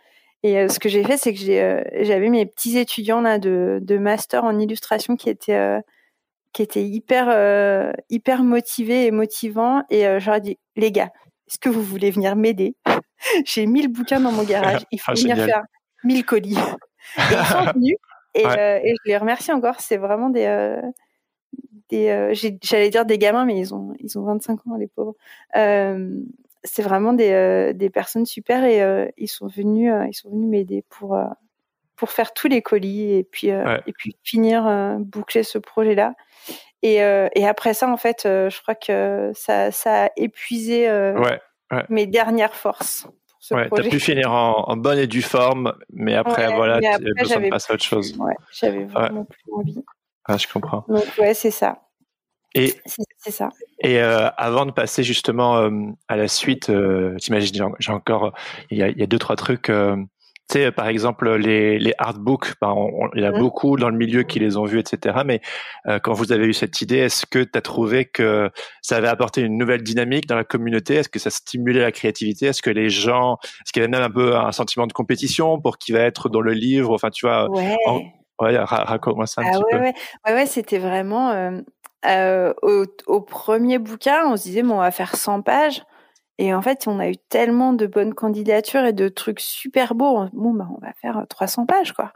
Et 0.42 0.68
ce 0.68 0.78
que 0.78 0.88
j'ai 0.88 1.02
fait 1.02 1.16
c'est 1.16 1.32
que 1.32 1.38
j'ai 1.38 1.82
j'avais 2.02 2.28
mes 2.28 2.44
petits 2.44 2.76
étudiants 2.76 3.22
là 3.22 3.38
de, 3.38 3.78
de 3.80 3.98
master 3.98 4.44
en 4.44 4.58
illustration 4.58 5.16
qui 5.16 5.30
étaient 5.30 5.80
qui 6.56 6.62
était 6.62 6.82
hyper, 6.86 7.26
euh, 7.28 7.92
hyper 8.08 8.42
motivé 8.42 9.04
et 9.04 9.10
motivant. 9.10 9.82
Et 9.90 10.06
euh, 10.06 10.18
j'aurais 10.20 10.40
dit, 10.40 10.58
les 10.74 10.90
gars, 10.90 11.10
est-ce 11.46 11.58
que 11.58 11.68
vous 11.68 11.82
voulez 11.82 12.10
venir 12.10 12.34
m'aider? 12.34 12.76
J'ai 13.44 13.66
1000 13.66 13.88
bouquins 13.88 14.20
dans 14.20 14.32
mon 14.32 14.42
garage. 14.42 14.86
Il 14.90 14.98
faut 14.98 15.12
Ah, 15.12 15.14
venir 15.16 15.36
génial. 15.36 15.50
faire 15.50 15.62
1000 16.04 16.24
colis. 16.24 16.56
Et 16.56 17.20
ils 17.34 17.44
sont 17.44 17.72
venus. 17.74 17.96
Et, 18.34 18.46
Ouais. 18.46 18.58
euh, 18.58 18.80
et 18.82 18.94
je 19.04 19.10
les 19.10 19.18
remercie 19.18 19.52
encore. 19.52 19.80
C'est 19.80 19.98
vraiment 19.98 20.30
des, 20.30 20.46
euh, 20.46 20.80
des 21.90 22.32
j'allais 22.62 22.88
dire 22.88 23.04
des 23.04 23.18
gamins, 23.18 23.44
mais 23.44 23.58
ils 23.58 23.74
ont, 23.74 23.92
ils 23.98 24.18
ont 24.18 24.22
25 24.24 24.66
ans, 24.66 24.76
les 24.76 24.88
pauvres. 24.88 25.14
C'est 26.64 26.82
vraiment 26.82 27.12
des, 27.12 27.72
des 27.74 27.90
personnes 27.90 28.24
super 28.24 28.64
et 28.64 29.12
ils 29.18 29.28
sont 29.28 29.46
venus, 29.46 29.92
ils 30.08 30.14
sont 30.14 30.30
venus 30.30 30.48
m'aider 30.48 30.84
pour, 30.88 31.18
pour 31.96 32.10
faire 32.10 32.32
tous 32.34 32.48
les 32.48 32.62
colis 32.62 33.14
et 33.14 33.24
puis, 33.24 33.50
euh, 33.50 33.64
Ouais. 33.64 33.80
et 33.86 33.92
puis 33.92 34.16
finir, 34.22 34.66
euh, 34.66 34.96
boucler 34.98 35.42
ce 35.42 35.58
projet-là. 35.58 36.14
Et, 36.82 37.02
euh, 37.02 37.28
et 37.34 37.46
après 37.46 37.74
ça, 37.74 37.88
en 37.90 37.96
fait, 37.96 38.20
je 38.24 38.62
crois 38.62 38.74
que 38.74 39.32
ça, 39.34 39.70
ça 39.72 40.04
a 40.06 40.10
épuisé 40.16 40.88
Ouais, 40.90 41.40
mes 41.88 42.06
dernières 42.06 42.54
forces 42.54 43.02
pour 43.04 43.36
ce 43.40 43.54
ouais. 43.54 43.62
T'as 43.64 43.68
projet. 43.68 43.88
pu 43.88 43.98
finir 43.98 44.30
en, 44.30 44.68
en 44.68 44.76
bonne 44.76 44.98
et 44.98 45.06
due 45.06 45.22
forme, 45.22 45.72
mais 45.92 46.14
après, 46.14 46.54
voilà, 46.54 46.74
mais 46.80 46.88
tu 46.90 46.94
après, 46.94 47.12
besoin 47.22 47.40
de 47.40 47.48
passer 47.48 47.72
à 47.72 47.74
autre 47.74 47.84
chose. 47.84 48.16
J'avais 48.52 48.84
vraiment 48.84 49.24
plus 49.24 49.42
envie. 49.52 49.82
Ah, 50.26 50.36
je 50.36 50.46
comprends. 50.48 50.84
Donc 50.88 51.04
ouais, 51.18 51.34
c'est 51.34 51.50
ça. 51.50 51.82
Et, 52.54 52.72
C'est 53.18 53.30
ça. 53.32 53.50
et 53.80 54.00
euh, 54.00 54.28
avant 54.38 54.64
de 54.64 54.70
passer 54.70 55.02
justement 55.02 55.56
euh, 55.58 55.70
à 56.08 56.16
la 56.16 56.26
suite, 56.28 56.70
euh, 56.70 57.14
t'imagines, 57.16 57.54
j'ai- 57.54 57.64
j'ai 57.80 57.92
encore, 57.92 58.32
il 58.70 58.78
y 58.78 58.82
a, 58.82 58.88
il 58.88 58.96
y 58.98 59.02
a 59.02 59.06
deux, 59.06 59.18
trois 59.18 59.36
trucs. 59.36 59.68
Tu 60.48 60.58
sais, 60.60 60.70
par 60.70 60.86
exemple, 60.86 61.28
les, 61.36 61.78
les 61.78 61.92
artbooks, 61.98 62.54
ben, 62.60 62.68
on- 62.68 63.04
on- 63.06 63.10
il 63.14 63.22
y 63.22 63.26
a 63.26 63.32
Mhm. 63.32 63.38
beaucoup 63.40 63.76
dans 63.76 63.88
le 63.90 63.96
milieu 63.96 64.22
qui 64.22 64.38
les 64.38 64.56
ont 64.56 64.64
vus, 64.64 64.78
etc. 64.78 65.18
Mais 65.24 65.40
euh, 65.88 65.98
quand 65.98 66.12
vous 66.12 66.30
avez 66.32 66.46
eu 66.46 66.52
cette 66.52 66.80
idée, 66.80 66.98
est-ce 66.98 67.26
que 67.26 67.40
tu 67.42 67.50
as 67.58 67.60
trouvé 67.60 68.04
que 68.04 68.48
ça 68.80 68.96
avait 68.96 69.08
apporté 69.08 69.40
une 69.40 69.58
nouvelle 69.58 69.82
dynamique 69.82 70.26
dans 70.26 70.36
la 70.36 70.44
communauté? 70.44 70.94
Est-ce 70.94 71.08
que 71.08 71.18
ça 71.18 71.30
stimulait 71.30 71.80
la 71.80 71.90
créativité? 71.92 72.46
Est-ce 72.46 72.62
que 72.62 72.70
les 72.70 72.90
gens, 72.90 73.38
est-ce 73.64 73.72
qu'il 73.72 73.80
y 73.82 73.84
avait 73.84 73.90
même 73.90 74.02
un 74.04 74.10
peu 74.10 74.36
un 74.36 74.52
sentiment 74.52 74.86
de 74.86 74.92
compétition 74.92 75.60
pour 75.60 75.78
qui 75.78 75.90
va 75.92 76.00
être 76.00 76.28
dans 76.28 76.40
le 76.40 76.52
livre? 76.52 76.94
Enfin, 76.94 77.10
tu 77.10 77.26
vois, 77.26 77.50
Ouais. 77.50 77.76
en- 77.86 78.00
ouais, 78.42 78.56
ra- 78.56 78.84
raconte-moi 78.84 79.26
ça 79.26 79.40
un 79.40 79.46
Ah 79.46 79.50
petit 79.50 79.64
peu. 79.72 79.78
ouais, 79.80 79.94
ouais, 80.28 80.46
c'était 80.46 80.78
vraiment 80.78 81.30
euh, 81.30 81.60
euh, 82.06 82.54
au, 82.62 82.84
au 83.08 83.20
premier 83.20 83.78
bouquin, 83.78 84.26
on 84.26 84.36
se 84.36 84.44
disait 84.44 84.62
bon, 84.62 84.74
on 84.74 84.80
va 84.80 84.92
faire 84.92 85.16
100 85.16 85.42
pages. 85.42 85.82
Et 86.38 86.52
en 86.54 86.60
fait, 86.62 86.86
on 86.86 86.98
a 87.00 87.08
eu 87.08 87.16
tellement 87.16 87.72
de 87.72 87.86
bonnes 87.86 88.14
candidatures 88.14 88.84
et 88.84 88.92
de 88.92 89.08
trucs 89.08 89.40
super 89.40 89.94
beaux. 89.94 90.18
On- 90.18 90.30
Bon, 90.32 90.52
bah, 90.52 90.68
on 90.76 90.80
va 90.84 90.92
faire 91.00 91.24
300 91.28 91.66
pages, 91.66 91.92
quoi. 91.92 92.12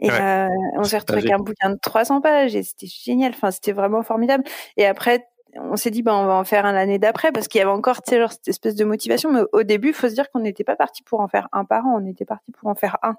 Et 0.00 0.10
Ouais. 0.10 0.20
euh, 0.20 0.48
on 0.76 0.84
s'est 0.84 0.98
retrouvé 0.98 1.20
avec 1.20 1.32
un 1.32 1.38
bouquin 1.38 1.70
de 1.70 1.78
300 1.82 2.20
pages 2.20 2.56
et 2.56 2.62
c'était 2.62 2.86
génial. 2.88 3.32
Enfin, 3.34 3.50
c'était 3.50 3.72
vraiment 3.72 4.02
formidable. 4.02 4.44
Et 4.76 4.86
après, 4.86 5.26
on 5.56 5.76
s'est 5.76 5.90
dit, 5.90 6.02
bah, 6.02 6.16
on 6.16 6.26
va 6.26 6.34
en 6.34 6.44
faire 6.44 6.66
un 6.66 6.72
l'année 6.72 6.98
d'après 6.98 7.32
parce 7.32 7.48
qu'il 7.48 7.58
y 7.60 7.62
avait 7.62 7.70
encore, 7.72 8.02
tu 8.02 8.10
sais, 8.10 8.18
genre, 8.20 8.32
cette 8.32 8.48
espèce 8.48 8.74
de 8.76 8.84
motivation. 8.84 9.30
Mais 9.32 9.42
au 9.52 9.62
début, 9.62 9.88
il 9.88 9.94
faut 9.94 10.08
se 10.08 10.14
dire 10.14 10.30
qu'on 10.30 10.40
n'était 10.40 10.64
pas 10.64 10.76
parti 10.76 11.02
pour 11.02 11.20
en 11.20 11.28
faire 11.28 11.48
un 11.52 11.64
par 11.64 11.86
an. 11.86 12.00
On 12.02 12.06
était 12.06 12.24
parti 12.24 12.50
pour 12.52 12.68
en 12.70 12.74
faire 12.74 12.96
un. 13.02 13.14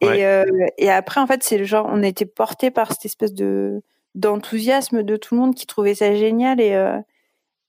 Et, 0.00 0.26
euh, 0.26 0.44
et 0.78 0.90
après, 0.90 1.20
en 1.20 1.26
fait, 1.28 1.42
c'est 1.44 1.58
le 1.58 1.64
genre, 1.64 1.86
on 1.88 2.02
était 2.02 2.26
porté 2.26 2.70
par 2.72 2.92
cette 2.92 3.04
espèce 3.04 3.34
de 3.34 3.82
d'enthousiasme 4.14 5.02
de 5.04 5.16
tout 5.16 5.34
le 5.34 5.40
monde 5.40 5.54
qui 5.54 5.66
trouvait 5.66 5.94
ça 5.94 6.14
génial 6.14 6.60
et 6.60 6.74
euh, 6.74 6.98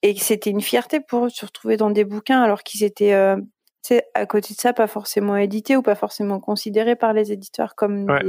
et 0.04 0.16
c'était 0.18 0.52
une 0.52 0.62
fierté 0.62 1.00
pour 1.00 1.26
eux 1.26 1.30
de 1.30 1.34
se 1.34 1.46
retrouver 1.46 1.76
dans 1.78 1.90
des 1.90 2.04
bouquins 2.06 2.42
alors 2.44 2.62
qu'ils 2.64 2.84
étaient, 2.84 3.14
euh, 3.14 3.38
à 4.14 4.26
côté 4.28 4.54
de 4.54 4.60
ça, 4.60 4.72
pas 4.74 4.88
forcément 4.88 5.36
édités 5.38 5.76
ou 5.76 5.82
pas 5.82 5.96
forcément 5.96 6.40
considérés 6.40 6.96
par 6.96 7.14
les 7.14 7.32
éditeurs 7.32 7.74
comme 7.76 8.06
Ouais. 8.10 8.24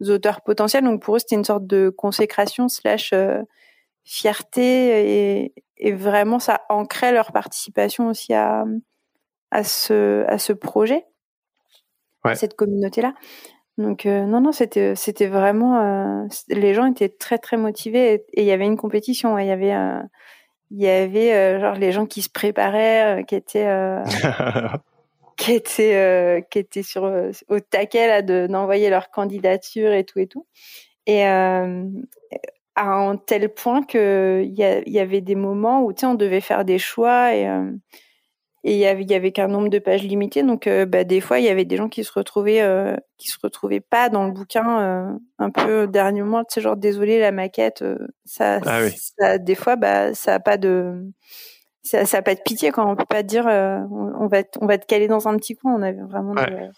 des 0.00 0.10
auteurs 0.10 0.42
potentiels. 0.42 0.84
Donc 0.84 1.00
pour 1.02 1.16
eux, 1.16 1.18
c'était 1.18 1.36
une 1.36 1.44
sorte 1.44 1.66
de 1.66 1.88
consécration 1.88 2.68
slash 2.68 3.12
euh, 3.14 3.40
fierté 4.04 5.42
et, 5.42 5.54
et 5.78 5.92
vraiment 5.92 6.38
ça 6.38 6.60
ancrait 6.68 7.12
leur 7.12 7.32
participation 7.32 8.08
aussi 8.08 8.34
à 8.34 8.64
à 9.50 9.64
ce 9.64 10.24
à 10.28 10.38
ce 10.38 10.52
projet, 10.52 11.04
Ouais. 12.24 12.32
à 12.32 12.34
cette 12.34 12.54
communauté 12.54 13.00
là. 13.02 13.14
Donc 13.78 14.06
euh, 14.06 14.24
non 14.26 14.40
non 14.40 14.52
c'était 14.52 14.94
c'était 14.96 15.26
vraiment 15.28 15.80
euh, 16.24 16.26
les 16.48 16.72
gens 16.74 16.86
étaient 16.86 17.08
très 17.10 17.38
très 17.38 17.56
motivés 17.56 18.24
et 18.32 18.42
il 18.42 18.46
y 18.46 18.52
avait 18.52 18.64
une 18.66 18.76
compétition 18.76 19.34
ouais. 19.34 19.44
il 19.44 19.48
y 19.48 19.52
avait 19.52 19.74
euh, 19.74 20.00
il 20.70 20.82
y 20.82 20.88
avait 20.88 21.32
euh, 21.32 21.60
genre 21.60 21.74
les 21.74 21.92
gens 21.92 22.06
qui 22.06 22.22
se 22.22 22.28
préparaient 22.28 23.20
euh, 23.20 23.22
qui 23.22 23.34
étaient 23.34 23.66
euh, 23.66 24.02
qui 25.36 25.52
étaient 25.52 25.96
euh, 25.96 26.40
qui 26.50 26.58
étaient 26.58 26.82
sur 26.82 27.04
au 27.48 27.60
taquet 27.60 28.08
là 28.08 28.22
de 28.22 28.46
d'envoyer 28.46 28.90
leur 28.90 29.10
candidature 29.10 29.92
et 29.92 30.04
tout 30.04 30.18
et 30.18 30.26
tout. 30.26 30.46
Et 31.06 31.26
euh, 31.26 31.84
à 32.74 32.88
un 32.88 33.16
tel 33.16 33.48
point 33.52 33.82
que 33.82 34.42
il 34.44 34.52
y, 34.52 34.90
y 34.90 34.98
avait 34.98 35.20
des 35.20 35.34
moments 35.34 35.82
où 35.82 35.92
tu 35.92 36.00
sais 36.00 36.06
on 36.06 36.14
devait 36.14 36.40
faire 36.40 36.64
des 36.64 36.78
choix 36.78 37.34
et 37.34 37.48
euh, 37.48 37.70
et 38.68 38.72
il 38.72 38.78
y 38.78 38.86
avait 38.86 39.02
il 39.02 39.10
y 39.10 39.14
avait 39.14 39.30
qu'un 39.30 39.46
nombre 39.46 39.68
de 39.68 39.78
pages 39.78 40.02
limité 40.02 40.42
donc 40.42 40.66
euh, 40.66 40.84
bah, 40.86 41.04
des 41.04 41.20
fois 41.20 41.38
il 41.38 41.44
y 41.44 41.48
avait 41.48 41.64
des 41.64 41.76
gens 41.76 41.88
qui 41.88 42.02
se 42.02 42.12
retrouvaient 42.12 42.60
euh, 42.62 42.96
qui 43.16 43.28
se 43.28 43.38
retrouvaient 43.42 43.80
pas 43.80 44.08
dans 44.08 44.26
le 44.26 44.32
bouquin 44.32 44.80
euh, 44.80 45.12
un 45.38 45.50
peu 45.50 45.86
dernier 45.86 46.22
moment 46.22 46.42
tu 46.42 46.54
sais 46.54 46.60
genre 46.60 46.76
désolé 46.76 47.20
la 47.20 47.30
maquette 47.30 47.84
ça, 48.24 48.58
Ah 48.66 48.80
oui. 48.82 48.90
ça 49.18 49.38
des 49.38 49.54
fois 49.54 49.76
bah 49.76 50.12
ça 50.14 50.34
a 50.34 50.40
pas 50.40 50.56
de 50.56 51.04
ça, 51.82 52.04
ça 52.04 52.18
a 52.18 52.22
pas 52.22 52.34
de 52.34 52.40
pitié 52.40 52.72
quand 52.72 52.90
on 52.90 52.96
peut 52.96 53.04
pas 53.08 53.22
dire 53.22 53.46
euh, 53.46 53.78
on, 54.18 54.26
va 54.26 54.42
te- 54.42 54.58
on 54.60 54.66
va 54.66 54.76
te 54.78 54.86
caler 54.86 55.06
dans 55.06 55.28
un 55.28 55.36
petit 55.36 55.54
coin 55.54 55.72
on 55.74 55.82
avait 55.82 56.02
vraiment 56.02 56.32
Ouais. 56.34 56.50
des, 56.50 56.68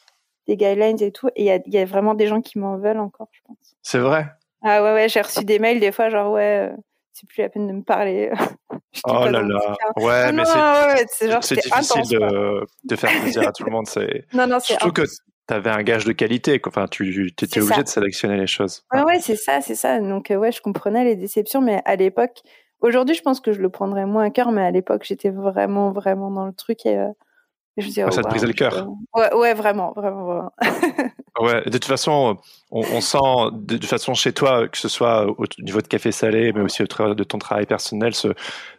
des 0.49 0.57
guidelines 0.59 1.03
et 1.03 1.11
tout 1.13 1.29
et 1.37 1.43
il 1.43 1.47
y 1.47 1.51
a, 1.51 1.59
y 1.67 1.79
a 1.79 1.85
vraiment 1.87 2.13
des 2.15 2.27
gens 2.27 2.43
qui 2.43 2.59
m'en 2.59 2.77
veulent 2.77 3.01
encore 3.01 3.29
je 3.33 3.41
pense 3.47 3.77
C'est 3.83 3.99
vrai. 3.99 4.27
ah 4.63 4.83
ouais 4.83 4.93
ouais 4.93 5.09
j'ai 5.09 5.23
reçu 5.23 5.45
des 5.47 5.59
mails 5.59 5.81
des 5.81 5.93
fois 5.93 6.11
genre 6.11 6.33
ouais 6.33 6.71
c'est 7.15 7.27
plus 7.27 7.41
la 7.41 7.49
peine 7.49 7.67
de 7.67 7.73
me 7.73 7.83
parler 7.83 8.31
Oh 9.07 9.25
là 9.29 9.43
là. 9.43 9.77
Ouais, 9.97 10.25
Ah 10.29 10.33
mais 10.33 10.45
c'est 10.45 11.29
ouais, 11.29 11.35
difficile 11.57 11.73
intense, 11.73 12.09
de, 12.09 12.67
de 12.85 12.97
faire 12.97 13.11
plaisir 13.21 13.47
à 13.49 13.53
tout 13.53 13.65
le 13.65 13.71
monde. 13.71 13.87
C'est 13.87 14.25
non 14.33 14.47
non 14.47 14.59
c'est 14.61 14.75
surtout 14.75 14.93
que 14.93 15.03
tu 15.03 15.55
avais 15.55 15.71
un 15.71 15.83
gage 15.83 16.05
de 16.05 16.13
qualité. 16.13 16.59
quoi. 16.61 16.71
Enfin, 16.71 16.87
tu 16.89 17.27
étais 17.27 17.61
obligé 17.61 17.75
ça. 17.77 17.83
de 17.83 17.89
sélectionner 17.89 18.37
les 18.39 18.47
choses. 18.47 18.85
Ouais, 18.93 19.03
ouais, 19.03 19.21
c'est 19.21 19.37
ça, 19.37 19.61
c'est 19.61 19.75
ça. 19.75 19.99
Donc, 20.01 20.31
euh, 20.31 20.37
ouais, 20.37 20.53
je 20.53 20.61
comprenais 20.61 21.05
les 21.05 21.17
déceptions, 21.17 21.61
mais 21.61 21.81
à 21.87 21.97
l'époque, 21.97 22.41
aujourd'hui, 22.81 23.15
je 23.15 23.23
pense 23.23 23.41
que 23.41 23.53
je 23.53 23.61
le 23.61 23.69
prendrais 23.71 24.05
moins 24.07 24.25
à 24.25 24.31
cœur, 24.31 24.53
mais 24.53 24.63
à 24.63 24.71
l'époque, 24.71 25.03
j'étais 25.05 25.31
vraiment, 25.31 25.91
vraiment 25.93 26.31
dans 26.31 26.47
le 26.47 26.53
truc 26.53 26.85
et 26.85 26.99
euh, 26.99 27.09
je 27.79 27.83
me 27.85 27.89
disais, 27.89 28.05
oh, 28.05 28.11
ça 28.11 28.23
te 28.23 28.29
brisait 28.29 28.47
le 28.47 28.53
cœur. 28.53 28.75
euh, 28.77 28.85
Ouais, 29.21 29.35
ouais, 29.35 29.55
vraiment, 29.55 29.93
vraiment, 29.93 30.25
vraiment. 30.25 30.53
Ouais, 31.41 31.63
de 31.65 31.71
toute 31.71 31.85
façon, 31.85 32.37
on, 32.71 32.83
on 32.93 33.01
sent 33.01 33.19
de 33.53 33.85
façon 33.87 34.13
chez 34.15 34.33
toi, 34.33 34.69
que 34.69 34.77
ce 34.77 34.89
soit 34.89 35.27
au 35.27 35.45
niveau 35.61 35.81
de 35.81 35.87
café 35.87 36.13
salé, 36.13 36.53
mais 36.53 36.61
aussi 36.61 36.83
au 36.83 36.87
travers 36.87 37.15
de 37.15 37.25
ton 37.25 37.39
travail 37.39 37.65
personnel, 37.67 38.15
ce, 38.15 38.29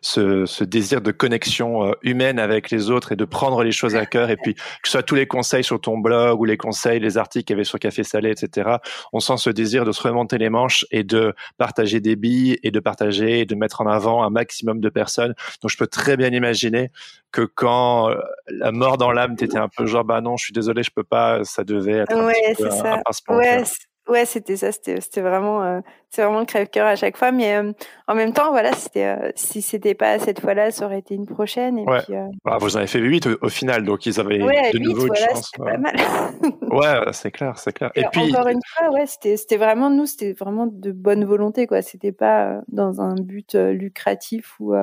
ce, 0.01 0.45
ce 0.45 0.63
désir 0.63 1.01
de 1.01 1.11
connexion 1.11 1.85
euh, 1.85 1.91
humaine 2.03 2.37
avec 2.39 2.69
les 2.69 2.91
autres 2.91 3.11
et 3.11 3.15
de 3.15 3.25
prendre 3.25 3.63
les 3.63 3.71
choses 3.71 3.95
à 3.95 4.05
cœur. 4.05 4.29
Et 4.29 4.37
puis, 4.37 4.53
que 4.53 4.61
ce 4.83 4.91
soit 4.91 5.03
tous 5.03 5.15
les 5.15 5.25
conseils 5.27 5.63
sur 5.63 5.81
ton 5.81 5.97
blog 5.97 6.39
ou 6.39 6.45
les 6.45 6.57
conseils, 6.57 6.99
les 6.99 7.17
articles 7.17 7.45
qu'il 7.45 7.55
y 7.55 7.57
avait 7.57 7.63
sur 7.63 7.79
café 7.79 8.03
salé, 8.03 8.29
etc. 8.29 8.77
On 9.13 9.19
sent 9.19 9.37
ce 9.37 9.49
désir 9.49 9.85
de 9.85 9.91
se 9.91 10.01
remonter 10.03 10.37
les 10.37 10.49
manches 10.49 10.85
et 10.91 11.03
de 11.03 11.33
partager 11.57 11.99
des 11.99 12.15
billes 12.15 12.59
et 12.63 12.71
de 12.71 12.79
partager 12.79 13.39
et 13.39 13.45
de 13.45 13.55
mettre 13.55 13.81
en 13.81 13.87
avant 13.87 14.23
un 14.23 14.29
maximum 14.29 14.79
de 14.81 14.89
personnes. 14.89 15.33
Donc, 15.61 15.71
je 15.71 15.77
peux 15.77 15.87
très 15.87 16.15
bien 16.15 16.29
imaginer 16.29 16.91
que 17.31 17.41
quand 17.41 18.09
euh, 18.09 18.15
la 18.47 18.71
mort 18.71 18.97
dans 18.97 19.11
l'âme, 19.11 19.35
t'étais 19.35 19.57
un 19.59 19.69
peu 19.69 19.85
genre, 19.85 20.03
bah 20.03 20.19
non, 20.21 20.35
je 20.37 20.45
suis 20.45 20.53
désolé, 20.53 20.81
je 20.83 20.89
peux 20.89 21.03
pas, 21.03 21.43
ça 21.43 21.63
devait 21.63 21.99
être 21.99 22.11
un 22.11 22.25
Ouais, 22.25 22.33
petit 22.53 22.63
peu 22.63 22.67
un- 22.67 22.71
ça. 22.71 22.93
un 22.95 23.01
pincement 23.05 23.37
Ouais, 23.37 23.63
ouais, 24.09 24.25
c'était 24.25 24.57
ça. 24.57 24.71
C'était, 24.71 25.21
vraiment, 25.21 25.63
euh, 25.63 25.79
c'est 26.09 26.21
vraiment 26.23 26.39
le 26.39 26.45
crève-cœur 26.45 26.85
à 26.87 26.95
chaque 26.95 27.17
fois. 27.17 27.31
Mais 27.31 27.55
euh, 27.55 27.71
en 28.07 28.15
même 28.15 28.33
temps, 28.33 28.51
voilà, 28.51 28.73
c'était, 28.73 29.05
euh, 29.05 29.31
si 29.35 29.61
c'était 29.61 29.95
pas 29.95 30.19
cette 30.19 30.39
fois-là, 30.41 30.71
ça 30.71 30.85
aurait 30.85 30.99
été 30.99 31.15
une 31.15 31.25
prochaine. 31.25 31.77
Et 31.77 31.85
Ouais. 31.85 32.01
puis, 32.03 32.15
euh, 32.15 32.25
Ah, 32.45 32.57
vous 32.59 32.75
en 32.75 32.79
avez 32.79 32.87
fait 32.87 32.99
8 32.99 33.27
au, 33.27 33.37
au 33.41 33.49
final, 33.49 33.83
donc 33.83 34.05
ils 34.05 34.19
avaient 34.19 34.41
ouais, 34.43 34.71
de 34.71 34.77
huit, 34.79 34.85
nouveau 34.85 35.01
une 35.03 35.07
voilà, 35.07 35.27
chance. 35.29 35.51
c'était 35.51 35.63
Ouais, 35.63 35.71
pas 35.73 35.77
mal. 35.77 35.95
Ouais, 37.05 37.13
c'est 37.13 37.31
clair, 37.31 37.57
c'est 37.57 37.73
clair. 37.73 37.91
Et, 37.95 38.01
Et 38.01 38.05
puis, 38.11 38.21
encore 38.35 38.47
une 38.47 38.59
fois, 38.75 38.89
ouais, 38.91 39.05
c'était 39.07 39.37
c'était 39.37 39.57
vraiment 39.57 39.89
nous, 39.89 40.05
c'était 40.05 40.33
vraiment 40.33 40.67
de 40.67 40.91
bonne 40.91 41.25
volonté, 41.25 41.65
quoi. 41.67 41.81
C'était 41.81 42.11
pas 42.11 42.61
dans 42.67 43.01
un 43.01 43.15
but 43.15 43.55
lucratif 43.55 44.59
ou, 44.59 44.75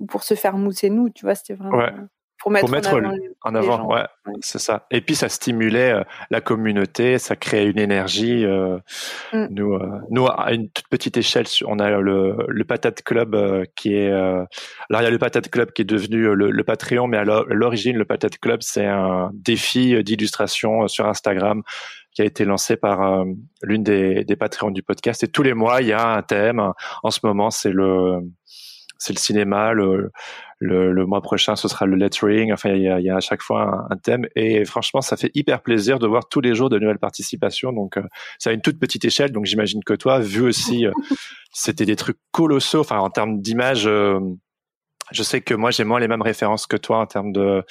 ou 0.00 0.06
pour 0.06 0.22
se 0.22 0.34
faire 0.34 0.56
mousser 0.56 0.88
nous, 0.90 1.10
tu 1.10 1.24
vois. 1.26 1.34
C'était 1.34 1.54
vraiment 1.54 1.76
Ouais. 1.78 1.92
Pour 2.38 2.50
mettre, 2.50 2.66
Pour 2.66 2.70
mettre 2.74 2.92
en 2.94 2.98
avant. 2.98 3.16
en 3.42 3.54
avant, 3.54 3.86
ouais, 3.88 4.02
Ouais. 4.26 4.34
c'est 4.40 4.58
ça. 4.58 4.86
Et 4.90 5.00
puis 5.00 5.14
ça 5.14 5.28
stimulait 5.28 5.92
euh, 5.92 6.02
la 6.30 6.40
communauté, 6.40 7.18
ça 7.18 7.34
créait 7.34 7.66
une 7.66 7.78
énergie. 7.78 8.44
euh, 8.44 8.78
Mm. 9.32 9.46
Nous, 9.50 9.74
euh, 9.74 9.98
nous 10.10 10.26
à 10.26 10.52
une 10.52 10.68
toute 10.70 10.86
petite 10.88 11.16
échelle, 11.16 11.46
on 11.66 11.78
a 11.78 11.90
le, 11.90 12.36
le 12.46 12.64
Patate 12.64 13.02
Club 13.02 13.34
euh, 13.34 13.64
qui 13.74 13.94
est. 13.94 14.10
euh, 14.10 14.44
alors 14.90 15.00
il 15.00 15.04
y 15.04 15.06
a 15.06 15.10
le 15.10 15.18
Patate 15.18 15.48
Club 15.50 15.72
qui 15.72 15.82
est 15.82 15.86
devenu 15.86 16.34
le, 16.34 16.50
le 16.50 16.64
Patreon, 16.64 17.06
mais 17.08 17.16
à 17.16 17.24
l'o- 17.24 17.46
l'origine, 17.48 17.96
le 17.96 18.04
Patate 18.04 18.38
Club, 18.38 18.60
c'est 18.62 18.86
un 18.86 19.30
défi 19.32 20.02
d'illustration 20.04 20.86
sur 20.88 21.06
Instagram 21.06 21.62
qui 22.14 22.22
a 22.22 22.24
été 22.24 22.44
lancé 22.44 22.76
par 22.76 23.24
l'une 23.62 23.82
des, 23.82 24.24
des 24.24 24.36
Patreons 24.36 24.70
du 24.70 24.82
podcast. 24.82 25.22
Et 25.22 25.28
tous 25.28 25.42
les 25.42 25.52
mois, 25.54 25.82
il 25.82 25.88
y 25.88 25.92
a 25.92 26.06
un 26.16 26.22
thème. 26.22 26.60
En 27.02 27.10
ce 27.10 27.20
moment, 27.22 27.50
c'est 27.50 27.72
le 27.72 28.20
c'est 28.98 29.12
le 29.12 29.18
cinéma, 29.18 29.74
le, 29.74 30.10
le, 30.58 31.06
mois 31.06 31.20
prochain, 31.20 31.56
ce 31.56 31.68
sera 31.68 31.86
le 31.86 31.96
lettering. 31.96 32.52
Enfin, 32.52 32.70
il 32.70 32.82
y 32.82 33.10
a, 33.10 33.16
à 33.16 33.20
chaque 33.20 33.42
fois 33.42 33.86
un, 33.90 33.96
thème. 33.96 34.26
Et 34.36 34.64
franchement, 34.64 35.00
ça 35.00 35.16
fait 35.16 35.30
hyper 35.34 35.62
plaisir 35.62 35.98
de 35.98 36.06
voir 36.06 36.28
tous 36.28 36.40
les 36.40 36.54
jours 36.54 36.70
de 36.70 36.78
nouvelles 36.78 36.98
participations. 36.98 37.72
Donc, 37.72 37.98
ça 38.38 38.50
a 38.50 38.52
une 38.52 38.62
toute 38.62 38.78
petite 38.78 39.04
échelle. 39.04 39.32
Donc, 39.32 39.44
j'imagine 39.46 39.84
que 39.84 39.94
toi, 39.94 40.18
vu 40.18 40.42
aussi, 40.42 40.86
c'était 41.52 41.86
des 41.86 41.96
trucs 41.96 42.18
colossaux. 42.30 42.80
Enfin, 42.80 42.98
en 42.98 43.10
termes 43.10 43.40
d'image, 43.40 43.88
je 45.12 45.22
sais 45.22 45.40
que 45.40 45.54
moi, 45.54 45.70
j'ai 45.70 45.84
moins 45.84 46.00
les 46.00 46.08
mêmes 46.08 46.22
références 46.22 46.66
que 46.66 46.76
toi 46.76 46.98
en 46.98 47.06
termes 47.06 47.32
de 47.32 47.62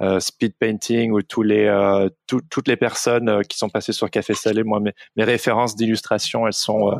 euh, 0.00 0.20
speed 0.20 0.54
painting 0.58 1.12
ou 1.12 1.22
tous 1.22 1.42
les 1.42 1.66
euh, 1.66 2.08
toutes 2.26 2.68
les 2.68 2.76
personnes 2.76 3.28
euh, 3.28 3.42
qui 3.42 3.56
sont 3.56 3.68
passées 3.68 3.92
sur 3.92 4.10
Café 4.10 4.34
Salé. 4.34 4.64
Moi, 4.64 4.80
mes, 4.80 4.92
mes 5.16 5.24
références 5.24 5.76
d'illustration, 5.76 6.46
elles 6.46 6.52
sont 6.52 6.90
euh, 6.90 6.96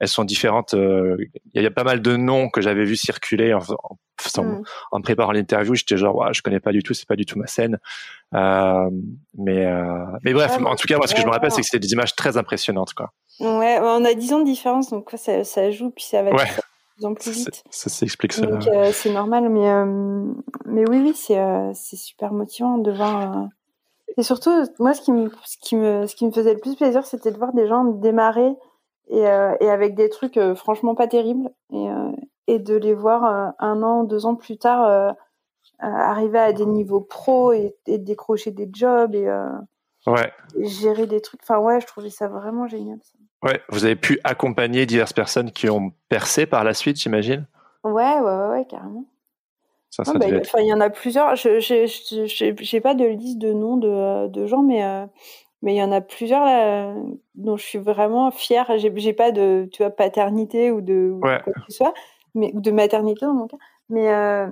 elles 0.00 0.08
sont 0.08 0.24
différentes. 0.24 0.74
Il 0.74 1.62
y, 1.62 1.66
a 1.66 1.70
pas 1.70 1.84
mal 1.84 2.02
de 2.02 2.16
noms 2.16 2.48
que 2.48 2.60
j'avais 2.60 2.84
vu 2.84 2.96
circuler 2.96 3.54
en, 3.54 3.60
en, 3.60 4.42
mm. 4.42 4.62
en 4.92 5.00
préparant 5.00 5.32
l'interview. 5.32 5.74
J'étais 5.74 5.96
genre, 5.96 6.16
ouais, 6.16 6.32
je 6.32 6.42
connais 6.42 6.60
pas 6.60 6.72
du 6.72 6.82
tout, 6.82 6.94
c'est 6.94 7.08
pas 7.08 7.16
du 7.16 7.26
tout 7.26 7.38
ma 7.38 7.46
scène. 7.46 7.78
mais 8.32 9.66
mais 10.22 10.32
bref, 10.32 10.58
en 10.64 10.76
tout 10.76 10.86
cas, 10.86 10.96
moi, 10.96 11.06
ce 11.06 11.14
que 11.14 11.20
je 11.20 11.26
me 11.26 11.32
rappelle, 11.32 11.50
c'est 11.50 11.60
que 11.62 11.66
c'était 11.66 11.80
des 11.80 11.92
images 11.92 12.14
très 12.14 12.36
impressionnantes, 12.36 12.94
quoi. 12.94 13.12
Ouais, 13.40 13.78
on 13.80 14.04
a 14.04 14.14
10 14.14 14.32
ans 14.32 14.40
de 14.40 14.44
différence, 14.44 14.90
donc 14.90 15.10
ça, 15.14 15.44
ça 15.44 15.70
joue, 15.70 15.90
puis 15.90 16.04
ça 16.04 16.22
va. 16.22 16.32
Ouais 16.32 16.46
en 17.04 17.14
plus 17.14 17.30
vite. 17.30 17.62
Ça, 17.70 17.90
s'explique. 17.90 18.40
Donc 18.40 18.66
euh, 18.66 18.90
c'est 18.92 19.12
normal, 19.12 19.48
mais 19.48 19.68
euh, 19.68 20.24
mais 20.66 20.88
oui, 20.88 21.00
oui, 21.02 21.12
c'est 21.14 21.38
euh, 21.38 21.70
c'est 21.74 21.96
super 21.96 22.32
motivant 22.32 22.78
de 22.78 22.90
voir. 22.90 23.48
Et 24.16 24.22
surtout, 24.22 24.50
moi, 24.78 24.94
ce 24.94 25.00
qui 25.02 25.12
me 25.12 25.30
ce 25.44 25.56
qui 25.60 25.76
me 25.76 26.06
ce 26.06 26.16
qui 26.16 26.26
me 26.26 26.32
faisait 26.32 26.54
le 26.54 26.60
plus 26.60 26.76
plaisir, 26.76 27.04
c'était 27.04 27.30
de 27.30 27.38
voir 27.38 27.52
des 27.52 27.68
gens 27.68 27.84
démarrer 27.84 28.52
et 29.10 29.22
et 29.60 29.70
avec 29.70 29.94
des 29.94 30.08
trucs 30.08 30.38
franchement 30.54 30.94
pas 30.94 31.06
terribles 31.06 31.50
et 31.72 31.86
et 32.46 32.58
de 32.58 32.76
les 32.76 32.94
voir 32.94 33.54
un 33.58 33.82
an, 33.82 34.04
deux 34.04 34.26
ans 34.26 34.34
plus 34.34 34.58
tard 34.58 35.14
arriver 35.80 36.38
à 36.38 36.52
des 36.52 36.66
niveaux 36.66 37.00
pro 37.00 37.52
et, 37.52 37.76
et 37.86 37.98
décrocher 37.98 38.50
des 38.50 38.68
jobs 38.72 39.14
et, 39.14 39.28
ouais. 40.06 40.32
et 40.56 40.66
gérer 40.66 41.06
des 41.06 41.20
trucs. 41.20 41.40
Enfin 41.42 41.58
ouais, 41.58 41.80
je 41.80 41.86
trouvais 41.86 42.10
ça 42.10 42.28
vraiment 42.28 42.66
génial. 42.66 42.98
Ça. 43.02 43.18
Ouais, 43.44 43.60
vous 43.68 43.84
avez 43.84 43.94
pu 43.94 44.18
accompagner 44.24 44.84
diverses 44.84 45.12
personnes 45.12 45.52
qui 45.52 45.70
ont 45.70 45.92
percé 46.08 46.46
par 46.46 46.64
la 46.64 46.74
suite, 46.74 47.00
j'imagine? 47.00 47.46
Ouais, 47.84 48.18
ouais, 48.18 48.48
ouais, 48.48 48.66
carrément. 48.68 49.04
Ça, 49.90 50.04
ça 50.04 50.12
bah, 50.14 50.26
il 50.28 50.66
y 50.66 50.74
en 50.74 50.80
a 50.80 50.90
plusieurs. 50.90 51.36
Je 51.36 52.74
n'ai 52.74 52.80
pas 52.80 52.94
de 52.94 53.04
liste 53.04 53.38
de 53.38 53.52
noms 53.52 53.76
de, 53.76 54.26
de 54.26 54.46
gens, 54.46 54.62
mais 54.62 54.84
euh, 54.84 55.06
mais 55.62 55.74
il 55.74 55.78
y 55.78 55.82
en 55.82 55.92
a 55.92 56.00
plusieurs 56.00 56.44
là, 56.44 56.94
dont 57.34 57.56
je 57.56 57.64
suis 57.64 57.78
vraiment 57.78 58.30
fière. 58.30 58.70
J'ai 58.78 59.12
pas 59.12 59.32
de 59.32 59.68
tu 59.72 59.82
vois 59.82 59.90
paternité 59.90 60.70
ou 60.70 60.80
de 60.80 61.16
quoi 61.20 61.40
que 61.40 61.50
ce 61.68 61.76
soit, 61.76 61.94
mais 62.34 62.52
de 62.54 62.70
maternité 62.70 63.26
dans 63.26 63.34
mon 63.34 63.46
cas. 63.46 63.56
Mais 63.88 64.12
euh, 64.12 64.48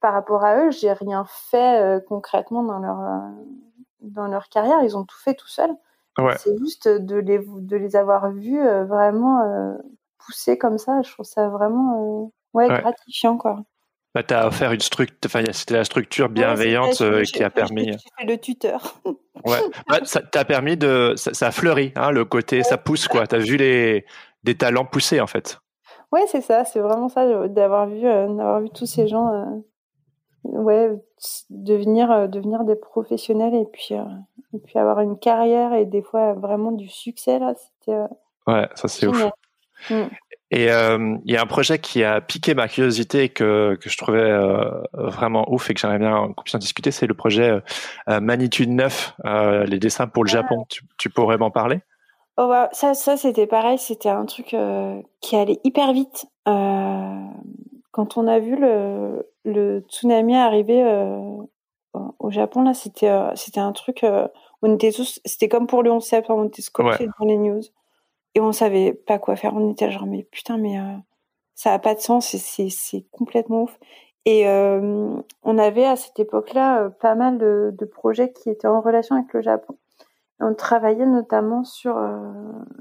par 0.00 0.12
rapport 0.12 0.44
à 0.44 0.64
eux, 0.64 0.70
j'ai 0.70 0.92
rien 0.92 1.24
fait 1.28 1.80
euh, 1.80 2.00
concrètement 2.00 2.62
dans 2.62 2.78
leur 2.78 2.98
dans 4.00 4.28
leur 4.28 4.48
carrière. 4.48 4.82
Ils 4.82 4.96
ont 4.96 5.04
tout 5.04 5.18
fait 5.18 5.34
tout 5.34 5.48
seuls. 5.48 5.74
C'est 6.38 6.56
juste 6.58 6.88
de 6.88 7.16
les, 7.16 7.38
de 7.38 7.76
les 7.76 7.94
avoir 7.94 8.30
vus 8.30 8.58
euh, 8.58 8.84
vraiment 8.84 9.42
euh, 9.42 9.74
pousser 10.18 10.56
comme 10.56 10.78
ça. 10.78 11.02
Je 11.02 11.12
trouve 11.12 11.26
ça 11.26 11.48
vraiment 11.48 12.24
euh, 12.24 12.28
ouais, 12.54 12.68
gratifiant. 12.68 13.36
Quoi. 13.36 13.64
Bah, 14.16 14.22
tu 14.22 14.32
as 14.32 14.46
offert 14.46 14.72
une 14.72 14.80
structure, 14.80 15.14
enfin, 15.26 15.44
c'était 15.52 15.74
la 15.74 15.84
structure 15.84 16.30
bienveillante 16.30 17.02
qui 17.24 17.44
a 17.44 17.50
permis. 17.50 17.90
le 18.26 18.36
tuteur. 18.36 18.98
ouais, 19.44 19.58
bah, 19.90 19.98
ça 20.04 20.22
t'a 20.22 20.46
permis 20.46 20.78
de. 20.78 21.12
Ça, 21.16 21.48
a 21.48 21.50
fleuri, 21.50 21.92
hein, 21.96 22.12
le 22.12 22.24
côté, 22.24 22.62
ça 22.62 22.78
pousse, 22.78 23.08
quoi. 23.08 23.26
Tu 23.26 23.34
as 23.34 23.38
vu 23.40 23.58
les, 23.58 24.06
des 24.42 24.54
talents 24.54 24.86
pousser, 24.86 25.20
en 25.20 25.26
fait. 25.26 25.58
Ouais, 26.12 26.22
c'est 26.28 26.40
ça, 26.40 26.64
c'est 26.64 26.80
vraiment 26.80 27.10
ça, 27.10 27.46
d'avoir 27.48 27.88
vu, 27.88 28.00
d'avoir 28.00 28.62
vu 28.62 28.70
tous 28.70 28.86
ces 28.86 29.06
gens 29.06 29.62
ouais, 30.44 30.92
devenir, 31.50 32.26
devenir 32.30 32.64
des 32.64 32.76
professionnels 32.76 33.54
et 33.54 33.66
puis, 33.70 33.94
et 34.54 34.58
puis 34.64 34.78
avoir 34.78 35.00
une 35.00 35.18
carrière 35.18 35.74
et 35.74 35.84
des 35.84 36.00
fois 36.00 36.32
vraiment 36.32 36.72
du 36.72 36.88
succès 36.88 37.38
là, 37.38 37.52
c'était. 37.54 37.98
Euh, 37.98 38.06
ouais, 38.46 38.66
ça 38.76 38.88
c'est 38.88 39.06
ouf. 39.06 39.22
Et 40.56 40.70
euh, 40.70 41.18
il 41.26 41.34
y 41.34 41.36
a 41.36 41.42
un 41.42 41.46
projet 41.46 41.78
qui 41.78 42.02
a 42.02 42.22
piqué 42.22 42.54
ma 42.54 42.66
curiosité 42.66 43.24
et 43.24 43.28
que, 43.28 43.76
que 43.78 43.90
je 43.90 43.98
trouvais 43.98 44.22
euh, 44.22 44.70
vraiment 44.94 45.44
ouf 45.52 45.68
et 45.68 45.74
que 45.74 45.80
j'aimerais 45.80 45.98
bien 45.98 46.32
qu'on 46.34 46.42
puisse 46.42 46.54
en 46.54 46.58
discuter, 46.58 46.90
c'est 46.90 47.06
le 47.06 47.12
projet 47.12 47.60
Magnitude 48.08 48.70
9, 48.70 49.16
les 49.66 49.78
dessins 49.78 50.06
pour 50.06 50.24
le 50.24 50.30
ah. 50.30 50.32
Japon. 50.32 50.64
Tu, 50.70 50.82
tu, 50.96 51.10
pourrais 51.10 51.36
m'en 51.36 51.50
parler? 51.50 51.80
Oh, 52.38 52.50
Ça, 52.72 52.94
ça 52.94 53.18
c'était 53.18 53.46
pareil, 53.46 53.76
c'était 53.76 54.08
un 54.08 54.24
truc 54.24 54.56
qui 55.20 55.36
allait 55.36 55.60
hyper 55.62 55.92
vite. 55.92 56.24
quand 56.46 58.16
on 58.16 58.26
a 58.26 58.38
vu 58.38 58.56
le, 58.56 59.28
le 59.44 59.80
tsunami 59.90 60.36
arriver 60.36 60.82
au 61.92 62.30
Japon, 62.30 62.62
là, 62.62 62.72
c'était 62.72 63.12
c'était 63.34 63.60
un 63.60 63.72
truc 63.72 64.06
on 64.62 64.74
était 64.74 64.90
tous, 64.90 65.20
c'était 65.26 65.50
comme 65.50 65.66
pour 65.66 65.82
le 65.82 65.92
11 65.92 66.02
septembre, 66.02 66.40
on 66.42 66.48
était 66.48 66.62
scotchés 66.62 67.08
dans 67.20 67.26
les 67.26 67.36
news 67.36 67.60
et 68.36 68.40
on 68.40 68.52
savait 68.52 68.92
pas 68.92 69.18
quoi 69.18 69.34
faire. 69.34 69.54
On 69.56 69.70
était 69.72 69.90
genre 69.90 70.06
mais 70.06 70.22
putain 70.30 70.58
mais 70.58 70.78
euh, 70.78 70.94
ça 71.54 71.72
a 71.72 71.78
pas 71.78 71.94
de 71.94 72.00
sens, 72.00 72.36
c'est 72.36 72.68
c'est 72.68 73.06
complètement 73.10 73.62
ouf. 73.62 73.78
Et 74.26 74.46
euh, 74.46 75.16
on 75.42 75.58
avait 75.58 75.86
à 75.86 75.96
cette 75.96 76.18
époque-là 76.18 76.82
euh, 76.82 76.90
pas 76.90 77.14
mal 77.14 77.38
de, 77.38 77.72
de, 77.72 77.84
projets 77.86 78.32
qui 78.32 78.50
étaient 78.50 78.66
en 78.66 78.80
relation 78.82 79.16
avec 79.16 79.32
le 79.32 79.40
Japon. 79.40 79.78
On 80.38 80.52
travaillait 80.54 81.06
notamment 81.06 81.64
sur 81.64 81.96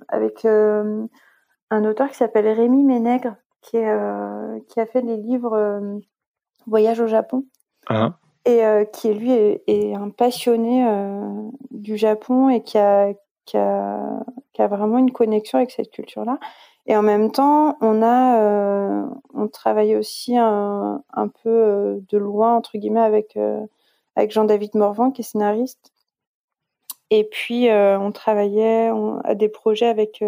avec 0.10 0.44
un 0.44 1.86
auteur 1.86 2.10
qui 2.10 2.16
s'appelle 2.16 2.50
Rémi 2.50 2.84
Ménègre, 2.84 3.38
qui, 3.62 3.78
est, 3.78 4.66
qui 4.68 4.82
a 4.82 4.86
fait 4.86 5.02
les 5.02 5.16
livres 5.16 6.02
Voyage 6.68 7.00
au 7.00 7.08
Japon. 7.08 7.46
Ah 7.88 8.18
et 8.46 8.64
euh, 8.64 8.86
qui 8.86 9.14
lui 9.14 9.32
est, 9.32 9.96
un 9.96 10.10
passionné 10.10 10.88
euh, 10.88 11.50
du 11.72 11.98
Japon 11.98 12.50
et 12.50 12.62
qui 12.62 12.78
a, 12.78 13.12
qui 13.46 13.58
a, 13.58 14.24
qui, 14.54 14.62
a, 14.62 14.68
vraiment 14.68 14.98
une 14.98 15.12
connexion 15.12 15.58
avec 15.58 15.72
cette 15.72 15.92
culture-là. 15.92 16.40
Et 16.88 16.96
en 16.96 17.02
même 17.02 17.32
temps, 17.32 17.78
on 17.82 18.02
a 18.02 18.40
euh, 18.40 19.06
on 19.34 19.48
travaillait 19.48 19.96
aussi 19.96 20.38
un, 20.38 21.04
un 21.14 21.28
peu 21.28 21.50
euh, 21.50 22.00
de 22.10 22.18
loin 22.18 22.56
entre 22.56 22.78
guillemets 22.78 23.02
avec 23.02 23.38
avec 24.16 24.32
Jean-David 24.32 24.76
Morvan 24.76 25.12
qui 25.12 25.22
est 25.22 25.26
scénariste. 25.26 25.92
Et 27.12 27.24
puis 27.24 27.70
on 27.70 28.12
travaillait 28.12 28.92
à 29.24 29.36
des 29.36 29.50
projets 29.50 29.88
avec 29.88 30.24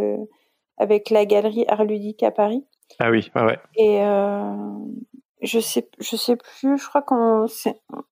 avec 0.78 1.10
la 1.10 1.26
galerie 1.26 1.66
Art 1.68 1.84
Ludique 1.84 2.24
à 2.24 2.32
Paris. 2.32 2.66
Ah 3.00 3.10
oui, 3.10 3.32
ouais, 3.36 3.44
ouais. 3.44 3.60
Et 3.76 4.00
je 5.42 5.60
sais, 5.60 5.90
je 6.00 6.16
sais 6.16 6.36
plus. 6.36 6.78
Je 6.78 6.88
crois 6.88 7.02
qu'on 7.02 7.46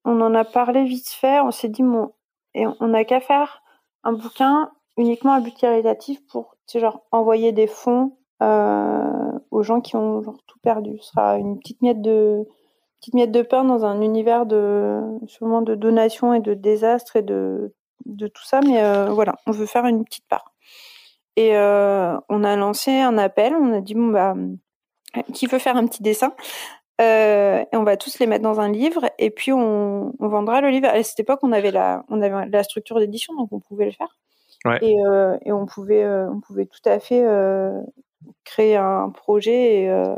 on 0.05 0.21
en 0.21 0.35
a 0.35 0.45
parlé 0.45 0.83
vite 0.85 1.09
fait. 1.09 1.39
On 1.41 1.51
s'est 1.51 1.69
dit 1.69 1.83
bon, 1.83 2.13
et 2.53 2.65
on 2.79 2.87
n'a 2.87 3.03
qu'à 3.03 3.19
faire 3.19 3.63
un 4.03 4.13
bouquin 4.13 4.71
uniquement 4.97 5.33
à 5.33 5.39
but 5.39 5.55
caritatif 5.55 6.25
pour, 6.27 6.55
genre 6.73 7.01
envoyer 7.11 7.51
des 7.51 7.67
fonds 7.67 8.17
euh, 8.41 9.31
aux 9.51 9.63
gens 9.63 9.81
qui 9.81 9.95
ont 9.95 10.21
genre 10.21 10.37
tout 10.47 10.59
perdu. 10.59 10.97
Ce 10.99 11.11
sera 11.11 11.37
une 11.37 11.59
petite 11.59 11.81
miette 11.81 12.01
de 12.01 12.45
petite 12.99 13.13
miette 13.13 13.31
de 13.31 13.41
pain 13.41 13.63
dans 13.63 13.85
un 13.85 14.01
univers 14.01 14.45
de 14.45 15.01
sûrement 15.27 15.61
de 15.61 15.75
donations 15.75 16.33
et 16.33 16.39
de 16.39 16.53
désastres 16.53 17.15
et 17.17 17.21
de 17.21 17.73
de 18.05 18.27
tout 18.27 18.43
ça. 18.43 18.61
Mais 18.61 18.83
euh, 18.83 19.05
voilà, 19.11 19.35
on 19.47 19.51
veut 19.51 19.65
faire 19.65 19.85
une 19.85 20.03
petite 20.05 20.27
part. 20.27 20.53
Et 21.35 21.55
euh, 21.57 22.17
on 22.29 22.43
a 22.43 22.55
lancé 22.55 22.91
un 22.91 23.17
appel. 23.17 23.53
On 23.53 23.73
a 23.73 23.81
dit 23.81 23.95
bon 23.95 24.07
bah 24.07 24.35
qui 25.33 25.47
veut 25.47 25.59
faire 25.59 25.77
un 25.77 25.87
petit 25.87 26.03
dessin 26.03 26.33
et 26.99 27.65
on 27.73 27.83
va 27.83 27.97
tous 27.97 28.19
les 28.19 28.27
mettre 28.27 28.43
dans 28.43 28.59
un 28.59 28.69
livre 28.69 29.09
et 29.17 29.29
puis 29.29 29.51
on, 29.53 30.13
on 30.19 30.27
vendra 30.27 30.61
le 30.61 30.69
livre. 30.69 30.87
À 30.87 31.01
cette 31.03 31.19
époque, 31.19 31.39
on 31.43 31.51
avait 31.51 31.71
la, 31.71 32.03
on 32.09 32.21
avait 32.21 32.47
la 32.49 32.63
structure 32.63 32.99
d'édition, 32.99 33.33
donc 33.35 33.49
on 33.51 33.59
pouvait 33.59 33.85
le 33.85 33.91
faire. 33.91 34.17
Ouais. 34.65 34.79
Et, 34.81 34.95
euh, 35.05 35.37
et, 35.43 35.51
on 35.51 35.65
pouvait, 35.65 36.03
euh, 36.03 36.29
on 36.29 36.39
pouvait 36.41 36.65
tout 36.65 36.81
à 36.85 36.99
fait 36.99 37.23
euh, 37.25 37.79
créer 38.43 38.75
un 38.75 39.09
projet 39.11 39.83
et, 39.83 40.15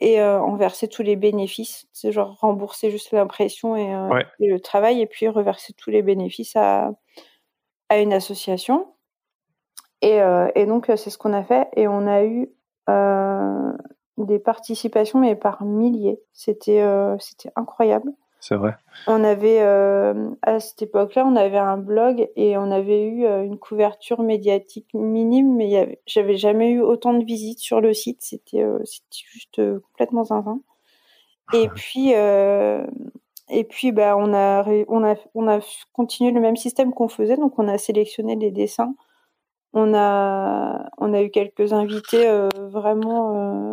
et 0.00 0.22
en 0.22 0.56
verser 0.56 0.88
tous 0.88 1.02
les 1.02 1.16
bénéfices. 1.16 1.86
C'est 1.92 2.12
genre 2.12 2.38
rembourser 2.40 2.90
juste 2.90 3.10
l'impression 3.10 3.76
et, 3.76 3.90
et, 4.38 4.46
le 4.46 4.60
travail 4.60 5.02
et 5.02 5.06
puis 5.06 5.28
reverser 5.28 5.72
tous 5.72 5.90
les 5.90 6.02
bénéfices 6.02 6.54
à, 6.56 6.92
à 7.88 7.98
une 7.98 8.12
association. 8.12 8.94
Et, 10.00 10.20
et 10.54 10.66
donc 10.66 10.86
c'est 10.86 11.10
ce 11.10 11.18
qu'on 11.18 11.32
a 11.32 11.42
fait 11.42 11.68
et 11.74 11.88
on 11.88 12.06
a 12.06 12.24
eu 12.24 12.52
des 14.24 14.38
participations, 14.38 15.20
mais 15.20 15.36
par 15.36 15.64
milliers. 15.64 16.20
C'était 16.32 16.80
euh, 16.80 17.16
c'était 17.18 17.50
incroyable. 17.56 18.12
C'est 18.40 18.54
vrai. 18.54 18.76
On 19.06 19.24
avait, 19.24 19.60
euh, 19.62 20.30
à 20.42 20.60
cette 20.60 20.82
époque-là, 20.82 21.26
on 21.26 21.34
avait 21.34 21.58
un 21.58 21.76
blog 21.76 22.28
et 22.36 22.56
on 22.56 22.70
avait 22.70 23.02
eu 23.04 23.24
euh, 23.26 23.42
une 23.42 23.58
couverture 23.58 24.22
médiatique 24.22 24.88
minime, 24.94 25.56
mais 25.56 26.00
j'avais 26.06 26.36
jamais 26.36 26.70
eu 26.70 26.80
autant 26.80 27.14
de 27.14 27.24
visites 27.24 27.58
sur 27.58 27.80
le 27.80 27.92
site. 27.94 28.18
C'était 28.22 28.64
c'était 28.84 29.24
juste 29.26 29.60
complètement 29.90 30.24
zinzin. 30.24 30.60
Et 31.52 31.66
ah 31.66 31.72
puis, 31.74 32.10
et 33.50 33.64
puis 33.64 33.92
bah, 33.92 34.16
on, 34.16 34.34
a, 34.34 34.64
on, 34.88 35.04
a, 35.04 35.16
on 35.34 35.48
a 35.48 35.60
continué 35.92 36.30
le 36.30 36.40
même 36.40 36.56
système 36.56 36.92
qu'on 36.92 37.08
faisait, 37.08 37.36
donc 37.36 37.58
on 37.58 37.66
a 37.68 37.78
sélectionné 37.78 38.36
des 38.36 38.50
dessins. 38.50 38.94
On 39.72 39.94
a, 39.94 40.88
on 40.98 41.12
a 41.12 41.22
eu 41.22 41.30
quelques 41.30 41.72
invités 41.72 42.26
vraiment 42.56 43.72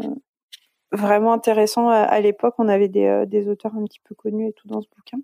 vraiment 0.96 1.34
intéressant 1.34 1.90
à, 1.90 2.20
l'époque. 2.20 2.56
On 2.58 2.68
avait 2.68 2.88
des, 2.88 3.26
des, 3.28 3.48
auteurs 3.48 3.76
un 3.76 3.84
petit 3.84 4.00
peu 4.04 4.16
connus 4.16 4.50
et 4.50 4.54
tout 4.54 4.68
dans 4.68 4.82
ce 4.82 4.88
bouquin. 4.96 5.18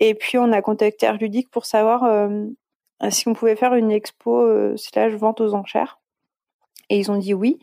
Et 0.00 0.14
puis 0.14 0.38
on 0.38 0.52
a 0.52 0.60
contacté 0.60 1.06
Air 1.06 1.18
Ludique 1.18 1.50
pour 1.50 1.66
savoir 1.66 2.28
si 3.10 3.28
on 3.28 3.32
pouvait 3.32 3.56
faire 3.56 3.74
une 3.74 3.90
expo 3.90 4.76
slash 4.76 5.12
vente 5.12 5.40
aux 5.40 5.54
enchères. 5.54 6.00
Et 6.90 6.98
ils 6.98 7.10
ont 7.10 7.16
dit 7.16 7.34
oui. 7.34 7.58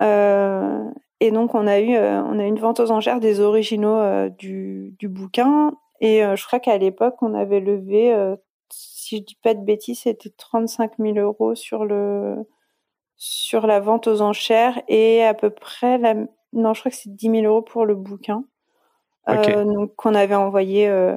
et 0.00 1.30
donc 1.30 1.54
on 1.54 1.66
a 1.66 1.80
eu 1.80 1.96
on 1.96 2.38
a 2.38 2.44
une 2.44 2.58
vente 2.58 2.80
aux 2.80 2.90
enchères 2.90 3.20
des 3.20 3.40
originaux 3.40 4.28
du, 4.30 4.94
du, 4.98 5.08
bouquin. 5.08 5.72
Et 6.00 6.20
je 6.20 6.46
crois 6.46 6.60
qu'à 6.60 6.76
l'époque 6.76 7.16
on 7.22 7.34
avait 7.34 7.60
levé 7.60 8.36
si 9.04 9.18
je 9.18 9.22
dis 9.22 9.38
pas 9.42 9.54
de 9.54 9.64
bêtises, 9.64 10.00
c'était 10.00 10.30
35 10.30 10.92
000 10.98 11.18
euros 11.18 11.54
sur 11.54 11.84
le 11.84 12.36
sur 13.16 13.66
la 13.66 13.80
vente 13.80 14.08
aux 14.08 14.20
enchères 14.22 14.82
et 14.88 15.22
à 15.22 15.34
peu 15.34 15.50
près 15.50 15.98
la 15.98 16.14
non 16.54 16.74
je 16.74 16.80
crois 16.80 16.90
que 16.90 16.96
c'est 16.96 17.14
10 17.14 17.30
000 17.30 17.44
euros 17.44 17.62
pour 17.62 17.86
le 17.86 17.94
bouquin. 17.94 18.44
Euh, 19.28 19.64
donc 19.64 19.94
qu'on 19.96 20.14
avait 20.14 20.34
envoyé 20.34 20.86
euh, 20.86 21.16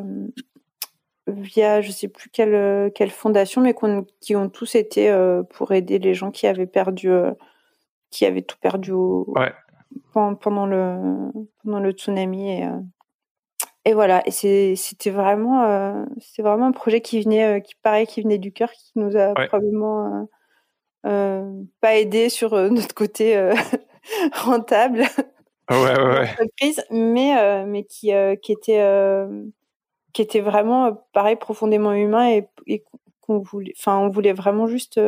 via 1.27 1.81
je 1.81 1.91
sais 1.91 2.07
plus 2.07 2.29
quelle 2.29 2.89
quelle 2.93 3.09
fondation 3.09 3.61
mais 3.61 3.75
qui 4.21 4.35
ont 4.35 4.49
tous 4.49 4.75
été 4.75 5.09
euh, 5.09 5.43
pour 5.43 5.73
aider 5.73 5.99
les 5.99 6.13
gens 6.13 6.31
qui 6.31 6.47
avaient 6.47 6.67
perdu 6.67 7.11
qui 8.09 8.25
avaient 8.25 8.43
tout 8.43 8.55
perdu 8.61 8.93
pendant, 10.13 10.65
le 10.65 11.31
pendant 11.63 11.79
le 11.79 11.91
tsunami 11.91 12.51
et 12.61 12.69
et 13.87 13.93
voilà, 13.93 14.21
et 14.27 14.75
c'était 14.75 15.11
vraiment, 15.11 15.63
euh, 15.63 16.03
c'est 16.19 16.41
vraiment 16.41 16.65
un 16.65 16.73
projet 16.73 16.99
qui 16.99 17.21
venait, 17.21 17.45
euh, 17.45 17.59
qui 17.61 17.73
paraît, 17.75 18.05
qui 18.05 18.21
venait 18.21 18.37
du 18.37 18.51
cœur, 18.51 18.69
qui 18.69 18.91
nous 18.97 19.15
a 19.15 19.33
probablement 19.33 20.27
euh, 21.05 21.49
pas 21.79 21.95
aidé 21.95 22.27
sur 22.27 22.51
notre 22.69 22.93
côté 22.93 23.49
rentable. 24.33 25.03
Ouais, 25.69 25.99
ouais, 25.99 26.35
mais 26.91 27.65
mais 27.65 27.83
qui 27.83 28.11
qui 28.41 28.51
était 28.51 29.25
qui 30.13 30.21
était 30.21 30.39
vraiment 30.39 30.93
pareil 31.13 31.35
profondément 31.35 31.93
humain 31.93 32.29
et, 32.65 32.83
qu'on 33.21 33.39
voulait, 33.39 33.73
enfin 33.77 33.97
on 33.97 34.09
voulait 34.09 34.33
vraiment 34.33 34.67
juste 34.67 34.99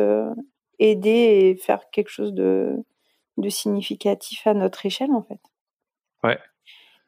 aider 0.78 1.10
et 1.10 1.56
faire 1.56 1.88
quelque 1.90 2.10
chose 2.10 2.34
de 2.34 2.76
de 3.38 3.48
significatif 3.48 4.46
à 4.46 4.54
notre 4.54 4.84
échelle 4.84 5.12
en 5.12 5.22
fait. 5.22 5.40
Ouais. 6.22 6.38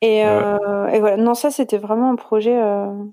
Euh, 0.05 0.87
et, 0.89 0.99
voilà, 0.99 1.17
non, 1.17 1.35
ça 1.35 1.51
c'était 1.51 1.79
vraiment 1.79 2.11
un 2.11 2.17
projet, 2.17 2.61
euh, 2.61 3.05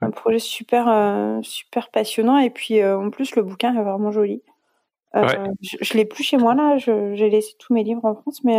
un 0.00 0.10
projet 0.10 0.38
super, 0.38 0.88
euh, 0.88 1.40
super 1.42 1.90
passionnant. 1.90 2.38
Et 2.38 2.50
puis 2.50 2.84
en 2.84 3.10
plus, 3.10 3.36
le 3.36 3.42
bouquin 3.42 3.74
est 3.74 3.82
vraiment 3.82 4.10
joli. 4.10 4.42
Je, 5.14 5.76
je 5.80 5.94
l'ai 5.94 6.04
plus 6.04 6.24
chez 6.24 6.36
moi 6.36 6.54
là, 6.54 6.76
j'ai 6.78 7.30
laissé 7.30 7.54
tous 7.58 7.72
mes 7.72 7.84
livres 7.84 8.04
en 8.04 8.14
France, 8.14 8.42
mais, 8.44 8.58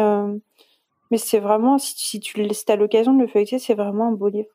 mais 1.11 1.17
c'est 1.17 1.39
vraiment, 1.39 1.77
si, 1.77 1.93
si 1.97 2.19
tu 2.19 2.47
as 2.67 2.75
l'occasion 2.75 3.13
de 3.13 3.21
le 3.21 3.27
feuilleter, 3.27 3.59
c'est 3.59 3.73
vraiment 3.73 4.07
un 4.07 4.13
beau 4.13 4.29
livre. 4.29 4.49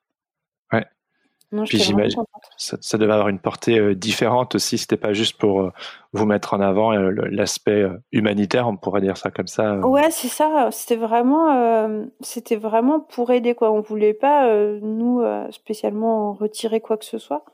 Puis 1.66 1.78
j'imagine 1.78 2.22
ça, 2.56 2.76
ça, 2.80 2.96
devait 2.96 3.12
avoir 3.12 3.28
une 3.28 3.40
portée 3.40 3.78
euh, 3.78 3.94
différente 3.94 4.54
aussi. 4.54 4.78
C'était 4.78 4.96
pas 4.96 5.12
juste 5.12 5.36
pour 5.36 5.60
euh, 5.60 5.72
vous 6.12 6.24
mettre 6.24 6.54
en 6.54 6.60
avant 6.60 6.92
euh, 6.92 7.10
l'aspect 7.30 7.84
humanitaire, 8.12 8.68
on 8.68 8.76
pourrait 8.76 9.00
dire 9.00 9.16
ça 9.16 9.30
comme 9.30 9.48
ça. 9.48 9.78
Ouais, 9.78 10.10
c'est 10.10 10.28
ça. 10.28 10.68
C'était 10.70 10.96
vraiment, 10.96 12.08
c'était 12.20 12.56
vraiment 12.56 13.00
pour 13.00 13.32
aider 13.32 13.54
quoi. 13.54 13.72
On 13.72 13.80
voulait 13.80 14.14
pas 14.14 14.48
nous 14.80 15.22
spécialement 15.50 16.34
retirer 16.34 16.80
quoi 16.80 16.96
que 16.96 17.04
ce 17.04 17.18
soit. 17.18 17.44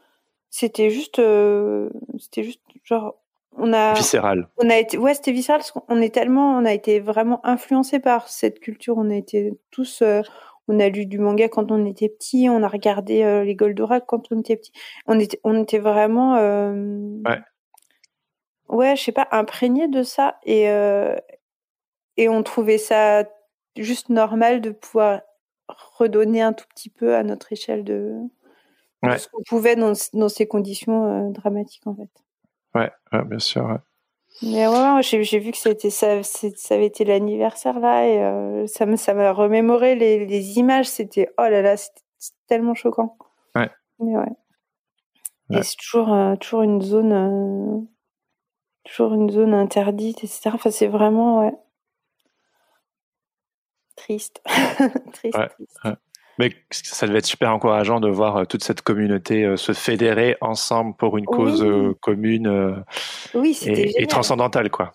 C'était 0.50 0.90
juste, 0.90 1.20
c'était 2.18 2.42
juste 2.42 2.60
genre 2.84 3.14
on 3.58 3.72
a 3.72 3.94
viscéral. 3.94 4.48
On 4.58 4.68
a 4.70 4.76
été, 4.76 4.98
ouais, 4.98 5.14
c'était 5.14 5.32
viscéral 5.32 5.60
parce 5.60 5.72
qu'on 5.72 6.00
est 6.00 6.14
tellement, 6.14 6.56
on 6.56 6.64
a 6.64 6.72
été 6.72 7.00
vraiment 7.00 7.44
influencé 7.44 7.98
par 8.00 8.28
cette 8.28 8.60
culture. 8.60 8.96
On 8.98 9.10
a 9.10 9.14
été 9.14 9.52
tous 9.70 10.02
on 10.68 10.80
a 10.80 10.88
lu 10.88 11.06
du 11.06 11.18
manga 11.18 11.48
quand 11.48 11.70
on 11.70 11.84
était 11.86 12.08
petit, 12.08 12.48
on 12.50 12.62
a 12.62 12.68
regardé 12.68 13.22
euh, 13.22 13.44
les 13.44 13.54
Goldorak 13.54 14.04
quand 14.06 14.32
on 14.32 14.40
était 14.40 14.56
petit. 14.56 14.72
On 15.06 15.18
était, 15.18 15.40
on 15.44 15.62
était 15.62 15.78
vraiment, 15.78 16.36
euh, 16.36 17.20
ouais, 17.24 17.40
ouais, 18.68 18.96
je 18.96 19.02
sais 19.02 19.12
pas, 19.12 19.28
imprégné 19.30 19.88
de 19.88 20.02
ça 20.02 20.38
et 20.44 20.68
euh, 20.70 21.16
et 22.16 22.28
on 22.28 22.42
trouvait 22.42 22.78
ça 22.78 23.24
juste 23.76 24.08
normal 24.08 24.60
de 24.60 24.70
pouvoir 24.70 25.20
redonner 25.68 26.42
un 26.42 26.52
tout 26.52 26.64
petit 26.74 26.90
peu 26.90 27.14
à 27.14 27.22
notre 27.22 27.52
échelle 27.52 27.84
de, 27.84 28.14
ce 29.02 29.28
qu'on 29.28 29.42
pouvait 29.42 29.76
dans, 29.76 29.92
dans 30.14 30.28
ces 30.28 30.46
conditions 30.48 31.30
dramatiques 31.30 31.86
en 31.86 31.94
fait. 31.94 32.08
Ouais, 32.76 33.24
bien 33.24 33.38
sûr. 33.38 33.78
Mais 34.42 34.66
ouais, 34.68 35.02
j'ai 35.02 35.38
vu 35.38 35.50
que 35.50 35.56
c'était 35.56 35.90
ça, 35.90 36.22
ça 36.22 36.74
avait 36.74 36.86
été 36.86 37.04
l'anniversaire 37.04 37.80
là 37.80 38.06
et 38.06 38.22
euh, 38.22 38.66
ça 38.66 38.84
me 38.84 38.96
ça 38.96 39.14
m'a 39.14 39.32
remémoré 39.32 39.94
les, 39.94 40.26
les 40.26 40.58
images. 40.58 40.86
C'était 40.86 41.32
oh 41.38 41.42
là 41.42 41.62
là, 41.62 41.76
c'était 41.76 42.02
tellement 42.46 42.74
choquant. 42.74 43.16
Ouais. 43.54 43.70
Mais 43.98 44.16
ouais. 44.16 44.32
Et 45.50 45.62
c'est 45.62 45.76
toujours 45.76 46.12
euh, 46.12 46.36
toujours 46.36 46.62
une 46.62 46.82
zone 46.82 47.12
euh, 47.12 47.80
toujours 48.84 49.14
une 49.14 49.30
zone 49.30 49.54
interdite 49.54 50.24
etc. 50.24 50.50
Enfin 50.52 50.70
c'est 50.70 50.88
vraiment 50.88 51.40
ouais 51.40 51.54
triste 53.94 54.42
triste. 55.12 55.38
triste. 55.50 55.80
Mais 56.38 56.52
ça 56.70 57.06
devait 57.06 57.18
être 57.18 57.26
super 57.26 57.52
encourageant 57.52 58.00
de 58.00 58.08
voir 58.08 58.36
euh, 58.36 58.44
toute 58.44 58.62
cette 58.62 58.82
communauté 58.82 59.44
euh, 59.44 59.56
se 59.56 59.72
fédérer 59.72 60.36
ensemble 60.40 60.94
pour 60.96 61.16
une 61.16 61.24
cause 61.24 61.62
euh, 61.62 61.94
commune 62.00 62.84
oui, 63.34 63.58
et, 63.64 64.02
et, 64.02 64.06
transcendantale, 64.06 64.70
quoi. 64.70 64.92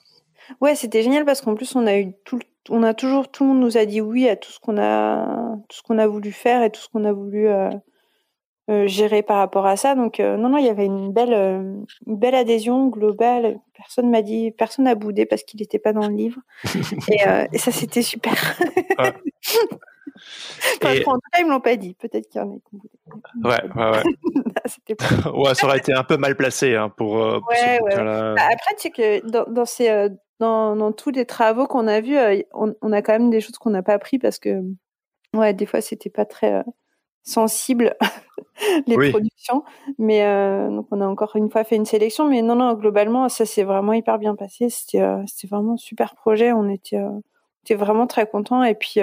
Ouais, 0.60 0.76
c'était 0.76 1.02
génial 1.02 1.26
parce 1.26 1.42
qu'en 1.42 1.56
plus 1.56 1.76
on 1.76 1.88
a 1.88 1.98
eu 1.98 2.14
tout, 2.26 2.40
on 2.70 2.84
a 2.84 2.94
toujours 2.94 3.32
tout 3.32 3.44
le 3.44 3.50
monde 3.52 3.62
nous 3.62 3.78
a 3.78 3.86
dit 3.86 4.02
oui 4.02 4.28
à 4.28 4.36
tout 4.36 4.52
ce 4.52 4.60
qu'on 4.60 4.78
a, 4.78 5.56
tout 5.70 5.78
ce 5.78 5.82
qu'on 5.82 5.98
a 5.98 6.08
voulu 6.08 6.32
faire 6.32 6.62
et 6.62 6.70
tout 6.70 6.82
ce 6.82 6.90
qu'on 6.90 7.06
a 7.06 7.14
voulu 7.14 7.48
gérer 8.86 9.22
par 9.22 9.38
rapport 9.38 9.66
à 9.66 9.76
ça. 9.76 9.96
Donc 9.96 10.20
non, 10.20 10.50
non, 10.50 10.58
il 10.58 10.66
y 10.66 10.70
avait 10.70 10.86
une 10.86 11.12
belle, 11.12 11.34
une 11.34 12.16
belle 12.18 12.36
adhésion 12.36 12.88
globale. 12.88 13.60
Personne 13.76 14.10
m'a 14.10 14.22
dit, 14.22 14.52
personne 14.52 14.86
n'a 14.86 14.96
boudé 14.96 15.26
parce 15.26 15.44
qu'il 15.44 15.60
n'était 15.60 15.80
pas 15.80 15.94
dans 15.94 16.08
le 16.08 16.16
livre. 16.16 16.40
et, 17.10 17.18
et, 17.52 17.58
ça, 17.58 17.72
c'était 17.72 18.02
super. 18.02 18.34
Ouais. 18.98 19.14
et... 20.96 21.08
En 21.08 21.14
tout 21.16 21.22
cas, 21.32 21.40
ils 21.40 21.46
me 21.46 21.52
l'ont 21.52 21.60
pas 21.60 21.76
dit. 21.76 21.96
Peut-être 21.96 22.30
qu'il 22.30 22.42
y 22.42 22.44
en 22.44 22.52
a 22.52 22.58
qui 22.70 22.80
Ouais, 23.44 23.62
ouais, 23.76 23.92
ouais. 23.92 24.04
ouais, 25.34 25.56
ça 25.56 25.68
aurait 25.68 25.78
été 25.78 25.94
un 25.94 26.04
peu 26.04 26.18
mal 26.18 26.36
placé 26.36 26.76
hein, 26.76 26.90
pour. 26.90 27.22
Euh, 27.22 27.40
ouais. 27.50 27.80
Bah, 27.96 28.36
après, 28.52 28.76
tu 28.76 28.82
sais 28.82 28.92
que 28.92 29.28
dans, 29.28 29.46
dans, 29.46 29.66
ces, 29.66 29.90
euh, 29.90 30.10
dans, 30.40 30.76
dans, 30.76 30.92
tous 30.92 31.12
les 31.12 31.26
travaux 31.26 31.68
qu'on 31.68 31.88
a 31.88 32.02
vus, 32.02 32.18
euh, 32.18 32.42
on, 32.54 32.74
on, 32.82 32.92
a 32.92 33.02
quand 33.02 33.14
même 33.14 33.30
des 33.30 33.42
choses 33.42 33.58
qu'on 33.58 33.72
n'a 33.72 33.84
pas 33.84 33.94
appris 33.94 34.20
parce 34.20 34.40
que, 34.40 34.62
ouais, 35.36 35.54
des 35.54 35.66
fois, 35.66 35.82
c'était 35.82 36.10
pas 36.10 36.26
très 36.26 36.64
sensible 37.24 37.96
les 38.88 39.12
productions. 39.12 39.64
Mais 39.98 40.22
donc, 40.70 40.88
on 40.92 41.02
a 41.02 41.08
encore 41.08 41.36
une 41.36 41.50
fois 41.50 41.64
fait 41.64 41.76
une 41.76 41.86
sélection. 41.86 42.28
Mais 42.28 42.42
non, 42.42 42.56
non, 42.56 42.74
globalement, 42.74 43.30
ça 43.30 43.46
s'est 43.46 43.64
vraiment 43.64 43.94
hyper 43.94 44.18
bien 44.20 44.36
passé. 44.36 44.70
C'était, 44.70 45.04
c'était 45.28 45.48
vraiment 45.48 45.74
un 45.74 45.78
super 45.78 46.16
projet. 46.16 46.52
On 46.54 46.70
était, 46.70 46.98
on 46.98 47.22
était 47.64 47.76
vraiment 47.76 48.08
très 48.08 48.28
contents. 48.28 48.64
Et 48.64 48.76
puis 48.76 49.00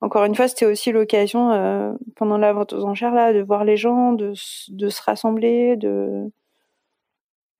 encore 0.00 0.24
une 0.24 0.34
fois, 0.34 0.48
c'était 0.48 0.66
aussi 0.66 0.92
l'occasion 0.92 1.52
euh, 1.52 1.92
pendant 2.16 2.38
la 2.38 2.52
vente 2.52 2.72
aux 2.72 2.84
enchères 2.84 3.14
là 3.14 3.32
de 3.32 3.40
voir 3.42 3.64
les 3.64 3.76
gens, 3.76 4.12
de, 4.12 4.32
de 4.68 4.88
se 4.88 5.02
rassembler, 5.02 5.76
de, 5.76 6.32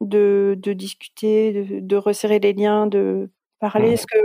de, 0.01 0.57
de 0.59 0.73
discuter, 0.73 1.53
de, 1.53 1.81
de, 1.81 1.97
resserrer 1.97 2.39
les 2.39 2.55
liens, 2.55 2.87
de 2.87 3.31
parler. 3.59 3.91
Parce 3.91 4.07
que 4.07 4.19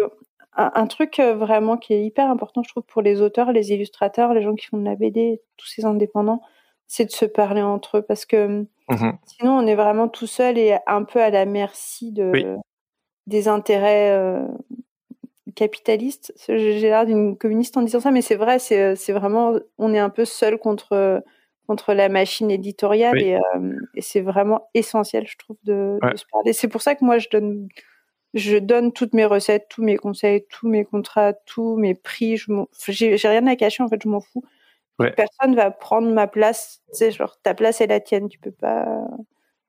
un, 0.55 0.87
truc 0.87 1.19
euh, 1.19 1.35
vraiment 1.35 1.77
qui 1.77 1.93
est 1.93 2.03
hyper 2.03 2.29
important, 2.29 2.63
je 2.63 2.69
trouve, 2.69 2.83
pour 2.83 3.01
les 3.01 3.21
auteurs, 3.21 3.51
les 3.51 3.71
illustrateurs, 3.71 4.33
les 4.33 4.41
gens 4.41 4.55
qui 4.55 4.67
font 4.67 4.77
de 4.77 4.85
la 4.85 4.95
BD, 4.95 5.41
tous 5.57 5.67
ces 5.67 5.85
indépendants, 5.85 6.41
c'est 6.87 7.05
de 7.05 7.11
se 7.11 7.25
parler 7.25 7.61
entre 7.61 7.97
eux 7.97 8.01
parce 8.01 8.25
que 8.25 8.61
mmh 8.89 9.11
sinon 9.25 9.57
on 9.57 9.65
est 9.65 9.73
vraiment 9.73 10.07
tout 10.07 10.27
seul 10.27 10.59
et 10.59 10.77
un 10.85 11.03
peu 11.03 11.19
à 11.19 11.31
la 11.31 11.45
merci 11.45 12.11
de 12.11 12.55
des 13.25 13.47
intérêts 13.47 14.11
euh, 14.11 14.45
capitaliste. 15.55 16.33
J'ai 16.47 16.79
l'air 16.79 17.07
d'une 17.07 17.35
communiste 17.35 17.75
en 17.77 17.81
disant 17.81 17.99
ça, 17.99 18.11
mais 18.11 18.21
c'est 18.21 18.35
vrai, 18.35 18.59
c'est 18.59 19.11
vraiment, 19.11 19.53
on 19.79 19.93
est 19.93 19.99
un 19.99 20.11
peu 20.11 20.25
seul 20.25 20.59
contre 20.59 21.23
contre 21.67 21.93
la 21.93 22.09
machine 22.09 22.51
éditoriale 22.51 23.19
et, 23.19 23.35
euh, 23.35 23.39
et 23.95 24.01
c'est 24.01 24.21
vraiment 24.21 24.69
essentiel, 24.73 25.25
je 25.27 25.37
trouve, 25.37 25.57
de, 25.63 25.97
de 26.01 26.17
se 26.17 26.25
parler. 26.31 26.53
C'est 26.53 26.67
pour 26.67 26.81
ça 26.81 26.95
que 26.95 27.03
moi, 27.03 27.17
je 27.17 27.27
donne, 27.31 27.67
je 28.35 28.57
donne 28.57 28.91
toutes 28.91 29.13
mes 29.13 29.25
recettes, 29.25 29.67
tous 29.69 29.81
mes 29.81 29.95
conseils, 29.95 30.45
tous 30.49 30.67
mes 30.67 30.83
contrats, 30.85 31.33
tous 31.33 31.77
mes 31.77 31.95
prix. 31.95 32.37
Je 32.37 32.51
j'ai 32.89 33.27
rien 33.27 33.47
à 33.47 33.55
cacher, 33.55 33.81
en 33.81 33.87
fait, 33.87 34.01
je 34.03 34.09
m'en 34.09 34.19
fous. 34.19 34.43
Personne 34.97 35.55
va 35.55 35.71
prendre 35.71 36.09
ma 36.11 36.27
place. 36.27 36.81
Tu 36.97 37.11
genre, 37.11 37.39
ta 37.41 37.53
place 37.53 37.81
est 37.81 37.87
la 37.87 37.99
tienne. 37.99 38.29
Tu 38.29 38.37
peux 38.39 38.51
pas, 38.51 39.07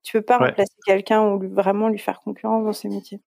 tu 0.02 0.12
peux 0.12 0.22
pas 0.22 0.38
remplacer 0.38 0.74
quelqu'un 0.84 1.24
ou 1.24 1.48
vraiment 1.48 1.88
lui 1.88 1.98
faire 1.98 2.20
concurrence 2.20 2.64
dans 2.64 2.72
ses 2.72 2.88
métiers. 2.88 3.20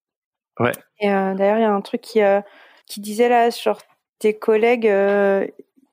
Ouais. 0.59 0.71
Et 0.99 1.09
euh, 1.09 1.33
d'ailleurs, 1.35 1.57
il 1.57 1.61
y 1.61 1.65
a 1.65 1.73
un 1.73 1.81
truc 1.81 2.01
qui, 2.01 2.21
euh, 2.21 2.41
qui 2.85 2.99
disait 2.99 3.29
là, 3.29 3.49
genre 3.49 3.81
tes 4.19 4.37
collègues 4.37 4.87
euh, 4.87 5.47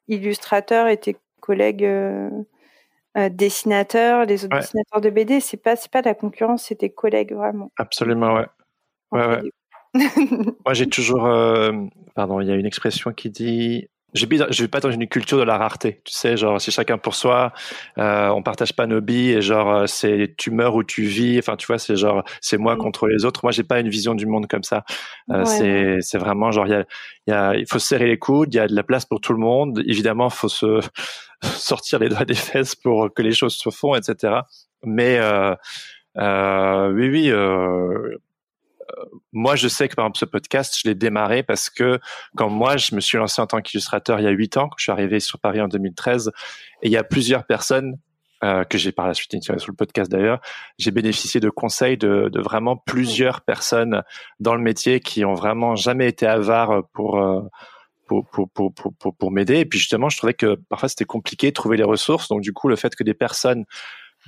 illustrateurs 0.08 0.88
et 0.88 0.96
tes 0.96 1.16
collègues 1.40 1.88
dessinateurs, 3.30 4.26
les 4.26 4.44
autres 4.44 4.58
dessinateurs 4.58 5.00
de 5.00 5.10
BD, 5.10 5.40
c'est 5.40 5.56
pas 5.56 5.76
c'est 5.76 5.90
pas 5.90 6.02
de 6.02 6.08
la 6.08 6.14
concurrence, 6.14 6.64
c'est 6.64 6.76
tes 6.76 6.90
collègues 6.90 7.32
vraiment. 7.32 7.70
Absolument, 7.78 8.34
ouais. 8.34 8.46
Ouais, 9.12 9.26
ouais. 9.26 9.42
Moi, 10.64 10.74
j'ai 10.74 10.86
toujours, 10.88 11.26
euh, 11.26 11.72
pardon, 12.14 12.40
il 12.40 12.48
y 12.48 12.50
a 12.50 12.54
une 12.54 12.66
expression 12.66 13.12
qui 13.12 13.30
dit 13.30 13.88
je 14.16 14.26
je 14.50 14.62
vais 14.62 14.68
pas 14.68 14.80
dans 14.80 14.90
une 14.90 15.06
culture 15.06 15.38
de 15.38 15.42
la 15.42 15.58
rareté. 15.58 16.00
Tu 16.04 16.14
sais, 16.14 16.36
genre, 16.36 16.60
c'est 16.60 16.70
chacun 16.70 16.98
pour 16.98 17.14
soi. 17.14 17.52
Euh, 17.98 18.28
on 18.28 18.42
partage 18.42 18.74
pas 18.74 18.86
nos 18.86 19.00
billes 19.00 19.32
et 19.32 19.42
genre, 19.42 19.70
euh, 19.70 19.86
c'est 19.86 20.34
tu 20.36 20.50
meurs 20.50 20.74
ou 20.74 20.82
tu 20.84 21.02
vis. 21.02 21.38
Enfin, 21.38 21.56
tu 21.56 21.66
vois, 21.66 21.78
c'est 21.78 21.96
genre, 21.96 22.24
c'est 22.40 22.56
moi 22.56 22.74
mm. 22.76 22.78
contre 22.78 23.08
les 23.08 23.24
autres. 23.24 23.40
Moi, 23.42 23.52
j'ai 23.52 23.62
pas 23.62 23.80
une 23.80 23.88
vision 23.88 24.14
du 24.14 24.26
monde 24.26 24.46
comme 24.46 24.62
ça. 24.62 24.84
Euh, 25.30 25.44
C'est, 25.44 25.98
c'est 26.00 26.18
vraiment 26.18 26.50
genre, 26.50 26.66
il 26.66 26.70
y 26.70 26.74
a, 26.74 26.84
y 27.26 27.32
a, 27.32 27.54
il 27.56 27.66
faut 27.68 27.78
se 27.78 27.88
serrer 27.88 28.06
les 28.06 28.18
coudes. 28.18 28.54
Il 28.54 28.56
y 28.56 28.60
a 28.60 28.68
de 28.68 28.74
la 28.74 28.82
place 28.82 29.04
pour 29.04 29.20
tout 29.20 29.32
le 29.32 29.38
monde. 29.38 29.82
Évidemment, 29.86 30.30
faut 30.30 30.48
se 30.48 30.80
sortir 31.42 31.98
les 31.98 32.08
doigts 32.08 32.24
des 32.24 32.34
fesses 32.34 32.74
pour 32.74 33.12
que 33.12 33.22
les 33.22 33.32
choses 33.32 33.54
se 33.54 33.70
font, 33.70 33.94
etc. 33.94 34.40
Mais 34.84 35.18
euh, 35.18 35.54
euh, 36.18 36.92
oui, 36.92 37.10
oui. 37.10 37.32
Euh, 38.98 39.04
moi, 39.32 39.56
je 39.56 39.68
sais 39.68 39.88
que 39.88 39.94
par 39.94 40.04
exemple 40.04 40.18
ce 40.18 40.24
podcast, 40.24 40.78
je 40.82 40.88
l'ai 40.88 40.94
démarré 40.94 41.42
parce 41.42 41.70
que 41.70 41.98
quand 42.36 42.48
moi, 42.48 42.76
je 42.76 42.94
me 42.94 43.00
suis 43.00 43.18
lancé 43.18 43.40
en 43.40 43.46
tant 43.46 43.60
qu'illustrateur 43.60 44.20
il 44.20 44.24
y 44.24 44.28
a 44.28 44.30
huit 44.30 44.56
ans, 44.56 44.68
quand 44.68 44.76
je 44.78 44.84
suis 44.84 44.92
arrivé 44.92 45.20
sur 45.20 45.38
Paris 45.38 45.60
en 45.60 45.68
2013, 45.68 46.32
et 46.82 46.86
il 46.86 46.92
y 46.92 46.96
a 46.96 47.04
plusieurs 47.04 47.44
personnes 47.44 47.98
euh, 48.44 48.64
que 48.64 48.76
j'ai 48.76 48.92
par 48.92 49.06
la 49.06 49.14
suite 49.14 49.42
sur 49.42 49.54
le 49.54 49.74
podcast 49.74 50.10
d'ailleurs, 50.10 50.40
j'ai 50.78 50.90
bénéficié 50.90 51.40
de 51.40 51.48
conseils 51.48 51.96
de, 51.96 52.28
de, 52.30 52.40
vraiment 52.40 52.76
plusieurs 52.76 53.40
personnes 53.40 54.02
dans 54.40 54.54
le 54.54 54.60
métier 54.60 55.00
qui 55.00 55.24
ont 55.24 55.34
vraiment 55.34 55.74
jamais 55.74 56.06
été 56.06 56.26
avares 56.26 56.70
euh, 56.72 56.82
pour, 56.92 57.18
pour, 58.06 58.48
pour, 58.50 58.72
pour, 58.72 59.16
pour 59.16 59.30
m'aider. 59.32 59.60
Et 59.60 59.64
puis 59.64 59.78
justement, 59.78 60.08
je 60.08 60.18
trouvais 60.18 60.34
que 60.34 60.56
parfois 60.68 60.88
c'était 60.88 61.06
compliqué 61.06 61.48
de 61.48 61.54
trouver 61.54 61.76
les 61.76 61.82
ressources. 61.82 62.28
Donc 62.28 62.42
du 62.42 62.52
coup, 62.52 62.68
le 62.68 62.76
fait 62.76 62.94
que 62.94 63.02
des 63.02 63.14
personnes 63.14 63.64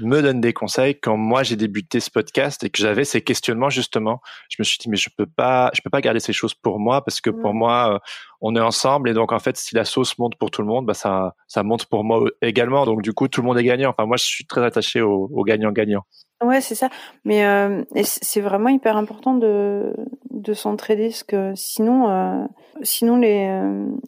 me 0.01 0.23
donne 0.23 0.41
des 0.41 0.53
conseils 0.53 0.99
quand 0.99 1.17
moi 1.17 1.43
j'ai 1.43 1.57
débuté 1.57 2.01
ce 2.01 2.11
podcast 2.11 2.63
et 2.65 2.71
que 2.71 2.79
j'avais 2.79 3.05
ces 3.05 3.23
questionnements 3.23 3.71
justement. 3.71 4.21
Je 4.49 4.57
me 4.59 4.65
suis 4.65 4.79
dit 4.79 4.89
mais 4.89 4.97
je 4.97 5.09
peux 5.17 5.27
pas 5.27 5.71
je 5.75 5.81
peux 5.83 5.91
pas 5.91 6.01
garder 6.01 6.21
ces 6.21 6.33
choses 6.33 6.55
pour 6.55 6.79
moi 6.79 7.05
parce 7.05 7.21
que 7.21 7.31
pour 7.31 7.55
moi 7.55 7.95
euh, 7.95 7.99
on 8.41 8.55
est 8.57 8.61
ensemble 8.61 9.09
et 9.09 9.15
donc 9.15 9.33
en 9.33 9.39
fait 9.39 9.57
si 9.57 9.75
la 9.75 9.85
sauce 9.85 10.19
monte 10.19 10.37
pour 10.37 10.51
tout 10.51 10.63
le 10.63 10.69
monde 10.69 10.87
bah 10.87 10.95
ça 10.95 11.35
ça 11.47 11.63
monte 11.63 11.87
pour 11.87 12.05
moi 12.05 12.25
également. 12.43 12.85
Donc 12.87 13.03
du 13.03 13.13
coup 13.13 13.29
tout 13.29 13.41
le 13.41 13.47
monde 13.47 13.59
est 13.59 13.65
gagnant. 13.65 13.91
Enfin 13.91 14.07
moi 14.07 14.17
je 14.17 14.25
suis 14.25 14.47
très 14.47 14.65
attaché 14.65 15.01
au, 15.01 15.29
gagnant 15.45 15.73
gagnant 15.73 16.05
ouais 16.43 16.61
c'est 16.61 16.75
ça. 16.75 16.89
Mais 17.25 17.45
euh, 17.45 17.85
c'est 18.03 18.41
vraiment 18.41 18.69
hyper 18.69 18.97
important 18.97 19.35
de 19.35 19.95
de 20.31 20.55
s'entraider 20.55 21.09
parce 21.09 21.25
que 21.25 21.53
sinon 21.57 22.09
euh, 22.11 22.45
sinon 22.83 23.17
les 23.17 23.63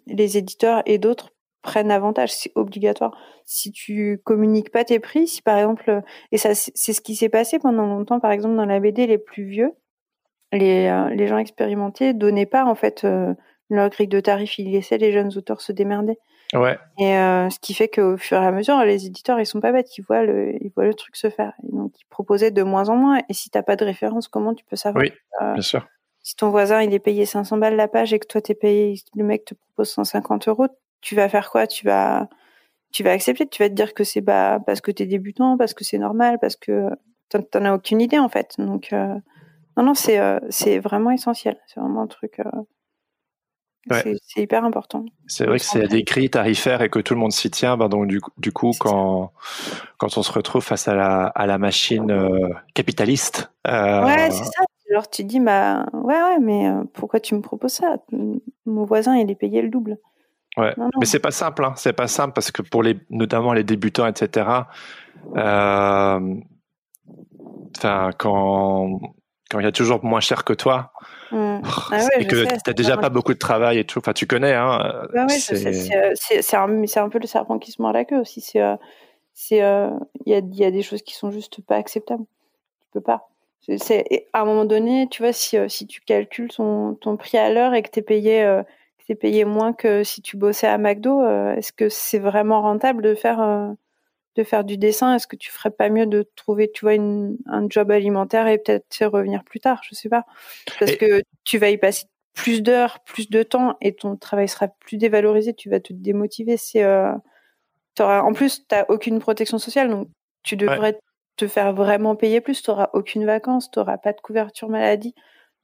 les 0.07 0.38
éditeurs 0.38 0.82
et 0.86 0.99
d'autres 0.99 1.30
prennent 1.62 1.90
avantage, 1.90 2.32
c'est 2.32 2.52
obligatoire. 2.54 3.16
Si 3.44 3.72
tu 3.72 4.20
communiques 4.24 4.70
pas 4.70 4.84
tes 4.84 4.98
prix, 4.98 5.26
si 5.26 5.42
par 5.42 5.58
exemple, 5.58 6.02
et 6.32 6.38
ça 6.38 6.54
c'est 6.54 6.92
ce 6.92 7.00
qui 7.00 7.14
s'est 7.14 7.28
passé 7.28 7.58
pendant 7.58 7.86
longtemps, 7.86 8.20
par 8.20 8.32
exemple 8.32 8.56
dans 8.56 8.66
la 8.66 8.80
BD 8.80 9.06
les 9.06 9.18
plus 9.18 9.44
vieux, 9.44 9.72
les, 10.52 10.86
euh, 10.86 11.11
les 11.11 11.26
gens 11.26 11.38
expérimentés 11.38 12.14
donnaient 12.14 12.46
pas 12.46 12.64
en 12.64 12.74
fait 12.74 13.04
euh, 13.04 13.34
leur 13.68 13.88
grille 13.90 14.08
de 14.08 14.20
tarifs, 14.20 14.58
ils 14.58 14.72
laissaient 14.72 14.98
les 14.98 15.12
jeunes 15.12 15.36
auteurs 15.36 15.61
se 15.61 15.72
démerder. 15.72 16.18
Ouais. 16.52 16.76
Et 16.98 17.16
euh, 17.16 17.48
ce 17.48 17.61
qui 17.61 17.74
fait 17.74 17.88
qu'au 17.88 18.16
fur 18.16 18.42
et 18.42 18.46
à 18.46 18.50
mesure, 18.50 18.80
les 18.80 19.06
éditeurs 19.06 19.38
ils 19.38 19.46
sont 19.46 19.61
pas 19.61 19.70
bêtes, 19.70 19.96
ils 19.96 20.02
voient 20.02 20.24
le, 20.24 20.54
ils 20.61 20.72
voient 20.74 20.86
le 20.86 20.94
truc 20.94 21.14
se 21.14 21.30
faire. 21.30 21.52
Et 21.62 21.76
donc 21.76 21.92
ils 22.00 22.08
proposaient 22.08 22.50
de 22.50 22.62
moins 22.62 22.88
en 22.88 22.96
moins. 22.96 23.20
Et 23.28 23.34
si 23.34 23.50
t'as 23.50 23.62
pas 23.62 23.76
de 23.76 23.84
référence, 23.84 24.26
comment 24.26 24.54
tu 24.54 24.64
peux 24.64 24.76
savoir 24.76 25.04
Oui, 25.04 25.12
bien 25.40 25.62
sûr. 25.62 25.86
Si 26.22 26.34
ton 26.36 26.50
voisin 26.50 26.82
il 26.82 26.92
est 26.92 26.98
payé 26.98 27.24
500 27.24 27.58
balles 27.58 27.76
la 27.76 27.88
page 27.88 28.12
et 28.12 28.18
que 28.18 28.26
toi 28.26 28.40
t'es 28.40 28.54
payé, 28.54 28.94
le 29.14 29.24
mec 29.24 29.44
te 29.44 29.54
propose 29.54 29.90
150 29.90 30.48
euros, 30.48 30.66
tu 31.01 31.14
vas 31.14 31.28
faire 31.28 31.51
quoi? 31.51 31.66
Tu 31.66 31.86
vas 31.86 32.28
tu 32.92 33.03
vas 33.03 33.12
accepter, 33.12 33.46
tu 33.46 33.62
vas 33.62 33.68
te 33.68 33.74
dire 33.74 33.94
que 33.94 34.05
c'est 34.05 34.20
bah 34.20 34.59
parce 34.66 34.80
que 34.80 34.90
tu 34.90 35.03
es 35.05 35.07
débutant, 35.07 35.57
parce 35.57 35.74
que 35.74 35.84
c'est 35.84 35.98
normal, 35.98 36.38
parce 36.40 36.57
que 36.57 36.90
t'en 37.28 37.64
as 37.64 37.74
aucune 37.74 38.01
idée 38.01 38.18
en 38.18 38.28
fait. 38.28 38.55
Donc 38.59 38.92
euh, 38.92 39.14
non 39.76 39.84
non, 39.84 39.94
c'est 39.94 40.18
euh, 40.18 40.40
c'est 40.51 40.78
vraiment 40.78 41.11
essentiel, 41.11 41.57
c'est 41.66 41.80
vraiment 41.80 42.03
un 42.03 42.09
truc 42.09 42.40
euh, 42.40 42.51
c'est 43.90 44.42
hyper 44.42 44.64
important. 44.64 45.05
C'est 45.26 45.46
vrai 45.46 45.59
que 45.59 45.64
c'est 45.64 45.88
des 45.88 46.03
grilles 46.03 46.30
tarifaires 46.30 46.82
et 46.82 46.90
que 46.90 46.98
tout 46.98 47.14
le 47.14 47.20
monde 47.20 47.32
s'y 47.32 47.51
tient. 47.51 47.76
Ben 47.76 47.88
donc 47.88 48.07
du, 48.09 48.20
du 48.36 48.53
coup, 48.53 48.72
quand, 48.78 49.32
quand 49.96 50.18
on 50.18 50.22
se 50.22 50.30
retrouve 50.30 50.62
face 50.62 50.86
à 50.86 50.94
la, 50.94 51.26
à 51.26 51.46
la 51.46 51.57
machine 51.57 52.14
capitaliste. 52.74 53.51
Ouais, 53.64 54.30
c'est 54.30 54.44
ça. 54.44 54.64
Alors 54.90 55.09
tu 55.09 55.24
dis, 55.24 55.40
bah 55.40 55.86
ouais, 55.94 56.22
ouais, 56.22 56.38
mais 56.40 56.68
pourquoi 56.92 57.20
tu 57.20 57.34
me 57.34 57.40
proposes 57.40 57.72
ça? 57.72 57.96
Mon 58.66 58.84
voisin, 58.84 59.16
il 59.16 59.30
est 59.30 59.34
payé 59.34 59.62
le 59.62 59.70
double. 59.70 59.96
Ouais. 60.57 60.74
Mais 60.98 61.07
c'est 61.07 61.20
pas 61.20 61.30
simple, 61.30 61.64
hein. 61.64 61.74
c'est 61.76 61.92
pas 61.92 62.09
simple 62.09 62.32
parce 62.34 62.51
que 62.51 62.62
pour 62.62 62.82
les, 62.82 62.98
notamment 63.09 63.53
les 63.53 63.64
débutants, 63.64 64.07
etc. 64.07 64.48
Euh, 65.36 66.34
quand 68.18 69.01
quand 69.51 69.59
il 69.59 69.64
y 69.64 69.68
a 69.68 69.72
toujours 69.72 70.05
moins 70.05 70.20
cher 70.20 70.44
que 70.44 70.53
toi 70.53 70.92
mmh. 71.32 71.61
ah 71.64 72.07
et 72.18 72.26
que 72.26 72.46
tu 72.64 72.74
déjà 72.74 72.96
pas 72.96 73.09
beaucoup 73.09 73.32
de 73.32 73.38
travail 73.38 73.78
et 73.78 73.84
tout, 73.84 73.98
enfin 73.98 74.12
tu 74.12 74.26
connais. 74.26 74.55
Hein, 74.55 75.07
bah 75.12 75.26
c'est 75.28 76.55
un, 76.55 76.84
un, 76.96 77.09
peu 77.09 77.18
le 77.18 77.26
serpent 77.26 77.59
qui 77.59 77.72
se 77.72 77.82
mord 77.82 77.92
la 77.92 78.05
queue 78.05 78.20
aussi. 78.20 78.40
C'est 78.40 78.61
euh, 78.62 78.76
euh, 79.53 79.90
il 80.26 80.32
y, 80.32 80.34
a, 80.34 80.40
y 80.40 80.64
a 80.64 80.70
des 80.70 80.82
choses 80.82 81.03
qui 81.03 81.14
sont 81.14 81.30
juste 81.30 81.61
pas 81.62 81.76
acceptables. 81.76 82.24
Tu 82.24 82.88
peux 82.92 83.01
pas. 83.01 83.28
C'est 83.78 84.28
à 84.32 84.40
un 84.40 84.44
moment 84.44 84.64
donné, 84.64 85.07
tu 85.11 85.22
vois, 85.22 85.32
si, 85.32 85.57
si 85.68 85.86
tu 85.86 86.01
calcules 86.01 86.48
ton, 86.48 86.94
ton 86.94 87.16
prix 87.16 87.38
à 87.38 87.53
l'heure 87.53 87.74
et 87.74 87.82
que 87.82 87.90
tu 87.90 88.01
es 88.01 88.03
payé 88.03 88.62
payé 89.14 89.44
moins 89.44 89.72
que 89.72 90.04
si 90.04 90.22
tu 90.22 90.36
bossais 90.36 90.66
à 90.66 90.78
McDo. 90.78 91.22
Euh, 91.22 91.54
est-ce 91.54 91.72
que 91.72 91.88
c'est 91.88 92.18
vraiment 92.18 92.62
rentable 92.62 93.02
de 93.02 93.14
faire 93.14 93.40
euh, 93.40 93.72
de 94.36 94.44
faire 94.44 94.64
du 94.64 94.78
dessin? 94.78 95.14
Est-ce 95.14 95.26
que 95.26 95.36
tu 95.36 95.50
ferais 95.50 95.70
pas 95.70 95.88
mieux 95.88 96.06
de 96.06 96.28
trouver, 96.36 96.70
tu 96.70 96.84
vois, 96.84 96.94
un 96.94 97.68
job 97.68 97.90
alimentaire 97.90 98.46
et 98.46 98.58
peut-être 98.58 99.06
revenir 99.06 99.44
plus 99.44 99.61
tard? 99.61 99.80
Je 99.88 99.94
sais 99.94 100.08
pas, 100.08 100.24
parce 100.78 100.96
que 100.96 101.22
tu 101.44 101.58
vas 101.58 101.70
y 101.70 101.78
passer 101.78 102.06
plus 102.34 102.62
d'heures, 102.62 103.00
plus 103.00 103.28
de 103.28 103.42
temps 103.42 103.76
et 103.80 103.94
ton 103.94 104.16
travail 104.16 104.48
sera 104.48 104.68
plus 104.68 104.96
dévalorisé. 104.96 105.54
Tu 105.54 105.68
vas 105.68 105.80
te 105.80 105.92
démotiver. 105.92 106.56
C'est 106.56 106.84
euh, 106.84 107.12
en 107.98 108.32
plus, 108.32 108.66
tu 108.66 108.76
aucune 108.88 109.18
protection 109.18 109.58
sociale, 109.58 109.90
donc 109.90 110.08
tu 110.42 110.56
devrais 110.56 110.98
te 111.36 111.46
faire 111.46 111.72
vraiment 111.72 112.16
payer 112.16 112.40
plus. 112.40 112.62
Tu 112.62 112.70
aucune 112.92 113.26
vacances, 113.26 113.70
tu 113.70 113.78
n'auras 113.78 113.98
pas 113.98 114.12
de 114.12 114.20
couverture 114.20 114.68
maladie. 114.68 115.14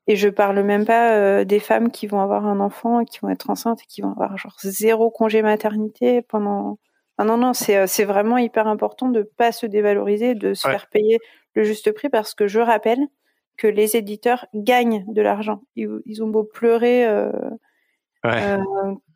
Et 0.07 0.17
je 0.17 0.29
parle 0.29 0.63
même 0.63 0.85
pas 0.85 1.17
euh, 1.17 1.45
des 1.45 1.59
femmes 1.59 1.91
qui 1.91 2.07
vont 2.07 2.21
avoir 2.21 2.47
un 2.47 2.61
enfant, 2.61 3.05
qui 3.05 3.19
vont 3.21 3.29
être 3.29 3.51
enceintes 3.51 3.83
et 3.83 3.87
qui 3.87 4.03
vont 4.03 4.13
avoir 4.13 4.37
genre 4.39 4.57
zéro 4.63 5.11
congé 5.11 5.43
maternité 5.43 6.23
pendant. 6.23 6.79
non, 7.19 7.37
non, 7.37 7.53
c'est 7.53 7.77
euh, 7.77 7.87
c'est 7.87 8.05
vraiment 8.05 8.39
hyper 8.39 8.69
important 8.69 9.09
de 9.09 9.23
pas 9.23 9.53
se 9.53 9.67
dévaloriser, 9.67 10.35
de 10.35 10.55
se 10.55 10.69
faire 10.69 10.89
payer 10.89 11.19
le 11.55 11.65
juste 11.65 11.91
prix 11.93 12.09
parce 12.09 12.35
que 12.35 12.47
je 12.47 12.61
rappelle 12.61 13.01
que 13.57 13.67
les 13.67 13.97
éditeurs 13.97 14.47
gagnent 14.55 15.05
de 15.09 15.23
l'argent. 15.23 15.63
Ils, 15.75 16.23
ont 16.23 16.29
beau 16.29 16.45
pleurer 16.45 17.07
euh, 17.07 17.33
euh, 18.27 18.59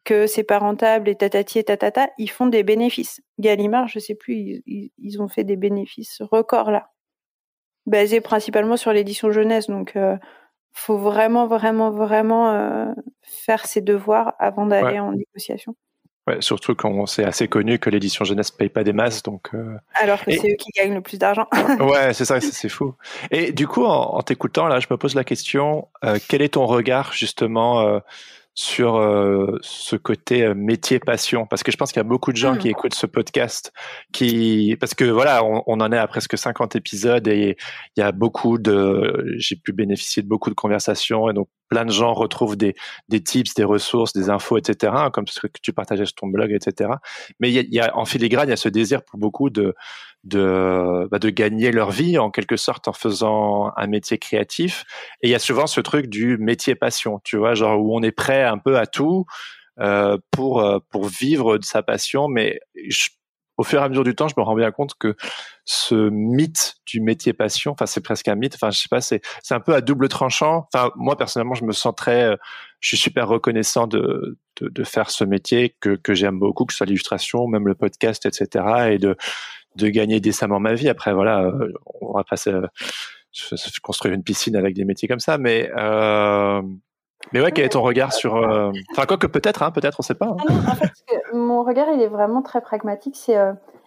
que 0.04 0.26
c'est 0.26 0.44
pas 0.44 0.58
rentable 0.58 1.08
et 1.08 1.14
tatati 1.14 1.58
et 1.58 1.64
tatata, 1.64 2.08
ils 2.18 2.30
font 2.30 2.46
des 2.46 2.62
bénéfices. 2.62 3.20
Gallimard, 3.38 3.86
je 3.86 3.98
sais 3.98 4.14
plus, 4.14 4.62
ils, 4.66 4.92
ils 4.98 5.22
ont 5.22 5.28
fait 5.28 5.44
des 5.44 5.56
bénéfices 5.56 6.22
records 6.22 6.70
là, 6.70 6.90
basés 7.86 8.22
principalement 8.22 8.78
sur 8.78 8.92
l'édition 8.92 9.30
jeunesse. 9.30 9.66
Donc 9.68 9.94
faut 10.72 10.98
vraiment, 10.98 11.46
vraiment, 11.46 11.90
vraiment 11.90 12.50
euh, 12.50 12.86
faire 13.22 13.66
ses 13.66 13.80
devoirs 13.80 14.34
avant 14.38 14.66
d'aller 14.66 14.98
en 14.98 15.12
négociation. 15.12 15.74
Ouais, 16.26 16.36
surtout 16.40 16.74
quand 16.74 17.06
c'est 17.06 17.24
assez 17.24 17.48
connu 17.48 17.78
que 17.78 17.88
l'édition 17.88 18.24
jeunesse 18.24 18.50
paye 18.50 18.68
pas 18.68 18.84
des 18.84 18.92
masses, 18.92 19.22
donc. 19.22 19.48
Euh, 19.54 19.76
Alors 19.94 20.22
que 20.22 20.30
c'est 20.30 20.52
eux 20.52 20.56
qui 20.56 20.70
gagnent 20.76 20.94
le 20.94 21.00
plus 21.00 21.18
d'argent. 21.18 21.46
ouais, 21.80 22.12
c'est 22.12 22.26
ça, 22.26 22.40
c'est 22.40 22.68
fou. 22.68 22.94
Et 23.30 23.52
du 23.52 23.66
coup, 23.66 23.84
en, 23.84 24.20
t'écoutant 24.22 24.68
là, 24.68 24.80
je 24.80 24.86
me 24.90 24.96
pose 24.96 25.14
la 25.14 25.24
question 25.24 25.88
euh, 26.04 26.18
quel 26.28 26.42
est 26.42 26.50
ton 26.54 26.66
regard 26.66 27.12
justement 27.12 28.00
sur 28.54 28.96
euh, 28.96 29.58
ce 29.62 29.96
côté 29.96 30.44
euh, 30.44 30.54
métier 30.54 30.98
passion 30.98 31.46
parce 31.46 31.62
que 31.62 31.70
je 31.70 31.76
pense 31.76 31.92
qu'il 31.92 32.00
y 32.00 32.04
a 32.04 32.08
beaucoup 32.08 32.32
de 32.32 32.36
gens 32.36 32.56
qui 32.56 32.68
mmh. 32.68 32.72
écoutent 32.72 32.94
ce 32.94 33.06
podcast 33.06 33.72
qui 34.12 34.76
parce 34.80 34.94
que 34.94 35.04
voilà 35.04 35.44
on, 35.44 35.62
on, 35.66 35.80
en 35.80 35.92
est 35.92 35.98
à 35.98 36.06
presque 36.08 36.36
50 36.36 36.76
épisodes 36.76 37.26
et 37.28 37.56
il 37.96 38.00
y 38.00 38.02
a 38.02 38.12
beaucoup 38.12 38.58
de 38.58 39.34
j'ai 39.36 39.56
pu 39.56 39.72
bénéficier 39.72 40.22
de 40.22 40.28
beaucoup 40.28 40.50
de 40.50 40.54
conversations 40.54 41.30
et 41.30 41.32
donc 41.32 41.48
plein 41.70 41.86
de 41.86 41.90
gens 41.90 42.12
retrouvent 42.12 42.56
des, 42.56 42.74
des 43.08 43.22
tips, 43.22 43.54
des 43.54 43.64
ressources, 43.64 44.12
des 44.12 44.28
infos, 44.28 44.58
etc., 44.58 44.92
comme 45.12 45.26
ce 45.26 45.40
que 45.40 45.48
tu 45.62 45.72
partageais 45.72 46.04
sur 46.04 46.16
ton 46.16 46.26
blog, 46.26 46.52
etc. 46.52 46.90
Mais 47.38 47.50
il 47.50 47.54
y 47.54 47.58
a, 47.60 47.62
y 47.70 47.80
a 47.80 47.96
en 47.96 48.04
filigrane, 48.04 48.48
il 48.48 48.50
y 48.50 48.52
a 48.52 48.56
ce 48.56 48.68
désir 48.68 49.02
pour 49.02 49.18
beaucoup 49.18 49.48
de 49.48 49.74
de 50.24 51.08
bah, 51.10 51.18
de 51.18 51.30
gagner 51.30 51.72
leur 51.72 51.90
vie 51.90 52.18
en 52.18 52.30
quelque 52.30 52.56
sorte 52.56 52.88
en 52.88 52.92
faisant 52.92 53.72
un 53.76 53.86
métier 53.86 54.18
créatif. 54.18 54.84
Et 55.22 55.28
il 55.28 55.30
y 55.30 55.34
a 55.34 55.38
souvent 55.38 55.66
ce 55.66 55.80
truc 55.80 56.08
du 56.08 56.36
métier 56.36 56.74
passion, 56.74 57.20
tu 57.24 57.36
vois, 57.38 57.54
genre 57.54 57.80
où 57.80 57.96
on 57.96 58.02
est 58.02 58.12
prêt 58.12 58.44
un 58.44 58.58
peu 58.58 58.76
à 58.76 58.86
tout 58.86 59.24
euh, 59.80 60.18
pour 60.30 60.60
euh, 60.60 60.78
pour 60.90 61.06
vivre 61.06 61.56
de 61.56 61.64
sa 61.64 61.82
passion, 61.82 62.28
mais 62.28 62.60
je, 62.88 63.08
au 63.60 63.62
fur 63.62 63.78
et 63.78 63.84
à 63.84 63.88
mesure 63.90 64.04
du 64.04 64.14
temps, 64.14 64.26
je 64.26 64.34
me 64.38 64.42
rends 64.42 64.54
bien 64.54 64.70
compte 64.70 64.94
que 64.94 65.14
ce 65.66 66.08
mythe 66.08 66.76
du 66.86 67.02
métier 67.02 67.34
passion, 67.34 67.72
enfin 67.72 67.84
c'est 67.84 68.00
presque 68.00 68.26
un 68.28 68.34
mythe, 68.34 68.54
enfin 68.54 68.70
je 68.70 68.78
sais 68.78 68.88
pas, 68.88 69.02
c'est 69.02 69.20
c'est 69.42 69.52
un 69.52 69.60
peu 69.60 69.74
à 69.74 69.82
double 69.82 70.08
tranchant. 70.08 70.66
Enfin 70.72 70.90
moi 70.96 71.18
personnellement, 71.18 71.54
je 71.54 71.66
me 71.66 71.72
sens 71.72 71.94
très, 71.94 72.22
euh, 72.22 72.36
je 72.80 72.88
suis 72.88 72.96
super 72.96 73.28
reconnaissant 73.28 73.86
de 73.86 74.38
de, 74.62 74.84
faire 74.84 75.10
ce 75.10 75.24
métier 75.24 75.76
que 75.80 75.90
que 75.96 76.14
j'aime 76.14 76.38
beaucoup, 76.38 76.64
que 76.64 76.72
ce 76.72 76.78
soit 76.78 76.86
l'illustration, 76.86 77.46
même 77.48 77.66
le 77.66 77.74
podcast, 77.74 78.24
etc. 78.24 78.92
Et 78.92 78.98
de 78.98 79.14
de 79.76 79.88
gagner 79.88 80.20
décemment 80.20 80.58
ma 80.58 80.72
vie. 80.72 80.88
Après 80.88 81.12
voilà, 81.12 81.42
euh, 81.42 81.72
on 82.00 82.14
va 82.14 82.24
passer 82.24 82.52
je, 83.32 83.80
construire 83.82 84.14
une 84.14 84.22
piscine 84.22 84.56
avec 84.56 84.74
des 84.74 84.86
métiers 84.86 85.06
comme 85.06 85.20
ça, 85.20 85.36
mais 85.36 85.70
euh, 85.76 86.62
mais 87.34 87.42
ouais, 87.42 87.52
quel 87.52 87.66
est 87.66 87.70
ton 87.70 87.82
regard 87.82 88.14
sur 88.14 88.36
Enfin, 88.92 89.04
quoi 89.06 89.18
que 89.18 89.26
peut-être, 89.26 89.62
hein, 89.62 89.70
peut-être, 89.70 90.00
on 90.00 90.02
sait 90.02 90.14
pas. 90.14 90.28
Hein. 90.28 90.36
Ah 90.66 90.70
en 90.72 90.76
fait, 90.76 90.92
mon 91.50 91.64
regard, 91.64 91.88
il 91.92 92.00
est 92.00 92.08
vraiment 92.08 92.42
très 92.42 92.60
pragmatique. 92.60 93.16
C'est 93.16 93.36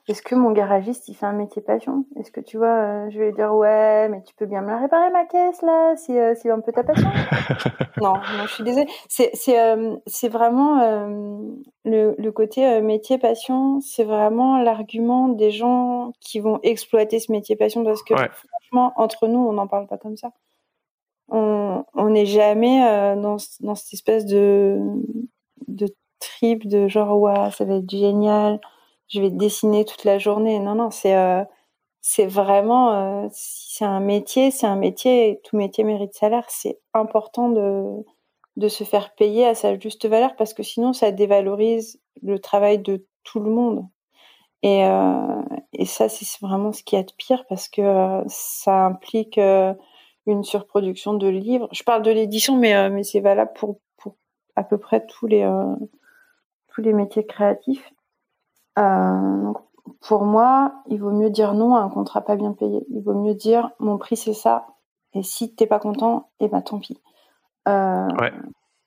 est-ce 0.10 0.22
que 0.22 0.36
mon 0.36 0.52
garagiste, 0.52 1.08
il 1.08 1.14
fait 1.14 1.26
un 1.26 1.32
métier 1.32 1.62
passion? 1.62 2.06
Est-ce 2.20 2.30
que 2.30 2.42
tu 2.42 2.58
vois, 2.58 2.76
euh, 2.76 3.10
je 3.10 3.20
vais 3.20 3.28
lui 3.28 3.34
dire 3.34 3.56
ouais, 3.56 4.10
mais 4.10 4.22
tu 4.24 4.36
peux 4.36 4.46
bien 4.46 4.62
me 4.62 4.68
la 4.68 4.78
réparer 4.78 5.10
ma 5.12 5.24
caisse 5.24 5.62
là, 5.62 5.96
c'est 5.96 6.20
euh, 6.20 6.54
un 6.54 6.60
peu 6.60 6.72
ta 6.72 6.84
passion? 6.84 7.10
Non, 8.02 8.16
non, 8.16 8.46
je 8.48 8.54
suis 8.54 8.64
désolée. 8.66 8.90
C'est 9.08 9.30
c'est 9.34 9.62
euh, 9.62 9.96
c'est 10.08 10.28
vraiment 10.28 10.82
euh, 10.82 11.38
le 11.86 12.16
le 12.18 12.32
côté 12.34 12.82
métier 12.82 13.18
passion, 13.18 13.80
c'est 13.80 14.04
vraiment 14.04 14.58
l'argument 14.58 15.30
des 15.30 15.52
gens 15.52 16.12
qui 16.20 16.42
vont 16.42 16.60
exploiter 16.64 17.20
ce 17.20 17.32
métier 17.32 17.56
passion 17.56 17.84
parce 17.86 18.04
que 18.04 18.16
franchement 18.16 18.92
entre 18.98 19.28
nous, 19.28 19.40
on 19.40 19.54
n'en 19.54 19.68
parle 19.68 19.88
pas 19.88 19.98
comme 19.98 20.18
ça. 20.18 20.32
On 21.30 21.86
on 21.94 22.10
n'est 22.10 22.26
jamais 22.26 22.82
dans 23.16 23.38
dans 23.62 23.76
cette 23.76 23.94
espèce 23.94 24.26
de 24.26 24.82
de 25.68 25.88
trip 26.24 26.68
de 26.68 26.88
genre 26.88 27.52
ça 27.52 27.66
va 27.66 27.76
être 27.76 27.90
génial 27.90 28.60
je 29.14 29.22
vais 29.22 29.30
dessiner 29.30 29.86
toute 29.86 30.04
la 30.06 30.18
journée. 30.18 30.60
Non, 30.60 30.76
non, 30.76 30.92
c'est 30.92 31.16
euh, 31.16 31.44
c'est 32.02 32.26
vraiment 32.26 33.24
euh, 33.26 33.28
c'est 33.32 33.86
un 33.86 34.00
métier, 34.00 34.52
c'est 34.52 34.68
un 34.68 34.76
métier. 34.76 35.42
Tout 35.44 35.58
métier 35.58 35.84
mérite 35.84 36.14
salaire. 36.14 36.46
C'est 36.50 36.80
important 36.94 37.50
de 37.50 38.04
de 38.58 38.68
se 38.68 38.84
faire 38.84 39.14
payer 39.16 39.48
à 39.48 39.56
sa 39.56 39.78
juste 39.80 40.06
valeur 40.08 40.36
parce 40.36 40.54
que 40.54 40.64
sinon 40.64 40.94
ça 40.94 41.12
dévalorise 41.12 42.00
le 42.22 42.40
travail 42.40 42.80
de 42.80 43.06
tout 43.24 43.40
le 43.40 43.52
monde. 43.52 43.88
Et, 44.64 44.86
euh, 44.86 45.42
et 45.74 45.86
ça, 45.86 46.08
c'est 46.10 46.40
vraiment 46.42 46.72
ce 46.72 46.84
qui 46.84 46.96
est 46.96 47.04
de 47.04 47.14
pire 47.18 47.46
parce 47.50 47.68
que 47.68 48.24
ça 48.28 48.86
implique 48.86 49.38
une 49.38 50.44
surproduction 50.44 51.16
de 51.16 51.28
livres. 51.28 51.68
Je 51.74 51.84
parle 51.84 52.02
de 52.04 52.12
l'édition, 52.12 52.56
mais, 52.58 52.90
mais 52.90 53.04
c'est 53.04 53.20
valable 53.20 53.52
pour, 53.56 53.80
pour 53.98 54.16
à 54.56 54.64
peu 54.64 54.78
près 54.78 55.06
tous 55.06 55.28
les, 55.28 55.44
tous 56.74 56.82
les 56.82 56.94
métiers 56.94 57.26
créatifs. 57.26 57.94
Euh, 58.80 59.44
donc 59.44 59.58
pour 60.02 60.24
moi, 60.24 60.74
il 60.88 61.00
vaut 61.00 61.12
mieux 61.12 61.30
dire 61.30 61.54
non 61.54 61.76
à 61.76 61.82
un 61.82 61.90
contrat 61.90 62.22
pas 62.22 62.36
bien 62.36 62.54
payé. 62.54 62.86
Il 62.90 63.02
vaut 63.04 63.14
mieux 63.14 63.36
dire 63.36 63.72
mon 63.80 63.98
prix 63.98 64.18
c'est 64.18 64.34
ça, 64.34 64.68
et 65.14 65.24
si 65.24 65.54
t'es 65.56 65.68
pas 65.68 65.80
content, 65.80 66.30
et 66.40 66.46
eh 66.46 66.48
ben 66.50 66.62
tant 66.62 66.80
pis. 66.80 67.02
Euh, 67.68 68.08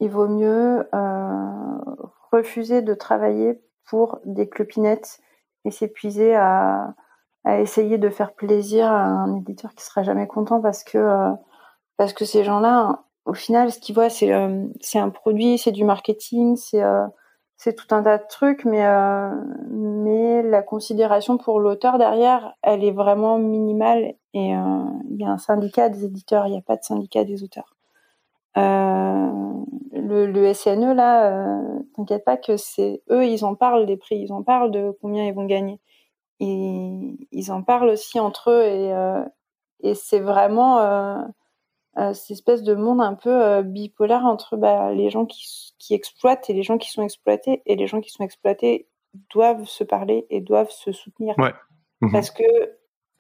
Il 0.01 0.11
vaut 0.11 0.29
mieux 0.29 0.87
euh, 0.95 1.79
refuser 2.33 2.83
de 2.83 2.95
travailler 2.95 3.63
pour 3.87 4.19
des 4.25 4.49
clopinettes 4.49 5.21
et 5.65 5.71
s'épuiser 5.71 6.35
à, 6.35 6.95
à, 7.45 7.61
essayer 7.61 7.97
de 7.99 8.11
faire 8.11 8.35
plaisir 8.35 8.91
à 8.91 9.05
un 9.05 9.37
éditeur 9.37 9.75
qui 9.75 9.85
sera 9.85 10.03
jamais 10.03 10.27
content 10.27 10.61
parce 10.61 10.85
que 10.85 10.99
euh, 10.99 11.33
parce 11.97 12.13
que 12.13 12.27
ces 12.27 12.45
gens-là, 12.45 13.05
au 13.25 13.33
final, 13.33 13.73
ce 13.73 13.79
qu'ils 13.79 13.95
voient, 13.95 14.11
c'est 14.11 14.31
c'est 14.81 14.99
un 14.99 15.11
produit, 15.11 15.57
c'est 15.57 15.73
du 15.73 15.85
marketing, 15.85 16.57
c'est 16.57 16.83
c'est 17.57 17.75
tout 17.75 17.95
un 17.95 18.03
tas 18.03 18.19
de 18.19 18.27
trucs, 18.29 18.65
mais 18.65 18.85
euh, 18.87 19.31
mais 19.71 20.43
la 20.43 20.63
considération 20.63 21.39
pour 21.39 21.59
l'auteur 21.59 21.99
derrière, 21.99 22.55
elle 22.63 22.85
est 22.85 22.93
vraiment 22.93 23.39
minimale. 23.39 24.15
Et 24.35 24.55
euh, 24.55 24.85
il 25.11 25.21
y 25.21 25.25
a 25.25 25.31
un 25.31 25.39
syndicat 25.39 25.89
des 25.89 26.05
éditeurs, 26.05 26.47
il 26.47 26.53
n'y 26.53 26.59
a 26.59 26.63
pas 26.63 26.77
de 26.77 26.85
syndicat 26.85 27.25
des 27.25 27.43
auteurs. 27.43 27.75
Euh, 28.59 29.31
le, 29.93 30.27
le, 30.27 30.55
SNE 30.55 30.95
là, 30.95 31.61
t'inquiète 31.95 32.25
pas 32.25 32.37
que 32.37 32.57
c'est 32.57 33.03
eux, 33.11 33.27
ils 33.27 33.45
en 33.45 33.55
parlent 33.55 33.87
des 33.87 33.97
prix, 33.97 34.19
ils 34.19 34.33
en 34.33 34.43
parlent 34.43 34.71
de 34.71 34.97
combien 35.01 35.25
ils 35.27 35.35
vont 35.35 35.47
gagner. 35.47 35.81
Ils 36.41 37.51
en 37.51 37.63
parlent 37.63 37.89
aussi 37.91 38.21
entre 38.21 38.51
eux 38.51 38.63
et 38.65 38.93
et 39.81 39.95
c'est 39.95 40.21
vraiment 40.21 40.79
euh, 41.99 42.13
cette 42.13 42.33
espèce 42.33 42.63
de 42.63 42.75
monde 42.75 43.01
un 43.01 43.15
peu 43.15 43.31
euh, 43.31 43.63
bipolaire 43.63 44.25
entre 44.25 44.57
bah, 44.57 44.93
les 44.93 45.09
gens 45.09 45.25
qui, 45.25 45.73
qui 45.79 45.95
exploitent 45.95 46.51
et 46.51 46.53
les 46.53 46.63
gens 46.63 46.77
qui 46.77 46.91
sont 46.91 47.03
exploités. 47.03 47.63
Et 47.65 47.75
les 47.75 47.87
gens 47.87 48.01
qui 48.01 48.11
sont 48.11 48.23
exploités 48.23 48.89
doivent 49.33 49.65
se 49.65 49.83
parler 49.83 50.27
et 50.29 50.41
doivent 50.41 50.71
se 50.71 50.93
soutenir. 50.93 51.35
Ouais. 51.39 51.55
Mhm. 52.03 52.13
Parce 52.13 52.31
que 52.31 52.43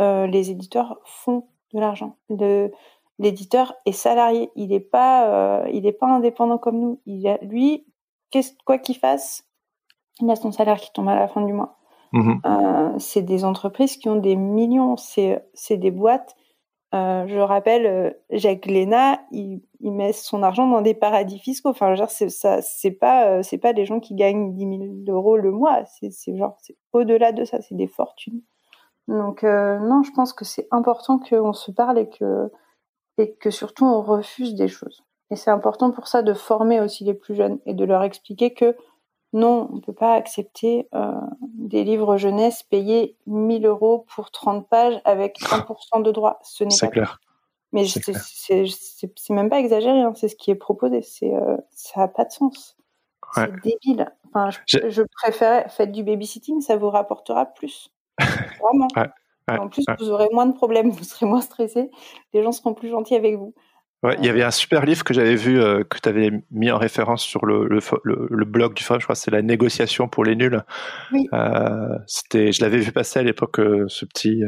euh, 0.02 0.26
les 0.26 0.50
éditeurs 0.50 1.00
font 1.04 1.48
de 1.72 1.80
l'argent. 1.80 2.18
L'éditeur 3.18 3.74
est 3.86 3.92
salarié, 3.92 4.50
il 4.56 4.68
n'est 4.68 4.80
pas, 4.80 5.64
il 5.72 5.86
est 5.86 5.92
pas 5.92 6.06
indépendant 6.06 6.58
comme 6.58 6.78
nous. 6.78 7.00
Il 7.06 7.26
a, 7.26 7.38
lui, 7.38 7.86
quoi 8.66 8.76
qu'il 8.76 8.96
fasse, 8.96 9.48
il 10.20 10.30
a 10.30 10.36
son 10.36 10.52
salaire 10.52 10.78
qui 10.78 10.92
tombe 10.92 11.08
à 11.08 11.14
la 11.14 11.26
fin 11.26 11.40
du 11.40 11.54
mois. 11.54 11.78
Mhm. 12.12 12.42
C'est 12.98 13.22
des 13.22 13.46
entreprises 13.46 13.96
qui 13.96 14.10
ont 14.10 14.16
des 14.16 14.36
millions, 14.36 14.96
c'est 14.98 15.40
des 15.70 15.90
boîtes 15.90 16.36
euh, 16.96 17.26
je 17.26 17.38
rappelle, 17.38 17.86
euh, 17.86 18.10
Jacques 18.30 18.66
Léna, 18.66 19.20
il, 19.30 19.62
met 19.80 20.12
son 20.12 20.42
argent 20.42 20.66
dans 20.66 20.80
des 20.80 20.94
paradis 20.94 21.38
fiscaux. 21.38 21.68
Enfin, 21.68 21.94
genre, 21.94 22.10
c'est 22.10 22.90
pas, 22.90 23.28
euh, 23.28 23.42
c'est 23.42 23.58
pas 23.58 23.72
des 23.72 23.84
gens 23.84 24.00
qui 24.00 24.14
gagnent 24.14 24.52
10 24.52 25.04
000 25.06 25.16
euros 25.16 25.36
le 25.36 25.50
mois. 25.52 25.84
C'est, 25.84 26.10
c'est 26.10 26.36
genre, 26.36 26.56
c'est 26.60 26.76
au-delà 26.92 27.32
de 27.32 27.44
ça, 27.44 27.60
c'est 27.60 27.76
des 27.76 27.86
fortunes. 27.86 28.40
Donc, 29.08 29.44
non, 29.44 30.02
je 30.02 30.10
pense 30.10 30.32
que 30.32 30.44
c'est 30.44 30.66
important 30.72 31.20
qu'on 31.20 31.52
se 31.52 31.70
parle 31.70 31.98
et 31.98 32.08
que, 32.08 32.50
et 33.18 33.34
que 33.34 33.50
surtout 33.50 33.84
on 33.84 34.02
refuse 34.02 34.56
des 34.56 34.66
choses. 34.66 35.04
Et 35.30 35.36
c'est 35.36 35.50
important 35.52 35.92
pour 35.92 36.08
ça 36.08 36.22
de 36.22 36.34
former 36.34 36.80
aussi 36.80 37.04
les 37.04 37.14
plus 37.14 37.36
jeunes 37.36 37.60
et 37.66 37.74
de 37.74 37.84
leur 37.84 38.02
expliquer 38.02 38.52
que 38.52 38.76
non, 39.36 39.68
on 39.70 39.76
ne 39.76 39.80
peut 39.82 39.92
pas 39.92 40.14
accepter 40.14 40.88
euh, 40.94 41.12
des 41.42 41.84
livres 41.84 42.16
jeunesse 42.16 42.62
payés 42.62 43.18
1000 43.26 43.66
euros 43.66 44.06
pour 44.14 44.30
30 44.30 44.66
pages 44.66 44.98
avec 45.04 45.38
100% 45.38 46.02
de 46.02 46.10
droit. 46.10 46.38
Ce 46.42 46.64
n'est 46.64 46.74
pas 46.80 46.88
clair. 46.88 47.20
Mais 47.72 47.84
c'est 47.86 48.64
même 49.28 49.50
pas 49.50 49.60
exagéré, 49.60 50.00
hein, 50.00 50.14
c'est 50.16 50.28
ce 50.28 50.36
qui 50.36 50.50
est 50.50 50.54
proposé. 50.54 51.02
C'est 51.02 51.34
euh, 51.34 51.58
ça 51.70 52.00
n'a 52.00 52.08
pas 52.08 52.24
de 52.24 52.32
sens. 52.32 52.78
C'est 53.34 53.52
débile. 53.62 54.10
Enfin, 54.28 54.48
je, 54.66 54.88
je, 54.88 55.02
préférais 55.02 55.68
faites 55.68 55.92
du 55.92 56.02
babysitting, 56.02 56.62
ça 56.62 56.78
vous 56.78 56.88
rapportera 56.88 57.44
plus. 57.44 57.90
Vraiment. 58.62 58.88
en 59.48 59.68
plus, 59.68 59.84
vous 59.98 60.08
aurez 60.08 60.28
moins 60.32 60.46
de 60.46 60.54
problèmes, 60.54 60.88
vous 60.92 61.04
serez 61.04 61.26
moins 61.26 61.42
stressé, 61.42 61.90
les 62.32 62.42
gens 62.42 62.52
seront 62.52 62.72
plus 62.72 62.88
gentils 62.88 63.14
avec 63.16 63.36
vous. 63.36 63.52
Ouais, 64.06 64.14
il 64.20 64.24
y 64.24 64.28
avait 64.28 64.44
un 64.44 64.52
super 64.52 64.84
livre 64.84 65.02
que 65.02 65.12
j'avais 65.12 65.34
vu, 65.34 65.60
euh, 65.60 65.82
que 65.82 65.98
tu 65.98 66.08
avais 66.08 66.30
mis 66.52 66.70
en 66.70 66.78
référence 66.78 67.22
sur 67.22 67.44
le, 67.44 67.66
le, 67.66 67.80
le, 68.04 68.44
blog 68.44 68.74
du 68.74 68.84
forum, 68.84 69.00
je 69.00 69.06
crois 69.06 69.16
c'est 69.16 69.32
La 69.32 69.42
négociation 69.42 70.06
pour 70.06 70.24
les 70.24 70.36
nuls. 70.36 70.62
Oui. 71.10 71.28
Euh, 71.32 71.98
c'était, 72.06 72.52
je 72.52 72.62
l'avais 72.62 72.78
vu 72.78 72.92
passer 72.92 73.18
à 73.18 73.24
l'époque, 73.24 73.58
euh, 73.58 73.86
ce 73.88 74.04
petit. 74.04 74.44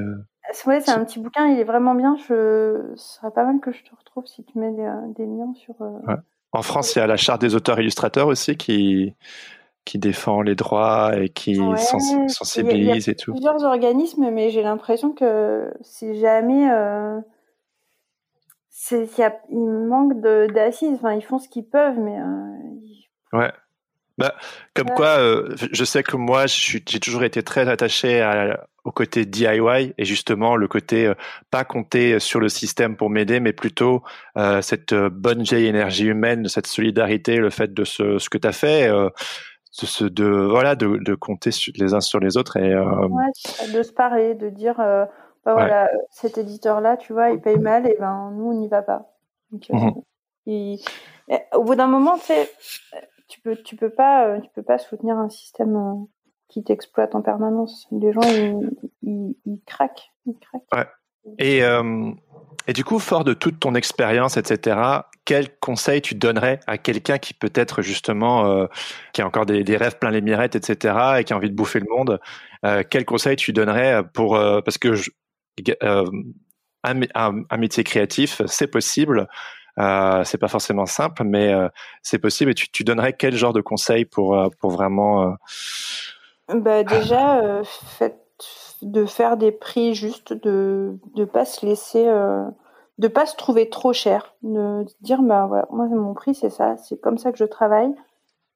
Ouais, 0.64 0.80
c'est 0.80 0.92
un 0.92 1.04
petit 1.04 1.18
bouquin, 1.18 1.48
il 1.48 1.58
est 1.58 1.64
vraiment 1.64 1.96
bien. 1.96 2.16
Je... 2.28 2.92
Ce 2.94 3.14
serait 3.16 3.32
pas 3.32 3.44
mal 3.44 3.58
que 3.60 3.72
je 3.72 3.82
te 3.82 3.90
retrouve 3.98 4.26
si 4.26 4.44
tu 4.44 4.58
mets 4.60 4.70
des, 4.70 4.88
des 5.16 5.26
liens 5.26 5.52
sur. 5.54 5.74
Ouais. 5.80 6.14
En 6.52 6.62
France, 6.62 6.94
il 6.94 7.00
y 7.00 7.02
a 7.02 7.08
la 7.08 7.16
charte 7.16 7.40
des 7.40 7.56
auteurs 7.56 7.80
illustrateurs 7.80 8.28
aussi 8.28 8.56
qui 8.56 9.12
qui 9.84 9.98
défend 9.98 10.42
les 10.42 10.54
droits 10.54 11.16
et 11.16 11.30
qui 11.30 11.58
ouais, 11.58 11.76
sensibilise 12.28 13.06
y 13.06 13.10
a, 13.10 13.12
et 13.12 13.16
tout. 13.16 13.32
Plusieurs 13.32 13.64
organismes, 13.64 14.30
mais 14.30 14.50
j'ai 14.50 14.62
l'impression 14.62 15.12
que 15.12 15.72
si 15.80 16.20
jamais 16.20 16.68
c'est 18.80 19.08
il, 19.50 19.86
manque 19.88 20.20
d'assises. 20.20 20.94
Enfin, 20.94 21.12
ils 21.14 21.24
font 21.24 21.38
ce 21.38 21.48
qu'ils 21.48 21.68
peuvent, 21.68 21.98
mais. 21.98 22.16
Euh, 22.16 23.38
ouais. 23.38 23.52
Bah, 24.18 24.34
comme 24.74 24.90
quoi, 24.90 25.18
euh, 25.18 25.54
je 25.72 25.84
sais 25.84 26.02
que 26.02 26.16
moi, 26.16 26.46
j'ai 26.46 27.00
toujours 27.00 27.22
été 27.22 27.42
très 27.42 27.68
attaché 27.68 28.20
à, 28.20 28.66
au 28.84 28.90
côté 28.90 29.26
DIY 29.26 29.94
et 29.96 30.04
justement 30.04 30.56
le 30.56 30.66
côté 30.66 31.06
euh, 31.06 31.14
pas 31.52 31.64
compter 31.64 32.18
sur 32.18 32.40
le 32.40 32.48
système 32.48 32.96
pour 32.96 33.10
m'aider, 33.10 33.38
mais 33.38 33.52
plutôt 33.52 34.02
cette 34.60 34.94
bonne 34.94 35.42
vieille 35.42 35.66
énergie 35.66 36.06
humaine, 36.06 36.48
cette 36.48 36.66
solidarité, 36.66 37.36
le 37.36 37.50
fait 37.50 37.72
de 37.72 37.84
ce, 37.84 38.18
ce 38.18 38.28
que 38.28 38.38
tu 38.38 38.48
as 38.48 38.52
fait, 38.52 38.88
de, 38.88 40.08
de, 40.08 40.24
voilà, 40.24 40.74
de, 40.74 40.98
de 40.98 41.14
compter 41.14 41.50
les 41.76 41.94
uns 41.94 42.00
sur 42.00 42.18
les 42.18 42.36
autres 42.36 42.56
et 42.56 42.76
ouais, 42.76 43.72
de 43.72 43.82
se 43.84 43.92
parler, 43.92 44.34
de 44.34 44.48
dire 44.48 44.80
bah 45.48 45.54
voilà, 45.54 45.90
cet 46.10 46.36
éditeur-là, 46.36 46.98
tu 46.98 47.14
vois, 47.14 47.30
il 47.30 47.40
paye 47.40 47.58
mal, 47.58 47.86
et 47.88 47.96
ben 47.98 48.32
nous, 48.34 48.50
on 48.50 48.52
n'y 48.52 48.68
va 48.68 48.82
pas. 48.82 49.14
Donc, 49.50 49.64
euh, 49.70 49.76
mhm. 49.76 50.02
il... 50.44 50.78
Au 51.54 51.62
bout 51.62 51.74
d'un 51.74 51.86
moment, 51.86 52.18
tu 53.28 53.40
peux, 53.40 53.56
tu 53.56 53.74
peux 53.74 53.88
pas, 53.88 54.26
euh, 54.26 54.40
tu 54.40 54.50
peux 54.54 54.62
pas 54.62 54.76
soutenir 54.76 55.16
un 55.16 55.30
système 55.30 55.74
euh, 55.74 56.04
qui 56.48 56.62
t'exploite 56.64 57.14
en 57.14 57.22
permanence. 57.22 57.86
Les 57.92 58.12
gens, 58.12 58.20
ils, 58.22 58.76
ils, 59.00 59.36
ils 59.46 59.60
craquent, 59.64 60.12
ils 60.26 60.38
craquent. 60.38 60.66
Ouais. 60.74 60.86
Et, 61.38 61.62
euh, 61.62 62.10
et 62.66 62.72
du 62.72 62.84
coup, 62.84 62.98
fort 62.98 63.24
de 63.24 63.34
toute 63.34 63.60
ton 63.60 63.74
expérience, 63.74 64.36
etc., 64.36 64.78
quel 65.24 65.58
conseil 65.58 66.00
tu 66.00 66.14
donnerais 66.14 66.60
à 66.66 66.78
quelqu'un 66.78 67.18
qui 67.18 67.34
peut-être 67.34 67.82
justement, 67.82 68.46
euh, 68.46 68.66
qui 69.12 69.20
a 69.20 69.26
encore 69.26 69.44
des, 69.44 69.62
des, 69.62 69.76
rêves 69.76 69.98
plein 69.98 70.10
les 70.10 70.22
mirettes, 70.22 70.56
etc., 70.56 71.18
et 71.18 71.24
qui 71.24 71.32
a 71.32 71.36
envie 71.36 71.50
de 71.50 71.54
bouffer 71.54 71.80
le 71.80 71.86
monde 71.90 72.18
euh, 72.64 72.82
Quel 72.88 73.04
conseil 73.04 73.36
tu 73.36 73.52
donnerais 73.52 74.02
pour 74.14 74.38
parce 74.64 74.78
que 74.78 74.94
je, 74.94 75.10
euh, 75.82 76.10
un, 76.84 77.00
un, 77.14 77.56
métier 77.56 77.84
créatif, 77.84 78.42
c'est 78.46 78.68
possible. 78.68 79.28
Euh, 79.78 80.24
c'est 80.24 80.38
pas 80.38 80.48
forcément 80.48 80.86
simple, 80.86 81.22
mais 81.24 81.52
euh, 81.52 81.68
c'est 82.02 82.18
possible. 82.18 82.50
Et 82.50 82.54
tu, 82.54 82.68
tu, 82.70 82.82
donnerais 82.82 83.12
quel 83.12 83.36
genre 83.36 83.52
de 83.52 83.60
conseils 83.60 84.04
pour 84.04 84.36
euh, 84.36 84.48
pour 84.60 84.70
vraiment 84.70 85.36
bah 86.48 86.82
déjà, 86.82 87.62
fait, 87.98 88.18
de 88.82 89.04
faire 89.04 89.36
des 89.36 89.52
prix 89.52 89.94
justes, 89.94 90.32
de 90.32 90.98
de 91.14 91.24
pas 91.24 91.44
se 91.44 91.64
laisser 91.64 92.06
de 92.98 93.06
pas 93.06 93.26
se 93.26 93.36
trouver 93.36 93.68
trop 93.68 93.92
cher, 93.92 94.34
de 94.42 94.84
dire 95.00 95.22
bah 95.22 95.46
voilà, 95.46 95.66
moi 95.70 95.86
mon 95.86 96.14
prix 96.14 96.34
c'est 96.34 96.50
ça, 96.50 96.76
c'est 96.78 97.00
comme 97.00 97.18
ça 97.18 97.30
que 97.30 97.38
je 97.38 97.44
travaille 97.44 97.94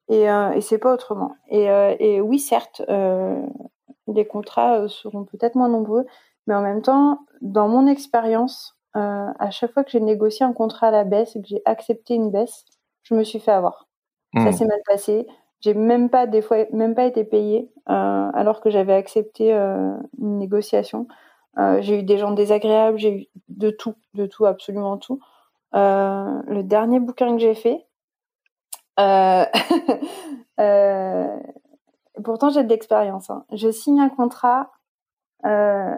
et, 0.09 0.23
et 0.23 0.61
c'est 0.61 0.79
pas 0.79 0.93
autrement. 0.93 1.35
Et, 1.49 1.67
et 1.99 2.19
oui 2.19 2.39
certes, 2.39 2.81
les 4.07 4.27
contrats 4.27 4.89
seront 4.89 5.23
peut-être 5.23 5.55
moins 5.55 5.69
nombreux, 5.69 6.05
mais 6.47 6.55
en 6.55 6.61
même 6.61 6.81
temps, 6.81 7.19
dans 7.41 7.67
mon 7.67 7.87
expérience, 7.87 8.75
euh, 8.95 9.27
à 9.39 9.49
chaque 9.51 9.71
fois 9.73 9.83
que 9.83 9.91
j'ai 9.91 9.99
négocié 10.01 10.45
un 10.45 10.53
contrat 10.53 10.87
à 10.87 10.91
la 10.91 11.03
baisse 11.03 11.35
et 11.35 11.41
que 11.41 11.47
j'ai 11.47 11.61
accepté 11.65 12.15
une 12.15 12.31
baisse, 12.31 12.65
je 13.03 13.15
me 13.15 13.23
suis 13.23 13.39
fait 13.39 13.51
avoir. 13.51 13.87
Ça 14.37 14.49
Hmm. 14.49 14.51
s'est 14.51 14.65
mal 14.65 14.79
passé. 14.87 15.27
J'ai 15.61 15.73
même 15.73 16.09
pas 16.09 16.27
des 16.27 16.41
fois 16.41 16.57
même 16.73 16.93
pas 16.95 17.05
été 17.05 17.23
payée 17.23 17.71
euh, 17.89 18.29
alors 18.33 18.59
que 18.61 18.69
j'avais 18.69 18.93
accepté 18.93 19.53
euh, 19.53 19.95
une 20.19 20.37
négociation. 20.39 21.07
J'ai 21.81 21.99
eu 21.99 22.03
des 22.03 22.17
gens 22.17 22.31
désagréables, 22.31 22.97
j'ai 22.97 23.11
eu 23.15 23.27
de 23.49 23.69
tout, 23.69 23.93
de 24.15 24.25
tout, 24.25 24.45
absolument 24.45 24.97
tout. 24.97 25.19
Le 25.73 26.61
dernier 26.63 26.99
bouquin 26.99 27.31
que 27.33 27.37
j'ai 27.41 27.53
fait, 27.55 27.85
pourtant 32.23 32.49
j'ai 32.49 32.63
de 32.63 32.69
l'expérience. 32.69 33.29
hein. 33.29 33.45
Je 33.51 33.71
signe 33.71 33.99
un 33.99 34.09
contrat, 34.09 34.71
euh, 35.45 35.95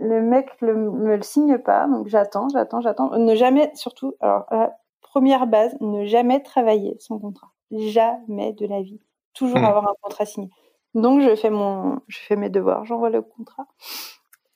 le 0.00 0.22
mec 0.22 0.48
le, 0.60 0.74
me 0.76 1.16
le 1.16 1.22
signe 1.22 1.58
pas, 1.58 1.86
donc 1.86 2.08
j'attends, 2.08 2.48
j'attends, 2.48 2.80
j'attends. 2.80 3.10
Ne 3.18 3.34
jamais, 3.34 3.70
surtout, 3.74 4.14
alors 4.20 4.46
la 4.50 4.76
première 5.02 5.46
base, 5.46 5.76
ne 5.80 6.04
jamais 6.06 6.42
travailler 6.42 6.96
sans 7.00 7.18
contrat, 7.18 7.50
jamais 7.72 8.52
de 8.54 8.66
la 8.66 8.82
vie, 8.82 9.00
toujours 9.34 9.58
Hmm. 9.58 9.64
avoir 9.64 9.88
un 9.88 9.94
contrat 10.02 10.26
signé. 10.26 10.48
Donc 10.94 11.20
je 11.22 11.36
fais 11.36 11.50
mon, 11.50 12.00
je 12.08 12.18
fais 12.18 12.36
mes 12.36 12.50
devoirs, 12.50 12.84
j'envoie 12.84 13.10
le 13.10 13.22
contrat 13.22 13.66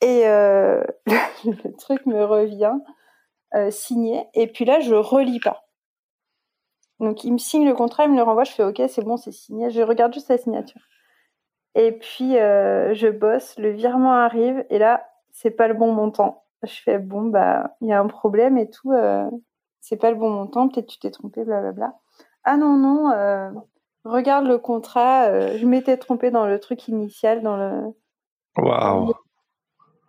et 0.00 0.26
euh, 0.26 0.84
le, 1.06 1.52
le 1.64 1.76
truc 1.76 2.06
me 2.06 2.24
revient 2.24 2.74
euh, 3.54 3.70
signé 3.70 4.26
et 4.34 4.46
puis 4.48 4.64
là 4.64 4.80
je 4.80 4.94
relis 4.94 5.40
pas. 5.40 5.64
Donc 7.00 7.24
il 7.24 7.32
me 7.32 7.38
signe 7.38 7.66
le 7.66 7.74
contrat, 7.74 8.04
il 8.04 8.10
me 8.12 8.16
le 8.16 8.22
renvoie, 8.22 8.44
je 8.44 8.52
fais 8.52 8.64
ok 8.64 8.82
c'est 8.88 9.04
bon 9.04 9.16
c'est 9.16 9.32
signé, 9.32 9.70
je 9.70 9.82
regarde 9.82 10.12
juste 10.14 10.28
la 10.28 10.38
signature. 10.38 10.80
Et 11.74 11.92
puis 11.92 12.36
euh, 12.38 12.94
je 12.94 13.08
bosse, 13.08 13.56
le 13.58 13.70
virement 13.70 14.14
arrive 14.14 14.64
et 14.70 14.78
là 14.78 15.06
c'est 15.34 15.50
pas 15.50 15.68
le 15.68 15.74
bon 15.74 15.92
montant. 15.92 16.44
Je 16.62 16.80
fais 16.82 16.98
bon 16.98 17.24
bah 17.24 17.76
il 17.82 17.88
y 17.88 17.92
a 17.92 18.00
un 18.00 18.06
problème 18.06 18.56
et 18.56 18.70
tout, 18.70 18.92
euh, 18.92 19.28
c'est 19.80 19.96
pas 19.96 20.10
le 20.10 20.16
bon 20.16 20.30
montant, 20.30 20.68
peut-être 20.68 20.86
tu 20.86 20.98
t'es 20.98 21.10
trompé, 21.10 21.44
blablabla. 21.44 21.92
Ah 22.44 22.56
non 22.56 22.76
non, 22.76 23.10
euh, 23.10 23.50
regarde 24.04 24.46
le 24.46 24.56
contrat, 24.56 25.24
euh, 25.24 25.58
je 25.58 25.66
m'étais 25.66 25.98
trompée 25.98 26.30
dans 26.30 26.46
le 26.46 26.58
truc 26.58 26.88
initial, 26.88 27.42
dans 27.42 27.56
le 27.58 27.92
Waouh. 28.56 29.12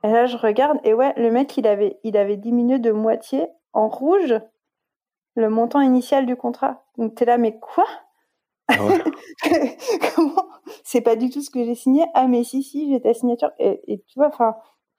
et 0.03 0.11
là, 0.11 0.27
je 0.27 0.37
regarde, 0.37 0.79
et 0.83 0.93
ouais, 0.93 1.13
le 1.17 1.31
mec, 1.31 1.57
il 1.57 1.67
avait, 1.67 1.99
il 2.03 2.15
avait 2.15 2.37
diminué 2.37 2.79
de 2.79 2.91
moitié 2.91 3.47
en 3.73 3.89
rouge 3.89 4.39
le 5.35 5.49
montant 5.49 5.81
initial 5.81 6.25
du 6.25 6.35
contrat. 6.35 6.85
Donc, 6.97 7.15
t'es 7.15 7.25
là, 7.25 7.37
mais 7.37 7.59
quoi? 7.59 7.85
Ah 8.69 8.85
ouais. 8.85 9.03
Comment? 10.15 10.45
C'est 10.83 11.01
pas 11.01 11.15
du 11.15 11.29
tout 11.29 11.41
ce 11.41 11.49
que 11.49 11.63
j'ai 11.63 11.75
signé. 11.75 12.05
Ah, 12.13 12.27
mais 12.27 12.43
si, 12.43 12.63
si, 12.63 12.89
j'ai 12.89 13.01
ta 13.01 13.13
signature. 13.13 13.51
Et, 13.59 13.81
et 13.91 13.99
tu 14.07 14.17
vois, 14.17 14.27
enfin, 14.27 14.55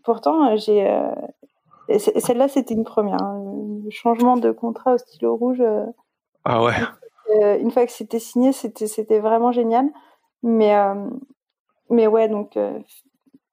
pourtant, 0.06 0.52
euh, 0.52 0.56
j'ai. 0.56 0.88
euh, 0.88 1.98
Celle-là, 1.98 2.48
c'était 2.48 2.72
une 2.74 2.84
première. 2.84 3.22
hein. 3.22 3.42
Le 3.84 3.90
changement 3.90 4.36
de 4.38 4.50
contrat 4.52 4.94
au 4.94 4.98
stylo 4.98 5.36
rouge, 5.36 5.60
euh, 5.60 5.84
Ah 6.44 6.62
ouais. 6.64 6.72
euh, 7.42 7.58
une 7.58 7.70
fois 7.70 7.84
que 7.86 7.92
c'était 7.92 8.18
signé, 8.18 8.52
c'était 8.52 9.18
vraiment 9.20 9.52
génial. 9.52 9.90
Mais, 10.42 10.74
mais 11.90 12.06
ouais, 12.06 12.28
donc, 12.28 12.58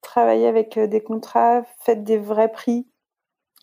travaillez 0.01 0.47
avec 0.47 0.78
des 0.80 1.01
contrats, 1.01 1.64
faites 1.80 2.04
des 2.04 2.18
vrais 2.18 2.51
prix, 2.51 2.88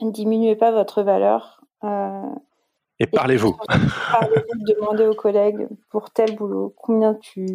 ne 0.01 0.11
diminuez 0.11 0.57
pas 0.57 0.71
votre 0.73 1.03
valeur. 1.03 1.63
Et 1.83 3.07
parlez-vous. 3.07 3.57
Parlez-vous, 4.13 4.65
demandez 4.75 5.07
aux 5.07 5.15
collègues 5.15 5.69
pour 5.91 6.11
tel 6.11 6.37
boulot, 6.37 6.75
combien 6.77 7.15
tu 7.15 7.47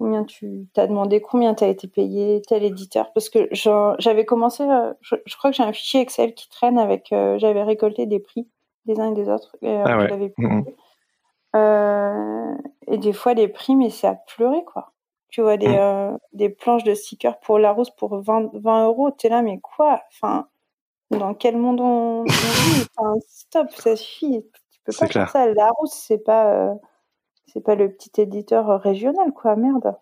combien 0.00 0.24
tu 0.24 0.66
t'as 0.72 0.86
demandé, 0.86 1.20
combien 1.20 1.52
t'as 1.52 1.68
été 1.68 1.86
payé, 1.86 2.40
tel 2.48 2.64
éditeur. 2.64 3.12
Parce 3.12 3.28
que 3.28 3.48
j'avais 3.52 4.24
commencé, 4.24 4.62
euh, 4.62 4.94
je, 5.02 5.14
je 5.26 5.36
crois 5.36 5.50
que 5.50 5.56
j'ai 5.58 5.62
un 5.62 5.74
fichier 5.74 6.00
Excel 6.00 6.34
qui 6.34 6.48
traîne 6.48 6.78
avec, 6.78 7.12
euh, 7.12 7.38
j'avais 7.38 7.62
récolté 7.62 8.06
des 8.06 8.18
prix 8.18 8.48
des 8.86 8.98
uns 8.98 9.10
et 9.10 9.14
des 9.14 9.28
autres. 9.28 9.54
Et, 9.60 9.68
euh, 9.68 9.84
Ah 9.86 9.98
ouais. 9.98 10.30
publié. 10.30 10.76
Euh, 11.54 12.54
et 12.86 12.96
des 12.96 13.12
fois, 13.12 13.34
les 13.34 13.46
prix, 13.48 13.76
mais 13.76 13.90
c'est 13.90 14.06
à 14.06 14.14
pleurer, 14.14 14.64
quoi. 14.64 14.92
Tu 15.28 15.42
vois, 15.42 15.58
des, 15.58 15.68
euh, 15.68 16.16
des 16.32 16.48
planches 16.48 16.84
de 16.84 16.94
stickers 16.94 17.38
pour 17.40 17.58
Larousse 17.58 17.90
pour 17.90 18.16
20, 18.20 18.50
20 18.54 18.86
euros. 18.86 19.10
T'es 19.10 19.28
là, 19.28 19.42
mais 19.42 19.60
quoi? 19.60 20.00
Enfin, 20.08 20.48
dans 21.10 21.34
quel 21.34 21.56
monde 21.58 21.80
on, 21.80 22.22
on 22.22 22.24
vit? 22.24 22.86
Enfin, 22.96 23.14
stop, 23.28 23.70
ça 23.72 23.96
suffit. 23.96 24.44
Tu 24.70 24.80
peux 24.84 24.92
pas 24.98 25.06
clair. 25.08 25.30
faire 25.30 25.44
ça. 25.44 25.52
Larousse, 25.52 25.92
c'est 25.92 26.24
pas, 26.24 26.74
c'est 27.52 27.62
pas 27.62 27.74
le 27.74 27.90
petit 27.90 28.20
éditeur 28.20 28.70
euh, 28.70 28.76
régional, 28.76 29.32
quoi. 29.32 29.56
Merde. 29.56 29.94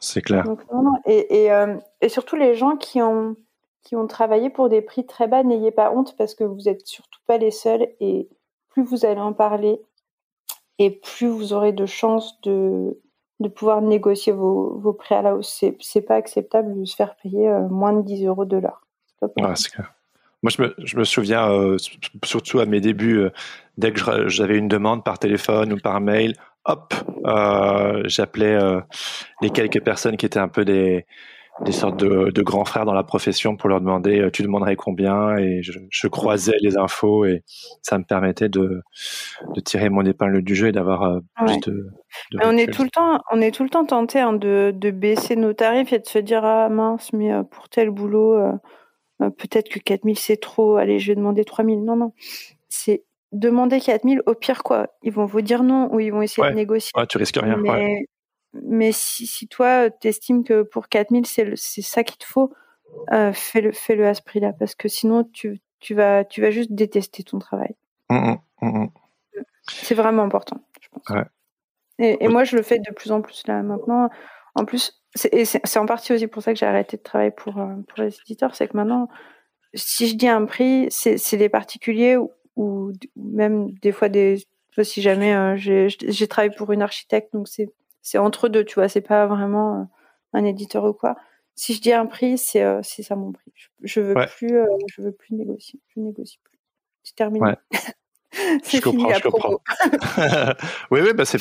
C'est 0.00 0.22
clair. 0.22 0.44
Donc, 0.44 0.60
non, 0.72 0.82
non. 0.82 0.94
Et, 1.06 1.44
et, 1.44 1.52
euh, 1.52 1.76
et 2.00 2.08
surtout, 2.08 2.36
les 2.36 2.54
gens 2.54 2.76
qui 2.76 3.00
ont, 3.00 3.36
qui 3.82 3.96
ont 3.96 4.06
travaillé 4.06 4.50
pour 4.50 4.68
des 4.68 4.82
prix 4.82 5.06
très 5.06 5.28
bas, 5.28 5.42
n'ayez 5.42 5.70
pas 5.70 5.90
honte 5.92 6.16
parce 6.16 6.34
que 6.34 6.44
vous 6.44 6.68
êtes 6.68 6.86
surtout 6.86 7.20
pas 7.26 7.38
les 7.38 7.50
seuls. 7.50 7.88
Et 8.00 8.28
plus 8.68 8.82
vous 8.82 9.04
allez 9.06 9.20
en 9.20 9.32
parler, 9.32 9.80
et 10.78 10.90
plus 10.90 11.28
vous 11.28 11.52
aurez 11.52 11.72
de 11.72 11.86
chances 11.86 12.40
de, 12.42 13.00
de 13.40 13.48
pouvoir 13.48 13.80
négocier 13.82 14.32
vos, 14.32 14.78
vos 14.78 14.92
prix 14.92 15.14
à 15.14 15.22
la 15.22 15.36
hausse. 15.36 15.48
C'est, 15.48 15.76
c'est 15.80 16.02
pas 16.02 16.16
acceptable 16.16 16.80
de 16.80 16.84
se 16.84 16.96
faire 16.96 17.16
payer 17.16 17.48
euh, 17.48 17.68
moins 17.68 17.92
de 17.92 18.02
10 18.02 18.26
euros 18.26 18.44
de 18.44 18.56
l'heure. 18.56 18.82
C'est 19.06 19.20
pas 19.20 19.28
possible. 19.28 19.48
Ouais, 19.48 19.56
c'est 19.56 19.70
clair. 19.70 19.94
Moi, 20.42 20.50
je 20.50 20.60
me, 20.60 20.74
je 20.84 20.98
me 20.98 21.04
souviens, 21.04 21.50
euh, 21.50 21.78
surtout 22.22 22.58
à 22.58 22.66
mes 22.66 22.80
débuts, 22.80 23.16
euh, 23.16 23.30
dès 23.78 23.92
que 23.92 24.28
j'avais 24.28 24.58
une 24.58 24.68
demande 24.68 25.02
par 25.02 25.18
téléphone 25.18 25.72
ou 25.72 25.78
par 25.78 26.02
mail, 26.02 26.34
hop, 26.64 26.94
euh, 27.26 28.02
j'appelais 28.06 28.54
euh, 28.54 28.80
les 29.40 29.50
quelques 29.50 29.82
personnes 29.82 30.16
qui 30.16 30.26
étaient 30.26 30.38
un 30.38 30.48
peu 30.48 30.64
des, 30.64 31.06
des 31.64 31.72
sortes 31.72 31.98
de, 31.98 32.30
de 32.30 32.42
grands 32.42 32.64
frères 32.64 32.84
dans 32.84 32.94
la 32.94 33.04
profession 33.04 33.56
pour 33.56 33.68
leur 33.68 33.80
demander 33.80 34.20
euh, 34.20 34.30
tu 34.30 34.42
demanderais 34.42 34.76
combien 34.76 35.36
et 35.36 35.62
je, 35.62 35.72
je 35.90 36.08
croisais 36.08 36.56
les 36.60 36.76
infos 36.76 37.24
et 37.26 37.44
ça 37.82 37.98
me 37.98 38.04
permettait 38.04 38.48
de, 38.48 38.82
de 39.54 39.60
tirer 39.60 39.90
mon 39.90 40.04
épingle 40.04 40.42
du 40.42 40.54
jeu 40.54 40.68
et 40.68 40.72
d'avoir 40.72 41.20
Ouais. 41.40 41.46
plus 41.46 41.60
de, 41.72 41.90
de 42.32 42.38
on 42.42 42.56
est 42.56 42.72
tout 42.72 42.84
le 42.84 42.90
temps, 42.90 43.18
on 43.30 43.40
est 43.40 43.50
tout 43.50 43.64
le 43.64 43.70
temps 43.70 43.84
tenté 43.84 44.20
hein, 44.20 44.32
de, 44.32 44.72
baisser 44.90 45.36
nos 45.36 45.52
tarifs 45.52 45.92
et 45.92 45.98
de 45.98 46.06
se 46.06 46.18
dire 46.18 46.44
ah 46.44 46.68
mince, 46.68 47.12
mais 47.12 47.32
pour 47.50 47.68
tel 47.68 47.90
boulot, 47.90 48.36
peut-être 49.18 49.68
que 49.68 49.78
4000 49.80 50.18
c'est 50.18 50.36
trop. 50.36 50.76
Allez, 50.76 50.98
je 50.98 51.12
vais 51.12 51.16
demander 51.16 51.44
3000. 51.44 51.84
Non, 51.84 51.96
non, 51.96 52.12
c'est 52.68 53.04
demander 53.34 53.80
4000. 53.80 54.22
Au 54.26 54.34
pire 54.34 54.62
quoi, 54.62 54.88
ils 55.02 55.12
vont 55.12 55.26
vous 55.26 55.42
dire 55.42 55.62
non 55.62 55.92
ou 55.92 56.00
ils 56.00 56.10
vont 56.10 56.22
essayer 56.22 56.42
Ouais. 56.42 56.50
de 56.50 56.56
négocier. 56.56 56.90
Ouais, 56.96 57.06
tu 57.06 57.18
risques 57.18 57.36
rien. 57.36 57.56
mais 57.56 57.70
ouais. 57.70 58.06
mais 58.54 58.92
si, 58.92 59.26
si 59.26 59.48
toi 59.48 59.90
t'estimes 59.90 60.44
que 60.44 60.62
pour 60.62 60.88
4000 60.88 61.26
c'est 61.26 61.44
le- 61.44 61.56
c'est 61.56 61.82
ça 61.82 62.04
qu'il 62.04 62.16
te 62.18 62.24
faut, 62.24 62.52
euh, 63.12 63.32
fais-le 63.32 63.72
fais-le 63.72 64.06
à 64.06 64.14
ce 64.14 64.22
prix-là 64.22 64.52
parce 64.58 64.74
que 64.74 64.88
sinon 64.88 65.24
tu 65.24 65.60
tu 65.80 65.94
vas 65.94 66.24
tu 66.24 66.40
vas 66.40 66.50
juste 66.50 66.72
détester 66.72 67.22
ton 67.24 67.38
travail. 67.38 67.74
Mm, 68.10 68.14
mm, 68.16 68.36
mm, 68.62 68.78
mm. 68.84 68.88
C'est 69.68 69.94
vraiment 69.94 70.22
important, 70.22 70.58
je 70.80 70.88
pense. 70.88 71.08
Ouais. 71.10 71.24
Et, 71.98 72.22
et 72.24 72.26
Oui. 72.26 72.32
moi, 72.32 72.44
je 72.44 72.56
le 72.56 72.62
fais 72.62 72.78
de 72.78 72.92
plus 72.92 73.10
en 73.12 73.20
plus 73.22 73.46
là 73.46 73.62
maintenant. 73.62 74.08
En 74.54 74.64
plus, 74.64 75.00
c'est 75.14 75.32
et 75.34 75.44
c'est 75.44 75.60
c'est 75.64 75.78
en 75.78 75.86
partie 75.86 76.12
aussi 76.12 76.26
pour 76.28 76.42
ça 76.42 76.52
que 76.52 76.58
j'ai 76.58 76.66
arrêté 76.66 76.96
de 76.96 77.02
travailler 77.02 77.30
pour, 77.32 77.58
euh, 77.58 77.74
pour 77.88 78.02
les 78.02 78.16
éditeurs. 78.20 78.54
C'est 78.54 78.68
que 78.68 78.76
maintenant, 78.76 79.08
si 79.74 80.06
je 80.08 80.14
dis 80.16 80.28
un 80.28 80.44
prix, 80.44 80.86
c'est 80.90 81.18
c'est 81.18 81.36
des 81.36 81.48
particuliers 81.48 82.16
ou, 82.56 82.92
même 83.16 83.72
des 83.82 83.92
fois 83.92 84.08
des. 84.08 84.44
Si 84.82 85.02
jamais 85.02 85.34
euh, 85.34 85.56
j'ai 85.56 86.26
travaillé 86.28 86.52
pour 86.54 86.72
une 86.72 86.82
architecte, 86.82 87.32
donc 87.32 87.46
c'est 87.48 87.72
c'est 88.02 88.18
entre 88.18 88.48
deux, 88.48 88.64
tu 88.64 88.74
vois, 88.74 88.88
c'est 88.88 89.00
pas 89.00 89.26
vraiment 89.26 89.80
euh, 89.80 89.84
un 90.34 90.44
éditeur 90.44 90.84
ou 90.84 90.92
quoi. 90.92 91.16
Si 91.54 91.74
je 91.74 91.80
dis 91.80 91.92
un 91.92 92.06
prix, 92.06 92.36
c'est 92.38 92.62
euh, 92.62 92.80
c'est 92.82 93.02
ça 93.04 93.14
mon 93.16 93.30
prix. 93.32 93.52
Je, 93.54 93.68
je 93.82 94.00
veux 94.00 94.14
Ouais. 94.14 94.26
plus, 94.26 94.58
euh, 94.58 94.66
je 94.88 95.00
veux 95.02 95.12
plus 95.12 95.34
négocier. 95.34 95.80
Je 95.94 96.00
négocie 96.00 96.38
plus. 96.42 96.58
C'est 97.04 97.14
terminé. 97.14 97.46
Ouais. 97.46 97.56
Je 98.68 98.80
comprends, 98.80 99.12
je 99.12 99.22
comprends. 99.22 99.60
oui, 100.90 101.00
oui, 101.02 101.12
bah 101.14 101.24
c'est, 101.24 101.38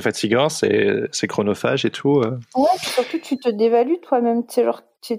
fatigant, 0.00 0.48
c'est, 0.48 1.26
chronophage 1.26 1.84
et 1.84 1.90
tout. 1.90 2.20
euh. 2.20 2.38
Ouais, 2.54 2.68
surtout, 2.78 3.18
tu 3.18 3.36
te 3.38 3.48
dévalues 3.48 3.98
toi-même. 4.00 4.46
Tu 4.46 4.54
sais, 4.54 4.64
genre, 4.64 4.82
tu 5.02 5.18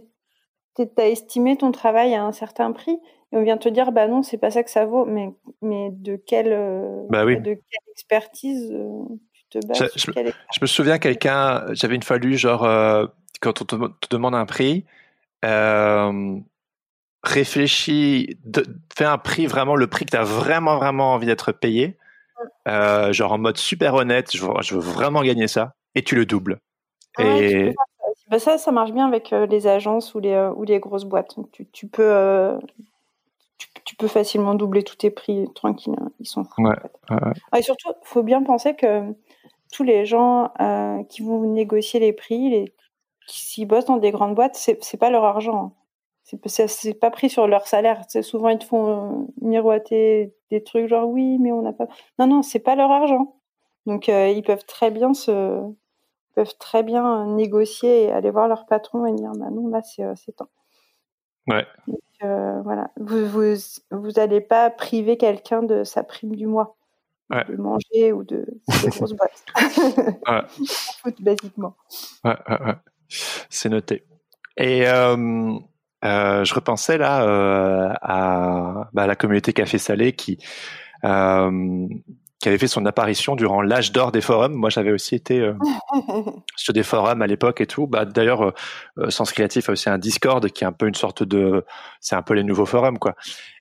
as 0.98 1.10
estimé 1.10 1.58
ton 1.58 1.74
travail 1.74 2.16
à 2.16 2.24
un 2.24 2.32
certain 2.32 2.72
prix 2.72 2.98
et 3.34 3.36
on 3.36 3.44
vient 3.44 3.58
te 3.58 3.68
dire, 3.68 3.92
bah 3.92 4.08
non, 4.08 4.22
c'est 4.22 4.38
pas 4.38 4.52
ça 4.52 4.62
que 4.64 4.70
ça 4.70 4.86
vaut. 4.86 5.06
Mais, 5.06 5.34
mais 5.64 5.90
de 5.92 6.16
quelle, 6.16 6.54
euh, 6.54 7.02
Bah 7.10 7.26
oui. 7.26 7.38
de 7.38 7.56
quelle 7.56 7.92
expertise 7.92 8.72
euh, 8.72 9.04
tu 9.34 9.60
te 9.60 9.66
bases 9.68 9.80
Je- 9.80 10.00
sur 10.00 10.10
je- 10.10 10.12
quelle- 10.12 10.34
Je 10.56 10.60
me 10.62 10.68
souviens, 10.68 11.00
quelqu'un, 11.00 11.66
j'avais 11.74 11.96
une 11.96 12.04
fois 12.04 12.20
lu, 12.20 12.38
genre, 12.38 12.64
euh, 12.64 13.08
quand 13.42 13.62
on 13.62 13.66
te, 13.66 13.76
te 13.76 14.08
demande 14.12 14.36
un 14.36 14.46
prix, 14.46 14.86
euh, 15.44 16.38
réfléchis, 17.24 18.38
de- 18.46 18.66
fais 18.96 19.06
un 19.06 19.18
prix, 19.18 19.48
vraiment 19.48 19.76
le 19.76 19.88
prix 19.88 20.06
que 20.06 20.12
tu 20.12 20.18
as 20.18 20.24
vraiment, 20.24 20.78
vraiment 20.78 21.14
envie 21.14 21.26
d'être 21.26 21.52
payé, 21.52 21.98
euh, 22.68 23.12
genre 23.14 23.34
en 23.34 23.38
mode 23.40 23.58
super 23.58 23.96
honnête, 23.96 24.36
je 24.36 24.46
veux, 24.46 24.54
je 24.62 24.76
veux 24.76 24.82
vraiment 24.82 25.24
gagner 25.24 25.48
ça, 25.48 25.74
et 25.96 26.04
tu 26.04 26.16
le 26.16 26.26
doubles. 26.26 26.60
Et 27.20 27.74
ça 27.74 28.10
aussi. 28.12 28.24
Bah, 28.30 28.40
ça, 28.40 28.58
ça 28.58 28.72
marche 28.72 28.92
bien 28.92 29.08
avec 29.08 29.32
les 29.32 29.68
agences 29.68 30.14
ou 30.16 30.20
les, 30.20 30.50
ou 30.56 30.64
les 30.64 30.80
grosses 30.80 31.06
boîtes. 31.06 31.36
Tu, 31.52 31.68
tu 31.68 31.88
peux, 31.88 32.04
euh, 32.04 32.58
tu, 33.94 33.98
peux 33.98 34.08
facilement 34.08 34.56
doubler 34.56 34.84
tous 34.84 34.96
tes 34.96 35.12
prix 35.12 35.48
tranquille. 35.56 35.96
hein. 36.00 36.12
Ils 36.20 36.28
sont 36.28 36.44
fous. 36.44 36.64
Ouais, 36.64 36.72
en 36.72 36.82
fait. 36.82 36.92
ouais, 37.16 37.28
ouais. 37.28 37.34
Ah, 37.52 37.60
et 37.60 37.62
surtout, 37.62 37.90
faut 38.04 38.24
bien 38.24 38.44
penser 38.44 38.76
que 38.76 39.14
tous 39.72 39.84
les 39.84 40.06
gens 40.06 40.52
euh, 40.62 41.04
qui 41.06 41.22
vont 41.24 41.42
négocier 41.42 42.00
les 42.00 42.14
prix, 42.14 42.50
les, 42.50 42.74
qui 43.28 43.42
s'y 43.46 43.66
bossent 43.66 43.86
dans 43.86 43.98
des 43.98 44.12
grandes 44.12 44.36
boîtes, 44.36 44.56
c'est 44.56 44.98
pas 44.98 45.10
leur 45.10 45.24
argent. 45.26 45.66
hein. 45.66 45.74
C'est 46.24 47.00
pas- 47.00 47.12
pris 47.12 47.30
sur 47.30 47.48
leur 47.48 47.68
salaire. 47.68 48.04
Souvent 48.22 48.50
ils 48.50 48.58
te 48.60 48.64
font 48.66 48.88
euh, 49.22 49.26
miroiter 49.42 50.34
des 50.52 50.64
trucs 50.64 50.88
genre 50.88 51.08
oui, 51.08 51.38
mais 51.40 51.52
on 51.52 51.62
n'a 51.62 51.74
pas. 51.74 51.88
Non 52.20 52.28
non, 52.28 52.42
c'est 52.42 52.60
pas 52.60 52.76
leur 52.76 52.92
argent. 52.92 53.36
Donc 53.86 54.10
euh, 54.10 54.30
ils 54.30 54.44
peuvent 54.44 54.66
très 54.66 54.90
bien 54.92 55.14
se 55.14 55.32
ils 55.32 56.34
peuvent 56.36 56.58
très 56.60 56.84
bien 56.84 57.28
négocier 57.36 58.06
et 58.06 58.12
aller 58.12 58.32
voir 58.32 58.48
leur 58.48 58.66
patron 58.66 59.06
et 59.06 59.14
dire 59.14 59.32
bah 59.36 59.50
non 59.52 59.68
là 59.68 59.82
euh, 60.00 60.14
c'est 60.16 60.34
temps. 60.36 60.50
Ouais. 61.48 61.66
Donc, 61.88 62.00
euh, 62.24 62.62
voilà, 62.64 62.90
vous 63.00 63.26
vous 63.28 63.56
vous 63.92 64.20
allez 64.20 64.42
pas 64.42 64.70
priver 64.70 65.18
quelqu'un 65.18 65.64
de 65.64 65.84
sa 65.84 66.04
prime 66.04 66.36
du 66.36 66.48
mois, 66.48 66.76
Ouais. 67.30 67.46
de 67.50 67.56
manger 67.56 68.14
ou 68.14 68.24
de 68.24 68.46
des 68.84 68.90
grosses 68.90 69.14
boîtes. 69.14 69.44
Ouais. 70.28 70.42
Foutent, 71.02 71.22
basiquement. 71.22 71.76
Ouais. 72.24 72.36
C'est 73.50 73.70
noté. 73.70 74.04
Et 74.58 74.88
euh, 74.88 75.54
euh, 76.06 76.44
je 76.44 76.54
repensais 76.54 76.98
là 76.98 77.24
euh, 77.28 77.94
à 78.02 78.90
bah, 78.94 79.08
la 79.08 79.16
communauté 79.16 79.54
Café 79.54 79.78
Salé 79.78 80.14
qui 80.14 80.38
euh, 81.06 81.88
qui 82.44 82.50
avait 82.50 82.58
fait 82.58 82.68
son 82.68 82.86
apparition 82.86 83.38
durant 83.38 83.62
l'âge 83.62 83.94
d'or 83.94 84.12
des 84.12 84.20
forums. 84.20 84.54
Moi, 84.54 84.70
j'avais 84.70 84.92
aussi 84.92 85.16
été 85.16 85.40
euh, 85.40 85.54
sur 86.58 86.74
des 86.74 86.84
forums 86.84 87.22
à 87.22 87.28
l'époque 87.28 87.62
et 87.62 87.66
tout. 87.66 87.88
Bah, 87.88 88.04
d'ailleurs, 88.04 88.44
euh, 88.44 88.52
euh, 88.98 89.10
Sens 89.10 89.32
Créatif 89.32 89.70
a 89.70 89.72
aussi 89.72 89.90
un 89.90 89.98
Discord 89.98 90.46
qui 90.50 90.66
est 90.66 90.68
un 90.68 90.74
peu 90.74 90.88
une 90.88 90.94
sorte 90.94 91.24
de, 91.24 91.64
c'est 92.02 92.18
un 92.18 92.22
peu 92.22 92.34
les 92.34 92.44
nouveaux 92.44 92.66
forums, 92.66 93.00
quoi. 93.00 93.16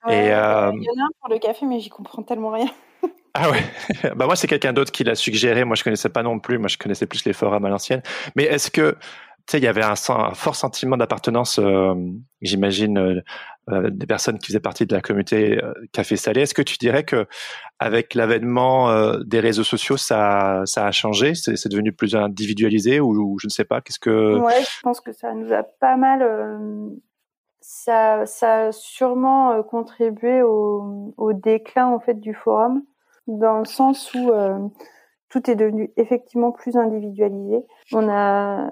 Ouais, 0.04 0.26
Et, 0.26 0.32
euh, 0.32 0.72
Il 0.74 0.82
y 0.82 1.00
en 1.00 1.04
a 1.04 1.06
un 1.06 1.10
pour 1.20 1.32
le 1.32 1.38
café, 1.38 1.64
mais 1.64 1.78
j'y 1.78 1.90
comprends 1.90 2.24
tellement 2.24 2.50
rien. 2.50 2.66
Ah 3.34 3.48
ouais. 3.48 3.64
bah 4.14 4.26
moi 4.26 4.36
c'est 4.36 4.46
quelqu'un 4.46 4.74
d'autre 4.74 4.92
qui 4.92 5.04
l'a 5.04 5.14
suggéré. 5.14 5.64
Moi 5.64 5.74
je 5.74 5.82
connaissais 5.82 6.10
pas 6.10 6.22
non 6.22 6.38
plus. 6.38 6.58
Moi 6.58 6.68
je 6.68 6.76
connaissais 6.76 7.06
plus 7.06 7.24
les 7.24 7.32
forums 7.32 7.64
à 7.64 7.70
l'ancienne. 7.70 8.02
Mais 8.36 8.42
est-ce 8.42 8.70
que 8.70 8.94
sais 9.46 9.58
il 9.58 9.64
y 9.64 9.68
avait 9.68 9.82
un, 9.82 9.94
fort 9.96 10.56
sentiment 10.56 10.96
d'appartenance, 10.96 11.58
euh, 11.58 11.94
j'imagine, 12.40 12.98
euh, 12.98 13.20
euh, 13.70 13.90
des 13.90 14.06
personnes 14.06 14.38
qui 14.38 14.48
faisaient 14.48 14.60
partie 14.60 14.86
de 14.86 14.94
la 14.94 15.00
communauté 15.00 15.60
Café 15.92 16.16
Salé. 16.16 16.42
Est-ce 16.42 16.54
que 16.54 16.62
tu 16.62 16.76
dirais 16.78 17.04
que 17.04 17.26
avec 17.78 18.14
l'avènement 18.14 19.16
des 19.20 19.40
réseaux 19.40 19.64
sociaux 19.64 19.96
ça 19.96 20.62
ça 20.64 20.86
a 20.86 20.90
changé? 20.90 21.34
C'est 21.34 21.68
devenu 21.68 21.92
plus 21.92 22.16
individualisé 22.16 23.00
ou, 23.00 23.38
je 23.40 23.46
ne 23.46 23.50
sais 23.50 23.64
pas. 23.64 23.80
Qu'est-ce 23.80 24.00
que 24.00 24.38
Ouais, 24.38 24.62
je 24.62 24.80
pense 24.82 25.00
que 25.00 25.12
ça 25.12 25.32
nous 25.34 25.52
a 25.52 25.62
pas 25.62 25.96
mal. 25.96 26.26
ça, 27.60 28.26
ça 28.26 28.66
a 28.66 28.72
sûrement 28.72 29.62
contribué 29.62 30.42
au, 30.42 31.14
au 31.16 31.32
déclin 31.32 31.86
en 31.86 32.00
fait 32.00 32.18
du 32.18 32.34
forum, 32.34 32.82
dans 33.28 33.58
le 33.58 33.64
sens 33.64 34.12
où 34.14 34.32
tout 35.32 35.50
est 35.50 35.56
devenu 35.56 35.90
effectivement 35.96 36.52
plus 36.52 36.76
individualisé. 36.76 37.64
On 37.90 38.06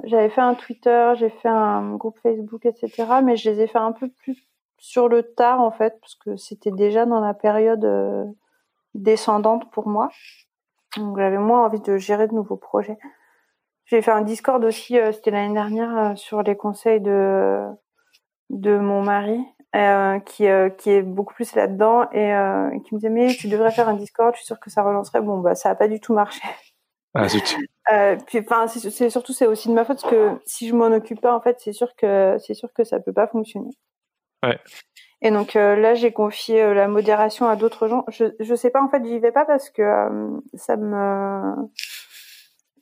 j'avais 0.05 0.29
fait 0.29 0.43
un 0.43 0.55
Twitter, 0.55 1.13
j'ai 1.17 1.31
fait 1.31 1.49
un 1.49 1.97
groupe 1.97 2.19
Facebook, 2.23 2.67
etc. 2.67 3.23
Mais 3.25 3.37
je 3.37 3.49
les 3.49 3.63
ai 3.63 3.67
fait 3.67 3.79
un 3.79 3.93
peu 3.93 4.11
plus 4.11 4.47
sur 4.77 5.09
le 5.09 5.23
tard 5.23 5.61
en 5.63 5.71
fait, 5.71 5.99
parce 6.01 6.15
que 6.17 6.37
c'était 6.37 6.71
déjà 6.71 7.07
dans 7.07 7.21
la 7.21 7.33
période 7.33 7.85
euh, 7.87 8.27
descendante 8.95 9.71
pour 9.71 9.89
moi. 9.89 10.11
Donc 10.99 11.19
j'avais 11.19 11.39
moins 11.39 11.65
envie 11.65 11.81
de 11.81 11.97
gérer 11.97 12.29
de 12.29 12.35
nouveaux 12.35 12.59
projets. 12.59 12.99
J'ai 13.87 14.03
fait 14.03 14.11
un 14.11 14.21
Discord 14.23 14.63
aussi, 14.63 14.99
euh, 14.99 15.13
c'était 15.13 15.31
l'année 15.31 15.55
dernière, 15.55 15.97
euh, 15.97 16.15
sur 16.15 16.43
les 16.43 16.57
conseils 16.57 17.01
de 17.01 17.69
mon 18.51 19.03
mari, 19.03 19.43
euh, 19.77 20.19
qui 20.19 20.49
euh, 20.49 20.69
qui 20.69 20.91
est 20.91 21.03
beaucoup 21.03 21.33
plus 21.33 21.55
là-dedans 21.55 22.11
et 22.11 22.35
euh, 22.35 22.71
qui 22.81 22.93
me 22.93 22.99
disait 22.99 23.09
mais 23.09 23.33
tu 23.33 23.47
devrais 23.47 23.71
faire 23.71 23.89
un 23.89 23.95
Discord, 23.95 24.35
je 24.35 24.39
suis 24.39 24.47
sûre 24.47 24.59
que 24.59 24.69
ça 24.69 24.83
relancerait. 24.83 25.21
Bon 25.21 25.39
bah 25.39 25.55
ça 25.55 25.71
a 25.71 25.75
pas 25.77 25.87
du 25.87 26.01
tout 26.01 26.13
marché. 26.13 26.41
ah, 27.15 27.29
zut. 27.29 27.57
Puis 28.27 28.41
enfin 28.41 28.67
c'est 28.67 29.11
surtout 29.11 29.33
c'est 29.33 29.47
aussi 29.47 29.69
de 29.69 29.75
ma 29.75 29.85
faute 29.85 30.01
parce 30.03 30.13
que 30.13 30.41
si 30.45 30.67
je 30.69 30.75
m'en 30.75 30.87
occupe 30.87 31.21
pas 31.21 31.35
en 31.35 31.41
fait 31.41 31.57
c'est 31.61 31.73
sûr 31.73 31.95
que 31.95 32.37
c'est 32.45 32.55
sûr 32.55 32.73
que 32.73 32.83
ça 32.83 32.99
peut 32.99 33.13
pas 33.13 33.29
fonctionner. 33.29 33.71
Ouais. 34.43 34.59
Et 35.23 35.31
donc 35.31 35.55
là 35.55 35.95
j'ai 35.95 36.13
confié 36.13 36.75
la 36.75 36.89
modération 36.89 37.49
à 37.49 37.55
d'autres 37.55 37.87
gens. 37.87 38.05
Je 38.09 38.25
je 38.41 38.55
sais 38.57 38.71
pas 38.71 38.83
en 38.83 38.89
fait 38.89 39.05
j'y 39.05 39.21
vais 39.21 39.33
pas 39.33 39.45
parce 39.45 39.71
que 39.71 39.83
ça 40.55 40.77
me 40.77 41.55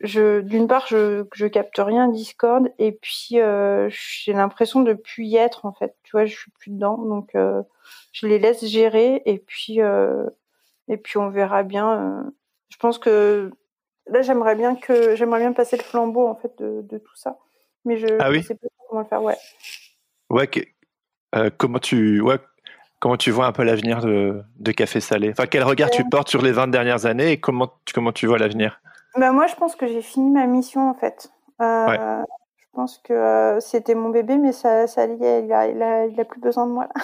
je 0.00 0.40
d'une 0.40 0.68
part 0.68 0.86
je 0.86 1.24
je 1.34 1.46
capte 1.46 1.76
rien 1.78 2.08
Discord 2.08 2.70
et 2.78 2.92
puis 2.92 3.30
euh, 3.40 3.88
j'ai 3.90 4.32
l'impression 4.32 4.80
de 4.82 4.92
plus 4.94 5.24
y 5.24 5.36
être 5.36 5.66
en 5.66 5.72
fait. 5.72 5.96
Tu 6.04 6.12
vois 6.12 6.24
je 6.26 6.36
suis 6.36 6.50
plus 6.52 6.70
dedans 6.70 6.98
donc 6.98 7.34
euh, 7.34 7.62
je 8.12 8.26
les 8.26 8.38
laisse 8.38 8.64
gérer 8.64 9.22
et 9.26 9.38
puis 9.38 9.80
euh, 9.80 10.24
et 10.88 10.96
puis 10.96 11.18
on 11.18 11.28
verra 11.30 11.62
bien. 11.62 12.30
Je 12.70 12.76
pense 12.76 12.98
que 12.98 13.50
là 14.06 14.22
j'aimerais 14.22 14.54
bien 14.54 14.76
que 14.76 15.16
j'aimerais 15.16 15.40
bien 15.40 15.52
passer 15.52 15.76
le 15.76 15.82
flambeau 15.82 16.26
en 16.28 16.34
fait 16.36 16.52
de, 16.58 16.82
de 16.82 16.98
tout 16.98 17.16
ça 17.16 17.38
mais 17.84 17.96
je 17.96 18.06
Ah 18.20 18.30
oui? 18.30 18.42
je 18.42 18.46
sais 18.48 18.54
pas 18.54 18.68
comment 18.88 19.00
le 19.02 19.06
faire 19.08 19.22
ouais 19.22 19.36
Ouais. 20.30 20.46
que- 20.46 20.60
comment 21.56 21.78
tu 21.78 22.20
ouais 22.20 22.38
comment 23.00 23.16
tu 23.16 23.30
vois 23.30 23.46
un 23.46 23.52
peu 23.52 23.62
l'avenir 23.64 24.00
de, 24.00 24.42
de 24.58 24.72
Café 24.72 25.00
Salé? 25.00 25.30
Enfin 25.30 25.46
quel 25.46 25.62
regard 25.62 25.90
tu 25.90 26.04
portes 26.08 26.28
sur 26.28 26.42
les 26.42 26.52
20 26.52 26.68
dernières 26.68 27.06
années 27.06 27.32
et 27.32 27.40
comment 27.40 27.72
comment 27.94 28.12
tu 28.12 28.26
vois 28.26 28.38
l'avenir? 28.38 28.80
Bah 29.18 29.32
moi 29.32 29.46
je 29.46 29.54
pense 29.56 29.76
que 29.76 29.86
j'ai 29.86 30.02
fini 30.02 30.30
ma 30.30 30.46
mission 30.46 30.88
en 30.90 30.94
fait 30.94 31.30
Euh, 31.60 31.86
Ouais. 31.86 31.98
je 32.56 32.66
pense 32.72 32.98
que 32.98 33.12
euh, 33.12 33.60
c'était 33.60 33.94
mon 33.94 34.10
bébé 34.10 34.36
mais 34.36 34.52
ça 34.52 34.86
ça 34.86 35.04
est 35.04 35.14
il 35.44 35.52
a 35.52 35.66
il 35.68 35.82
a, 35.82 36.06
il 36.06 36.20
a 36.20 36.24
plus 36.24 36.40
besoin 36.40 36.66
de 36.66 36.72
moi 36.72 36.86
là. 36.94 37.02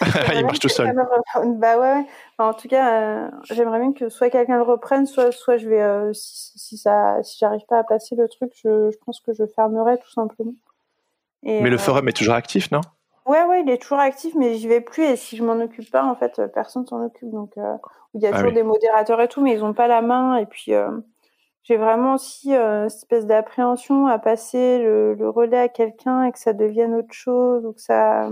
Il 0.34 0.44
marche 0.46 0.60
tout 0.60 0.68
seul. 0.68 0.94
bah 0.94 1.78
ouais. 1.78 2.06
Enfin, 2.38 2.50
en 2.50 2.54
tout 2.54 2.68
cas 2.68 3.00
euh, 3.00 3.30
j'aimerais 3.50 3.80
bien 3.80 3.92
que 3.92 4.08
soit 4.08 4.30
quelqu'un 4.30 4.56
le 4.56 4.62
reprenne 4.62 5.04
soit 5.06 5.32
soit 5.32 5.56
je 5.56 5.68
vais 5.68 6.12
si, 6.14 6.58
si 6.58 6.76
ça 6.78 7.22
si 7.22 7.38
j'arrive 7.38 7.66
pas 7.66 7.78
à 7.78 7.84
passer 7.84 8.14
le 8.14 8.28
truc 8.28 8.52
je, 8.54 8.90
je 8.90 8.96
pense 9.04 9.20
que 9.20 9.32
je 9.34 9.44
fermerai 9.46 9.98
tout 9.98 10.10
simplement 10.10 10.52
Et, 11.42 11.60
Mais 11.60 11.70
le 11.70 11.78
forum 11.78 12.08
est 12.08 12.16
toujours 12.16 12.34
actif, 12.34 12.70
non? 12.70 12.80
Ouais, 13.26 13.42
ouais, 13.44 13.62
il 13.62 13.70
est 13.70 13.80
toujours 13.80 13.98
actif, 14.00 14.34
mais 14.34 14.54
j'y 14.54 14.68
vais 14.68 14.82
plus. 14.82 15.02
Et 15.04 15.16
si 15.16 15.36
je 15.38 15.42
m'en 15.44 15.58
occupe 15.60 15.90
pas, 15.90 16.04
en 16.04 16.14
fait, 16.14 16.40
personne 16.52 16.86
s'en 16.86 17.02
occupe. 17.04 17.30
Donc, 17.30 17.56
euh, 17.56 17.76
il 18.12 18.20
y 18.20 18.26
a 18.26 18.30
Ah 18.30 18.32
toujours 18.34 18.48
oui. 18.48 18.54
des 18.54 18.62
modérateurs 18.62 19.18
et 19.22 19.28
tout, 19.28 19.40
mais 19.42 19.52
ils 19.52 19.64
ont 19.64 19.72
pas 19.72 19.88
la 19.88 20.02
main. 20.02 20.36
Et 20.36 20.44
puis, 20.46 20.74
euh, 20.74 20.90
j'ai 21.64 21.76
vraiment 21.76 22.14
aussi 22.14 22.54
euh, 22.54 22.88
cette 22.88 22.98
espèce 22.98 23.26
d'appréhension 23.26 24.06
à 24.06 24.18
passer 24.18 24.78
le, 24.78 25.14
le 25.14 25.28
relais 25.28 25.58
à 25.58 25.68
quelqu'un 25.68 26.24
et 26.24 26.32
que 26.32 26.38
ça 26.38 26.52
devienne 26.52 26.94
autre 26.94 27.12
chose 27.12 27.66
ou 27.66 27.72
que 27.72 27.80
ça, 27.80 28.28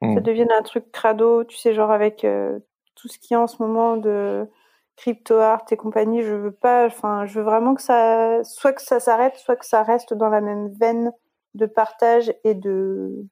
Hmm. 0.00 0.14
ça 0.14 0.20
devienne 0.20 0.52
un 0.52 0.62
truc 0.62 0.90
crado. 0.92 1.44
Tu 1.44 1.56
sais, 1.56 1.74
genre 1.74 1.90
avec 1.90 2.24
euh, 2.24 2.58
tout 2.94 3.08
ce 3.08 3.18
qu'il 3.18 3.34
y 3.34 3.34
a 3.34 3.40
en 3.40 3.46
ce 3.46 3.62
moment 3.62 3.96
de 3.96 4.48
crypto 4.96 5.38
art 5.38 5.64
et 5.70 5.76
compagnie, 5.76 6.22
je 6.22 6.34
veux 6.34 6.52
pas. 6.52 6.86
Enfin, 6.86 7.26
je 7.26 7.38
veux 7.38 7.44
vraiment 7.44 7.74
que 7.74 7.82
ça, 7.82 8.42
soit 8.44 8.72
que 8.72 8.82
ça 8.82 9.00
s'arrête, 9.00 9.36
soit 9.36 9.56
que 9.56 9.66
ça 9.66 9.82
reste 9.82 10.14
dans 10.14 10.28
la 10.28 10.40
même 10.40 10.70
veine 10.80 11.12
de 11.54 11.66
partage 11.66 12.32
et 12.44 12.54
de 12.54 13.26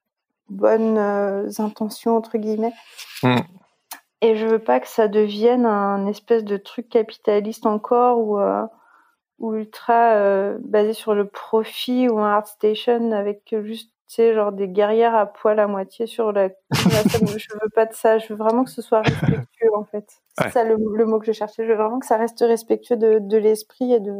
bonnes 0.49 0.97
euh, 0.97 1.49
intentions 1.57 2.17
entre 2.17 2.37
guillemets. 2.37 2.73
Mm. 3.23 3.37
Et 4.21 4.35
je 4.35 4.45
veux 4.45 4.59
pas 4.59 4.79
que 4.81 4.87
ça 4.87 5.07
devienne 5.07 5.65
un 5.65 6.05
espèce 6.05 6.43
de 6.43 6.57
truc 6.57 6.89
capitaliste 6.89 7.65
encore 7.65 8.19
ou 8.19 8.37
euh, 8.37 8.65
ou 9.39 9.53
ultra 9.55 10.13
euh, 10.13 10.57
basé 10.61 10.93
sur 10.93 11.13
le 11.15 11.25
profit 11.27 12.09
ou 12.09 12.19
un 12.19 12.29
art 12.31 12.47
station 12.47 13.11
avec 13.11 13.55
juste 13.63 13.91
tu 14.07 14.15
sais 14.15 14.33
genre 14.33 14.51
des 14.51 14.67
guerrières 14.67 15.13
à 15.13 15.27
poil 15.27 15.59
à 15.59 15.67
moitié 15.67 16.07
sur 16.07 16.31
la, 16.31 16.49
je 16.71 17.53
veux 17.61 17.69
pas 17.69 17.85
de 17.85 17.93
ça. 17.93 18.17
Je 18.17 18.27
veux 18.33 18.35
vraiment 18.35 18.63
que 18.63 18.71
ce 18.71 18.81
soit 18.81 19.01
respectueux 19.01 19.75
en 19.75 19.83
fait. 19.85 20.05
C'est 20.37 20.45
Ouais. 20.45 20.51
ça 20.51 20.63
le, 20.63 20.77
le 20.95 21.05
mot 21.05 21.19
que 21.19 21.25
je 21.27 21.31
cherchais. 21.31 21.63
Je 21.63 21.69
veux 21.71 21.77
vraiment 21.77 21.99
que 21.99 22.05
ça 22.07 22.17
reste 22.17 22.39
respectueux 22.39 22.95
de, 22.97 23.19
de 23.19 23.37
l'esprit 23.37 23.93
et 23.93 23.99
de 23.99 24.13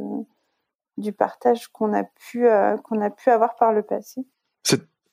du 0.98 1.12
partage 1.14 1.70
qu'on 1.70 1.94
a 1.94 2.04
pu 2.04 2.48
euh, 2.48 2.78
qu'on 2.78 3.02
a 3.02 3.10
pu 3.10 3.30
avoir 3.32 3.56
par 3.56 3.72
le 3.74 3.82
passé. 3.82 4.22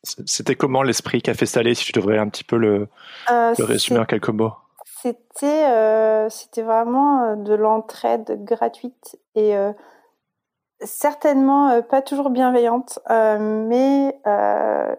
C'était 0.02 0.54
comment 0.54 0.82
l'esprit 0.82 1.20
Café 1.22 1.46
Salé, 1.46 1.74
si 1.74 1.84
tu 1.86 1.92
devrais 1.92 2.18
un 2.18 2.28
petit 2.28 2.44
peu 2.44 2.56
le, 2.58 2.88
Euh, 3.30 3.54
le 3.58 3.64
résumer 3.64 3.98
en 4.00 4.04
quelques 4.04 4.28
mots? 4.28 4.52
C'était 4.84 5.66
euh, 5.68 6.28
c'était 6.28 6.62
vraiment 6.62 7.34
de 7.36 7.54
l'entraide 7.54 8.44
gratuite 8.44 9.16
et 9.34 9.56
euh, 9.56 9.72
certainement 10.82 11.70
euh, 11.70 11.82
pas 11.82 12.02
toujours 12.02 12.30
bienveillante, 12.30 12.98
euh, 13.10 13.38
mais 13.38 14.18
euh, 14.26 14.94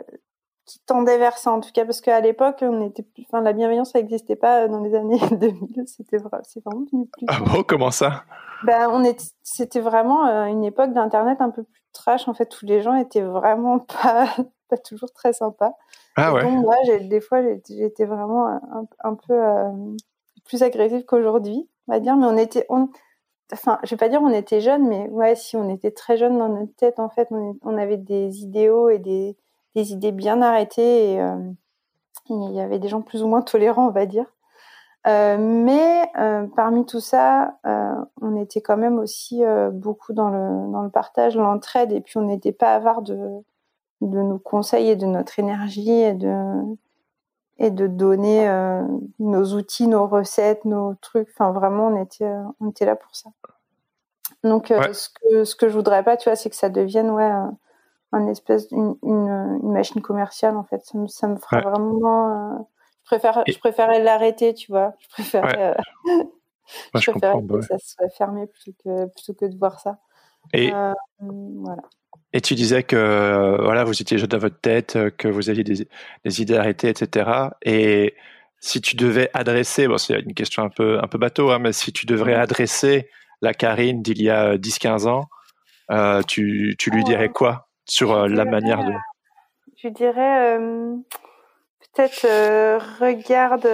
qui 0.66 0.80
tendait 0.86 1.18
vers 1.18 1.38
ça 1.38 1.52
en 1.52 1.60
tout 1.60 1.72
cas 1.74 1.86
parce 1.86 2.02
qu'à 2.02 2.20
l'époque 2.20 2.58
on 2.62 2.86
était, 2.86 3.06
enfin 3.22 3.42
la 3.42 3.54
bienveillance 3.54 3.92
ça 3.92 4.00
n'existait 4.00 4.36
pas 4.36 4.68
dans 4.68 4.82
les 4.82 4.96
années 4.96 5.20
2000, 5.32 5.88
c'était 5.88 6.18
vrai, 6.18 6.40
c'est 6.44 6.64
vraiment 6.64 6.86
plus. 6.86 7.08
Ah 7.28 7.40
bon, 7.40 7.64
comment 7.64 7.92
ça? 7.92 8.24
Ben, 8.64 8.90
on 8.92 9.04
est, 9.04 9.34
c'était 9.44 9.80
vraiment 9.80 10.26
une 10.46 10.64
époque 10.64 10.94
d'internet 10.94 11.42
un 11.42 11.52
peu 11.52 11.64
plus 11.64 11.84
trash 11.94 12.28
en 12.28 12.34
fait 12.34 12.62
où 12.62 12.66
les 12.66 12.82
gens 12.82 12.96
étaient 12.96 13.22
vraiment 13.22 13.80
pas 14.04 14.28
pas 14.70 14.78
toujours 14.78 15.14
très 15.14 15.32
sympas. 15.32 15.74
Ah 16.18 16.30
Et 16.30 16.34
ouais. 16.34 16.44
donc, 16.44 16.66
moi, 16.66 16.76
j'ai, 16.86 17.00
des 17.00 17.22
fois, 17.22 17.42
j'étais 17.42 18.04
vraiment 18.04 18.48
un, 18.48 18.86
un 19.02 19.16
peu 19.16 19.40
plus 20.44 20.62
agressive 20.62 21.06
qu'aujourd'hui, 21.06 21.70
on 21.88 21.94
va 21.94 22.02
dire. 22.02 22.18
Mais 22.18 22.26
on 22.26 22.36
était, 22.36 22.66
on, 22.68 22.90
enfin, 23.54 23.80
je 23.84 23.92
vais 23.92 23.98
pas 23.98 24.10
dire 24.10 24.22
on 24.22 24.30
était 24.30 24.62
jeunes, 24.62 24.88
mais 24.88 25.08
ouais, 25.10 25.36
si 25.36 25.56
on 25.56 25.70
était 25.70 25.92
très 25.92 26.18
jeunes 26.18 26.38
dans 26.38 26.50
notre 26.50 26.76
tête, 26.76 27.00
en 27.00 27.10
fait, 27.10 27.30
on, 27.32 27.78
avait 27.78 27.98
des 27.98 28.42
idéaux 28.42 28.90
et 28.90 29.00
des, 29.00 29.36
des 29.76 29.94
idées 29.94 30.12
bien 30.12 30.42
arrêtées. 30.42 31.14
Et 31.14 31.22
euh, 31.22 31.38
il 32.30 32.54
y 32.54 32.60
avait 32.60 32.80
des 32.80 32.90
gens 32.90 33.02
plus 33.02 33.24
ou 33.24 33.28
moins 33.28 33.42
tolérants, 33.42 33.88
on 33.88 33.92
va 33.92 34.06
dire. 34.06 34.26
mais 35.06 36.12
parmi 36.56 36.86
tout 36.86 37.00
ça, 37.00 37.58
on 38.22 38.36
était 38.36 38.62
quand 38.62 38.78
même 38.78 39.00
aussi 39.00 39.44
beaucoup 39.72 40.14
dans 40.14 40.30
le, 40.30 40.72
dans 40.72 40.82
le 40.82 40.90
partage, 40.90 41.38
l'entraide, 41.38 41.92
et 41.92 42.02
puis 42.02 42.18
on 42.18 42.24
n'était 42.24 42.52
pas 42.52 42.76
avare 42.76 43.02
de, 43.02 43.18
de 44.02 44.22
nos 44.22 44.40
conseils 44.40 44.90
et 44.90 44.96
de 44.96 45.06
notre 45.06 45.40
énergie 45.40 45.90
et 45.90 46.14
de, 46.14 46.78
et 47.60 47.72
de 47.72 47.88
donner 47.88 48.50
nos 49.20 49.56
outils, 49.56 49.88
nos 49.88 50.08
recettes, 50.08 50.66
nos 50.66 50.96
trucs. 51.02 51.30
Enfin, 51.34 51.52
vraiment, 51.52 51.88
on 51.88 52.02
était, 52.02 52.32
on 52.60 52.70
était 52.70 52.86
là 52.86 52.96
pour 52.96 53.16
ça. 53.16 53.30
Donc, 54.44 54.68
ce, 54.68 55.10
que, 55.10 55.44
ce 55.44 55.56
que 55.56 55.68
je 55.68 55.74
voudrais 55.74 56.04
pas, 56.04 56.18
tu 56.18 56.30
vois, 56.30 56.36
c'est 56.36 56.50
que 56.50 56.56
ça 56.56 56.70
devienne, 56.70 57.10
ouais, 57.10 57.32
un 58.12 58.28
espèce 58.28 58.68
d'une 58.70 58.96
une, 59.04 59.72
machine 59.72 60.02
commerciale 60.02 60.56
en 60.56 60.64
fait. 60.64 60.84
Ça 60.86 60.98
me, 60.98 61.08
ça 61.08 61.28
me 61.28 61.38
ferait 61.38 61.62
vraiment. 61.62 62.56
Euh, 62.56 62.58
je 63.04 63.16
préfère, 63.16 63.44
je 63.48 63.58
préférais 63.60 64.02
l'arrêter, 64.04 64.54
tu 64.54 64.72
vois. 64.72 64.94
Je 65.00 65.10
préférais, 65.10 65.76
euh, 65.76 66.04
je, 66.96 67.12
préférais 67.12 67.42
que 67.42 67.62
ça 67.62 67.78
soit 67.80 68.10
fermé 68.10 68.48
plutôt 68.48 68.72
que 68.84 69.06
plutôt 69.08 69.34
que 69.34 69.46
de 69.46 69.58
voir 69.58 69.80
ça. 69.80 70.00
Et 70.54 70.74
euh, 70.74 70.94
voilà. 71.20 71.84
Et 72.34 72.42
tu 72.42 72.56
disais 72.56 72.84
que 72.84 73.58
voilà, 73.64 73.84
vous 73.84 74.02
étiez 74.02 74.18
jeune 74.18 74.28
dans 74.28 74.38
votre 74.38 74.60
tête, 74.60 74.98
que 75.18 75.28
vous 75.28 75.50
aviez 75.50 75.64
des, 75.64 75.88
des 76.26 76.42
idées 76.42 76.58
arrêtées, 76.58 76.90
etc. 76.90 77.30
Et 77.64 78.16
si 78.60 78.82
tu 78.82 78.96
devais 78.96 79.30
adresser, 79.34 79.88
bon, 79.88 79.98
c'est 79.98 80.20
une 80.20 80.34
question 80.34 80.64
un 80.64 80.70
peu 80.70 81.00
un 81.00 81.08
peu 81.08 81.18
bateau, 81.18 81.52
hein, 81.52 81.60
mais 81.60 81.74
si 81.74 81.92
tu 81.94 82.06
devrais 82.06 82.36
adresser 82.36 83.10
la 83.42 83.54
Karine 83.54 84.02
d'il 84.02 84.22
y 84.22 84.30
a 84.30 84.58
10-15 84.58 85.08
ans, 85.08 85.30
tu, 86.28 86.76
tu 86.78 86.92
lui 86.92 87.04
dirais 87.04 87.30
quoi 87.30 87.68
sur 87.88 88.14
euh, 88.14 88.28
la 88.28 88.46
manière 88.46 88.84
de. 88.84 88.94
Je 89.78 89.88
dirais 89.90 90.58
euh, 90.58 90.96
peut-être 91.80 92.26
euh, 92.26 92.80
regarde 93.00 93.68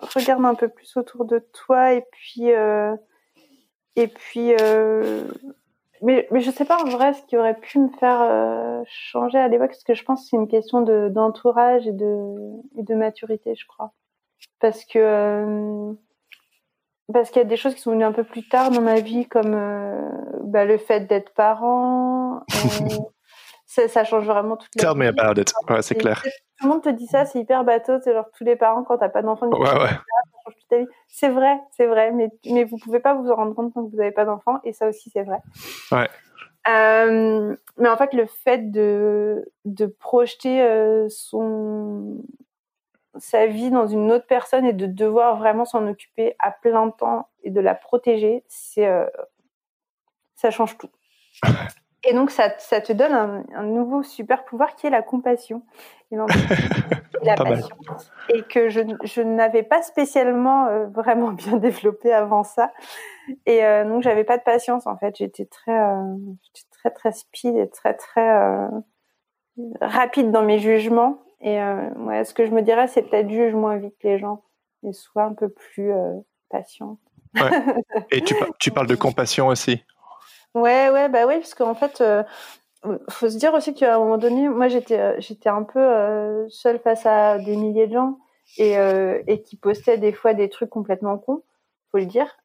regarde 0.00 0.44
un 0.44 0.54
peu 0.54 0.68
plus 0.68 0.96
autour 0.96 1.24
de 1.24 1.44
toi 1.52 1.94
et 1.94 2.04
puis 2.12 2.48
et 3.96 4.06
puis 4.08 4.52
mais 6.02 6.28
mais 6.30 6.40
je 6.40 6.50
sais 6.50 6.64
pas 6.64 6.82
en 6.82 6.88
vrai 6.88 7.14
ce 7.14 7.22
qui 7.22 7.36
aurait 7.36 7.58
pu 7.58 7.78
me 7.78 7.88
faire 7.98 8.82
changer 8.86 9.38
à 9.38 9.48
l'époque 9.48 9.70
parce 9.70 9.84
que 9.84 9.94
je 9.94 10.04
pense 10.04 10.22
que 10.22 10.28
c'est 10.30 10.36
une 10.36 10.48
question 10.48 10.82
de 10.82 11.08
d'entourage 11.08 11.86
et 11.86 11.92
de 11.92 12.34
et 12.78 12.82
de 12.82 12.94
maturité 12.94 13.54
je 13.54 13.66
crois 13.66 13.92
parce 14.60 14.84
que 14.84 15.96
parce 17.12 17.30
qu'il 17.30 17.40
y 17.40 17.44
a 17.44 17.48
des 17.48 17.56
choses 17.56 17.74
qui 17.74 17.80
sont 17.80 17.92
venues 17.92 18.04
un 18.04 18.12
peu 18.12 18.24
plus 18.24 18.46
tard 18.48 18.70
dans 18.70 18.80
ma 18.80 19.00
vie, 19.00 19.26
comme 19.26 19.54
euh, 19.54 20.08
bah, 20.42 20.64
le 20.64 20.78
fait 20.78 21.00
d'être 21.00 21.32
parent. 21.34 22.40
ça, 23.66 23.88
ça, 23.88 24.04
change 24.04 24.26
vraiment 24.26 24.56
toute 24.56 24.74
la 24.76 24.88
Tell 24.88 24.98
me 24.98 25.06
about 25.06 25.40
it. 25.40 25.52
Ouais, 25.68 25.82
c'est 25.82 25.94
clair. 25.94 26.22
Tout 26.58 26.66
le 26.66 26.68
monde 26.68 26.82
te 26.82 26.88
dit 26.88 27.06
ça, 27.06 27.24
c'est 27.24 27.38
hyper 27.38 27.64
bateau. 27.64 27.98
C'est 28.02 28.12
genre 28.12 28.26
tous 28.36 28.44
les 28.44 28.56
parents, 28.56 28.82
quand 28.82 28.98
t'as 28.98 29.08
pas 29.08 29.22
d'enfant, 29.22 29.48
ouais, 29.48 29.58
ouais. 29.58 29.90
Vie. 30.70 30.86
C'est 31.08 31.28
vrai, 31.28 31.60
c'est 31.72 31.86
vrai, 31.86 32.12
mais, 32.12 32.30
mais 32.46 32.64
vous 32.64 32.78
pouvez 32.78 33.00
pas 33.00 33.14
vous 33.14 33.30
en 33.30 33.36
rendre 33.36 33.54
compte 33.54 33.74
tant 33.74 33.84
que 33.84 33.90
vous 33.90 33.96
n'avez 33.96 34.12
pas 34.12 34.24
d'enfant, 34.24 34.60
et 34.64 34.72
ça 34.72 34.88
aussi, 34.88 35.10
c'est 35.10 35.22
vrai. 35.22 35.38
Ouais. 35.92 36.08
Euh, 36.68 37.56
mais 37.78 37.88
en 37.88 37.96
fait, 37.96 38.12
le 38.12 38.26
fait 38.26 38.70
de, 38.70 39.52
de 39.64 39.86
projeter 39.86 40.62
euh, 40.62 41.08
son, 41.08 42.24
sa 43.18 43.46
vie 43.46 43.70
dans 43.70 43.86
une 43.86 44.10
autre 44.10 44.26
personne 44.26 44.64
et 44.64 44.72
de 44.72 44.86
devoir 44.86 45.36
vraiment 45.36 45.64
s'en 45.64 45.86
occuper 45.86 46.34
à 46.38 46.50
plein 46.50 46.90
temps 46.90 47.28
et 47.44 47.50
de 47.50 47.60
la 47.60 47.74
protéger, 47.74 48.44
c'est 48.48 48.86
euh, 48.86 49.06
ça 50.34 50.50
change 50.50 50.76
tout. 50.78 50.90
Et 52.06 52.14
donc 52.14 52.30
ça, 52.30 52.54
ça 52.58 52.80
te 52.80 52.92
donne 52.92 53.44
un, 53.54 53.62
nouveau 53.62 54.02
super 54.02 54.44
pouvoir 54.44 54.74
qui 54.76 54.86
est 54.86 54.90
la 54.90 55.02
compassion 55.02 55.62
et, 56.10 56.16
la 57.24 57.34
passion. 57.34 57.76
Et 58.28 58.42
que 58.42 58.68
je, 58.68 58.80
je 59.04 59.22
n'avais 59.22 59.62
pas 59.62 59.82
spécialement 59.82 60.66
euh, 60.66 60.86
vraiment 60.86 61.32
bien 61.32 61.56
développé 61.56 62.12
avant 62.12 62.44
ça. 62.44 62.72
Et 63.44 63.64
euh, 63.64 63.84
donc 63.84 64.02
j'avais 64.02 64.24
pas 64.24 64.38
de 64.38 64.42
patience 64.44 64.86
en 64.86 64.96
fait. 64.96 65.16
J'étais 65.16 65.46
très, 65.46 65.80
très 66.70 66.90
très 66.90 67.12
speed 67.12 67.56
et 67.56 67.68
très 67.68 67.94
très 67.94 68.68
rapide 69.80 70.30
dans 70.30 70.42
mes 70.42 70.58
jugements 70.58 71.22
et 71.40 71.60
euh, 71.60 71.90
ouais, 71.96 72.24
ce 72.24 72.34
que 72.34 72.46
je 72.46 72.50
me 72.50 72.62
dirais, 72.62 72.88
c'est 72.88 73.02
peut-être 73.02 73.30
juge 73.30 73.54
moins 73.54 73.76
vite 73.76 73.96
les 74.02 74.18
gens 74.18 74.42
et 74.82 74.92
sois 74.92 75.24
un 75.24 75.34
peu 75.34 75.48
plus 75.48 75.92
euh, 75.92 76.14
patient. 76.48 76.98
Ouais. 77.34 77.50
Et 78.10 78.22
tu, 78.22 78.34
tu, 78.58 78.70
parles 78.70 78.86
de 78.86 78.94
compassion 78.94 79.48
aussi. 79.48 79.84
Ouais, 80.56 80.88
ouais, 80.90 81.08
bah 81.10 81.26
oui, 81.26 81.34
parce 81.36 81.54
qu'en 81.54 81.74
fait, 81.74 82.00
euh, 82.00 82.22
faut 83.10 83.28
se 83.30 83.38
dire 83.38 83.54
aussi 83.54 83.74
qu'à 83.74 83.96
un 83.96 83.98
moment 83.98 84.18
donné, 84.18 84.48
moi 84.48 84.68
j'étais, 84.68 84.98
euh, 85.00 85.16
j'étais 85.20 85.50
un 85.50 85.64
peu 85.64 85.80
euh, 85.80 86.48
seule 86.48 86.80
face 86.80 87.06
à 87.06 87.38
des 87.38 87.56
milliers 87.56 87.88
de 87.88 87.94
gens 87.94 88.18
et, 88.58 88.78
euh, 88.78 89.22
et 89.26 89.42
qui 89.42 89.56
postaient 89.56 89.98
des 89.98 90.12
fois 90.12 90.34
des 90.34 90.48
trucs 90.50 90.70
complètement 90.70 91.18
cons, 91.18 91.42
faut 91.92 91.98
le 91.98 92.06
dire, 92.06 92.36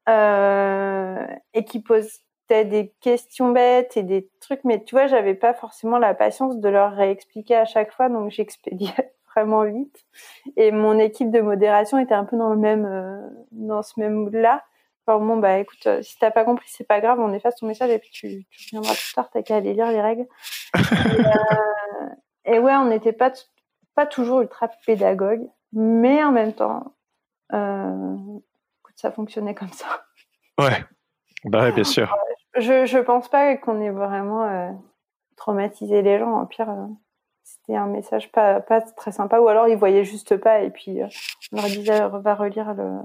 et 1.54 1.66
qui 1.66 1.82
posent 1.82 2.20
des 2.50 2.94
questions 3.00 3.52
bêtes 3.52 3.96
et 3.96 4.04
des 4.04 4.30
trucs, 4.42 4.66
mais 4.66 4.84
tu 4.84 4.94
vois, 4.96 5.08
j'avais 5.08 5.36
pas 5.36 5.54
forcément 5.54 5.98
la 6.00 6.14
patience 6.14 6.60
de 6.60 6.68
leur 6.70 6.92
réexpliquer 6.94 7.56
à 7.56 7.64
chaque 7.66 7.94
fois, 7.94 8.10
donc 8.10 8.30
j'expédiais 8.32 8.94
vraiment 9.36 9.64
vite. 9.64 10.06
Et 10.58 10.72
mon 10.74 11.00
équipe 11.00 11.32
de 11.32 11.40
modération 11.40 11.98
était 11.98 12.14
un 12.14 12.26
peu 12.26 12.38
dans 12.38 12.50
le 12.50 12.58
même, 12.58 13.32
dans 13.54 13.82
ce 13.84 13.98
même 14.02 14.16
mood-là. 14.16 14.64
Enfin, 15.12 15.26
bon, 15.26 15.38
bah 15.38 15.60
écoute, 15.60 15.86
euh, 15.88 16.02
si 16.02 16.18
t'as 16.18 16.32
pas 16.32 16.44
compris, 16.44 16.68
c'est 16.70 16.88
pas 16.88 17.02
grave, 17.02 17.20
on 17.20 17.34
efface 17.34 17.56
ton 17.56 17.68
message 17.68 17.90
et 17.90 18.00
puis 18.00 18.12
tu, 18.12 18.46
tu 18.50 18.76
reviendras 18.76 18.94
plus 18.94 19.14
tard, 19.14 19.30
t'as 19.32 19.42
qu'à 19.42 19.58
aller 19.58 19.74
lire 19.74 19.92
les 19.92 20.02
règles. 20.02 20.28
et, 22.46 22.58
euh, 22.58 22.62
ouais, 22.62 22.76
on 22.76 22.86
n'était 22.86 23.14
pas, 23.14 23.32
pas 23.96 24.06
toujours 24.06 24.42
ultra 24.42 24.70
pédagogue, 24.86 25.48
mais 25.74 26.24
en 26.24 26.32
même 26.32 26.54
temps, 26.54 26.94
écoute, 27.52 28.96
ça 28.96 29.12
fonctionnait 29.12 29.56
comme 29.56 29.72
ça. 29.74 30.06
Ouais, 30.60 30.84
bah 31.46 31.72
bien 31.72 31.84
sûr. 31.84 32.14
Je 32.56 32.86
je 32.86 33.00
pense 33.00 33.30
pas 33.30 33.56
qu'on 33.58 33.80
ait 33.82 33.90
vraiment 33.90 34.44
euh, 34.44 34.72
traumatisé 35.38 36.02
les 36.02 36.20
gens. 36.20 36.34
En 36.34 36.46
pire, 36.46 36.70
euh, 36.70 36.88
c'était 37.44 37.76
un 37.76 37.88
message 37.88 38.32
pas 38.32 38.60
pas 38.60 38.82
très 38.82 39.12
sympa, 39.12 39.40
ou 39.40 39.48
alors 39.48 39.68
ils 39.68 39.78
voyaient 39.78 40.04
juste 40.04 40.38
pas 40.38 40.62
et 40.62 40.70
puis 40.70 41.02
euh, 41.02 41.08
on 41.52 41.58
leur 41.58 41.66
disait 41.66 42.08
va 42.08 42.36
relire 42.36 42.74
le 42.74 43.00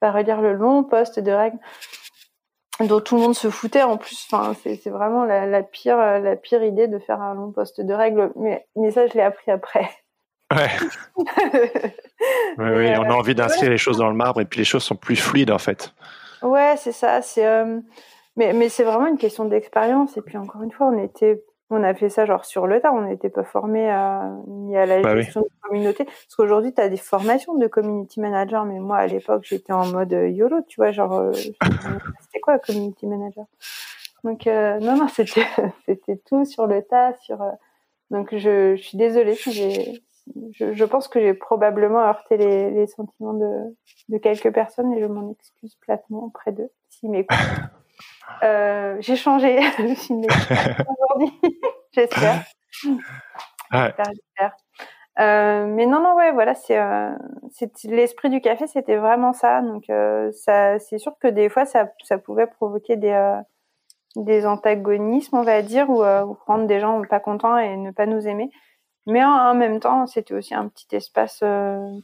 va 0.00 0.12
relire 0.12 0.40
le 0.40 0.52
long 0.52 0.84
poste 0.84 1.18
de 1.18 1.32
règles 1.32 1.58
dont 2.80 3.00
tout 3.00 3.16
le 3.16 3.22
monde 3.22 3.34
se 3.34 3.48
foutait 3.48 3.82
en 3.82 3.96
plus. 3.96 4.26
Enfin, 4.30 4.54
c'est 4.62 4.90
vraiment 4.90 5.24
la, 5.24 5.46
la 5.46 5.62
pire 5.62 5.96
la 5.96 6.36
pire 6.36 6.62
idée 6.62 6.88
de 6.88 6.98
faire 6.98 7.22
un 7.22 7.34
long 7.34 7.50
poste 7.50 7.80
de 7.80 7.94
règles. 7.94 8.32
Mais 8.36 8.66
mais 8.76 8.90
ça 8.90 9.06
je 9.06 9.14
l'ai 9.14 9.22
appris 9.22 9.50
après. 9.50 9.88
Ouais. 10.54 10.70
oui, 12.58 12.70
oui, 12.70 12.90
on 12.98 13.10
a 13.10 13.14
envie 13.14 13.34
d'inscrire 13.34 13.70
les 13.70 13.78
choses 13.78 13.98
dans 13.98 14.08
le 14.08 14.14
marbre 14.14 14.40
et 14.40 14.44
puis 14.44 14.58
les 14.58 14.64
choses 14.64 14.84
sont 14.84 14.94
plus 14.94 15.16
fluides 15.16 15.50
en 15.50 15.58
fait. 15.58 15.92
Ouais, 16.42 16.74
c'est 16.76 16.92
ça. 16.92 17.22
C'est 17.22 17.44
mais, 18.36 18.52
mais 18.52 18.68
c'est 18.68 18.84
vraiment 18.84 19.06
une 19.06 19.18
question 19.18 19.46
d'expérience. 19.46 20.16
Et 20.16 20.22
puis 20.22 20.36
encore 20.36 20.62
une 20.62 20.70
fois, 20.70 20.88
on 20.88 21.02
était, 21.02 21.42
on 21.70 21.82
a 21.82 21.94
fait 21.94 22.08
ça 22.08 22.26
genre 22.26 22.44
sur 22.44 22.66
le 22.66 22.80
tas. 22.80 22.92
On 22.92 23.02
n'était 23.02 23.28
pas 23.28 23.44
formé 23.44 23.90
à, 23.90 24.30
ni 24.46 24.76
à 24.76 24.86
la 24.86 25.00
bah 25.00 25.16
gestion 25.16 25.40
de 25.40 25.48
communauté. 25.62 26.04
Parce 26.04 26.34
qu'aujourd'hui, 26.36 26.72
tu 26.72 26.80
as 26.80 26.88
des 26.88 26.96
formations 26.96 27.54
de 27.54 27.66
community 27.66 28.20
manager. 28.20 28.64
Mais 28.64 28.78
moi, 28.78 28.98
à 28.98 29.06
l'époque, 29.06 29.44
j'étais 29.44 29.72
en 29.72 29.86
mode 29.86 30.12
euh, 30.12 30.28
YOLO, 30.28 30.60
tu 30.68 30.76
vois, 30.80 30.92
genre, 30.92 31.14
euh, 31.14 31.32
c'était 32.20 32.40
quoi 32.40 32.58
community 32.58 33.06
manager? 33.06 33.46
Donc, 34.24 34.46
euh, 34.46 34.78
non, 34.78 34.96
non, 34.96 35.08
c'était, 35.08 35.46
c'était 35.86 36.16
tout 36.28 36.44
sur 36.44 36.66
le 36.66 36.82
tas, 36.82 37.14
sur, 37.20 37.38
donc 38.10 38.34
je, 38.36 38.76
je 38.76 38.82
suis 38.82 38.98
désolée 38.98 39.34
si 39.34 39.52
j'ai, 39.52 40.02
je, 40.52 40.72
je, 40.72 40.84
pense 40.84 41.06
que 41.08 41.20
j'ai 41.20 41.34
probablement 41.34 42.00
heurté 42.00 42.36
les, 42.36 42.70
les 42.70 42.86
sentiments 42.86 43.34
de, 43.34 43.76
de 44.08 44.18
quelques 44.18 44.52
personnes 44.52 44.92
et 44.94 45.00
je 45.00 45.06
m'en 45.06 45.30
excuse 45.30 45.76
platement 45.76 46.24
auprès 46.24 46.52
d'eux 46.52 46.70
s'ils 46.88 47.10
m'écoutent. 47.10 47.36
Euh, 48.42 48.96
j'ai 49.00 49.16
changé 49.16 49.58
aujourd'hui, 49.78 51.40
j'espère. 51.92 52.44
Ouais. 53.72 53.94
Euh, 55.18 55.66
mais 55.66 55.86
non, 55.86 56.02
non, 56.02 56.14
ouais, 56.14 56.32
voilà, 56.32 56.54
c'est 56.54 56.78
euh, 56.78 57.12
l'esprit 57.84 58.28
du 58.28 58.40
café, 58.40 58.66
c'était 58.66 58.96
vraiment 58.96 59.32
ça. 59.32 59.62
Donc, 59.62 59.84
ça, 60.32 60.78
c'est 60.78 60.98
sûr 60.98 61.14
que 61.18 61.28
des 61.28 61.48
fois, 61.48 61.64
ça, 61.64 61.90
ça 62.04 62.18
pouvait 62.18 62.46
provoquer 62.46 62.96
des, 62.96 63.40
des 64.16 64.46
antagonismes, 64.46 65.36
on 65.36 65.42
va 65.42 65.62
dire, 65.62 65.88
ou, 65.88 66.04
ou, 66.04 66.38
rendre 66.46 66.66
des 66.66 66.80
gens 66.80 67.00
pas 67.02 67.20
contents 67.20 67.56
et 67.56 67.76
ne 67.76 67.90
pas 67.92 68.06
nous 68.06 68.28
aimer. 68.28 68.50
Mais 69.06 69.24
en, 69.24 69.30
en 69.30 69.54
même 69.54 69.80
temps, 69.80 70.06
c'était 70.06 70.34
aussi 70.34 70.54
un 70.54 70.68
petit 70.68 70.94
espace 70.94 71.42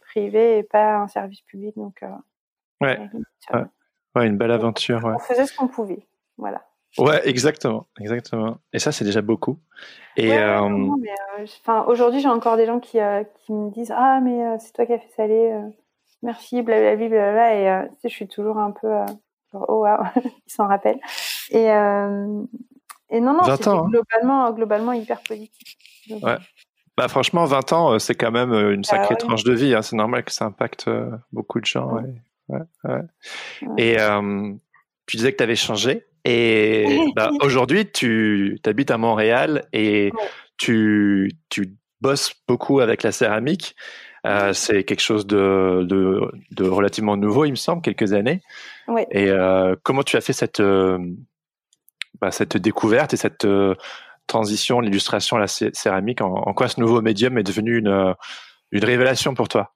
privé 0.00 0.58
et 0.58 0.62
pas 0.62 0.96
un 0.96 1.08
service 1.08 1.42
public. 1.42 1.76
Donc, 1.76 2.02
ouais. 2.80 2.98
ouais. 3.52 3.64
Ouais. 4.16 4.26
une 4.26 4.36
belle 4.36 4.50
aventure. 4.50 5.04
Ouais. 5.04 5.14
On 5.14 5.18
faisait 5.18 5.46
ce 5.46 5.56
qu'on 5.56 5.68
pouvait. 5.68 6.06
Voilà. 6.38 6.62
Ouais, 6.98 7.26
exactement, 7.26 7.86
exactement. 8.00 8.58
Et 8.72 8.78
ça, 8.78 8.92
c'est 8.92 9.04
déjà 9.04 9.22
beaucoup. 9.22 9.58
Et 10.16 10.32
euh... 10.32 10.60
euh 10.60 11.82
aujourd'hui, 11.86 12.20
j'ai 12.20 12.28
encore 12.28 12.56
des 12.56 12.66
gens 12.66 12.80
qui, 12.80 13.00
euh, 13.00 13.24
qui 13.40 13.52
me 13.52 13.70
disent 13.70 13.92
ah 13.96 14.20
mais 14.22 14.58
c'est 14.58 14.72
toi 14.72 14.84
qui 14.84 14.92
as 14.92 14.98
fait 14.98 15.12
saler, 15.16 15.58
merci, 16.22 16.60
blablabla, 16.60 17.08
blablabla. 17.08 17.54
Et 17.54 17.88
tu 17.88 17.94
sais, 18.02 18.08
je 18.10 18.14
suis 18.14 18.28
toujours 18.28 18.58
un 18.58 18.72
peu 18.72 18.88
genre 19.52 19.64
oh 19.68 19.80
waouh, 19.82 20.04
ils 20.16 20.52
s'en 20.52 20.66
rappellent. 20.66 21.00
Et 21.50 21.64
et 21.64 23.20
non 23.20 23.34
non, 23.34 23.42
c'est 23.44 23.68
hein. 23.68 23.86
globalement 23.88 24.52
globalement 24.52 24.92
hyper 24.92 25.20
positif. 25.22 25.76
Ouais. 26.10 26.36
Bah 26.98 27.08
franchement, 27.08 27.46
20 27.46 27.72
ans, 27.72 27.98
c'est 27.98 28.14
quand 28.14 28.32
même 28.32 28.52
une 28.52 28.82
Ah 28.86 28.96
sacrée 28.96 29.14
ouais. 29.14 29.18
tranche 29.18 29.44
de 29.44 29.52
vie. 29.54 29.74
hein. 29.74 29.80
C'est 29.80 29.96
normal 29.96 30.24
que 30.24 30.32
ça 30.32 30.44
impacte 30.44 30.90
beaucoup 31.32 31.58
de 31.58 31.64
gens. 31.64 31.90
ouais. 31.94 32.02
Ouais, 32.48 32.60
ouais. 32.84 33.00
Et 33.78 33.98
euh, 34.00 34.52
tu 35.06 35.16
disais 35.16 35.32
que 35.32 35.36
tu 35.38 35.42
avais 35.44 35.56
changé. 35.56 36.06
Et 36.24 36.98
bah, 37.16 37.30
aujourd'hui, 37.42 37.90
tu 37.90 38.58
habites 38.64 38.90
à 38.90 38.98
Montréal 38.98 39.66
et 39.72 40.10
tu, 40.58 41.30
tu 41.48 41.74
bosses 42.00 42.34
beaucoup 42.48 42.80
avec 42.80 43.02
la 43.02 43.12
céramique. 43.12 43.74
Euh, 44.24 44.52
c'est 44.52 44.84
quelque 44.84 45.00
chose 45.00 45.26
de, 45.26 45.82
de, 45.84 46.20
de 46.52 46.64
relativement 46.68 47.16
nouveau, 47.16 47.44
il 47.44 47.50
me 47.50 47.56
semble, 47.56 47.82
quelques 47.82 48.12
années. 48.12 48.40
Et 49.10 49.28
euh, 49.30 49.74
comment 49.82 50.02
tu 50.04 50.16
as 50.16 50.20
fait 50.20 50.32
cette, 50.32 50.60
euh, 50.60 50.98
bah, 52.20 52.30
cette 52.30 52.56
découverte 52.56 53.14
et 53.14 53.16
cette 53.16 53.46
transition, 54.28 54.78
l'illustration 54.80 55.36
à 55.38 55.40
la 55.40 55.48
cé- 55.48 55.70
céramique? 55.72 56.20
En, 56.20 56.34
en 56.34 56.54
quoi 56.54 56.68
ce 56.68 56.78
nouveau 56.80 57.02
médium 57.02 57.36
est 57.38 57.42
devenu 57.42 57.78
une, 57.78 58.14
une 58.70 58.84
révélation 58.84 59.34
pour 59.34 59.48
toi? 59.48 59.74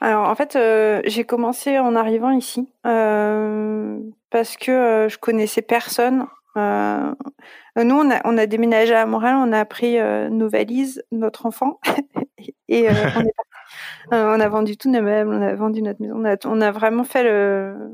Alors 0.00 0.28
en 0.28 0.34
fait, 0.34 0.56
euh, 0.56 1.00
j'ai 1.04 1.24
commencé 1.24 1.78
en 1.78 1.96
arrivant 1.96 2.30
ici 2.30 2.68
euh, 2.86 3.98
parce 4.30 4.56
que 4.56 4.70
euh, 4.70 5.08
je 5.08 5.18
connaissais 5.18 5.62
personne. 5.62 6.26
Nous, 6.56 7.96
on 7.96 8.10
a, 8.10 8.20
on 8.24 8.38
a 8.38 8.46
déménagé 8.46 8.94
à 8.94 9.06
Montréal, 9.06 9.36
on 9.36 9.52
a 9.52 9.64
pris 9.64 9.98
nos 10.30 10.48
valises, 10.48 11.02
notre 11.10 11.46
enfant, 11.46 11.80
et 12.68 12.88
on, 12.88 12.92
est 12.92 13.12
parti. 13.12 13.28
On 14.12 14.38
a 14.38 14.48
vendu 14.48 14.76
tous 14.76 14.88
nos 14.88 15.02
meubles, 15.02 15.30
on 15.30 15.42
a 15.42 15.54
vendu 15.54 15.82
notre 15.82 16.00
maison, 16.00 16.14
on 16.16 16.24
a, 16.24 16.36
on 16.44 16.60
a 16.60 16.70
vraiment 16.70 17.02
fait 17.02 17.24
le, 17.24 17.90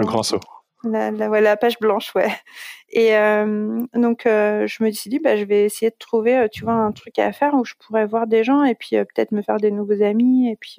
grand 0.00 0.22
saut. 0.22 0.40
La, 0.84 1.10
la, 1.10 1.40
la 1.40 1.56
page 1.56 1.78
blanche, 1.78 2.14
ouais. 2.14 2.28
Et 2.92 3.16
euh, 3.16 3.86
donc, 3.94 4.26
euh, 4.26 4.66
je 4.66 4.82
me 4.82 4.90
suis 4.90 5.10
dit, 5.10 5.20
bah, 5.20 5.36
je 5.36 5.44
vais 5.44 5.64
essayer 5.64 5.90
de 5.90 5.96
trouver, 5.96 6.36
euh, 6.36 6.48
tu 6.48 6.64
vois, 6.64 6.72
un 6.72 6.90
truc 6.90 7.18
à 7.18 7.30
faire 7.32 7.54
où 7.54 7.64
je 7.64 7.74
pourrais 7.78 8.06
voir 8.06 8.26
des 8.26 8.42
gens 8.42 8.64
et 8.64 8.74
puis 8.74 8.96
peut-être 8.96 9.30
me 9.30 9.42
faire 9.42 9.58
des 9.58 9.70
nouveaux 9.70 10.02
amis 10.02 10.50
et 10.50 10.56
puis, 10.56 10.78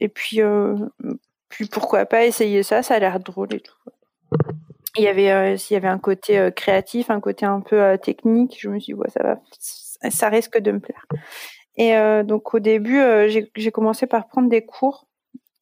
et 0.00 0.08
puis, 0.08 0.40
puis 1.50 1.66
pourquoi 1.66 2.06
pas 2.06 2.24
essayer 2.24 2.62
ça, 2.62 2.82
ça 2.82 2.94
a 2.94 2.98
l'air 2.98 3.20
drôle 3.20 3.54
et 3.54 3.60
tout. 3.60 3.74
Il 4.96 5.04
y 5.04 5.08
avait, 5.08 5.54
il 5.54 5.72
y 5.72 5.76
avait 5.76 5.88
un 5.88 5.98
côté 5.98 6.48
créatif, 6.56 7.10
un 7.10 7.20
côté 7.20 7.44
un 7.44 7.60
peu 7.60 7.98
technique. 8.02 8.56
Je 8.58 8.70
me 8.70 8.80
suis 8.80 8.94
dit, 8.94 8.98
ouais, 8.98 9.10
ça 9.10 9.22
va, 9.22 9.40
ça 10.10 10.28
risque 10.30 10.58
de 10.58 10.72
me 10.72 10.80
plaire. 10.80 11.06
Et 11.76 11.92
donc, 12.24 12.54
au 12.54 12.58
début, 12.58 13.02
j'ai 13.28 13.70
commencé 13.70 14.06
par 14.06 14.26
prendre 14.28 14.48
des 14.48 14.64
cours. 14.64 15.06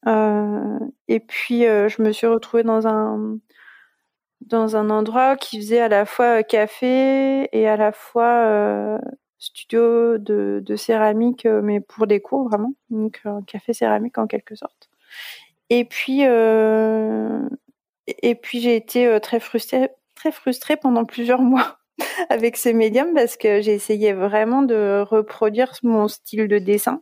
Euh, 0.07 0.79
et 1.07 1.19
puis, 1.19 1.65
euh, 1.65 1.89
je 1.89 2.01
me 2.01 2.11
suis 2.11 2.27
retrouvée 2.27 2.63
dans 2.63 2.87
un, 2.87 3.37
dans 4.41 4.75
un 4.75 4.89
endroit 4.89 5.35
qui 5.37 5.59
faisait 5.59 5.81
à 5.81 5.89
la 5.89 6.05
fois 6.05 6.39
euh, 6.39 6.43
café 6.43 7.49
et 7.51 7.67
à 7.67 7.77
la 7.77 7.91
fois 7.91 8.99
studio 9.37 10.17
de, 10.17 10.75
céramique, 10.75 11.45
mais 11.45 11.79
pour 11.79 12.07
des 12.07 12.21
cours 12.21 12.49
vraiment. 12.49 12.73
Donc, 12.89 13.21
café 13.47 13.73
céramique 13.73 14.17
en 14.17 14.27
quelque 14.27 14.55
sorte. 14.55 14.89
Et 15.69 15.85
puis, 15.85 16.21
et 18.21 18.35
puis 18.35 18.59
j'ai 18.61 18.75
été 18.75 19.19
très 19.21 19.39
frustrée, 19.39 19.89
très 20.15 20.31
frustrée 20.31 20.77
pendant 20.77 21.05
plusieurs 21.05 21.41
mois 21.41 21.77
avec 22.29 22.57
ces 22.57 22.73
médiums 22.73 23.13
parce 23.13 23.37
que 23.37 23.61
j'ai 23.61 23.73
essayé 23.73 24.13
vraiment 24.13 24.63
de 24.63 25.03
reproduire 25.07 25.73
mon 25.83 26.07
style 26.07 26.47
de 26.47 26.59
dessin 26.59 27.01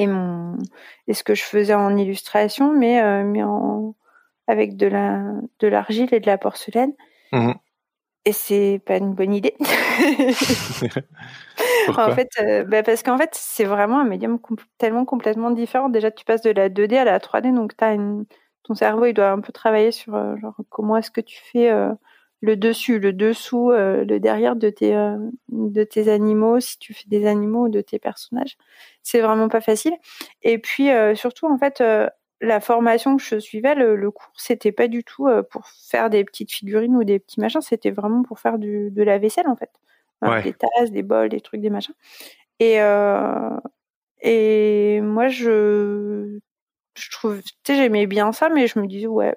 et 0.00 0.06
mon 0.06 0.56
et 1.06 1.14
ce 1.14 1.22
que 1.22 1.34
je 1.34 1.42
faisais 1.42 1.74
en 1.74 1.96
illustration, 1.96 2.72
mais 2.72 3.02
euh, 3.02 3.22
mais 3.22 3.42
en 3.42 3.94
avec 4.46 4.76
de 4.76 4.86
la 4.86 5.22
de 5.60 5.68
l'argile 5.68 6.12
et 6.12 6.20
de 6.20 6.26
la 6.26 6.38
porcelaine. 6.38 6.94
Mhm. 7.32 7.54
Et 8.26 8.32
c'est 8.32 8.80
pas 8.84 8.96
une 8.96 9.14
bonne 9.14 9.34
idée. 9.34 9.56
En 11.88 12.12
fait, 12.12 12.28
euh, 12.40 12.64
bah, 12.64 12.82
parce 12.82 13.02
qu'en 13.02 13.18
fait, 13.18 13.30
c'est 13.32 13.64
vraiment 13.64 14.00
un 14.00 14.04
médium 14.04 14.38
tellement 14.78 15.04
complètement 15.04 15.50
différent. 15.50 15.88
Déjà, 15.88 16.10
tu 16.10 16.24
passes 16.24 16.42
de 16.42 16.50
la 16.50 16.68
2D 16.68 16.96
à 16.96 17.04
la 17.04 17.18
3D, 17.18 17.54
donc 17.54 17.72
une... 17.82 18.26
ton 18.62 18.74
cerveau, 18.74 19.06
il 19.06 19.14
doit 19.14 19.30
un 19.30 19.40
peu 19.40 19.52
travailler 19.52 19.90
sur 19.90 20.14
euh, 20.14 20.36
genre 20.36 20.56
comment 20.68 20.96
est-ce 20.96 21.10
que 21.10 21.20
tu 21.20 21.40
fais 21.42 21.70
euh, 21.70 21.92
le 22.40 22.56
dessus, 22.56 22.98
le 22.98 23.12
dessous, 23.12 23.70
euh, 23.70 24.04
le 24.04 24.18
derrière 24.20 24.56
de 24.56 24.70
tes 24.70 24.94
euh, 24.96 25.16
de 25.50 25.84
tes 25.84 26.10
animaux, 26.10 26.60
si 26.60 26.78
tu 26.78 26.94
fais 26.94 27.04
des 27.08 27.26
animaux 27.26 27.66
ou 27.66 27.68
de 27.68 27.80
tes 27.82 27.98
personnages. 27.98 28.56
C'est 29.02 29.20
vraiment 29.20 29.48
pas 29.48 29.60
facile. 29.60 29.94
Et 30.42 30.58
puis 30.58 30.90
euh, 30.90 31.14
surtout, 31.14 31.46
en 31.46 31.58
fait. 31.58 31.82
la 32.42 32.60
formation 32.60 33.16
que 33.18 33.22
je 33.22 33.38
suivais, 33.38 33.74
le, 33.74 33.96
le 33.96 34.10
cours, 34.10 34.32
c'était 34.36 34.72
pas 34.72 34.88
du 34.88 35.04
tout 35.04 35.28
pour 35.50 35.66
faire 35.66 36.08
des 36.10 36.24
petites 36.24 36.50
figurines 36.52 36.96
ou 36.96 37.04
des 37.04 37.18
petits 37.18 37.38
machins, 37.40 37.60
c'était 37.60 37.90
vraiment 37.90 38.22
pour 38.22 38.38
faire 38.40 38.58
du, 38.58 38.90
de 38.90 39.02
la 39.02 39.18
vaisselle 39.18 39.46
en 39.46 39.56
fait. 39.56 39.70
Ouais. 40.22 40.42
Des 40.42 40.54
tasses, 40.54 40.90
des 40.90 41.02
bols, 41.02 41.28
des 41.28 41.40
trucs, 41.42 41.60
des 41.60 41.68
machins. 41.70 41.94
Et, 42.60 42.78
et 44.22 45.00
moi, 45.00 45.28
je, 45.28 46.38
je 46.96 47.10
trouve, 47.10 47.42
tu 47.42 47.52
sais, 47.66 47.76
j'aimais 47.76 48.06
bien 48.06 48.32
ça, 48.32 48.48
mais 48.50 48.66
je 48.66 48.78
me 48.78 48.86
disais, 48.86 49.06
ouais, 49.06 49.34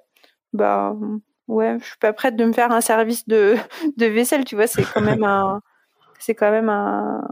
bah, 0.53 0.95
ouais, 1.47 1.77
je 1.79 1.85
suis 1.85 1.97
pas 1.99 2.13
prête 2.13 2.35
de 2.35 2.45
me 2.45 2.53
faire 2.53 2.71
un 2.71 2.81
service 2.81 3.27
de, 3.27 3.55
de 3.97 4.05
vaisselle, 4.07 4.45
tu 4.45 4.55
vois, 4.55 4.67
c'est 4.67 4.85
quand 4.85 5.01
même 5.01 5.23
un, 5.23 5.61
c'est 6.19 6.35
quand 6.35 6.51
même 6.51 6.69
un, 6.69 7.27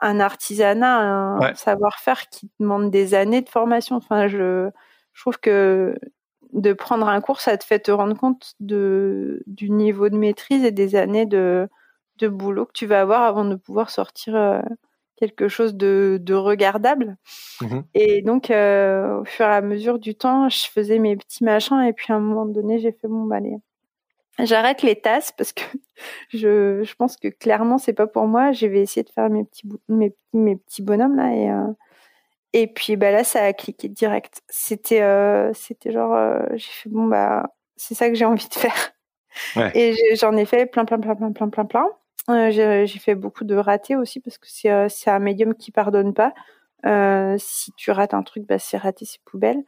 un 0.00 0.20
artisanat, 0.20 0.98
un 1.00 1.40
Ouais. 1.40 1.54
savoir-faire 1.54 2.28
qui 2.30 2.50
demande 2.60 2.90
des 2.90 3.14
années 3.14 3.42
de 3.42 3.48
formation. 3.48 3.96
Enfin, 3.96 4.28
je, 4.28 4.70
je 5.12 5.20
trouve 5.22 5.38
que 5.38 5.98
de 6.52 6.72
prendre 6.72 7.08
un 7.08 7.20
cours, 7.20 7.40
ça 7.40 7.56
te 7.58 7.64
fait 7.64 7.78
te 7.80 7.90
rendre 7.92 8.16
compte 8.16 8.54
de, 8.60 9.42
du 9.46 9.70
niveau 9.70 10.08
de 10.08 10.16
maîtrise 10.16 10.64
et 10.64 10.72
des 10.72 10.96
années 10.96 11.26
de, 11.26 11.68
de 12.18 12.28
boulot 12.28 12.66
que 12.66 12.72
tu 12.72 12.86
vas 12.86 13.00
avoir 13.02 13.22
avant 13.22 13.44
de 13.44 13.54
pouvoir 13.56 13.90
sortir 13.90 14.34
euh, 14.36 14.60
quelque 15.20 15.48
chose 15.48 15.74
de, 15.74 16.18
de 16.20 16.34
regardable. 16.34 17.16
Mhm. 17.60 17.84
Et 17.94 18.22
donc, 18.22 18.50
euh, 18.50 19.20
au 19.20 19.24
fur 19.24 19.44
et 19.44 19.54
à 19.54 19.60
mesure 19.60 19.98
du 19.98 20.14
temps, 20.14 20.48
je 20.48 20.66
faisais 20.66 20.98
mes 20.98 21.16
petits 21.16 21.44
machins 21.44 21.80
et 21.82 21.92
puis 21.92 22.12
à 22.12 22.16
un 22.16 22.20
moment 22.20 22.46
donné, 22.46 22.78
j'ai 22.78 22.92
fait 22.92 23.06
bah, 23.08 23.36
allez, 23.36 23.56
j'arrête 24.40 24.82
les 24.82 24.96
tasses 24.96 25.32
parce 25.32 25.52
que 25.52 25.62
je, 26.30 26.82
je 26.82 26.94
pense 26.94 27.16
que 27.16 27.28
clairement, 27.28 27.78
c'est 27.78 27.92
pas 27.92 28.06
pour 28.06 28.26
moi. 28.26 28.52
Je 28.52 28.66
vais 28.66 28.80
essayer 28.80 29.04
de 29.04 29.10
faire 29.10 29.28
mes 29.30 29.44
petits, 29.44 29.68
mes, 29.88 30.14
mes 30.32 30.56
petits 30.56 30.82
bonhommes 30.82 31.16
là 31.16 31.34
et, 31.34 31.50
euh, 31.50 31.72
et 32.52 32.66
puis 32.66 32.96
bah 32.96 33.12
là, 33.12 33.22
ça 33.22 33.44
a 33.44 33.52
cliqué 33.52 33.88
direct. 33.88 34.42
C'était, 34.48 35.02
euh, 35.02 35.52
c'était 35.54 35.92
genre, 35.92 36.40
j'ai 36.54 36.70
fait 36.70 36.88
bon, 36.88 37.06
bah, 37.06 37.50
c'est 37.76 37.94
ça 37.94 38.08
que 38.08 38.14
j'ai 38.14 38.24
envie 38.24 38.48
de 38.48 38.54
faire. 38.54 38.92
Ouais. 39.56 39.70
Et 39.74 40.16
j'en 40.16 40.36
ai 40.36 40.44
fait 40.44 40.66
plein, 40.66 40.84
plein, 40.84 40.98
plein, 40.98 41.14
plein, 41.14 41.32
plein, 41.32 41.48
plein, 41.48 41.64
plein. 41.64 41.86
Euh, 42.28 42.50
j'ai 42.50 42.86
j'ai 42.86 42.98
fait 42.98 43.14
beaucoup 43.14 43.44
de 43.44 43.56
ratés 43.56 43.96
aussi 43.96 44.20
parce 44.20 44.38
que 44.38 44.46
c'est 44.48 44.70
euh, 44.70 44.88
un 45.06 45.18
médium 45.18 45.54
qui 45.54 45.72
pardonne 45.72 46.14
pas. 46.14 46.32
Euh, 46.86 47.36
si 47.38 47.72
tu 47.72 47.90
rates 47.90 48.14
un 48.14 48.22
truc, 48.22 48.46
bah, 48.46 48.58
c'est 48.58 48.76
raté, 48.76 49.04
c'est 49.04 49.22
poubelle. 49.24 49.62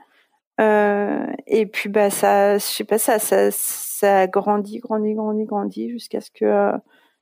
Euh, 0.61 1.27
et 1.47 1.67
puis 1.67 1.89
bah 1.89 2.11
ça, 2.11 2.59
je 2.59 2.65
sais 2.65 2.85
pas 2.85 2.99
ça, 2.99 3.19
ça, 3.19 3.51
ça 3.51 4.21
a 4.21 4.27
grandi, 4.27 4.79
grandi, 4.79 5.15
grandi, 5.15 5.45
grandi 5.45 5.91
jusqu'à 5.91 6.21
ce 6.21 6.31
que 6.31 6.45
euh, 6.45 6.77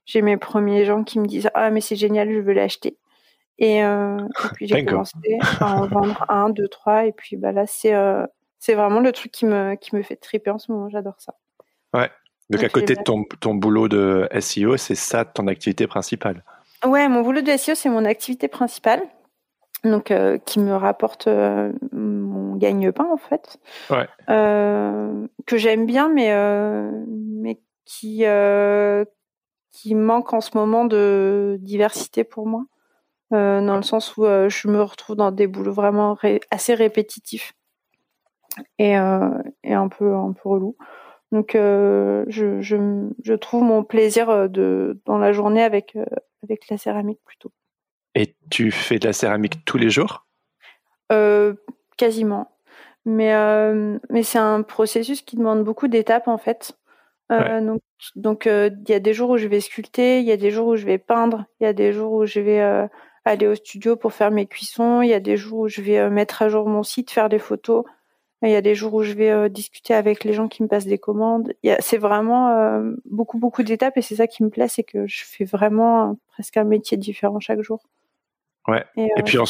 j'ai 0.05 0.21
mes 0.21 0.37
premiers 0.37 0.85
gens 0.85 1.03
qui 1.03 1.17
me 1.19 1.25
disent 1.25 1.49
ah 1.53 1.71
mais 1.71 1.81
c'est 1.81 1.95
génial, 1.95 2.31
je 2.31 2.39
veux 2.39 2.53
l'acheter. 2.53 2.97
Et, 3.57 3.83
euh, 3.83 4.17
et 4.17 4.47
puis 4.55 4.67
j'ai 4.67 4.85
commencé 4.85 5.13
à 5.59 5.75
en 5.75 5.87
vendre 5.87 6.25
un, 6.29 6.49
deux, 6.49 6.67
trois, 6.67 7.05
et 7.05 7.13
puis 7.13 7.37
bah 7.37 7.51
là 7.51 7.65
c'est 7.67 7.93
euh, 7.93 8.25
c'est 8.59 8.75
vraiment 8.75 8.99
le 8.99 9.11
truc 9.11 9.31
qui 9.31 9.45
me 9.45 9.75
qui 9.75 9.95
me 9.95 10.03
fait 10.03 10.17
triper 10.17 10.51
en 10.51 10.59
ce 10.59 10.71
moment. 10.71 10.89
J'adore 10.89 11.19
ça. 11.19 11.33
Donc 12.51 12.63
à 12.63 12.69
côté 12.69 12.95
de 12.95 13.01
ton, 13.01 13.23
ton 13.39 13.55
boulot 13.55 13.87
de 13.87 14.27
SEO, 14.39 14.77
c'est 14.77 14.95
ça 14.95 15.25
ton 15.25 15.47
activité 15.47 15.87
principale. 15.87 16.43
Ouais, 16.85 17.07
mon 17.07 17.21
boulot 17.21 17.41
de 17.41 17.51
SEO, 17.57 17.75
c'est 17.75 17.89
mon 17.89 18.05
activité 18.05 18.47
principale. 18.47 19.01
Donc, 19.83 20.11
euh, 20.11 20.37
qui 20.37 20.59
me 20.59 20.75
rapporte 20.75 21.25
euh, 21.27 21.71
mon 21.91 22.55
gagne-pain, 22.55 23.07
en 23.11 23.17
fait. 23.17 23.57
Ouais. 23.89 24.07
Euh, 24.29 25.25
que 25.47 25.57
j'aime 25.57 25.87
bien, 25.87 26.07
mais, 26.07 26.31
mais 27.07 27.59
qui, 27.85 28.23
qui 29.71 29.95
manque 29.95 30.33
en 30.33 30.41
ce 30.41 30.55
moment 30.55 30.85
de 30.85 31.57
diversité 31.61 32.23
pour 32.23 32.45
moi. 32.45 32.65
Dans 33.31 33.77
le 33.77 33.81
sens 33.83 34.17
où 34.17 34.23
je 34.25 34.67
me 34.67 34.83
retrouve 34.83 35.15
dans 35.15 35.31
des 35.31 35.47
boulots 35.47 35.71
vraiment 35.73 36.13
ré- 36.15 36.41
assez 36.51 36.73
répétitifs 36.75 37.53
et, 38.77 38.91
et 38.91 39.73
un 39.73 39.87
peu 39.87 40.13
un 40.13 40.33
peu 40.33 40.49
relou. 40.49 40.75
Donc 41.31 41.55
euh, 41.55 42.25
je, 42.27 42.61
je, 42.61 43.07
je 43.23 43.33
trouve 43.33 43.63
mon 43.63 43.83
plaisir 43.83 44.29
euh, 44.29 44.47
de 44.47 44.99
dans 45.05 45.17
la 45.17 45.31
journée 45.31 45.63
avec 45.63 45.95
euh, 45.95 46.05
avec 46.43 46.67
la 46.69 46.77
céramique 46.77 47.21
plutôt. 47.25 47.51
Et 48.15 48.35
tu 48.49 48.71
fais 48.71 48.99
de 48.99 49.07
la 49.07 49.13
céramique 49.13 49.63
tous 49.63 49.77
les 49.77 49.89
jours? 49.89 50.25
Euh, 51.11 51.53
quasiment. 51.97 52.51
Mais, 53.05 53.33
mais 54.11 54.21
c'est 54.21 54.37
un 54.37 54.61
processus 54.61 55.23
qui 55.23 55.35
demande 55.35 55.63
beaucoup 55.63 55.87
d'étapes 55.87 56.27
en 56.27 56.37
fait. 56.37 56.77
Donc, 57.29 57.81
donc 58.15 58.45
il 58.45 58.89
y 58.89 58.93
a 58.93 58.99
des 58.99 59.13
jours 59.13 59.31
où 59.31 59.37
je 59.37 59.47
vais 59.47 59.61
sculpter, 59.61 60.19
il 60.19 60.25
y 60.25 60.31
a 60.31 60.37
des 60.37 60.51
jours 60.51 60.67
où 60.67 60.75
je 60.75 60.85
vais 60.85 60.99
peindre, 60.99 61.45
il 61.59 61.63
y 61.63 61.67
a 61.67 61.73
des 61.73 61.93
jours 61.93 62.11
où 62.11 62.25
je 62.27 62.39
vais 62.39 62.61
aller 63.25 63.47
au 63.47 63.55
studio 63.55 63.95
pour 63.95 64.13
faire 64.13 64.29
mes 64.29 64.45
cuissons, 64.45 65.01
il 65.01 65.09
y 65.09 65.15
a 65.15 65.19
des 65.19 65.37
jours 65.37 65.59
où 65.61 65.67
je 65.67 65.81
vais 65.81 66.09
mettre 66.11 66.43
à 66.43 66.49
jour 66.49 66.67
mon 66.67 66.83
site, 66.83 67.09
faire 67.09 67.29
des 67.29 67.39
photos. 67.39 67.85
Il 68.43 68.49
y 68.49 68.55
a 68.55 68.61
des 68.61 68.73
jours 68.73 68.93
où 68.93 69.03
je 69.03 69.13
vais 69.13 69.49
discuter 69.49 69.93
avec 69.93 70.23
les 70.23 70.33
gens 70.33 70.47
qui 70.47 70.63
me 70.63 70.67
passent 70.67 70.87
des 70.87 70.97
commandes. 70.97 71.53
C'est 71.79 71.97
vraiment 71.97 72.81
beaucoup, 73.05 73.37
beaucoup 73.37 73.61
d'étapes 73.61 73.97
et 73.97 74.01
c'est 74.01 74.15
ça 74.15 74.25
qui 74.25 74.43
me 74.43 74.49
plaît, 74.49 74.67
c'est 74.67 74.83
que 74.83 75.05
je 75.05 75.23
fais 75.25 75.43
vraiment 75.43 76.17
presque 76.29 76.57
un 76.57 76.63
métier 76.63 76.97
différent 76.97 77.39
chaque 77.39 77.61
jour. 77.61 77.83
Ouais. 78.67 78.83
Et, 78.95 79.23
puis 79.23 79.37
on, 79.39 79.43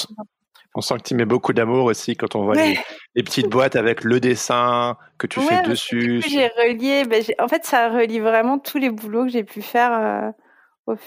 on, 0.75 0.81
sent 0.81 0.97
que 0.97 1.03
tu 1.03 1.15
mets 1.15 1.25
beaucoup 1.25 1.53
d'amour 1.53 1.85
aussi 1.85 2.15
quand 2.15 2.35
on 2.35 2.43
voit 2.43 2.55
les, 2.55 3.23
petites 3.23 3.47
boîtes 3.49 3.75
avec 3.75 4.03
le 4.03 4.19
dessin 4.19 4.97
que 5.17 5.27
tu 5.27 5.39
fais 5.41 5.61
dessus. 5.63 6.21
J'ai 6.27 6.47
relié, 6.47 7.05
ben, 7.05 7.23
en 7.39 7.47
fait, 7.47 7.65
ça 7.65 7.89
relie 7.89 8.19
vraiment 8.19 8.59
tous 8.59 8.77
les 8.77 8.89
boulots 8.89 9.23
que 9.23 9.31
j'ai 9.31 9.43
pu 9.43 9.61
faire 9.61 10.33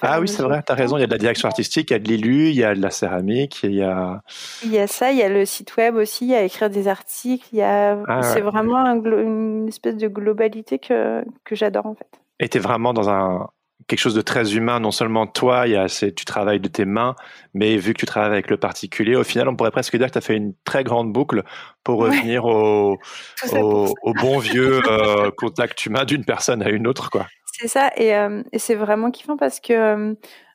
ah 0.02 0.20
oui, 0.20 0.28
c'est 0.28 0.42
vrai, 0.42 0.62
tu 0.64 0.72
as 0.72 0.74
raison. 0.74 0.96
Il 0.96 1.00
y 1.00 1.04
a 1.04 1.06
de 1.06 1.12
la 1.12 1.18
direction 1.18 1.48
artistique, 1.48 1.90
il 1.90 1.94
y 1.94 1.96
a 1.96 1.98
de 1.98 2.08
l'élu, 2.08 2.48
il 2.48 2.56
y 2.56 2.64
a 2.64 2.74
de 2.74 2.80
la 2.80 2.90
céramique, 2.90 3.62
il 3.62 3.74
y 3.74 3.82
a. 3.82 4.22
Il 4.62 4.72
y 4.72 4.78
a 4.78 4.86
ça, 4.86 5.10
il 5.10 5.18
y 5.18 5.22
a 5.22 5.28
le 5.28 5.44
site 5.44 5.76
web 5.76 5.96
aussi, 5.96 6.26
il 6.26 6.30
y 6.30 6.34
a 6.34 6.42
écrire 6.42 6.70
des 6.70 6.88
articles, 6.88 7.46
il 7.52 7.58
y 7.58 7.62
a. 7.62 7.98
Ah 8.06 8.22
c'est 8.22 8.40
vraiment 8.40 8.84
une 8.84 9.68
espèce 9.68 9.96
de 9.96 10.08
globalité 10.08 10.78
que, 10.78 11.24
que 11.44 11.54
j'adore 11.54 11.86
en 11.86 11.94
fait. 11.94 12.08
Et 12.40 12.48
tu 12.48 12.58
es 12.58 12.60
vraiment 12.60 12.92
dans 12.92 13.10
un 13.10 13.48
quelque 13.86 14.00
chose 14.00 14.14
de 14.14 14.22
très 14.22 14.54
humain. 14.54 14.80
Non 14.80 14.90
seulement 14.90 15.26
toi, 15.26 15.66
il 15.66 15.72
y 15.72 15.76
a, 15.76 15.86
tu 15.88 16.24
travailles 16.24 16.60
de 16.60 16.68
tes 16.68 16.84
mains, 16.84 17.14
mais 17.52 17.76
vu 17.76 17.92
que 17.92 17.98
tu 17.98 18.06
travailles 18.06 18.32
avec 18.32 18.50
le 18.50 18.56
particulier, 18.56 19.16
au 19.16 19.24
final, 19.24 19.48
on 19.48 19.56
pourrait 19.56 19.70
presque 19.70 19.96
dire 19.96 20.06
que 20.06 20.12
tu 20.12 20.18
as 20.18 20.22
fait 20.22 20.36
une 20.36 20.54
très 20.64 20.84
grande 20.84 21.12
boucle 21.12 21.42
pour 21.82 21.98
revenir 21.98 22.44
au, 22.44 22.98
au, 23.52 24.14
bon 24.20 24.38
vieux 24.38 24.80
euh, 24.88 25.30
contact 25.36 25.84
humain 25.86 26.04
d'une 26.04 26.24
personne 26.24 26.62
à 26.62 26.70
une 26.70 26.86
autre, 26.86 27.10
quoi. 27.10 27.26
C'est 27.56 27.68
ça, 27.68 27.92
et, 27.96 28.16
euh, 28.16 28.42
et 28.50 28.58
c'est 28.58 28.74
vraiment 28.74 29.12
kiffant 29.12 29.36
parce 29.36 29.60
que 29.60 29.72
euh, 29.72 30.14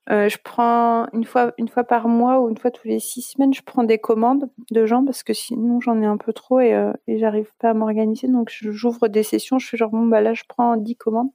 euh, 0.10 0.28
je 0.28 0.38
prends 0.44 1.08
une 1.14 1.24
fois, 1.24 1.54
une 1.58 1.70
fois 1.70 1.86
par 1.86 2.10
mois 2.10 2.42
ou 2.42 2.50
une 2.50 2.58
fois 2.58 2.72
tous 2.72 2.90
les 2.90 3.00
six 3.00 3.22
semaines, 3.22 3.54
je 3.54 3.62
prends 3.62 3.84
des 3.86 4.00
commandes 4.00 4.50
de 4.70 4.86
gens 4.86 5.06
parce 5.06 5.24
que 5.24 5.32
sinon 5.34 5.80
j'en 5.80 6.02
ai 6.02 6.06
un 6.06 6.18
peu 6.18 6.34
trop 6.34 6.60
et, 6.60 6.76
et 7.08 7.18
j'arrive 7.18 7.50
pas 7.58 7.70
à 7.70 7.74
m'organiser. 7.74 8.28
Donc 8.28 8.50
j'ouvre 8.52 9.08
des 9.08 9.24
sessions, 9.24 9.60
je 9.60 9.68
fais 9.70 9.78
genre 9.78 9.92
bon 9.92 10.08
bah 10.08 10.20
là 10.20 10.34
je 10.34 10.44
prends 10.46 10.76
dix 10.76 10.98
commandes. 10.98 11.30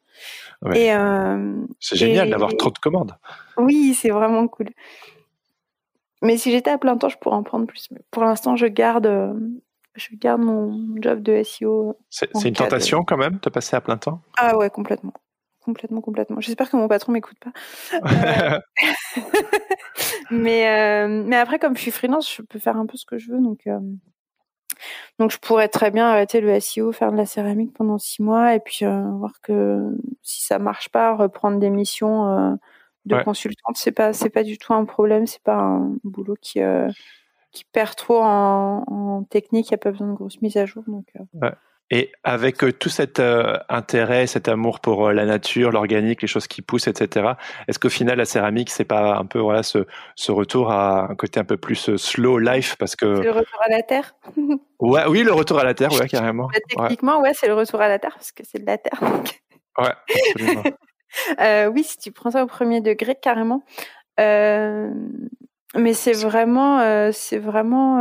Et 0.75 0.91
c'est 1.81 1.97
génial 1.97 2.29
d'avoir 2.29 2.55
trop 2.59 2.71
de 2.71 2.79
commandes. 2.79 3.17
Oui, 3.57 3.95
c'est 3.95 4.11
vraiment 4.11 4.47
cool. 4.49 4.69
Mais 6.21 6.37
si 6.37 6.51
j'étais 6.51 6.71
à 6.71 6.77
plein 6.77 6.99
temps, 6.99 7.09
je 7.09 7.17
pourrais 7.17 7.37
en 7.37 7.43
prendre 7.43 7.67
plus. 7.67 7.89
Mais 7.91 8.01
pour 8.11 8.25
l'instant, 8.25 8.57
je 8.57 8.67
garde, 8.67 9.35
je 9.95 10.09
garde 10.17 10.43
mon 10.43 10.95
job 11.01 11.23
de 11.23 11.43
SEO. 11.43 11.97
C'est 12.11 12.29
une 12.45 12.53
tentation 12.53 13.03
quand 13.03 13.17
même 13.17 13.39
de 13.43 13.49
passer 13.49 13.77
à 13.77 13.81
plein 13.81 13.97
temps? 13.97 14.21
Ah 14.37 14.59
ouais, 14.59 14.69
complètement 14.69 15.15
complètement, 15.65 16.01
complètement. 16.01 16.41
J'espère 16.41 16.71
que 16.71 16.77
mon 16.77 16.89
patron 16.89 17.13
m'écoute 17.13 17.39
pas. 17.39 17.53
Euh, 19.17 20.31
mais, 20.31 20.69
euh, 20.69 21.23
mais 21.25 21.37
après, 21.37 21.59
comme 21.59 21.77
je 21.77 21.83
suis 21.83 21.91
freelance, 21.91 22.35
je 22.35 22.43
peux 22.43 22.59
faire 22.59 22.77
un 22.77 22.87
peu 22.87 22.97
ce 22.97 23.07
que 23.07 23.19
je 23.19 23.31
veux. 23.31 23.41
Donc, 23.41 23.67
euh, 23.67 23.79
donc 25.19 25.31
je 25.31 25.39
pourrais 25.39 25.69
très 25.69 25.91
bien 25.91 26.07
arrêter 26.09 26.41
le 26.41 26.59
SEO, 26.59 26.93
faire 26.93 27.13
de 27.13 27.17
la 27.17 27.27
céramique 27.27 27.73
pendant 27.73 27.99
six 27.99 28.23
mois 28.23 28.55
et 28.55 28.61
puis 28.61 28.85
voir 28.85 29.41
que 29.43 29.97
si 30.23 30.45
ça 30.45 30.59
marche 30.59 30.89
pas, 30.89 31.15
reprendre 31.15 31.59
des 31.59 31.71
missions 31.71 32.59
de 33.05 33.23
consultante, 33.23 33.77
c'est 33.77 33.93
pas, 33.93 34.13
c'est 34.13 34.31
pas 34.31 34.43
du 34.43 34.59
tout 34.59 34.75
un 34.75 34.85
problème. 34.85 35.27
C'est 35.27 35.43
pas 35.43 35.57
un 35.57 35.97
boulot 36.03 36.37
qui, 36.41 36.61
qui 37.53 37.65
perd 37.65 37.95
trop 37.95 38.23
en, 38.23 38.85
en 38.87 39.23
technique. 39.25 39.71
Il 39.71 39.75
n'y 39.75 39.77
a 39.77 39.79
pas 39.79 39.91
besoin 39.93 40.09
de 40.09 40.15
grosses 40.15 40.41
mises 40.43 40.57
à 40.57 40.67
jour. 40.67 40.83
Donc, 40.89 41.07
et 41.91 42.13
avec 42.25 42.65
euh, 42.65 42.73
tout 42.73 42.89
cet 42.89 43.21
euh, 43.21 43.59
intérêt, 43.69 44.27
cet 44.27 44.49
amour 44.49 44.81
pour 44.81 45.09
euh, 45.09 45.13
la 45.13 45.27
nature, 45.27 45.71
l'organique, 45.71 46.23
les 46.23 46.29
choses 46.29 46.47
qui 46.47 46.63
poussent, 46.63 46.89
etc., 46.89 47.33
est-ce 47.69 47.79
qu'au 47.79 47.91
final, 47.91 48.19
la 48.19 48.25
céramique, 48.25 48.71
c'est 48.71 48.85
pas 48.85 49.17
un 49.17 49.27
peu 49.27 49.39
voilà 49.39 49.63
ce, 49.63 49.87
ce, 50.15 50.33
retour 50.33 50.71
à 50.71 51.11
un 51.11 51.15
côté 51.15 51.41
un 51.41 51.45
peu 51.45 51.59
plus 51.59 51.95
slow 51.97 52.39
life 52.39 52.77
parce 52.79 52.97
que 52.97 53.05
le 53.05 53.31
retour 53.31 53.61
à 53.65 53.71
la 53.71 53.83
terre. 53.83 54.17
ouais, 54.81 55.03
oui, 55.09 55.23
le 55.23 55.33
retour 55.33 55.59
à 55.59 55.65
la 55.65 55.75
terre, 55.75 55.93
ouais, 55.93 56.09
carrément. 56.09 56.49
Bah, 56.53 56.59
techniquement, 56.69 57.21
ouais, 57.21 57.33
c'est 57.35 57.49
le 57.49 57.55
retour 57.55 57.81
à 57.81 57.89
la 57.89 57.99
terre 57.99 58.15
parce 58.15 58.33
que 58.33 58.43
c'est 58.45 58.61
de 58.61 58.67
la 58.67 58.79
terre. 58.79 59.01
ouais, 59.79 59.93
absolument. 60.35 60.63
oui, 61.75 61.85
si 61.85 61.99
tu 61.99 62.13
prends 62.13 62.31
ça 62.31 62.43
au 62.43 62.47
premier 62.47 62.81
degré, 62.81 63.15
carrément. 63.15 63.63
mais 64.17 65.93
c'est 65.93 66.15
vraiment, 66.15 67.13
c'est 67.13 67.39
vraiment, 67.39 67.99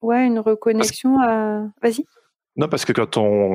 ouais, 0.00 0.26
une 0.26 0.38
reconnexion 0.38 1.18
à. 1.20 1.64
Vas-y. 1.82 2.06
Non, 2.56 2.68
parce 2.68 2.84
que 2.84 2.92
quand 2.92 3.16
on, 3.16 3.54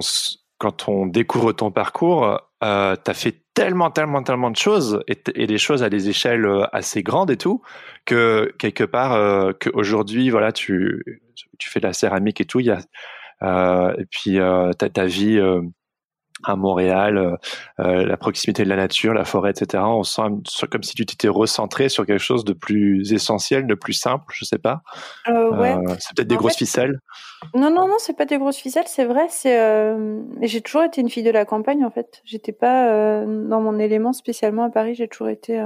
quand 0.58 0.90
on 0.90 1.06
découvre 1.06 1.52
ton 1.54 1.72
parcours, 1.72 2.40
euh, 2.64 2.96
tu 3.04 3.12
as 3.12 3.14
fait 3.14 3.44
tellement, 3.54 3.92
tellement, 3.92 4.24
tellement 4.24 4.52
de 4.52 4.56
choses 4.56 5.04
et, 5.08 5.18
et, 5.36 5.48
des 5.48 5.58
choses 5.58 5.84
à 5.84 5.90
des 5.90 6.10
échelles 6.10 6.46
euh, 6.46 6.66
assez 6.74 7.04
grandes 7.04 7.32
et 7.32 7.38
tout, 7.38 7.62
que 8.06 8.54
quelque 8.60 8.84
part, 8.84 9.14
euh, 9.14 9.52
qu'aujourd'hui, 9.60 10.30
voilà, 10.30 10.52
tu, 10.52 11.04
tu 11.60 11.70
fais 11.70 11.80
de 11.80 11.88
la 11.88 11.94
céramique 11.94 12.42
et 12.42 12.46
tout, 12.46 12.60
il 12.60 12.68
y 12.68 12.72
a, 12.72 12.80
euh, 13.44 13.94
et 13.98 14.06
puis 14.06 14.40
euh, 14.40 14.74
ta, 14.74 14.90
ta 14.90 15.06
vie 15.06 15.40
à 16.44 16.56
Montréal, 16.56 17.18
euh, 17.18 17.36
euh, 17.80 18.06
la 18.06 18.18
proximité 18.18 18.64
de 18.64 18.70
la 18.70 18.76
nature, 18.76 19.14
la 19.14 19.26
forêt, 19.26 19.52
etc. 19.52 19.84
On 19.86 20.04
sent 20.04 20.22
comme 20.72 20.84
si 20.84 20.96
tu 20.96 21.06
t'étais 21.06 21.28
recentré 21.28 21.90
sur 21.90 22.06
quelque 22.06 22.22
chose 22.22 22.46
de 22.46 22.54
plus 22.54 23.14
essentiel, 23.14 23.68
de 23.68 23.76
plus 23.76 23.94
simple, 23.94 24.26
je 24.34 24.46
sais 24.46 24.58
pas. 24.58 24.82
Euh, 25.28 25.52
ouais. 25.52 25.76
c'est 26.00 26.16
peut-être 26.16 26.28
des 26.28 26.36
grosses 26.36 26.58
ficelles. 26.58 27.00
Non, 27.54 27.70
non, 27.70 27.88
non, 27.88 27.96
c'est 27.98 28.16
pas 28.16 28.26
des 28.26 28.38
grosses 28.38 28.58
ficelles, 28.58 28.88
c'est 28.88 29.06
vrai. 29.06 29.28
C'est, 29.30 29.58
j'ai 30.42 30.62
toujours 30.62 30.84
été 30.84 31.02
une 31.02 31.10
fille 31.10 31.24
de 31.24 31.32
la 31.32 31.46
campagne 31.46 31.84
en 31.86 31.92
fait. 31.92 32.22
J'étais 32.24 32.52
pas 32.52 33.26
dans 33.26 33.62
mon 33.62 33.80
élément 33.80 34.14
spécialement 34.14 34.64
à 34.64 34.70
Paris. 34.70 34.96
J'ai 34.96 35.08
toujours 35.08 35.30
été, 35.30 35.64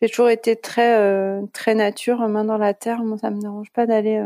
j'ai 0.00 0.08
toujours 0.08 0.28
été 0.28 0.56
très, 0.56 1.40
très 1.52 1.74
nature, 1.74 2.18
main 2.28 2.44
dans 2.44 2.58
la 2.58 2.74
terre. 2.74 3.02
Moi, 3.02 3.18
ça 3.18 3.30
me 3.30 3.40
dérange 3.40 3.70
pas 3.72 3.86
d'aller 3.86 4.20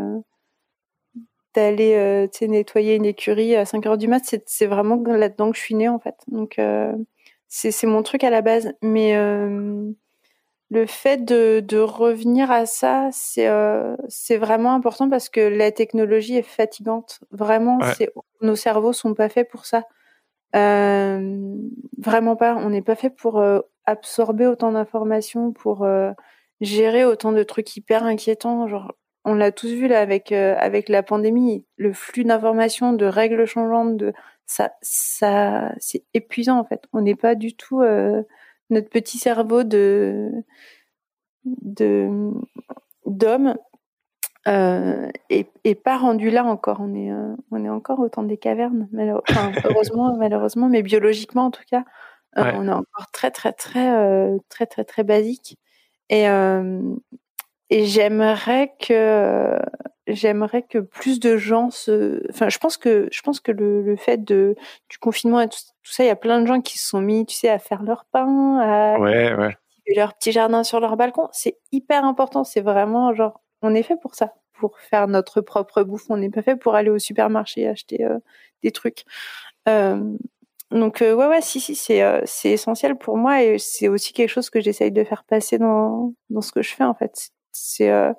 d'aller 1.56 1.94
euh, 1.94 2.28
nettoyer 2.42 2.94
une 2.94 3.06
écurie 3.06 3.56
à 3.56 3.64
5 3.64 3.86
heures 3.86 3.96
du 3.96 4.08
mat, 4.08 4.22
c'est 4.46 4.66
vraiment 4.66 5.02
là-dedans 5.04 5.50
que 5.50 5.56
je 5.56 5.62
suis 5.62 5.74
née 5.74 5.88
en 5.88 5.98
fait. 5.98 6.16
Donc 6.28 6.58
euh, 6.58 6.92
c'est 7.48 7.86
mon 7.86 8.02
truc 8.02 8.24
à 8.24 8.30
la 8.30 8.42
base. 8.42 8.72
Mais 8.82 9.16
euh, 9.16 9.90
le 10.70 10.86
fait 10.86 11.24
de, 11.24 11.60
de, 11.60 11.78
revenir 11.78 12.50
à 12.50 12.66
ça, 12.66 13.08
c'est 13.12 13.48
c'est 14.08 14.36
vraiment 14.36 14.74
important 14.74 15.08
parce 15.08 15.28
que 15.28 15.40
la 15.40 15.72
technologie 15.72 16.36
est 16.36 16.42
fatigante. 16.42 17.20
Vraiment, 17.30 17.78
nos 18.42 18.56
cerveaux 18.56 18.92
sont 18.92 19.14
pas 19.14 19.28
faits 19.28 19.48
pour 19.50 19.64
ça. 19.64 19.84
vraiment 20.52 22.36
pas. 22.36 22.56
On 22.56 22.70
n'est 22.70 22.82
pas 22.82 22.96
fait 22.96 23.10
pour 23.10 23.42
absorber 23.86 24.46
autant 24.46 24.72
d'informations, 24.72 25.52
pour 25.52 25.86
gérer 26.60 27.04
autant 27.04 27.32
de 27.32 27.42
trucs 27.42 27.76
hyper 27.76 28.04
inquiétants. 28.04 28.68
Genre, 28.68 28.92
on 29.26 29.34
l'a 29.34 29.52
tous 29.52 29.68
vu 29.68 29.88
là 29.88 30.00
avec 30.00 30.32
euh, 30.32 30.54
avec 30.58 30.88
la 30.88 31.02
pandémie, 31.02 31.66
le 31.76 31.92
flux 31.92 32.24
d'informations, 32.24 32.92
de 32.92 33.06
règles 33.06 33.44
changeantes, 33.46 33.96
de 33.96 34.12
ça 34.46 34.72
ça 34.82 35.74
c'est 35.78 36.04
épuisant 36.14 36.58
en 36.60 36.64
fait. 36.64 36.84
On 36.92 37.02
n'est 37.02 37.16
pas 37.16 37.34
du 37.34 37.54
tout 37.54 37.82
euh, 37.82 38.22
notre 38.70 38.88
petit 38.88 39.18
cerveau 39.18 39.64
de 39.64 40.30
de 41.44 42.30
d'homme 43.04 43.56
euh, 44.46 45.10
est, 45.28 45.74
pas 45.74 45.98
rendu 45.98 46.30
là 46.30 46.44
encore. 46.44 46.78
On 46.80 46.94
est 46.94 47.10
euh, 47.10 47.34
on 47.50 47.64
est 47.64 47.68
encore 47.68 47.98
au 47.98 48.08
temps 48.08 48.22
des 48.22 48.38
cavernes, 48.38 48.88
heureusement 49.64 50.16
malheureusement, 50.16 50.68
mais 50.68 50.82
biologiquement 50.82 51.46
en 51.46 51.50
tout 51.50 51.64
cas, 51.68 51.84
on 52.36 52.68
est 52.68 52.72
encore 52.72 53.10
très 53.12 53.32
très 53.32 53.52
très 53.52 54.38
très 54.48 54.66
très 54.66 54.84
très 54.84 55.02
basique. 55.02 55.58
Et 56.10 56.26
et 57.70 57.84
j'aimerais 57.86 58.72
que 58.80 59.58
j'aimerais 60.06 60.62
que 60.62 60.78
plus 60.78 61.18
de 61.20 61.36
gens 61.36 61.70
se 61.70 62.22
enfin 62.30 62.48
je 62.48 62.58
pense 62.58 62.76
que 62.76 63.08
je 63.10 63.22
pense 63.22 63.40
que 63.40 63.52
le, 63.52 63.82
le 63.82 63.96
fait 63.96 64.22
de 64.22 64.54
du 64.88 64.98
confinement 64.98 65.40
et 65.40 65.48
tout, 65.48 65.58
ça 65.82 66.04
il 66.04 66.06
y 66.06 66.10
a 66.10 66.16
plein 66.16 66.40
de 66.40 66.46
gens 66.46 66.60
qui 66.60 66.78
se 66.78 66.88
sont 66.88 67.00
mis 67.00 67.26
tu 67.26 67.34
sais 67.34 67.48
à 67.48 67.58
faire 67.58 67.82
leur 67.82 68.04
pain 68.12 68.58
à 68.60 68.98
ouais, 69.00 69.34
ouais. 69.34 69.56
leur 69.96 70.14
petit 70.14 70.32
jardin 70.32 70.64
sur 70.64 70.80
leur 70.80 70.96
balcon. 70.96 71.28
C'est 71.32 71.58
hyper 71.72 72.04
important. 72.04 72.44
C'est 72.44 72.60
vraiment 72.60 73.14
genre 73.14 73.40
on 73.62 73.74
est 73.74 73.82
fait 73.82 73.96
pour 73.96 74.14
ça. 74.14 74.34
Pour 74.52 74.78
faire 74.78 75.06
notre 75.08 75.42
propre 75.42 75.82
bouffe. 75.82 76.06
On 76.08 76.16
n'est 76.16 76.30
pas 76.30 76.42
fait 76.42 76.56
pour 76.56 76.74
aller 76.76 76.90
au 76.90 76.98
supermarché 76.98 77.62
et 77.62 77.68
acheter 77.68 78.04
euh, 78.04 78.18
des 78.62 78.70
trucs. 78.72 79.04
Euh, 79.68 80.16
donc 80.70 81.02
euh, 81.02 81.14
ouais 81.14 81.26
ouais 81.26 81.40
si 81.42 81.60
si 81.60 81.74
c'est 81.76 82.02
euh, 82.02 82.20
c'est 82.24 82.50
essentiel 82.50 82.96
pour 82.96 83.16
moi 83.16 83.42
et 83.42 83.58
c'est 83.58 83.88
aussi 83.88 84.12
quelque 84.12 84.28
chose 84.30 84.50
que 84.50 84.60
j'essaye 84.60 84.90
de 84.90 85.04
faire 85.04 85.24
passer 85.24 85.58
dans 85.58 86.12
dans 86.30 86.40
ce 86.40 86.52
que 86.52 86.62
je 86.62 86.74
fais 86.74 86.84
en 86.84 86.94
fait 86.94 87.30
c'est 87.56 87.90
euh, 87.90 88.12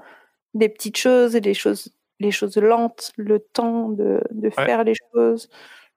des 0.53 0.69
petites 0.69 0.97
choses, 0.97 1.35
les 1.35 1.53
choses, 1.53 1.93
les 2.19 2.31
choses 2.31 2.57
lentes, 2.57 3.11
le 3.17 3.39
temps 3.39 3.89
de, 3.89 4.21
de 4.31 4.49
faire 4.49 4.83
les 4.83 4.93
choses, 5.13 5.49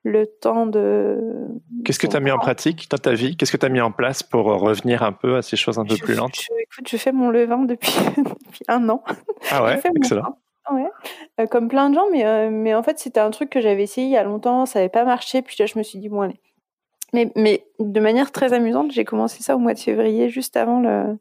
le 0.03 0.27
temps 0.27 0.67
de. 0.67 1.19
Qu'est-ce 1.85 1.99
que 1.99 2.07
tu 2.07 2.17
as 2.17 2.21
mis 2.21 2.31
en 2.31 2.39
pratique 2.39 2.91
dans 2.91 2.99
ta 2.99 3.13
vie? 3.13 3.37
Qu'est-ce 3.37 3.53
que 3.53 3.57
tu 3.57 3.67
as 3.67 3.71
mis 3.71 3.81
en 3.81 3.93
place 3.93 4.23
pour 4.23 4.47
revenir 4.47 5.03
un 5.03 5.13
peu 5.13 5.37
à 5.37 5.43
ces 5.43 5.57
choses 5.57 5.79
un 5.79 5.85
peu 5.85 5.97
plus 5.97 6.15
lentes? 6.15 6.37
je, 6.37 6.47
Écoute, 6.61 6.89
je 6.89 6.97
fais 6.97 7.13
mon 7.13 7.31
levain 7.31 7.65
depuis, 7.65 7.93
depuis 8.17 8.65
un 8.69 8.89
an. 8.89 9.03
Ah 9.51 9.65
ouais, 9.65 9.81
excellent. 9.97 10.39
Ouais. 10.71 10.89
Euh, 11.41 11.47
comme 11.47 11.69
plein 11.69 11.91
de 11.91 11.95
gens, 11.95 12.09
mais, 12.13 12.25
euh, 12.25 12.49
mais 12.51 12.75
en 12.75 12.83
fait, 12.83 12.99
c'était 12.99 13.21
un 13.21 13.31
truc 13.31 13.51
que 13.51 13.61
j'avais 13.61 13.83
essayé 13.83 14.07
il 14.07 14.13
y 14.13 14.17
a 14.17 14.23
longtemps, 14.23 14.67
ça 14.67 14.79
n'avait 14.79 14.89
pas 14.89 15.05
marché, 15.05 15.43
puis 15.43 15.57
là, 15.59 15.67
je 15.67 15.77
me 15.79 15.83
suis 15.83 15.99
dit, 15.99 16.09
bon, 16.09 16.21
allez. 16.21 16.41
Mais, 17.13 17.33
mais 17.35 17.67
de 17.81 17.99
manière 17.99 18.31
très 18.31 18.53
amusante, 18.53 18.93
j'ai 18.93 19.05
commencé 19.05 19.43
ça 19.43 19.57
au 19.57 19.59
mois 19.59 19.75
de 19.75 19.81
février, 19.81 20.29
juste 20.29 20.57
avant, 20.57 20.81
le, 20.81 21.19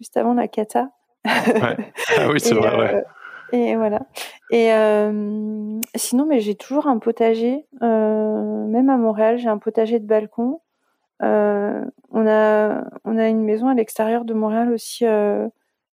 juste 0.00 0.16
avant 0.16 0.32
la 0.32 0.48
cata. 0.48 0.90
Ah 2.16 2.28
oui, 2.30 2.40
c'est 2.40 2.54
vrai, 2.54 2.76
ouais. 2.76 2.94
Euh, 2.94 3.02
Et 3.52 3.76
voilà. 3.76 4.00
Et 4.50 4.72
euh, 4.72 5.80
sinon, 5.94 6.26
mais 6.26 6.40
j'ai 6.40 6.54
toujours 6.54 6.86
un 6.86 6.98
potager. 6.98 7.66
Euh, 7.82 8.66
même 8.66 8.88
à 8.90 8.96
Montréal, 8.96 9.38
j'ai 9.38 9.48
un 9.48 9.58
potager 9.58 9.98
de 9.98 10.06
balcon. 10.06 10.60
Euh, 11.22 11.84
on 12.12 12.26
a 12.26 12.84
on 13.04 13.18
a 13.18 13.28
une 13.28 13.42
maison 13.42 13.68
à 13.68 13.74
l'extérieur 13.74 14.24
de 14.24 14.34
Montréal 14.34 14.72
aussi 14.72 15.04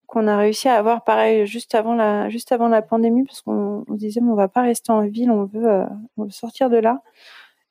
qu'on 0.07 0.27
a 0.27 0.37
réussi 0.37 0.69
à 0.69 0.75
avoir 0.75 1.03
pareil 1.03 1.47
juste 1.47 1.73
avant 1.73 1.95
la 1.95 2.29
juste 2.29 2.51
avant 2.51 2.67
la 2.67 2.83
pandémie 2.83 3.23
parce 3.23 3.41
qu'on 3.41 3.83
on 3.87 3.93
disait 3.95 4.21
mais 4.21 4.31
on 4.31 4.35
va 4.35 4.47
pas 4.47 4.61
rester 4.61 4.91
en 4.91 5.01
ville, 5.01 5.31
on 5.31 5.45
veut 5.45 5.83
on 6.17 6.25
veut 6.25 6.29
sortir 6.29 6.69
de 6.69 6.77
là. 6.77 7.01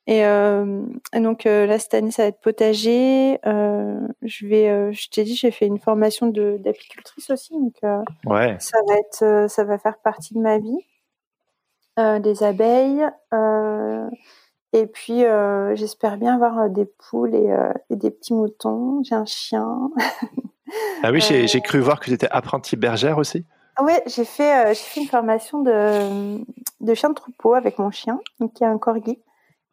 Et, 0.06 0.24
euh, 0.26 0.82
et 1.14 1.20
donc 1.20 1.46
euh, 1.46 1.64
là 1.64 1.78
cette 1.78 1.94
année 1.94 2.10
ça 2.10 2.22
va 2.24 2.28
être 2.28 2.40
potager. 2.40 3.38
Euh, 3.46 3.98
je 4.22 4.46
vais, 4.46 4.92
je 4.92 5.08
t'ai 5.08 5.24
dit 5.24 5.34
j'ai 5.34 5.50
fait 5.50 5.66
une 5.66 5.78
formation 5.78 6.26
de 6.26 6.58
d'apicultrice 6.58 7.30
aussi 7.30 7.54
donc 7.54 7.74
Ouais. 8.26 8.56
ça 8.58 8.78
va 8.86 8.94
être 8.96 9.50
ça 9.50 9.64
va 9.64 9.78
faire 9.78 9.96
partie 9.98 10.34
de 10.34 10.40
ma 10.40 10.58
vie. 10.58 10.78
Euh, 11.98 12.18
des 12.18 12.42
abeilles 12.42 13.06
euh, 13.32 14.10
et 14.72 14.86
puis 14.88 15.24
euh, 15.24 15.76
j'espère 15.76 16.16
bien 16.16 16.34
avoir 16.34 16.68
des 16.68 16.86
poules 16.86 17.34
et, 17.36 17.54
et 17.88 17.94
des 17.96 18.10
petits 18.10 18.34
moutons. 18.34 19.02
J'ai 19.04 19.14
un 19.14 19.24
chien. 19.26 19.90
Ah 21.04 21.12
oui, 21.12 21.20
j'ai 21.20 21.60
cru 21.60 21.78
voir 21.78 22.00
que 22.00 22.06
tu 22.06 22.12
étais 22.12 22.26
apprentie 22.30 22.74
bergère 22.76 23.18
aussi. 23.18 23.44
Ah 23.76 23.84
ouais, 23.84 24.02
j'ai 24.06 24.24
fait 24.24 24.74
fait 24.74 25.00
une 25.02 25.06
formation 25.06 25.62
de 25.62 26.38
de 26.80 26.94
chien 26.94 27.10
de 27.10 27.14
troupeau 27.14 27.54
avec 27.54 27.78
mon 27.78 27.90
chien, 27.90 28.18
qui 28.54 28.64
est 28.64 28.66
un 28.66 28.78
corgi. 28.78 29.20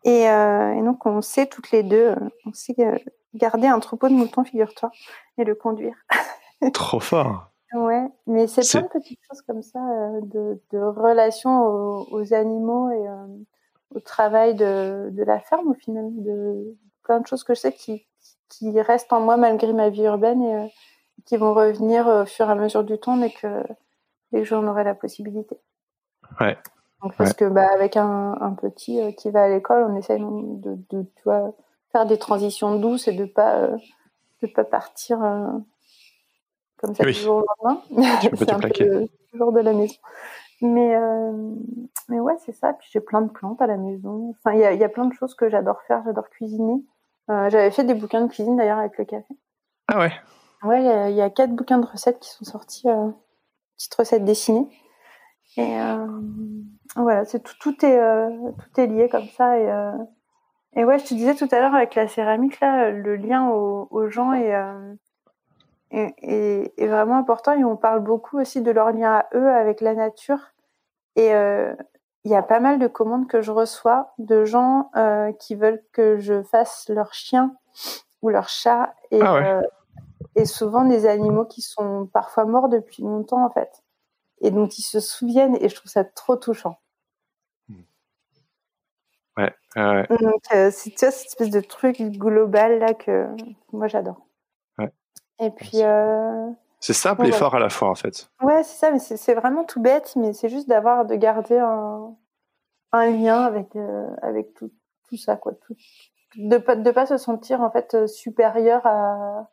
Et, 0.04 0.30
euh, 0.30 0.74
et 0.74 0.82
donc 0.82 1.06
on 1.06 1.22
sait 1.22 1.46
toutes 1.48 1.72
les 1.72 1.84
deux, 1.84 2.10
euh, 2.10 2.30
on 2.46 2.54
sait 2.54 2.76
euh, 2.80 2.98
garder 3.36 3.68
un 3.68 3.80
troupeau 3.80 4.10
de 4.10 4.14
moutons, 4.14 4.44
figure-toi, 4.44 4.92
et 5.38 5.44
le 5.44 5.56
conduire. 5.56 5.96
Trop 6.74 7.00
fort. 7.00 7.52
Ouais, 7.74 8.08
mais 8.28 8.48
c'est 8.48 8.70
plein 8.70 8.82
de 8.82 8.88
petites 8.92 9.22
choses 9.30 9.42
comme 9.44 9.62
ça, 9.62 9.80
de, 10.24 10.62
de 10.72 10.78
relation 10.78 11.66
aux, 11.66 12.08
aux 12.12 12.34
animaux 12.34 12.92
et 12.92 13.08
euh, 13.08 13.28
au 13.96 14.00
travail 14.02 14.56
de, 14.56 15.10
de 15.12 15.24
la 15.24 15.40
ferme 15.40 15.70
au 15.70 15.74
final, 15.74 16.10
de 16.12 16.76
plein 17.04 17.22
de 17.22 17.28
choses 17.28 17.44
que 17.44 17.54
je 17.54 17.62
sais 17.62 17.72
qui, 17.72 18.06
qui 18.50 18.80
restent 18.82 19.14
en 19.14 19.22
moi 19.22 19.38
malgré 19.38 19.72
ma 19.72 19.90
vie 19.90 20.04
urbaine 20.04 20.42
et 20.42 20.56
euh, 20.56 20.68
qui 21.26 21.38
vont 21.38 21.54
revenir 21.54 22.08
au 22.08 22.26
fur 22.26 22.50
et 22.50 22.52
à 22.52 22.56
mesure 22.56 22.84
du 22.84 22.98
temps 22.98 23.16
dès 23.16 23.32
que, 23.32 23.64
dès 24.32 24.40
que 24.40 24.46
j'en 24.46 24.68
aurai 24.68 24.84
la 24.84 24.96
possibilité. 24.96 25.58
Ouais. 26.40 26.58
Donc, 27.02 27.16
parce 27.16 27.32
Ouais. 27.32 27.36
que 27.36 27.46
bah, 27.46 27.68
avec 27.74 27.98
un, 27.98 28.38
un 28.40 28.54
petit 28.54 29.02
euh, 29.02 29.12
qui 29.12 29.32
va 29.32 29.44
à 29.44 29.50
l'école, 29.50 29.88
on 29.90 29.96
essaye 29.96 30.20
de, 30.20 30.78
de 30.90 31.04
tu 31.16 31.24
vois, 31.24 31.54
faire 31.92 32.06
des 32.06 32.18
transitions 32.18 32.76
douces 32.80 33.08
et 33.08 33.14
de 33.14 33.26
pas 33.26 33.56
euh, 33.58 33.78
de 34.44 34.48
pas 34.48 34.64
partir 34.64 35.24
euh, 35.24 35.48
comme 36.78 36.94
ça 36.96 37.04
Oui. 37.04 37.14
du 37.14 37.20
jour 37.20 37.44
au 37.44 37.66
lendemain. 37.66 37.82
C'est 38.38 38.52
un 38.52 38.56
peu 38.56 38.68
plaquer. 38.68 38.84
le 38.86 39.10
jour 39.34 39.52
de 39.52 39.60
la 39.62 39.74
maison. 39.74 39.96
Mais 40.62 40.96
mais 42.08 42.20
ouais, 42.20 42.36
c'est 42.38 42.52
ça. 42.52 42.74
Puis 42.74 42.88
j'ai 42.92 43.00
plein 43.00 43.22
de 43.22 43.32
plantes 43.32 43.60
à 43.64 43.68
la 43.68 43.78
maison. 43.78 44.36
Enfin, 44.38 44.54
il 44.56 44.60
y 44.60 44.64
a, 44.64 44.74
y 44.74 44.84
a 44.84 44.90
plein 44.90 45.06
de 45.06 45.14
choses 45.14 45.34
que 45.34 45.50
j'adore 45.50 45.82
faire. 45.88 46.04
J'adore 46.06 46.30
cuisiner. 46.30 46.84
J'avais 47.28 47.72
fait 47.72 47.84
des 47.84 47.96
bouquins 47.96 48.22
de 48.22 48.28
cuisine 48.32 48.58
d'ailleurs 48.58 48.78
avec 48.78 48.96
le 49.00 49.06
café. 49.06 49.34
Ah 49.88 49.98
ouais. 50.00 50.12
Ouais, 50.64 51.10
il 51.10 51.16
y 51.16 51.18
y, 51.18 51.22
a 51.22 51.30
quatre 51.32 51.56
bouquins 51.56 51.80
de 51.80 51.86
recettes 51.88 52.20
qui 52.20 52.30
sont 52.30 52.46
sortis, 52.46 52.88
petites 53.76 53.96
recettes 53.96 54.24
dessinées. 54.24 54.68
Et 55.58 55.80
euh, 55.80 56.08
voilà, 56.96 57.26
c'est 57.26 57.42
tout, 57.42 57.54
tout 57.60 57.86
est 57.86 58.00
euh, 58.00 58.30
tout 58.58 58.80
est 58.82 58.88
lié 58.88 59.10
comme 59.10 59.28
ça. 59.38 59.58
Et, 59.60 59.70
euh, 59.70 59.92
et 60.76 60.86
ouais, 60.86 61.00
je 61.00 61.06
te 61.06 61.14
disais 61.14 61.36
tout 61.36 61.48
à 61.52 61.60
l'heure 61.60 61.76
avec 61.76 61.96
la 61.96 62.08
céramique 62.08 62.60
là, 62.62 62.92
le 62.92 63.16
lien 63.18 63.50
aux, 63.50 63.88
aux 63.92 64.10
gens 64.10 64.32
est, 64.34 64.56
euh, 64.56 64.94
est, 65.92 66.14
est- 66.22 66.74
est 66.78 66.88
vraiment 66.88 67.18
important. 67.18 67.54
Et 67.54 67.64
on 67.66 67.76
parle 67.76 68.00
beaucoup 68.02 68.40
aussi 68.40 68.62
de 68.62 68.72
leur 68.72 68.92
lien 68.92 69.12
à 69.14 69.26
eux 69.36 69.50
avec 69.50 69.82
la 69.82 69.94
nature. 69.94 70.40
Et 71.18 71.34
euh, 71.36 71.74
il 72.24 72.32
y 72.32 72.36
a 72.36 72.44
pas 72.44 72.60
mal 72.62 72.80
de 72.80 72.88
commandes 72.88 73.28
que 73.28 73.42
je 73.42 73.52
reçois 73.52 74.14
de 74.20 74.46
gens 74.46 74.90
euh, 74.96 75.34
qui 75.34 75.56
veulent 75.56 75.84
que 75.92 76.18
je 76.20 76.44
fasse 76.44 76.88
leur 76.88 77.14
chien 77.14 77.54
ou 78.22 78.30
leur 78.30 78.48
chat. 78.48 78.94
Et, 79.12 79.20
Ah 79.22 79.34
ouais. 79.34 79.62
et 80.36 80.46
souvent 80.46 80.86
des 80.86 81.06
animaux 81.08 81.44
qui 81.46 81.62
sont 81.62 82.08
parfois 82.14 82.46
morts 82.46 82.70
depuis 82.70 83.04
longtemps 83.04 83.44
en 83.46 83.50
fait 83.50 83.84
et 84.42 84.52
dont 84.52 84.68
ils 84.68 84.82
se 84.84 85.00
souviennent 85.00 85.56
et 85.62 85.70
je 85.70 85.76
trouve 85.76 85.92
ça 85.92 86.04
trop 86.04 86.36
touchant. 86.36 86.78
Ouais. 89.38 89.54
ouais. 89.78 90.08
Donc 90.20 90.42
euh, 90.54 90.70
c'est 90.72 90.92
cette 90.98 91.26
espèce 91.28 91.50
de 91.50 91.62
truc 91.62 92.02
global 92.02 92.80
là 92.80 92.94
que 92.94 93.28
moi 93.72 93.88
j'adore. 93.88 94.28
Ouais. 94.78 94.92
Et 95.40 95.50
puis 95.52 95.84
euh, 95.84 96.50
C'est 96.82 96.94
simple 96.94 97.26
et 97.26 97.32
fort 97.32 97.56
à 97.56 97.60
la 97.60 97.70
fois 97.70 97.90
en 97.90 97.96
fait. 97.96 98.30
ouais 98.42 98.64
c'est 98.64 98.78
ça 98.78 98.92
mais 98.92 99.00
c'est 99.00 99.34
vraiment 99.34 99.64
tout 99.64 99.82
bête 99.82 100.14
mais 100.18 100.34
c'est 100.34 100.50
juste 100.50 100.68
d'avoir 100.68 101.06
de 101.06 101.16
garder 101.16 101.58
un, 101.58 102.14
un 102.92 103.06
lien 103.12 103.42
avec 103.44 103.76
euh, 103.78 104.08
avec 104.22 104.54
tout 104.54 104.70
tout 105.08 105.18
ça 105.18 105.38
quoi 105.38 105.54
tout 105.54 105.76
de 106.36 106.58
pas 106.58 106.76
de 106.76 106.92
pas 106.92 107.06
se 107.06 107.18
sentir 107.18 107.62
en 107.62 107.72
fait 107.72 107.94
euh, 107.94 108.08
supérieur 108.08 108.86
à 108.86 109.50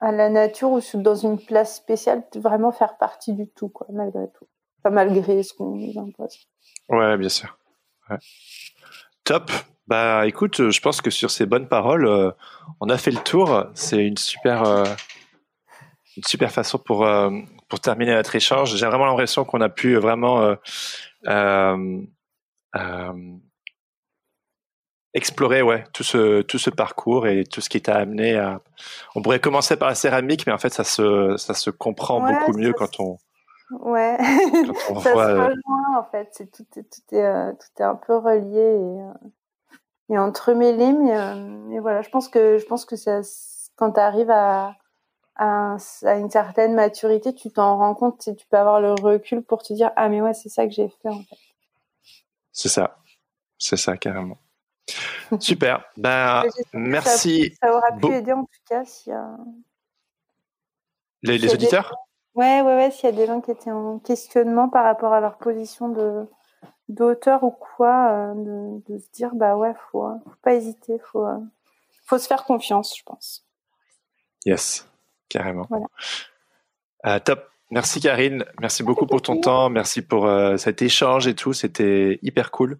à 0.00 0.12
la 0.12 0.28
nature 0.28 0.70
ou 0.70 0.80
dans 0.94 1.14
une 1.14 1.38
place 1.38 1.76
spéciale 1.76 2.22
vraiment 2.34 2.72
faire 2.72 2.98
partie 2.98 3.32
du 3.32 3.48
tout 3.48 3.68
quoi 3.68 3.86
malgré 3.90 4.26
tout 4.38 4.46
pas 4.82 4.90
malgré 4.90 5.42
ce 5.42 5.54
qu'on 5.54 5.76
nous 5.76 5.98
impose 5.98 6.46
Ouais, 6.88 7.16
bien 7.16 7.28
sûr. 7.28 7.58
Top. 9.24 9.50
Bah 9.88 10.26
écoute, 10.26 10.60
euh, 10.60 10.70
je 10.70 10.80
pense 10.80 11.00
que 11.00 11.10
sur 11.10 11.30
ces 11.30 11.46
bonnes 11.46 11.68
paroles, 11.68 12.06
euh, 12.06 12.30
on 12.80 12.88
a 12.88 12.98
fait 12.98 13.12
le 13.12 13.22
tour. 13.22 13.66
C'est 13.74 14.04
une 14.04 14.16
super, 14.16 14.64
euh, 14.64 14.84
une 16.16 16.24
super 16.24 16.50
façon 16.50 16.78
pour 16.78 17.08
pour 17.68 17.80
terminer 17.80 18.14
notre 18.14 18.34
échange. 18.34 18.74
J'ai 18.76 18.86
vraiment 18.86 19.06
l'impression 19.06 19.44
qu'on 19.44 19.60
a 19.60 19.68
pu 19.68 19.96
vraiment 19.96 20.56
explorer 25.16 25.62
ouais 25.62 25.84
tout 25.92 26.02
ce 26.04 26.42
tout 26.42 26.58
ce 26.58 26.70
parcours 26.70 27.26
et 27.26 27.44
tout 27.44 27.60
ce 27.60 27.68
qui 27.68 27.82
t'a 27.82 27.96
amené 27.96 28.36
à. 28.36 28.60
On 29.16 29.22
pourrait 29.22 29.40
commencer 29.40 29.76
par 29.76 29.88
la 29.88 29.94
céramique, 29.96 30.46
mais 30.46 30.52
en 30.52 30.58
fait 30.58 30.72
ça 30.72 30.84
se 30.84 31.36
ça 31.36 31.54
se 31.54 31.70
comprend 31.70 32.22
Ouais, 32.22 32.32
beaucoup 32.32 32.52
mieux 32.52 32.72
quand 32.72 33.00
on 33.00 33.18
ouais 33.70 34.16
quand 34.66 34.74
on 34.96 35.00
ça 35.00 35.12
voit. 35.12 35.24
se 35.26 35.30
euh, 35.30 35.46
rejoint 35.48 35.98
en 35.98 36.04
fait 36.04 36.30
tout 36.52 36.64
est 36.78 36.82
tout 36.84 37.14
est 37.16 37.24
euh, 37.24 37.52
tout 37.52 37.82
est 37.82 37.84
un 37.84 37.96
peu 37.96 38.16
relié 38.16 38.58
et, 38.58 39.00
euh, 39.02 39.12
et 40.10 40.18
entremêlé 40.18 40.92
mais, 40.92 41.16
euh, 41.16 41.34
mais 41.68 41.80
voilà 41.80 42.02
je 42.02 42.08
pense 42.10 42.28
que 42.28 42.58
je 42.58 42.66
pense 42.66 42.84
que 42.84 42.96
ça 42.96 43.20
quand 43.76 43.92
tu 43.92 44.00
arrives 44.00 44.30
à, 44.30 44.76
à 45.36 45.76
à 46.04 46.14
une 46.16 46.30
certaine 46.30 46.74
maturité 46.74 47.34
tu 47.34 47.50
t'en 47.50 47.76
rends 47.78 47.94
compte 47.94 48.28
et 48.28 48.36
tu 48.36 48.46
peux 48.46 48.56
avoir 48.58 48.80
le 48.80 48.92
recul 48.92 49.42
pour 49.42 49.62
te 49.62 49.72
dire 49.72 49.90
ah 49.96 50.08
mais 50.08 50.20
ouais 50.22 50.34
c'est 50.34 50.48
ça 50.50 50.66
que 50.66 50.72
j'ai 50.72 50.88
fait 51.02 51.08
en 51.08 51.22
fait 51.22 51.36
C'est 52.52 52.68
ça. 52.70 52.96
C'est 53.58 53.76
ça, 53.78 53.96
carrément. 53.96 54.36
Super. 55.40 55.84
Ben, 55.96 56.42
que 56.44 56.76
merci. 56.78 57.56
ça 57.62 57.72
aura 57.74 57.88
pu 57.92 58.00
Beau- 58.00 58.12
aider 58.12 58.32
en 58.32 58.44
tout 58.44 58.60
cas 58.68 58.84
si 58.84 59.10
euh, 59.12 59.18
Les, 61.22 61.38
les 61.38 61.38
s'il 61.38 61.42
y 61.48 61.48
a 61.48 61.48
des- 61.48 61.54
auditeurs 61.64 61.94
ouais 62.34 62.60
ouais 62.62 62.76
ouais 62.76 62.90
s'il 62.90 63.06
y 63.06 63.12
a 63.12 63.16
des 63.16 63.26
gens 63.26 63.40
qui 63.40 63.50
étaient 63.50 63.70
en 63.70 63.98
questionnement 63.98 64.68
par 64.68 64.84
rapport 64.84 65.12
à 65.12 65.20
leur 65.20 65.38
position 65.38 65.88
de 65.88 66.26
d'auteur 66.88 67.42
ou 67.42 67.50
quoi 67.50 68.10
euh, 68.12 68.34
de, 68.34 68.92
de 68.92 68.98
se 68.98 69.10
dire 69.10 69.34
bah 69.34 69.56
ouais 69.56 69.72
faut 69.90 70.06
euh, 70.06 70.14
faut 70.24 70.36
pas 70.42 70.54
hésiter 70.54 70.98
faut 71.00 71.26
euh, 71.26 71.38
faut 72.04 72.18
se 72.18 72.26
faire 72.28 72.44
confiance 72.44 72.96
je 72.96 73.02
pense 73.02 73.42
Yes, 74.44 74.88
carrément. 75.28 75.66
Voilà. 75.68 75.86
Euh, 77.06 77.18
top. 77.18 77.48
Merci 77.72 78.00
Karine. 78.00 78.44
Merci 78.60 78.84
beaucoup 78.84 79.06
pour 79.08 79.20
ton 79.20 79.40
temps. 79.40 79.68
Merci 79.70 80.00
pour 80.02 80.28
cet 80.56 80.82
échange 80.82 81.26
et 81.26 81.34
tout. 81.34 81.52
C'était 81.52 82.20
hyper 82.22 82.52
cool. 82.52 82.78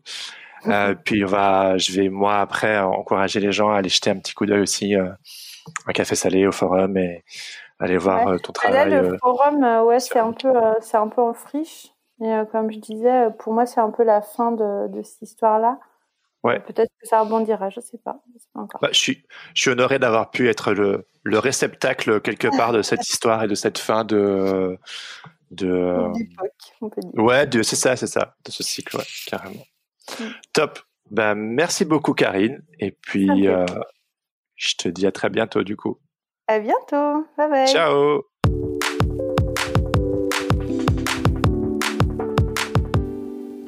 Euh, 0.66 0.94
puis 0.94 1.22
on 1.24 1.28
va, 1.28 1.76
je 1.78 1.92
vais 1.92 2.08
moi 2.08 2.40
après 2.40 2.78
encourager 2.80 3.40
les 3.40 3.52
gens 3.52 3.70
à 3.70 3.76
aller 3.78 3.88
jeter 3.88 4.10
un 4.10 4.18
petit 4.18 4.34
coup 4.34 4.46
d'œil 4.46 4.60
aussi 4.60 4.96
euh, 4.96 5.10
un 5.86 5.92
café 5.92 6.14
salé 6.16 6.46
au 6.46 6.52
forum 6.52 6.96
et 6.96 7.24
aller 7.78 7.98
voir 7.98 8.26
Ouais. 8.26 8.32
euh, 8.34 8.38
ton 8.38 8.52
Ah, 8.64 8.70
Là, 8.70 8.84
travail. 8.86 8.90
le 8.90 9.12
euh, 9.14 9.18
forum, 9.18 9.86
ouais, 9.86 10.00
c'est 10.00 10.18
un 10.18 10.32
peu, 10.32 10.52
c'est 10.80 10.96
un 10.96 11.08
peu 11.08 11.20
en 11.22 11.34
friche. 11.34 11.88
Et 12.20 12.32
comme 12.50 12.72
je 12.72 12.78
disais, 12.78 13.26
pour 13.38 13.52
moi, 13.52 13.66
c'est 13.66 13.80
un 13.80 13.90
peu 13.90 14.02
la 14.02 14.22
fin 14.22 14.50
de, 14.52 14.88
de 14.88 15.02
cette 15.02 15.20
histoire-là. 15.22 15.78
Ouais. 16.42 16.60
Peut-être 16.60 16.90
que 17.00 17.06
ça 17.06 17.20
rebondira, 17.20 17.68
je 17.70 17.80
sais 17.80 17.98
pas. 17.98 18.20
Je 18.34 18.38
sais 18.38 18.48
pas 18.54 18.60
encore. 18.60 18.80
bah, 18.80 18.88
je 18.92 18.98
suis, 18.98 19.24
je 19.54 19.60
suis 19.62 19.70
honoré 19.70 19.98
d'avoir 19.98 20.30
pu 20.30 20.48
être 20.48 20.72
le, 20.72 21.06
le 21.24 21.38
réceptacle 21.38 22.20
quelque 22.22 22.48
part 22.56 22.72
de 22.72 22.80
cette 22.82 23.02
histoire 23.08 23.42
et 23.44 23.48
de 23.48 23.54
cette 23.54 23.78
fin 23.78 24.04
de, 24.04 24.78
de, 25.50 26.02
on 26.80 26.88
peut 26.88 27.00
dire. 27.02 27.22
Ouais, 27.22 27.46
c'est 27.62 27.76
ça, 27.76 27.96
c'est 27.96 28.06
ça, 28.06 28.34
de 28.44 28.50
ce 28.50 28.62
cycle, 28.62 28.96
ouais, 28.96 29.04
carrément. 29.26 29.62
Top. 30.52 30.78
Ben, 31.10 31.34
merci 31.34 31.84
beaucoup, 31.84 32.14
Karine. 32.14 32.62
Et 32.80 32.90
puis, 32.90 33.48
euh, 33.48 33.64
je 34.56 34.74
te 34.74 34.88
dis 34.88 35.06
à 35.06 35.12
très 35.12 35.30
bientôt, 35.30 35.62
du 35.62 35.76
coup. 35.76 35.98
À 36.48 36.58
bientôt. 36.58 37.26
Bye 37.36 37.50
bye. 37.50 37.66
Ciao. 37.68 38.22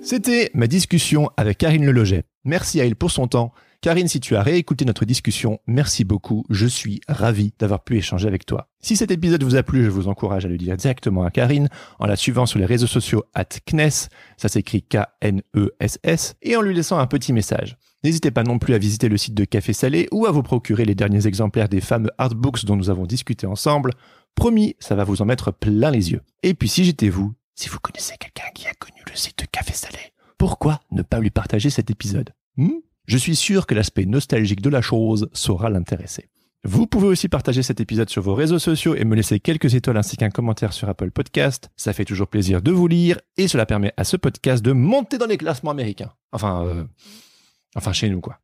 C'était 0.03 0.51
ma 0.55 0.67
discussion 0.67 1.31
avec 1.37 1.59
Karine 1.59 1.85
Leloget. 1.85 2.25
Merci 2.45 2.81
à 2.81 2.87
elle 2.87 2.97
pour 2.97 3.11
son 3.11 3.29
temps 3.29 3.53
Karine, 3.81 4.09
si 4.09 4.19
tu 4.19 4.35
as 4.35 4.43
réécouté 4.43 4.85
notre 4.85 5.05
discussion, 5.05 5.61
merci 5.69 6.03
beaucoup. 6.03 6.45
Je 6.51 6.67
suis 6.67 7.01
ravi 7.07 7.53
d'avoir 7.61 7.85
pu 7.85 7.97
échanger 7.97 8.27
avec 8.27 8.45
toi. 8.45 8.69
Si 8.81 8.97
cet 8.97 9.13
épisode 9.13 9.45
vous 9.45 9.55
a 9.55 9.63
plu, 9.63 9.85
je 9.85 9.91
vous 9.91 10.09
encourage 10.09 10.45
à 10.45 10.49
le 10.49 10.59
dire 10.59 10.77
directement 10.77 11.23
à 11.23 11.31
Karine 11.31 11.69
en 12.01 12.07
la 12.07 12.17
suivant 12.17 12.45
sur 12.45 12.59
les 12.59 12.67
réseaux 12.67 12.89
sociaux 12.89 13.23
at 13.35 13.45
KNES, 13.45 14.09
ça 14.37 14.49
s'écrit 14.49 14.83
K-N-E-S-S, 14.83 16.35
et 16.43 16.57
en 16.57 16.61
lui 16.63 16.75
laissant 16.75 16.99
un 16.99 17.07
petit 17.07 17.33
message. 17.33 17.77
N'hésitez 18.03 18.33
pas 18.33 18.43
non 18.43 18.59
plus 18.59 18.75
à 18.75 18.79
visiter 18.79 19.09
le 19.09 19.17
site 19.17 19.35
de 19.35 19.45
Café 19.45 19.73
Salé 19.73 20.09
ou 20.11 20.27
à 20.27 20.33
vous 20.33 20.43
procurer 20.43 20.85
les 20.85 20.97
derniers 20.97 21.29
exemplaires 21.29 21.69
des 21.69 21.81
fameux 21.81 22.11
artbooks 22.19 22.65
dont 22.65 22.77
nous 22.77 22.91
avons 22.91 23.07
discuté 23.07 23.47
ensemble. 23.47 23.93
Promis, 24.35 24.75
ça 24.81 24.97
va 24.97 25.05
vous 25.05 25.23
en 25.23 25.25
mettre 25.25 25.53
plein 25.53 25.93
les 25.93 26.11
yeux. 26.11 26.23
Et 26.43 26.55
puis 26.55 26.69
si 26.69 26.85
j'étais 26.85 27.11
vous, 27.11 27.33
si 27.55 27.69
vous 27.69 27.79
connaissez 27.79 28.17
quelqu'un 28.19 28.51
qui 28.57 28.67
a 28.67 28.75
connu 28.75 29.01
le 29.09 29.15
site 29.15 29.39
de 29.39 29.45
Café 29.45 29.73
Salé, 29.73 30.13
pourquoi 30.37 30.81
ne 30.91 31.03
pas 31.03 31.21
lui 31.21 31.31
partager 31.31 31.71
cet 31.71 31.93
épisode? 31.93 32.31
Hmm? 32.57 32.71
Je 33.09 33.17
suis 33.17 33.37
sûr 33.37 33.67
que 33.67 33.75
l'aspect 33.75 34.05
nostalgique 34.05 34.61
de 34.61 34.69
la 34.69 34.83
chose 34.83 35.31
saura 35.33 35.71
l'intéresser. 35.71 36.29
Vous 36.63 36.87
pouvez 36.87 37.07
aussi 37.07 37.29
partager 37.29 37.63
cet 37.63 37.81
épisode 37.81 38.11
sur 38.11 38.21
vos 38.21 38.35
réseaux 38.35 38.59
sociaux 38.59 38.95
et 38.95 39.07
me 39.07 39.17
laisser 39.17 39.41
quelques 39.41 39.75
étoiles 39.75 39.97
ainsi 39.97 40.19
qu'un 40.19 40.29
commentaire 40.29 40.75
sur 40.75 40.91
Apple 40.91 41.11
Podcast. 41.11 41.71
Ça 41.75 41.95
fait 41.95 42.05
toujours 42.05 42.29
plaisir 42.29 42.61
de 42.61 42.71
vous 42.71 42.87
lire 42.87 43.19
et 43.39 43.49
cela 43.49 43.65
permet 43.65 43.95
à 43.97 44.05
ce 44.05 44.19
podcast 44.19 44.63
de 44.63 44.73
monter 44.73 45.17
dans 45.17 45.25
les 45.25 45.39
classements 45.39 45.71
américains. 45.71 46.13
Enfin, 46.33 46.67
euh, 46.67 46.85
enfin 47.77 47.95
chez 47.95 48.11
nous 48.11 48.21
quoi. 48.21 48.41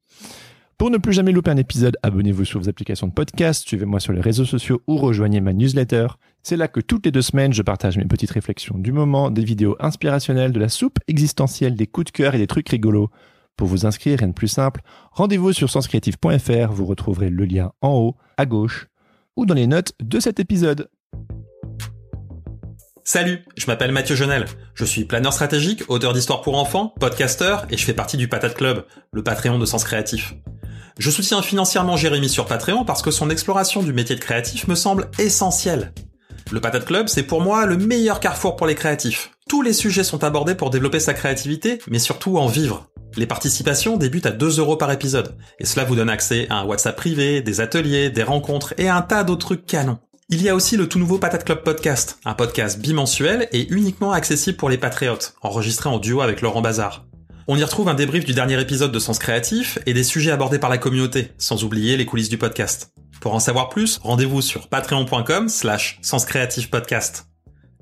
Pour 0.79 0.89
ne 0.89 0.97
plus 0.97 1.13
jamais 1.13 1.33
louper 1.33 1.51
un 1.51 1.59
épisode, 1.59 1.99
abonnez-vous 2.03 2.47
sur 2.47 2.59
vos 2.59 2.69
applications 2.71 3.09
de 3.09 3.13
podcast, 3.13 3.69
suivez-moi 3.69 4.01
sur 4.01 4.15
les 4.15 4.23
réseaux 4.23 4.47
sociaux 4.47 4.81
ou 4.87 4.97
rejoignez 4.97 5.43
ma 5.43 5.53
newsletter. 5.53 6.07
C'est 6.43 6.57
là 6.57 6.69
que 6.69 6.81
toutes 6.81 7.05
les 7.05 7.13
deux 7.13 7.21
semaines, 7.21 7.53
je 7.53 7.61
partage 7.61 7.99
mes 7.99 8.07
petites 8.07 8.31
réflexions 8.31 8.79
du 8.79 8.93
moment, 8.93 9.31
des 9.31 9.45
vidéos 9.45 9.77
inspirationnelles, 9.79 10.53
de 10.53 10.61
la 10.61 10.71
soupe 10.71 11.01
existentielle, 11.07 11.75
des 11.75 11.87
coups 11.87 12.07
de 12.07 12.13
cœur 12.13 12.35
et 12.35 12.39
des 12.39 12.47
trucs 12.47 12.71
rigolos. 12.71 13.11
Pour 13.57 13.69
vous 13.69 13.87
inscrire, 13.87 14.19
rien 14.19 14.29
de 14.29 14.33
plus 14.33 14.49
simple, 14.49 14.83
rendez-vous 15.13 15.53
sur 15.53 15.71
senscreative.fr, 15.71 16.73
vous 16.73 16.87
retrouverez 16.87 17.31
le 17.31 17.45
lien 17.45 17.73
en 17.81 17.93
haut, 17.93 18.17
à 18.37 18.47
gauche, 18.47 18.89
ou 19.37 19.47
dans 19.47 19.55
les 19.55 19.67
notes 19.67 19.93
de 20.03 20.19
cet 20.19 20.41
épisode. 20.41 20.89
Salut, 23.05 23.45
je 23.57 23.67
m'appelle 23.67 23.93
Mathieu 23.93 24.17
Jonel. 24.17 24.47
Je 24.75 24.85
suis 24.85 25.05
planeur 25.05 25.33
stratégique, 25.33 25.83
auteur 25.89 26.15
d'histoires 26.15 26.41
pour 26.41 26.59
enfants, 26.59 26.95
podcasteur 26.99 27.67
et 27.71 27.77
je 27.77 27.85
fais 27.85 27.93
partie 27.93 28.17
du 28.17 28.29
Patate 28.29 28.55
Club, 28.55 28.87
le 29.13 29.23
Patreon 29.23 29.59
de 29.59 29.67
Sens 29.67 29.85
Créatif. 29.85 30.35
Je 30.99 31.11
soutiens 31.11 31.43
financièrement 31.43 31.97
Jérémy 31.97 32.29
sur 32.29 32.47
Patreon 32.47 32.85
parce 32.85 33.03
que 33.03 33.11
son 33.11 33.29
exploration 33.29 33.83
du 33.83 33.93
métier 33.93 34.17
de 34.17 34.21
créatif 34.21 34.69
me 34.69 34.75
semble 34.75 35.11
essentielle. 35.19 35.93
Le 36.51 36.61
Patate 36.61 36.85
Club, 36.85 37.09
c'est 37.09 37.23
pour 37.23 37.41
moi 37.41 37.67
le 37.67 37.77
meilleur 37.77 38.21
carrefour 38.21 38.57
pour 38.57 38.67
les 38.67 38.75
créatifs. 38.75 39.31
Tous 39.49 39.63
les 39.63 39.73
sujets 39.73 40.05
sont 40.05 40.25
abordés 40.25 40.55
pour 40.55 40.71
développer 40.71 41.01
sa 41.01 41.15
créativité, 41.15 41.79
mais 41.89 41.99
surtout 41.99 42.37
en 42.37 42.47
vivre. 42.47 42.91
Les 43.17 43.27
participations 43.27 43.97
débutent 43.97 44.27
à 44.27 44.31
2 44.31 44.59
euros 44.59 44.77
par 44.77 44.93
épisode, 44.93 45.37
et 45.59 45.65
cela 45.65 45.85
vous 45.85 45.97
donne 45.97 46.11
accès 46.11 46.47
à 46.51 46.57
un 46.57 46.65
WhatsApp 46.65 46.97
privé, 46.97 47.41
des 47.41 47.61
ateliers, 47.61 48.11
des 48.11 48.23
rencontres 48.23 48.75
et 48.77 48.89
un 48.89 49.03
tas 49.03 49.25
d'autres 49.25 49.47
trucs 49.47 49.67
canons. 49.67 49.99
Il 50.29 50.43
y 50.43 50.49
a 50.49 50.55
aussi 50.55 50.77
le 50.77 50.89
tout 50.89 50.99
nouveau 50.99 51.19
Patate 51.19 51.45
Club 51.45 51.63
Podcast, 51.63 52.19
un 52.25 52.35
podcast 52.35 52.79
bimensuel 52.79 53.49
et 53.53 53.69
uniquement 53.73 54.13
accessible 54.13 54.57
pour 54.57 54.69
les 54.69 54.79
patriotes, 54.79 55.35
enregistré 55.43 55.89
en 55.89 55.99
duo 55.99 56.21
avec 56.21 56.41
Laurent 56.41 56.63
Bazar. 56.63 57.07
On 57.47 57.57
y 57.57 57.65
retrouve 57.65 57.89
un 57.89 57.95
débrief 57.95 58.25
du 58.25 58.33
dernier 58.33 58.61
épisode 58.61 58.93
de 58.93 58.99
Sens 58.99 59.19
Créatif 59.19 59.79
et 59.87 59.93
des 59.93 60.05
sujets 60.05 60.31
abordés 60.31 60.59
par 60.59 60.71
la 60.71 60.79
communauté, 60.79 61.33
sans 61.37 61.63
oublier 61.63 61.97
les 61.97 62.07
coulisses 62.07 62.31
du 62.31 62.39
podcast. 62.39 62.91
Pour 63.21 63.35
en 63.35 63.41
savoir 63.41 63.69
plus, 63.69 63.99
rendez-vous 64.03 64.43
sur 64.43 64.69
patreon.com 64.69 65.49
slash 65.49 66.01
podcast. 66.71 67.27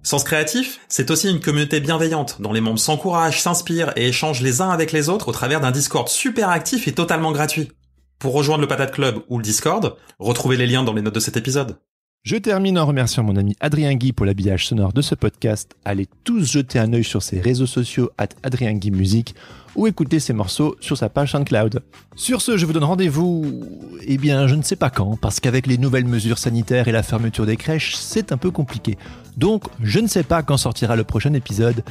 Sens 0.04 0.24
Créatif, 0.24 0.80
c'est 0.88 1.10
aussi 1.10 1.30
une 1.30 1.40
communauté 1.40 1.80
bienveillante 1.80 2.40
dont 2.40 2.52
les 2.52 2.60
membres 2.60 2.78
s'encouragent, 2.78 3.40
s'inspirent 3.40 3.92
et 3.94 4.08
échangent 4.08 4.40
les 4.40 4.60
uns 4.60 4.70
avec 4.70 4.90
les 4.90 5.08
autres 5.08 5.28
au 5.28 5.32
travers 5.32 5.60
d'un 5.60 5.70
Discord 5.70 6.08
super 6.08 6.48
actif 6.48 6.88
et 6.88 6.92
totalement 6.92 7.30
gratuit. 7.30 7.70
Pour 8.18 8.34
rejoindre 8.34 8.62
le 8.62 8.68
Patate 8.68 8.92
Club 8.92 9.22
ou 9.28 9.38
le 9.38 9.44
Discord, 9.44 9.96
retrouvez 10.18 10.56
les 10.56 10.66
liens 10.66 10.82
dans 10.82 10.92
les 10.92 11.02
notes 11.02 11.14
de 11.14 11.20
cet 11.20 11.36
épisode. 11.36 11.76
Je 12.24 12.36
termine 12.36 12.78
en 12.78 12.86
remerciant 12.86 13.24
mon 13.24 13.34
ami 13.34 13.56
Adrien 13.58 13.94
Guy 13.94 14.12
pour 14.12 14.24
l'habillage 14.24 14.68
sonore 14.68 14.92
de 14.92 15.02
ce 15.02 15.16
podcast. 15.16 15.74
Allez 15.84 16.06
tous 16.22 16.52
jeter 16.52 16.78
un 16.78 16.92
œil 16.92 17.02
sur 17.02 17.20
ses 17.20 17.40
réseaux 17.40 17.66
sociaux 17.66 18.10
at 18.16 18.28
Adrien 18.44 18.74
Guy 18.74 18.92
Musique 18.92 19.34
ou 19.74 19.88
écouter 19.88 20.20
ses 20.20 20.32
morceaux 20.32 20.76
sur 20.78 20.96
sa 20.96 21.08
page 21.08 21.32
SoundCloud. 21.32 21.82
Sur 22.14 22.40
ce, 22.40 22.56
je 22.56 22.64
vous 22.64 22.72
donne 22.72 22.84
rendez-vous, 22.84 23.64
eh 24.06 24.18
bien, 24.18 24.46
je 24.46 24.54
ne 24.54 24.62
sais 24.62 24.76
pas 24.76 24.88
quand, 24.88 25.16
parce 25.16 25.40
qu'avec 25.40 25.66
les 25.66 25.78
nouvelles 25.78 26.04
mesures 26.04 26.38
sanitaires 26.38 26.86
et 26.86 26.92
la 26.92 27.02
fermeture 27.02 27.44
des 27.44 27.56
crèches, 27.56 27.96
c'est 27.96 28.30
un 28.30 28.36
peu 28.36 28.52
compliqué. 28.52 28.98
Donc, 29.36 29.64
je 29.82 29.98
ne 29.98 30.06
sais 30.06 30.22
pas 30.22 30.44
quand 30.44 30.58
sortira 30.58 30.94
le 30.94 31.02
prochain 31.02 31.32
épisode. 31.34 31.82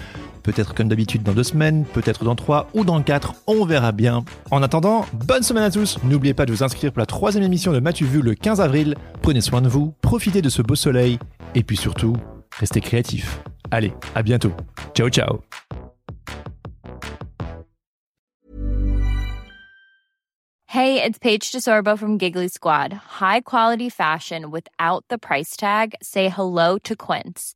Peut-être 0.43 0.73
comme 0.73 0.87
d'habitude 0.87 1.23
dans 1.23 1.33
deux 1.33 1.43
semaines, 1.43 1.85
peut-être 1.85 2.23
dans 2.23 2.35
trois 2.35 2.69
ou 2.73 2.83
dans 2.83 3.01
quatre, 3.01 3.33
on 3.47 3.65
verra 3.65 3.91
bien. 3.91 4.23
En 4.49 4.63
attendant, 4.63 5.05
bonne 5.13 5.43
semaine 5.43 5.63
à 5.63 5.71
tous. 5.71 5.97
N'oubliez 6.03 6.33
pas 6.33 6.45
de 6.45 6.51
vous 6.51 6.63
inscrire 6.63 6.91
pour 6.91 6.99
la 6.99 7.05
troisième 7.05 7.43
émission 7.43 7.71
de 7.73 7.79
Mathieu 7.79 8.07
Vu 8.07 8.21
le 8.21 8.35
15 8.35 8.61
avril. 8.61 8.95
Prenez 9.21 9.41
soin 9.41 9.61
de 9.61 9.69
vous, 9.69 9.93
profitez 10.01 10.41
de 10.41 10.49
ce 10.49 10.61
beau 10.61 10.75
soleil, 10.75 11.19
et 11.55 11.63
puis 11.63 11.77
surtout, 11.77 12.15
restez 12.59 12.81
créatifs. 12.81 13.39
Allez, 13.71 13.93
à 14.15 14.23
bientôt. 14.23 14.51
Ciao 14.93 15.09
ciao. 15.09 15.41
Hey, 20.71 21.03
it's 21.03 21.19
Paige 21.19 21.51
DeSorbo 21.51 21.99
from 21.99 22.17
Giggly 22.17 22.47
Squad. 22.47 22.93
High 22.93 23.41
quality 23.41 23.89
fashion 23.89 24.51
without 24.51 25.03
the 25.09 25.17
price 25.17 25.57
tag. 25.57 25.95
Say 26.01 26.29
hello 26.29 26.77
to 26.85 26.95
Quince. 26.95 27.55